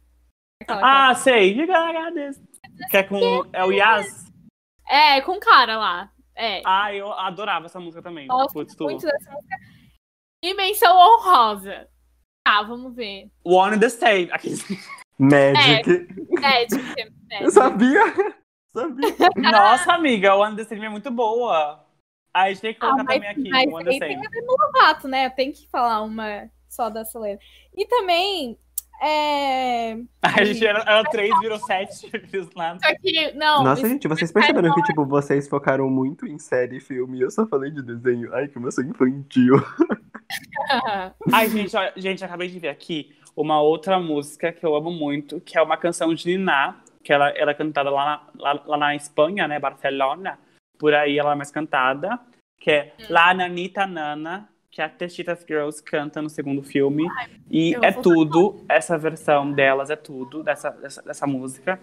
Aquela 0.60 1.10
Ah, 1.10 1.14
sei. 1.14 1.54
Gotta 1.54 1.92
get 1.94 2.14
this. 2.16 2.44
Que 2.90 2.98
é 2.98 3.04
com. 3.04 3.46
É 3.54 3.64
o 3.64 3.72
Yas. 3.72 4.26
É, 4.90 5.22
com 5.22 5.40
cara 5.40 5.78
lá. 5.78 6.12
É. 6.36 6.64
Ah, 6.66 6.94
eu 6.94 7.14
adorava 7.14 7.68
essa 7.68 7.80
música 7.80 8.02
também. 8.02 8.28
Gosto 8.28 8.54
Putz, 8.54 8.76
muito 8.80 9.06
dessa 9.06 9.32
música. 9.32 9.56
E 10.44 10.54
menção 10.56 10.98
honrosa. 10.98 11.88
Tá, 12.44 12.64
vamos 12.64 12.96
ver. 12.96 13.30
One 13.46 13.76
and 13.76 13.80
the 13.80 13.90
Same. 13.90 14.30
Aqui. 14.32 14.56
Magic. 15.20 16.08
É, 16.44 16.66
tipo, 16.66 17.02
é, 17.30 17.46
Eu 17.46 17.52
sabia. 17.52 18.02
Sabia. 18.74 19.52
Nossa, 19.52 19.94
amiga, 19.94 20.34
and 20.34 20.56
the 20.56 20.64
Same 20.64 20.86
é 20.86 20.90
muito 20.90 21.12
boa. 21.12 21.84
Aí 22.34 22.52
a 22.52 22.54
gente 22.54 22.62
tem 22.62 22.74
que 22.74 22.80
Ah, 22.86 22.90
colocar 22.92 23.04
mas, 23.04 23.16
também 23.16 23.30
aqui, 23.30 23.50
mas 23.50 23.88
aí 23.88 24.00
tem 24.00 24.16
a 24.16 24.22
Lovato, 24.48 25.08
né? 25.08 25.30
Tem 25.30 25.52
que 25.52 25.68
falar 25.70 26.02
uma 26.02 26.50
só 26.70 26.90
da 26.90 27.04
Selena. 27.04 27.40
E 27.76 27.86
também, 27.86 28.58
é... 29.02 29.98
A 30.24 30.44
gente 30.44 30.66
era, 30.66 30.80
era 30.80 31.04
três, 31.04 31.30
virou 31.40 31.60
sete. 31.60 32.10
fiz 32.30 32.48
lá. 32.56 32.78
Só 32.80 32.96
que, 33.02 33.34
não, 33.34 33.64
Nossa, 33.64 33.82
isso- 33.82 33.90
gente, 33.90 34.08
vocês 34.08 34.32
perceberam 34.32 34.74
que, 34.74 34.82
tipo, 34.84 35.06
vocês 35.06 35.48
focaram 35.50 35.90
muito 35.90 36.26
em 36.26 36.40
série 36.40 36.78
e 36.78 36.80
filme 36.80 37.18
e 37.18 37.22
eu 37.22 37.32
só 37.32 37.46
falei 37.46 37.72
de 37.72 37.82
desenho. 37.82 38.34
Ai, 38.34 38.48
como 38.48 38.68
eu 38.68 38.72
sou 38.72 38.84
infantil. 38.84 39.56
Ai, 41.34 41.50
gente, 41.50 41.76
ó, 41.76 41.92
gente, 41.98 42.24
acabei 42.24 42.48
de 42.48 42.60
ver 42.60 42.70
aqui 42.70 43.14
uma 43.36 43.62
outra 43.62 44.00
música 44.00 44.52
que 44.52 44.66
eu 44.66 44.76
amo 44.76 44.92
muito, 44.92 45.42
que 45.42 45.58
é 45.58 45.62
uma 45.62 45.78
canção 45.78 46.14
de 46.14 46.26
Niná, 46.28 46.78
que 47.04 47.12
ela 47.12 47.30
era 47.30 47.54
cantada 47.54 47.90
lá 47.90 48.06
na, 48.06 48.42
lá, 48.42 48.64
lá 48.66 48.78
na 48.78 48.96
Espanha, 48.96 49.48
né, 49.48 49.60
Barcelona. 49.60 50.40
Por 50.78 50.94
aí 50.94 51.18
ela 51.18 51.34
é 51.34 51.36
mais 51.36 51.52
cantada, 51.52 52.20
que 52.60 52.72
é 52.72 52.94
La 53.10 53.34
Nanita 53.34 53.86
Nana, 53.86 54.50
que 54.70 54.82
a 54.82 54.90
Techitas 54.90 55.46
Girls 55.48 55.84
canta 55.84 56.22
no 56.22 56.30
segundo 56.30 56.64
filme. 56.64 57.08
E 57.50 57.74
eu 57.74 57.84
é 57.84 57.92
tudo, 57.92 58.66
essa 58.70 58.98
versão 58.98 59.52
delas 59.52 59.90
é 59.90 59.96
tudo, 59.96 60.44
dessa, 60.44 60.70
dessa, 60.72 61.02
dessa 61.02 61.28
música. 61.28 61.80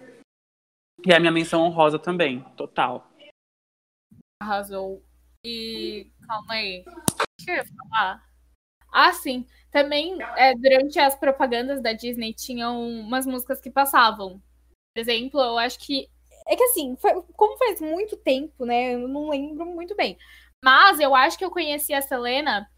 E 1.05 1.13
é 1.13 1.15
a 1.15 1.19
minha 1.19 1.31
menção 1.31 1.61
honrosa 1.61 1.97
também, 1.97 2.41
total. 2.57 3.09
Arrasou. 4.41 5.03
E 5.45 6.11
calma 6.27 6.53
aí. 6.53 6.83
O 6.87 7.45
que 7.45 7.51
eu 7.51 7.55
ia 7.55 7.63
falar? 7.65 8.29
Ah, 8.91 9.13
sim. 9.13 9.45
Também, 9.71 10.17
é, 10.35 10.53
durante 10.55 10.99
as 10.99 11.15
propagandas 11.15 11.81
da 11.81 11.93
Disney, 11.93 12.33
tinham 12.33 12.81
umas 12.81 13.25
músicas 13.25 13.61
que 13.61 13.69
passavam. 13.69 14.41
Por 14.99 15.11
exemplo, 15.11 15.39
eu 15.41 15.57
acho 15.57 15.79
que. 15.79 16.09
É 16.47 16.55
que 16.55 16.63
assim, 16.63 16.95
foi- 16.97 17.21
como 17.35 17.57
faz 17.57 17.79
muito 17.81 18.17
tempo, 18.17 18.65
né? 18.65 18.95
Eu 18.95 19.07
não 19.07 19.29
lembro 19.29 19.65
muito 19.65 19.95
bem. 19.95 20.17
Mas 20.63 20.99
eu 20.99 21.15
acho 21.15 21.37
que 21.37 21.45
eu 21.45 21.51
conheci 21.51 21.93
a 21.93 22.01
Selena. 22.01 22.69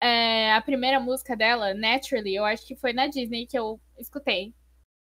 é, 0.00 0.54
a 0.54 0.62
primeira 0.62 1.00
música 1.00 1.36
dela, 1.36 1.74
Naturally, 1.74 2.34
eu 2.36 2.44
acho 2.44 2.66
que 2.66 2.76
foi 2.76 2.92
na 2.92 3.06
Disney 3.08 3.46
que 3.46 3.58
eu 3.58 3.80
escutei. 3.98 4.54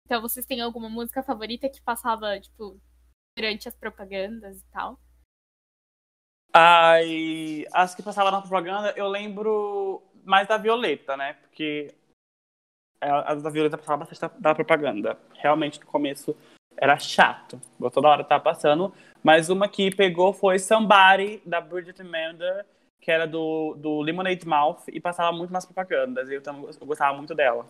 Então, 0.06 0.20
vocês 0.22 0.46
têm 0.46 0.60
alguma 0.62 0.88
música 0.90 1.22
favorita 1.22 1.68
que 1.70 1.82
passava, 1.82 2.40
tipo, 2.40 2.80
durante 3.36 3.68
as 3.68 3.76
propagandas 3.76 4.60
e 4.60 4.66
tal? 4.72 4.98
Ai, 6.54 7.64
as 7.72 7.94
que 7.94 8.02
passavam 8.02 8.30
na 8.30 8.40
propaganda, 8.42 8.92
eu 8.96 9.08
lembro 9.08 10.02
mais 10.24 10.46
da 10.48 10.58
Violeta, 10.58 11.16
né? 11.16 11.34
Porque 11.34 11.94
a 13.10 13.32
a 13.32 13.34
da 13.34 13.50
Violeta 13.50 13.78
passava 13.78 14.04
bastante 14.04 14.20
da, 14.20 14.50
da 14.50 14.54
propaganda. 14.54 15.18
Realmente, 15.34 15.80
no 15.80 15.86
começo, 15.86 16.36
era 16.76 16.98
chato. 16.98 17.60
Toda 17.92 18.08
hora 18.08 18.24
tava 18.24 18.42
passando. 18.42 18.92
Mas 19.22 19.48
uma 19.48 19.68
que 19.68 19.94
pegou 19.94 20.32
foi 20.32 20.58
Somebody, 20.58 21.42
da 21.46 21.60
Bridget 21.60 22.02
Mendler, 22.02 22.66
que 23.00 23.10
era 23.10 23.26
do, 23.26 23.74
do 23.78 24.00
Lemonade 24.00 24.46
Mouth, 24.46 24.84
e 24.88 25.00
passava 25.00 25.36
muito 25.36 25.52
nas 25.52 25.64
propagandas. 25.64 26.28
E 26.28 26.34
eu, 26.34 26.42
tam- 26.42 26.68
eu 26.80 26.86
gostava 26.86 27.16
muito 27.16 27.34
dela. 27.34 27.66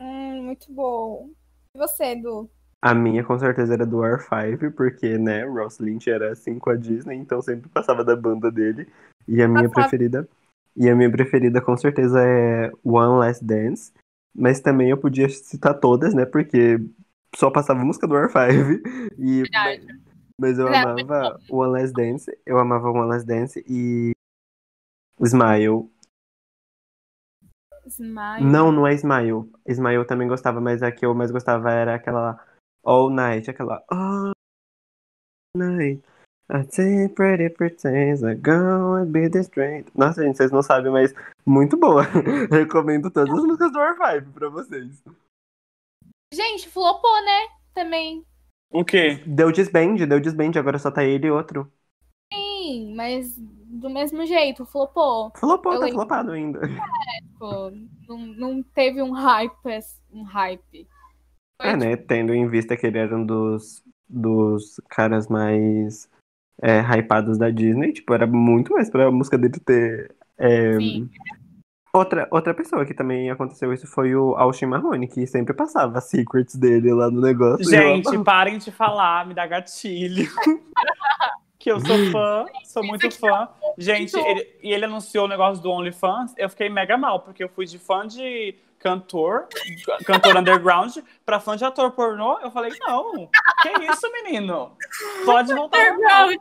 Hum, 0.00 0.42
muito 0.44 0.72
bom. 0.72 1.30
E 1.74 1.78
você, 1.78 2.12
Edu? 2.12 2.50
A 2.80 2.94
minha 2.94 3.24
com 3.24 3.36
certeza 3.36 3.74
era 3.74 3.84
do 3.84 3.98
R5, 4.04 4.70
porque, 4.72 5.18
né, 5.18 5.44
Ross 5.44 5.80
Lynch 5.80 6.08
era 6.08 6.30
assim 6.30 6.60
com 6.60 6.70
a 6.70 6.76
Disney, 6.76 7.16
então 7.16 7.42
sempre 7.42 7.68
passava 7.68 8.04
da 8.04 8.14
banda 8.14 8.52
dele. 8.52 8.88
E 9.26 9.42
a 9.42 9.48
minha 9.48 9.68
preferida. 9.68 10.28
E 10.76 10.88
a 10.88 10.94
minha 10.94 11.10
preferida 11.10 11.60
com 11.60 11.76
certeza 11.76 12.20
é 12.22 12.70
One 12.84 13.18
Last 13.18 13.44
Dance. 13.44 13.92
Mas 14.34 14.60
também 14.60 14.90
eu 14.90 14.98
podia 14.98 15.28
citar 15.28 15.78
todas, 15.78 16.14
né? 16.14 16.24
Porque 16.24 16.78
só 17.36 17.50
passava 17.50 17.84
música 17.84 18.06
do 18.06 18.14
R5. 18.14 18.80
E, 19.18 19.42
Verdade. 19.42 19.86
mas 20.38 20.58
eu 20.58 20.66
muito 20.66 20.86
amava 20.86 21.40
One 21.50 21.72
Last 21.72 21.92
Dance. 21.92 22.38
Eu 22.46 22.58
amava 22.58 22.90
One 22.90 23.08
Last 23.08 23.26
Dance 23.26 23.64
e 23.68 24.12
Smile. 25.20 25.90
Smile. 27.88 28.44
Não, 28.44 28.70
não 28.70 28.86
é 28.86 28.94
Smile. 28.94 29.50
Smile 29.66 29.96
eu 29.96 30.06
também 30.06 30.28
gostava, 30.28 30.60
mas 30.60 30.82
a 30.82 30.92
que 30.92 31.04
eu 31.04 31.14
mais 31.14 31.30
gostava 31.30 31.70
era 31.70 31.94
aquela 31.94 32.38
All 32.84 33.10
Night, 33.10 33.50
aquela 33.50 33.82
All 33.88 34.32
Night. 35.56 36.02
I 36.50 36.62
say 36.70 37.08
pretty 37.08 37.50
pretends 37.50 38.22
I'm 38.22 38.40
gonna 38.40 39.04
be 39.04 39.28
the 39.28 39.40
strength. 39.42 39.90
Nossa, 39.94 40.22
gente, 40.22 40.36
vocês 40.36 40.50
não 40.50 40.62
sabem, 40.62 40.90
mas 40.90 41.12
muito 41.46 41.76
boa. 41.76 42.02
Recomendo 42.50 43.10
todas 43.10 43.34
as 43.34 43.44
músicas 43.44 43.70
do 43.72 43.78
R5 43.78 44.32
pra 44.32 44.48
vocês. 44.48 45.02
Gente, 46.32 46.68
flopou, 46.68 47.22
né? 47.24 47.48
Também. 47.74 48.24
O 48.70 48.84
quê? 48.84 49.22
Deu 49.26 49.50
disband, 49.52 49.96
deu 50.06 50.20
disband, 50.20 50.52
agora 50.58 50.78
só 50.78 50.90
tá 50.90 51.04
ele 51.04 51.26
e 51.26 51.30
outro. 51.30 51.70
Sim, 52.32 52.94
mas 52.94 53.34
do 53.36 53.88
mesmo 53.88 54.26
jeito, 54.26 54.64
flopou. 54.66 55.32
Flopou, 55.36 55.72
Eu 55.74 55.80
tá 55.80 55.84
lembro. 55.86 56.00
flopado 56.00 56.32
ainda. 56.32 56.60
Tipo, 56.60 57.70
não, 58.08 58.18
não 58.18 58.62
teve 58.62 59.02
um 59.02 59.12
hype, 59.12 59.52
um 60.12 60.22
hype. 60.22 60.86
Foi, 61.60 61.70
É, 61.70 61.76
né? 61.76 61.96
Tendo 61.96 62.34
em 62.34 62.48
vista 62.48 62.76
que 62.76 62.86
ele 62.86 62.98
era 62.98 63.16
um 63.16 63.24
dos, 63.24 63.82
dos 64.08 64.80
caras 64.88 65.28
mais 65.28 66.08
é, 66.62 66.80
hypados 66.80 67.38
da 67.38 67.50
Disney, 67.50 67.92
tipo, 67.92 68.12
era 68.12 68.26
muito 68.26 68.72
mais 68.72 68.90
pra 68.90 69.10
música 69.10 69.38
dele 69.38 69.60
ter. 69.64 70.14
é, 70.36 70.76
Sim. 70.78 71.08
Outra, 71.92 72.28
outra 72.30 72.52
pessoa 72.52 72.84
que 72.84 72.92
também 72.92 73.30
aconteceu 73.30 73.72
isso 73.72 73.86
foi 73.86 74.14
o 74.14 74.34
Austin 74.36 74.66
Marrone, 74.66 75.08
que 75.08 75.26
sempre 75.26 75.54
passava 75.54 76.00
secrets 76.00 76.54
dele 76.54 76.92
lá 76.92 77.10
no 77.10 77.20
negócio. 77.20 77.64
eu 77.64 77.70
Gente, 77.70 78.08
amava. 78.08 78.24
parem 78.24 78.58
de 78.58 78.70
falar, 78.70 79.26
me 79.26 79.34
dá 79.34 79.46
gatilho. 79.46 80.28
que 81.58 81.72
eu 81.72 81.80
sou 81.80 81.96
fã, 82.12 82.46
sou 82.64 82.84
muito 82.84 83.10
fã. 83.10 83.48
Gente, 83.76 84.16
ele, 84.16 84.46
e 84.62 84.72
ele 84.72 84.84
anunciou 84.84 85.24
o 85.24 85.28
negócio 85.28 85.62
do 85.62 85.70
OnlyFans, 85.70 86.34
eu 86.36 86.48
fiquei 86.48 86.68
mega 86.68 86.96
mal, 86.96 87.20
porque 87.20 87.42
eu 87.42 87.48
fui 87.48 87.66
de 87.66 87.78
fã 87.78 88.06
de 88.06 88.54
cantor, 88.78 89.48
cantor 90.04 90.36
underground, 90.36 90.96
pra 91.24 91.40
fã 91.40 91.56
de 91.56 91.64
ator 91.64 91.90
pornô. 91.92 92.38
Eu 92.40 92.50
falei, 92.50 92.72
não, 92.80 93.28
que 93.62 93.68
isso, 93.90 94.10
menino? 94.12 94.76
Pode 95.24 95.52
voltar. 95.54 95.92
Underground. 95.92 96.40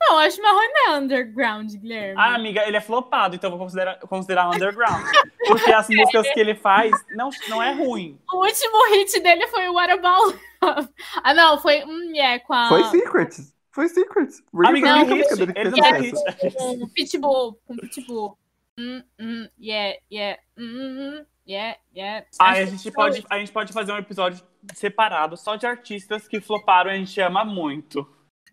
Não, 0.00 0.18
acho 0.18 0.36
que 0.36 0.42
Marrone 0.42 0.72
não 0.74 0.92
é 0.92 0.98
underground, 0.98 1.72
Guilherme. 1.72 2.20
Ah, 2.20 2.34
amiga, 2.34 2.66
ele 2.66 2.76
é 2.76 2.80
flopado, 2.80 3.36
então 3.36 3.48
eu 3.48 3.56
vou 3.56 3.64
considerar, 3.64 3.98
considerar 4.00 4.48
underground. 4.48 5.02
Porque 5.46 5.72
as 5.72 5.88
músicas 5.88 6.28
que 6.32 6.40
ele 6.40 6.54
faz 6.54 6.92
não, 7.14 7.30
não 7.48 7.62
é 7.62 7.72
ruim. 7.72 8.18
O 8.32 8.44
último 8.44 8.94
hit 8.94 9.20
dele 9.20 9.46
foi 9.48 9.68
o 9.68 9.74
What 9.74 9.92
About 9.92 10.38
Love. 10.62 10.88
Ah, 11.22 11.34
não, 11.34 11.58
foi 11.58 11.84
um 11.84 12.14
yeah 12.14 12.38
com 12.40 12.52
a. 12.52 12.68
Foi 12.68 12.84
secrets. 12.84 13.54
Foi 13.70 13.88
secrets. 13.88 14.42
Amiga, 14.66 14.86
foi 14.86 14.88
não, 14.88 14.98
única 15.00 15.14
música 15.14 15.34
hit, 15.34 15.58
ele 15.58 15.70
fez 15.70 15.76
não 15.76 15.86
é 15.86 16.00
hit. 16.00 16.56
com 16.56 16.88
Pitbull. 16.88 17.60
Com 17.66 17.76
Pitbull. 17.76 18.38
Hum, 18.78 19.02
hum, 19.20 19.48
yeah, 19.60 19.96
yeah. 20.10 20.40
Hum, 20.58 20.64
hum, 20.64 20.98
hum, 20.98 21.26
yeah, 21.46 21.76
yeah. 21.94 22.26
Aí 22.40 22.60
a 22.60 22.62
Acho 22.64 22.72
gente, 22.72 22.90
pode, 22.92 23.24
a 23.28 23.38
gente 23.38 23.52
pode 23.52 23.72
fazer 23.72 23.92
um 23.92 23.98
episódio 23.98 24.42
separado 24.74 25.36
só 25.36 25.56
de 25.56 25.66
artistas 25.66 26.26
que 26.28 26.40
floparam 26.40 26.90
e 26.90 26.94
a 26.94 26.96
gente 26.98 27.20
ama 27.20 27.44
muito. 27.44 28.06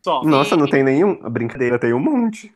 Só. 0.04 0.24
Nossa, 0.24 0.58
não 0.58 0.68
tem 0.68 0.84
nenhum? 0.84 1.20
A 1.24 1.30
brincadeira 1.30 1.78
tem 1.80 1.94
um 1.94 2.00
monte. 2.00 2.54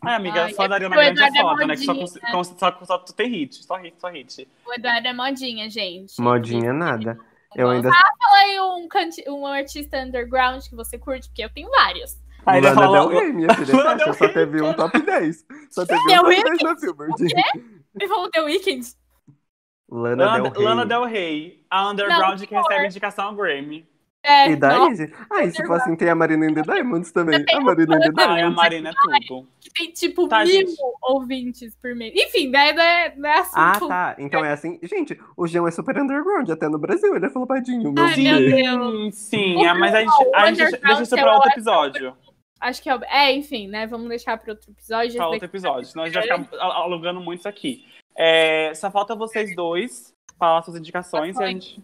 Ai, 0.00 0.14
amiga, 0.14 0.44
Ai, 0.44 0.52
só 0.54 0.64
é 0.64 0.68
da 0.68 0.74
Ariana 0.76 0.94
o 0.94 0.98
Grande 0.98 1.20
é 1.20 1.26
Eduardo 1.26 1.38
é 1.38 1.42
foda, 1.42 1.66
né? 1.66 1.74
Que 1.76 1.84
só, 1.84 1.94
cons- 2.30 2.54
só, 2.56 2.84
só 2.84 2.98
tu 2.98 3.12
tem 3.14 3.28
hit, 3.28 3.64
só 3.64 3.76
hit, 3.76 3.96
só 4.00 4.08
hit. 4.08 4.48
O 4.64 4.72
Eduardo 4.72 5.08
é 5.08 5.12
modinha, 5.12 5.68
gente. 5.68 6.20
Modinha 6.20 6.72
nada. 6.72 7.18
Eu 7.56 7.68
ainda. 7.70 7.90
Fala 7.90 8.38
aí 8.38 8.60
um, 8.60 8.86
canti- 8.86 9.24
um 9.28 9.44
artista 9.46 9.98
underground 9.98 10.62
que 10.62 10.76
você 10.76 10.96
curte, 10.98 11.28
porque 11.28 11.42
eu 11.42 11.50
tenho 11.50 11.68
vários. 11.70 12.16
Aí 12.46 12.58
ele 12.58 12.68
Lana 12.68 12.80
fala, 12.80 12.98
Del 13.00 13.08
Rey, 13.08 13.32
minha 13.32 13.54
filha. 13.54 13.76
Lana? 13.76 13.94
Del 13.96 14.14
Só 14.14 14.24
Rey, 14.24 14.34
teve 14.34 14.62
um 14.62 14.72
top 14.72 15.00
10. 15.00 15.46
Só 15.70 15.84
teve 15.84 16.00
um 16.00 16.06
Del 16.06 16.22
top 16.22 16.34
Rey? 16.34 16.44
10 16.44 16.62
na 16.62 16.74
Billboard. 16.76 17.24
E 18.00 18.06
falou 18.08 18.30
The 18.30 18.40
Weeknd. 18.42 18.86
Lana, 19.90 20.24
Lana, 20.26 20.42
Del 20.42 20.52
Rey. 20.52 20.64
Lana 20.64 20.86
Del 20.86 21.04
Rey, 21.06 21.64
a 21.70 21.90
underground 21.90 22.40
Não, 22.40 22.46
que 22.46 22.54
recebe 22.54 22.86
indicação 22.86 23.26
ao 23.26 23.34
Grammy. 23.34 23.86
É, 24.22 24.50
E 24.50 24.56
daí? 24.56 24.76
nossa, 24.76 25.08
Ah, 25.30 25.44
e 25.44 25.50
se 25.52 25.64
for 25.64 25.76
assim, 25.80 25.94
tem 25.96 26.10
a 26.10 26.14
Marina 26.14 26.44
and 26.46 26.52
the 26.54 26.62
Diamonds 26.62 27.12
também. 27.12 27.42
A 27.54 27.60
Marina 27.60 27.96
and 27.96 28.00
the 28.00 28.10
Ai, 28.18 28.24
a 28.24 28.34
Diamonds. 28.34 28.56
Marina 28.56 28.90
é 28.90 28.92
tudo. 29.26 29.48
que 29.60 29.70
tem 29.70 29.92
tipo 29.92 30.28
Tá, 30.28 30.40
mil 30.44 30.52
gente. 30.52 30.74
ouvintes 31.02 31.74
por 31.80 31.94
mês. 31.94 32.12
Enfim, 32.14 32.50
daí 32.50 32.74
não 32.74 32.82
é, 32.82 33.14
não 33.16 33.30
é 33.30 33.38
Ah, 33.54 33.70
assunto. 33.70 33.88
tá. 33.88 34.16
Então 34.18 34.44
é 34.44 34.52
assim. 34.52 34.78
Gente, 34.82 35.18
o 35.36 35.46
João 35.46 35.68
é 35.68 35.70
super 35.70 35.96
underground, 35.96 36.50
até 36.50 36.68
no 36.68 36.78
Brasil. 36.78 37.14
Ele 37.14 37.24
é 37.26 37.30
flopadinho. 37.30 37.92
Meu 37.92 38.04
Ai, 38.04 38.16
meu 38.16 38.38
Deus. 38.38 39.14
Sim, 39.14 39.64
é, 39.64 39.72
mas 39.72 39.94
a 39.94 40.00
gente, 40.00 40.34
a 40.34 40.46
gente 40.52 40.78
deixa 40.82 41.02
isso 41.02 41.14
é 41.16 41.22
pra 41.22 41.30
o 41.32 41.34
outro 41.36 41.50
episódio. 41.52 42.16
Acho 42.60 42.82
que 42.82 42.90
é. 42.90 42.96
o- 42.96 43.04
É, 43.04 43.32
enfim, 43.32 43.68
né? 43.68 43.86
Vamos 43.86 44.08
deixar 44.08 44.36
para 44.36 44.52
outro 44.52 44.70
episódio. 44.72 45.14
Pra 45.16 45.28
outro 45.28 45.44
episódio, 45.44 45.84
senão 45.86 46.04
a 46.04 46.08
gente 46.08 46.26
vai 46.28 46.42
ficar 46.44 46.56
al- 46.60 46.72
alugando 46.82 47.20
muito 47.20 47.38
isso 47.38 47.48
aqui. 47.48 47.84
É, 48.20 48.74
só 48.74 48.90
falta 48.90 49.14
vocês 49.14 49.54
dois 49.54 50.12
falar 50.36 50.62
suas 50.62 50.76
indicações 50.76 51.36
e 51.36 51.42
a 51.42 51.46
gente. 51.46 51.82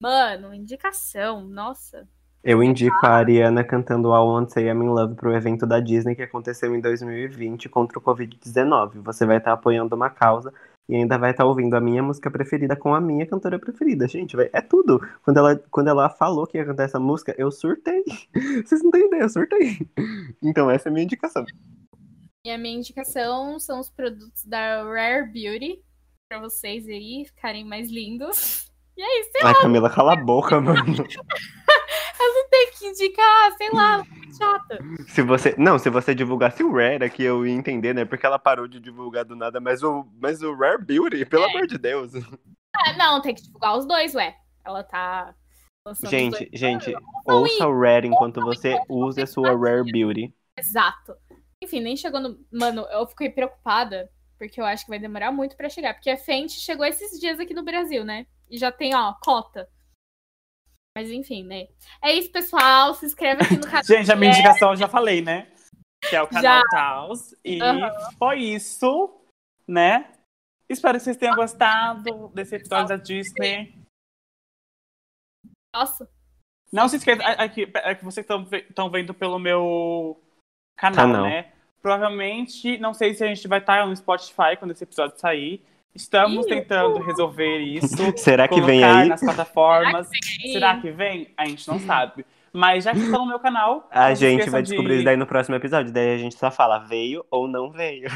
Mano, 0.00 0.54
indicação, 0.54 1.44
nossa. 1.44 2.06
Eu 2.44 2.62
indico 2.62 2.94
a 3.04 3.10
Ariana 3.16 3.64
cantando 3.64 4.10
I 4.10 4.18
Won't 4.20 4.52
Say 4.52 4.68
I'm 4.68 4.84
in 4.84 4.88
Love 4.88 5.16
pro 5.16 5.34
evento 5.34 5.66
da 5.66 5.80
Disney 5.80 6.14
que 6.14 6.22
aconteceu 6.22 6.72
em 6.76 6.80
2020 6.80 7.68
contra 7.68 7.98
o 7.98 8.02
Covid-19. 8.02 9.00
Você 9.02 9.26
vai 9.26 9.38
estar 9.38 9.52
apoiando 9.52 9.96
uma 9.96 10.08
causa 10.08 10.54
e 10.88 10.94
ainda 10.94 11.18
vai 11.18 11.32
estar 11.32 11.44
ouvindo 11.44 11.74
a 11.74 11.80
minha 11.80 12.04
música 12.04 12.30
preferida 12.30 12.76
com 12.76 12.94
a 12.94 13.00
minha 13.00 13.26
cantora 13.26 13.58
preferida. 13.58 14.06
Gente, 14.06 14.36
vai- 14.36 14.48
é 14.52 14.60
tudo. 14.60 15.00
Quando 15.24 15.38
ela, 15.38 15.56
quando 15.72 15.88
ela 15.88 16.08
falou 16.08 16.46
que 16.46 16.56
ia 16.56 16.64
cantar 16.64 16.84
essa 16.84 17.00
música, 17.00 17.34
eu 17.36 17.50
surtei. 17.50 18.04
Vocês 18.64 18.80
não 18.84 18.92
têm 18.92 19.06
ideia, 19.06 19.22
eu 19.22 19.28
surtei. 19.28 19.78
Então 20.40 20.70
essa 20.70 20.88
é 20.88 20.90
a 20.90 20.92
minha 20.92 21.04
indicação. 21.04 21.44
E 22.46 22.50
a 22.52 22.56
minha 22.56 22.76
indicação 22.76 23.58
são 23.58 23.80
os 23.80 23.90
produtos 23.90 24.44
da 24.44 24.84
Rare 24.84 25.26
Beauty. 25.32 25.82
Pra 26.28 26.38
vocês 26.38 26.86
aí 26.86 27.24
ficarem 27.26 27.64
mais 27.64 27.90
lindos. 27.90 28.70
E 28.96 29.02
é 29.02 29.20
isso, 29.20 29.30
sei 29.32 29.42
lá, 29.42 29.48
Ai, 29.48 29.62
Camila, 29.62 29.90
cala 29.90 30.12
a 30.12 30.16
boca, 30.16 30.60
mano. 30.60 30.78
eu 30.86 32.34
não 32.34 32.48
tenho 32.48 32.72
que 32.72 32.86
indicar, 32.86 33.52
sei 33.56 33.68
lá, 33.72 34.04
chata. 34.38 34.78
Se 35.08 35.22
você, 35.22 35.56
não, 35.58 35.76
se 35.76 35.90
você 35.90 36.14
divulgasse 36.14 36.62
o 36.62 36.72
Rare 36.72 37.04
aqui, 37.04 37.24
eu 37.24 37.44
ia 37.44 37.52
entender, 37.52 37.92
né? 37.92 38.04
Porque 38.04 38.24
ela 38.24 38.38
parou 38.38 38.68
de 38.68 38.78
divulgar 38.78 39.24
do 39.24 39.34
nada, 39.34 39.60
mas 39.60 39.82
o, 39.82 40.06
mas 40.22 40.40
o 40.40 40.54
Rare 40.54 40.80
Beauty, 40.84 41.24
pelo 41.26 41.46
É. 41.46 41.50
amor 41.50 41.66
de 41.66 41.76
Deus. 41.78 42.12
Ah, 42.76 42.92
não, 42.96 43.20
tem 43.20 43.34
que 43.34 43.42
divulgar 43.42 43.76
os 43.76 43.88
dois, 43.88 44.14
ué. 44.14 44.36
Ela 44.64 44.84
tá. 44.84 45.34
Gente, 46.04 46.48
gente, 46.52 46.92
Não, 47.26 47.42
ouça 47.42 47.66
o 47.66 47.80
Rare 47.80 48.06
enquanto 48.06 48.40
você 48.40 48.78
usa 48.88 49.24
a 49.24 49.26
sua 49.26 49.50
Rare 49.56 49.90
Beauty. 49.90 50.32
Exato. 50.56 51.16
Enfim, 51.62 51.80
nem 51.80 51.96
chegou 51.96 52.20
no. 52.20 52.44
Mano, 52.52 52.82
eu 52.90 53.06
fiquei 53.06 53.30
preocupada, 53.30 54.10
porque 54.38 54.60
eu 54.60 54.64
acho 54.64 54.84
que 54.84 54.90
vai 54.90 54.98
demorar 54.98 55.32
muito 55.32 55.56
pra 55.56 55.68
chegar. 55.68 55.94
Porque 55.94 56.10
a 56.10 56.16
Fenty 56.16 56.60
chegou 56.60 56.84
esses 56.84 57.18
dias 57.18 57.40
aqui 57.40 57.54
no 57.54 57.62
Brasil, 57.62 58.04
né? 58.04 58.26
E 58.50 58.58
já 58.58 58.70
tem, 58.70 58.94
ó, 58.94 59.14
cota. 59.22 59.68
Mas 60.96 61.10
enfim, 61.10 61.44
né? 61.44 61.68
É 62.02 62.12
isso, 62.12 62.30
pessoal. 62.30 62.94
Se 62.94 63.06
inscreve 63.06 63.42
aqui 63.42 63.56
no 63.56 63.64
canal. 63.66 63.84
Gente, 63.84 64.10
a 64.10 64.16
minha 64.16 64.32
indicação 64.32 64.70
eu 64.70 64.76
já 64.76 64.88
falei, 64.88 65.20
né? 65.22 65.52
Que 66.08 66.16
é 66.16 66.22
o 66.22 66.28
canal 66.28 66.42
Já. 66.42 66.62
Taos. 66.70 67.34
E 67.44 67.60
Aham. 67.60 67.90
foi 68.18 68.40
isso, 68.40 69.20
né? 69.66 70.12
Espero 70.68 70.98
que 70.98 71.04
vocês 71.04 71.16
tenham 71.16 71.36
gostado 71.36 72.28
desse 72.28 72.56
episódio 72.56 72.88
da 72.88 72.96
Disney. 72.96 73.82
Nossa. 75.74 76.10
Não 76.72 76.88
se 76.88 76.96
esqueça, 76.96 77.22
é 77.22 77.48
que, 77.48 77.70
é 77.74 77.94
que 77.94 78.04
vocês 78.04 78.26
estão 78.26 78.90
vendo 78.90 79.14
pelo 79.14 79.38
meu 79.38 80.20
canal, 80.76 81.06
Canal. 81.06 81.24
né? 81.24 81.46
Provavelmente, 81.82 82.78
não 82.78 82.92
sei 82.92 83.14
se 83.14 83.22
a 83.24 83.26
gente 83.28 83.46
vai 83.46 83.58
estar 83.60 83.86
no 83.86 83.94
Spotify 83.96 84.56
quando 84.58 84.72
esse 84.72 84.84
episódio 84.84 85.18
sair. 85.18 85.64
Estamos 85.94 86.44
Ih, 86.46 86.48
tentando 86.50 86.98
resolver 86.98 87.58
isso. 87.58 87.96
Será 88.18 88.46
que 88.48 88.60
vem 88.60 88.84
aí? 88.84 89.08
nas 89.08 89.20
plataformas. 89.20 90.10
aí? 90.44 90.52
Será 90.52 90.78
que 90.80 90.90
vem? 90.90 91.32
A 91.36 91.46
gente 91.46 91.66
não 91.68 91.78
sabe. 91.80 92.26
Mas 92.52 92.84
já 92.84 92.92
que 92.92 92.98
está 93.00 93.18
no 93.18 93.26
meu 93.26 93.38
canal, 93.38 93.86
A 93.90 94.12
gente 94.14 94.48
vai 94.50 94.62
de- 94.62 94.70
descobrir 94.70 94.96
isso 94.96 95.04
daí 95.04 95.16
no 95.16 95.26
próximo 95.26 95.56
episódio. 95.56 95.92
Daí 95.92 96.14
a 96.14 96.18
gente 96.18 96.36
só 96.36 96.50
fala 96.50 96.78
veio 96.78 97.24
ou 97.30 97.46
não 97.48 97.70
veio. 97.70 98.08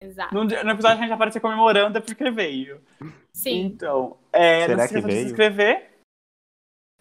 Exato. 0.00 0.32
No, 0.34 0.44
no 0.44 0.50
episódio 0.50 0.98
que 0.98 1.02
a 1.04 1.06
gente 1.06 1.12
aparecer 1.12 1.40
comemorando 1.40 1.98
é 1.98 2.00
porque 2.00 2.30
veio. 2.30 2.80
Sim. 3.32 3.62
Então, 3.62 4.16
é, 4.32 4.62
Será 4.66 4.76
não 4.76 4.82
se 4.86 4.88
que 4.92 4.98
esqueça 4.98 5.08
de 5.16 5.22
se 5.22 5.26
inscrever, 5.30 5.90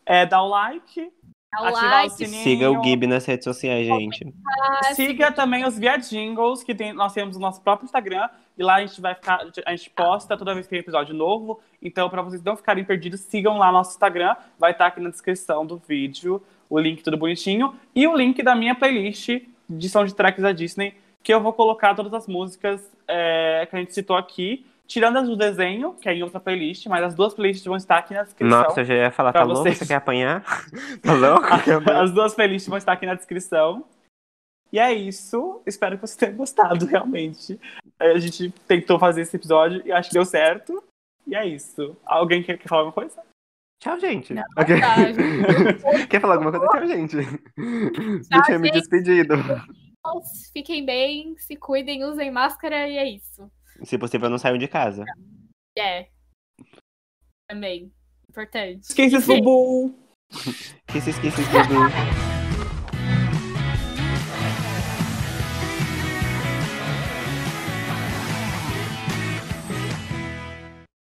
é, 0.06 0.26
dar 0.26 0.42
o 0.44 0.48
like 0.48 1.12
O 1.60 1.66
ativar 1.66 1.92
like, 1.92 2.14
o 2.14 2.18
sininho. 2.18 2.44
Siga 2.44 2.72
o 2.72 2.84
Gib 2.84 3.08
nas 3.08 3.26
redes 3.26 3.46
sociais, 3.46 3.88
gente. 3.88 4.26
tá? 4.82 4.94
Siga 4.94 5.32
também 5.32 5.66
os 5.66 5.78
Viadingles, 5.78 6.64
que 6.64 6.76
tem, 6.76 6.94
nós 6.94 7.14
temos 7.14 7.38
o 7.38 7.40
nosso 7.40 7.62
próprio 7.62 7.86
Instagram. 7.86 8.30
E 8.58 8.64
lá 8.64 8.76
a 8.76 8.86
gente 8.86 9.00
vai 9.00 9.16
ficar. 9.16 9.40
A 9.66 9.76
gente 9.76 9.90
posta 9.92 10.36
toda 10.36 10.54
vez 10.54 10.66
que 10.66 10.72
tem 10.72 10.80
episódio 10.80 11.16
novo. 11.16 11.60
Então, 11.82 12.10
para 12.10 12.22
vocês 12.22 12.44
não 12.44 12.58
ficarem 12.58 12.84
perdidos, 12.84 13.22
sigam 13.22 13.58
lá 13.58 13.72
nosso 13.72 13.92
Instagram. 13.92 14.36
Vai 14.60 14.72
estar 14.72 14.88
aqui 14.88 15.00
na 15.00 15.10
descrição 15.10 15.66
do 15.66 15.78
vídeo 15.78 16.42
o 16.70 16.80
link 16.80 17.02
tudo 17.02 17.18
bonitinho. 17.18 17.76
E 17.96 18.08
o 18.08 18.16
link 18.16 18.42
da 18.44 18.56
minha 18.56 18.76
playlist 18.76 19.30
de 19.70 19.90
som 19.90 20.06
de 20.06 20.14
tracks 20.14 20.42
da 20.42 20.52
Disney, 20.52 20.96
que 21.24 21.34
eu 21.34 21.42
vou 21.42 21.54
colocar 21.54 21.94
todas 21.94 22.14
as 22.14 22.28
músicas 22.28 22.90
é, 23.08 23.68
que 23.70 23.76
a 23.76 23.80
gente 23.80 23.94
citou 23.94 24.16
aqui. 24.16 24.66
Tirando 24.88 25.18
as 25.18 25.28
do 25.28 25.36
desenho, 25.36 25.94
que 25.96 26.08
é 26.08 26.14
em 26.14 26.24
outra 26.24 26.40
playlist, 26.40 26.86
mas 26.88 27.04
as 27.04 27.14
duas 27.14 27.34
playlists 27.34 27.66
vão 27.66 27.76
estar 27.76 27.98
aqui 27.98 28.14
na 28.14 28.24
descrição. 28.24 28.62
Nossa, 28.64 28.82
eu 28.82 28.86
já 28.86 28.94
ia 28.96 29.12
falar, 29.12 29.32
pra 29.34 29.42
tá 29.42 29.46
louco? 29.46 29.62
vocês. 29.64 29.78
Você 29.78 29.86
quer 29.86 29.96
apanhar? 29.96 30.44
tá 31.04 31.14
louco? 31.14 31.46
As 31.92 32.12
duas 32.14 32.34
playlists 32.34 32.70
vão 32.70 32.78
estar 32.78 32.94
aqui 32.94 33.06
na 33.06 33.14
descrição. 33.16 33.84
E 34.72 34.80
é 34.80 34.94
isso. 34.94 35.62
Espero 35.66 35.96
que 35.98 36.02
vocês 36.08 36.16
tenham 36.16 36.36
gostado, 36.36 36.86
realmente. 36.88 37.60
A 38.00 38.18
gente 38.18 38.50
tentou 38.68 38.98
fazer 38.98 39.22
esse 39.22 39.36
episódio 39.36 39.82
e 39.86 39.92
acho 39.92 40.10
que 40.10 40.14
deu 40.14 40.26
certo. 40.26 40.82
E 41.26 41.36
é 41.36 41.46
isso. 41.46 41.98
Alguém 42.06 42.42
quer, 42.42 42.58
quer 42.58 42.70
falar 42.70 42.82
alguma 42.84 42.94
coisa? 42.94 43.22
Tchau, 43.84 44.00
gente. 44.00 44.34
Não, 44.34 44.44
Ok. 44.58 44.80
tá, 44.80 44.96
gente. 45.12 46.08
Quer 46.08 46.22
falar 46.22 46.36
alguma 46.36 46.52
coisa? 46.52 46.68
Tchau, 46.68 46.88
gente. 46.88 47.18
Já 48.32 48.42
tinha 48.44 48.58
me 48.60 48.68
gente. 48.70 48.80
despedido. 48.80 49.36
Fiquem 50.54 50.86
bem, 50.86 51.36
se 51.38 51.58
cuidem, 51.58 52.06
usem 52.06 52.32
máscara 52.32 52.88
e 52.88 52.98
é 52.98 53.10
isso. 53.10 53.52
Se 53.84 53.98
possível, 53.98 54.30
não 54.30 54.38
saiam 54.38 54.58
de 54.58 54.68
casa. 54.68 55.06
É. 55.78 56.08
Também. 57.50 57.92
Importante. 58.30 58.84
Esqueça 58.84 59.22
bubu! 59.22 59.96
Que 60.88 61.00
se 61.00 61.12
esqueça 61.12 61.42
de 61.42 61.50
tudo. 61.50 62.37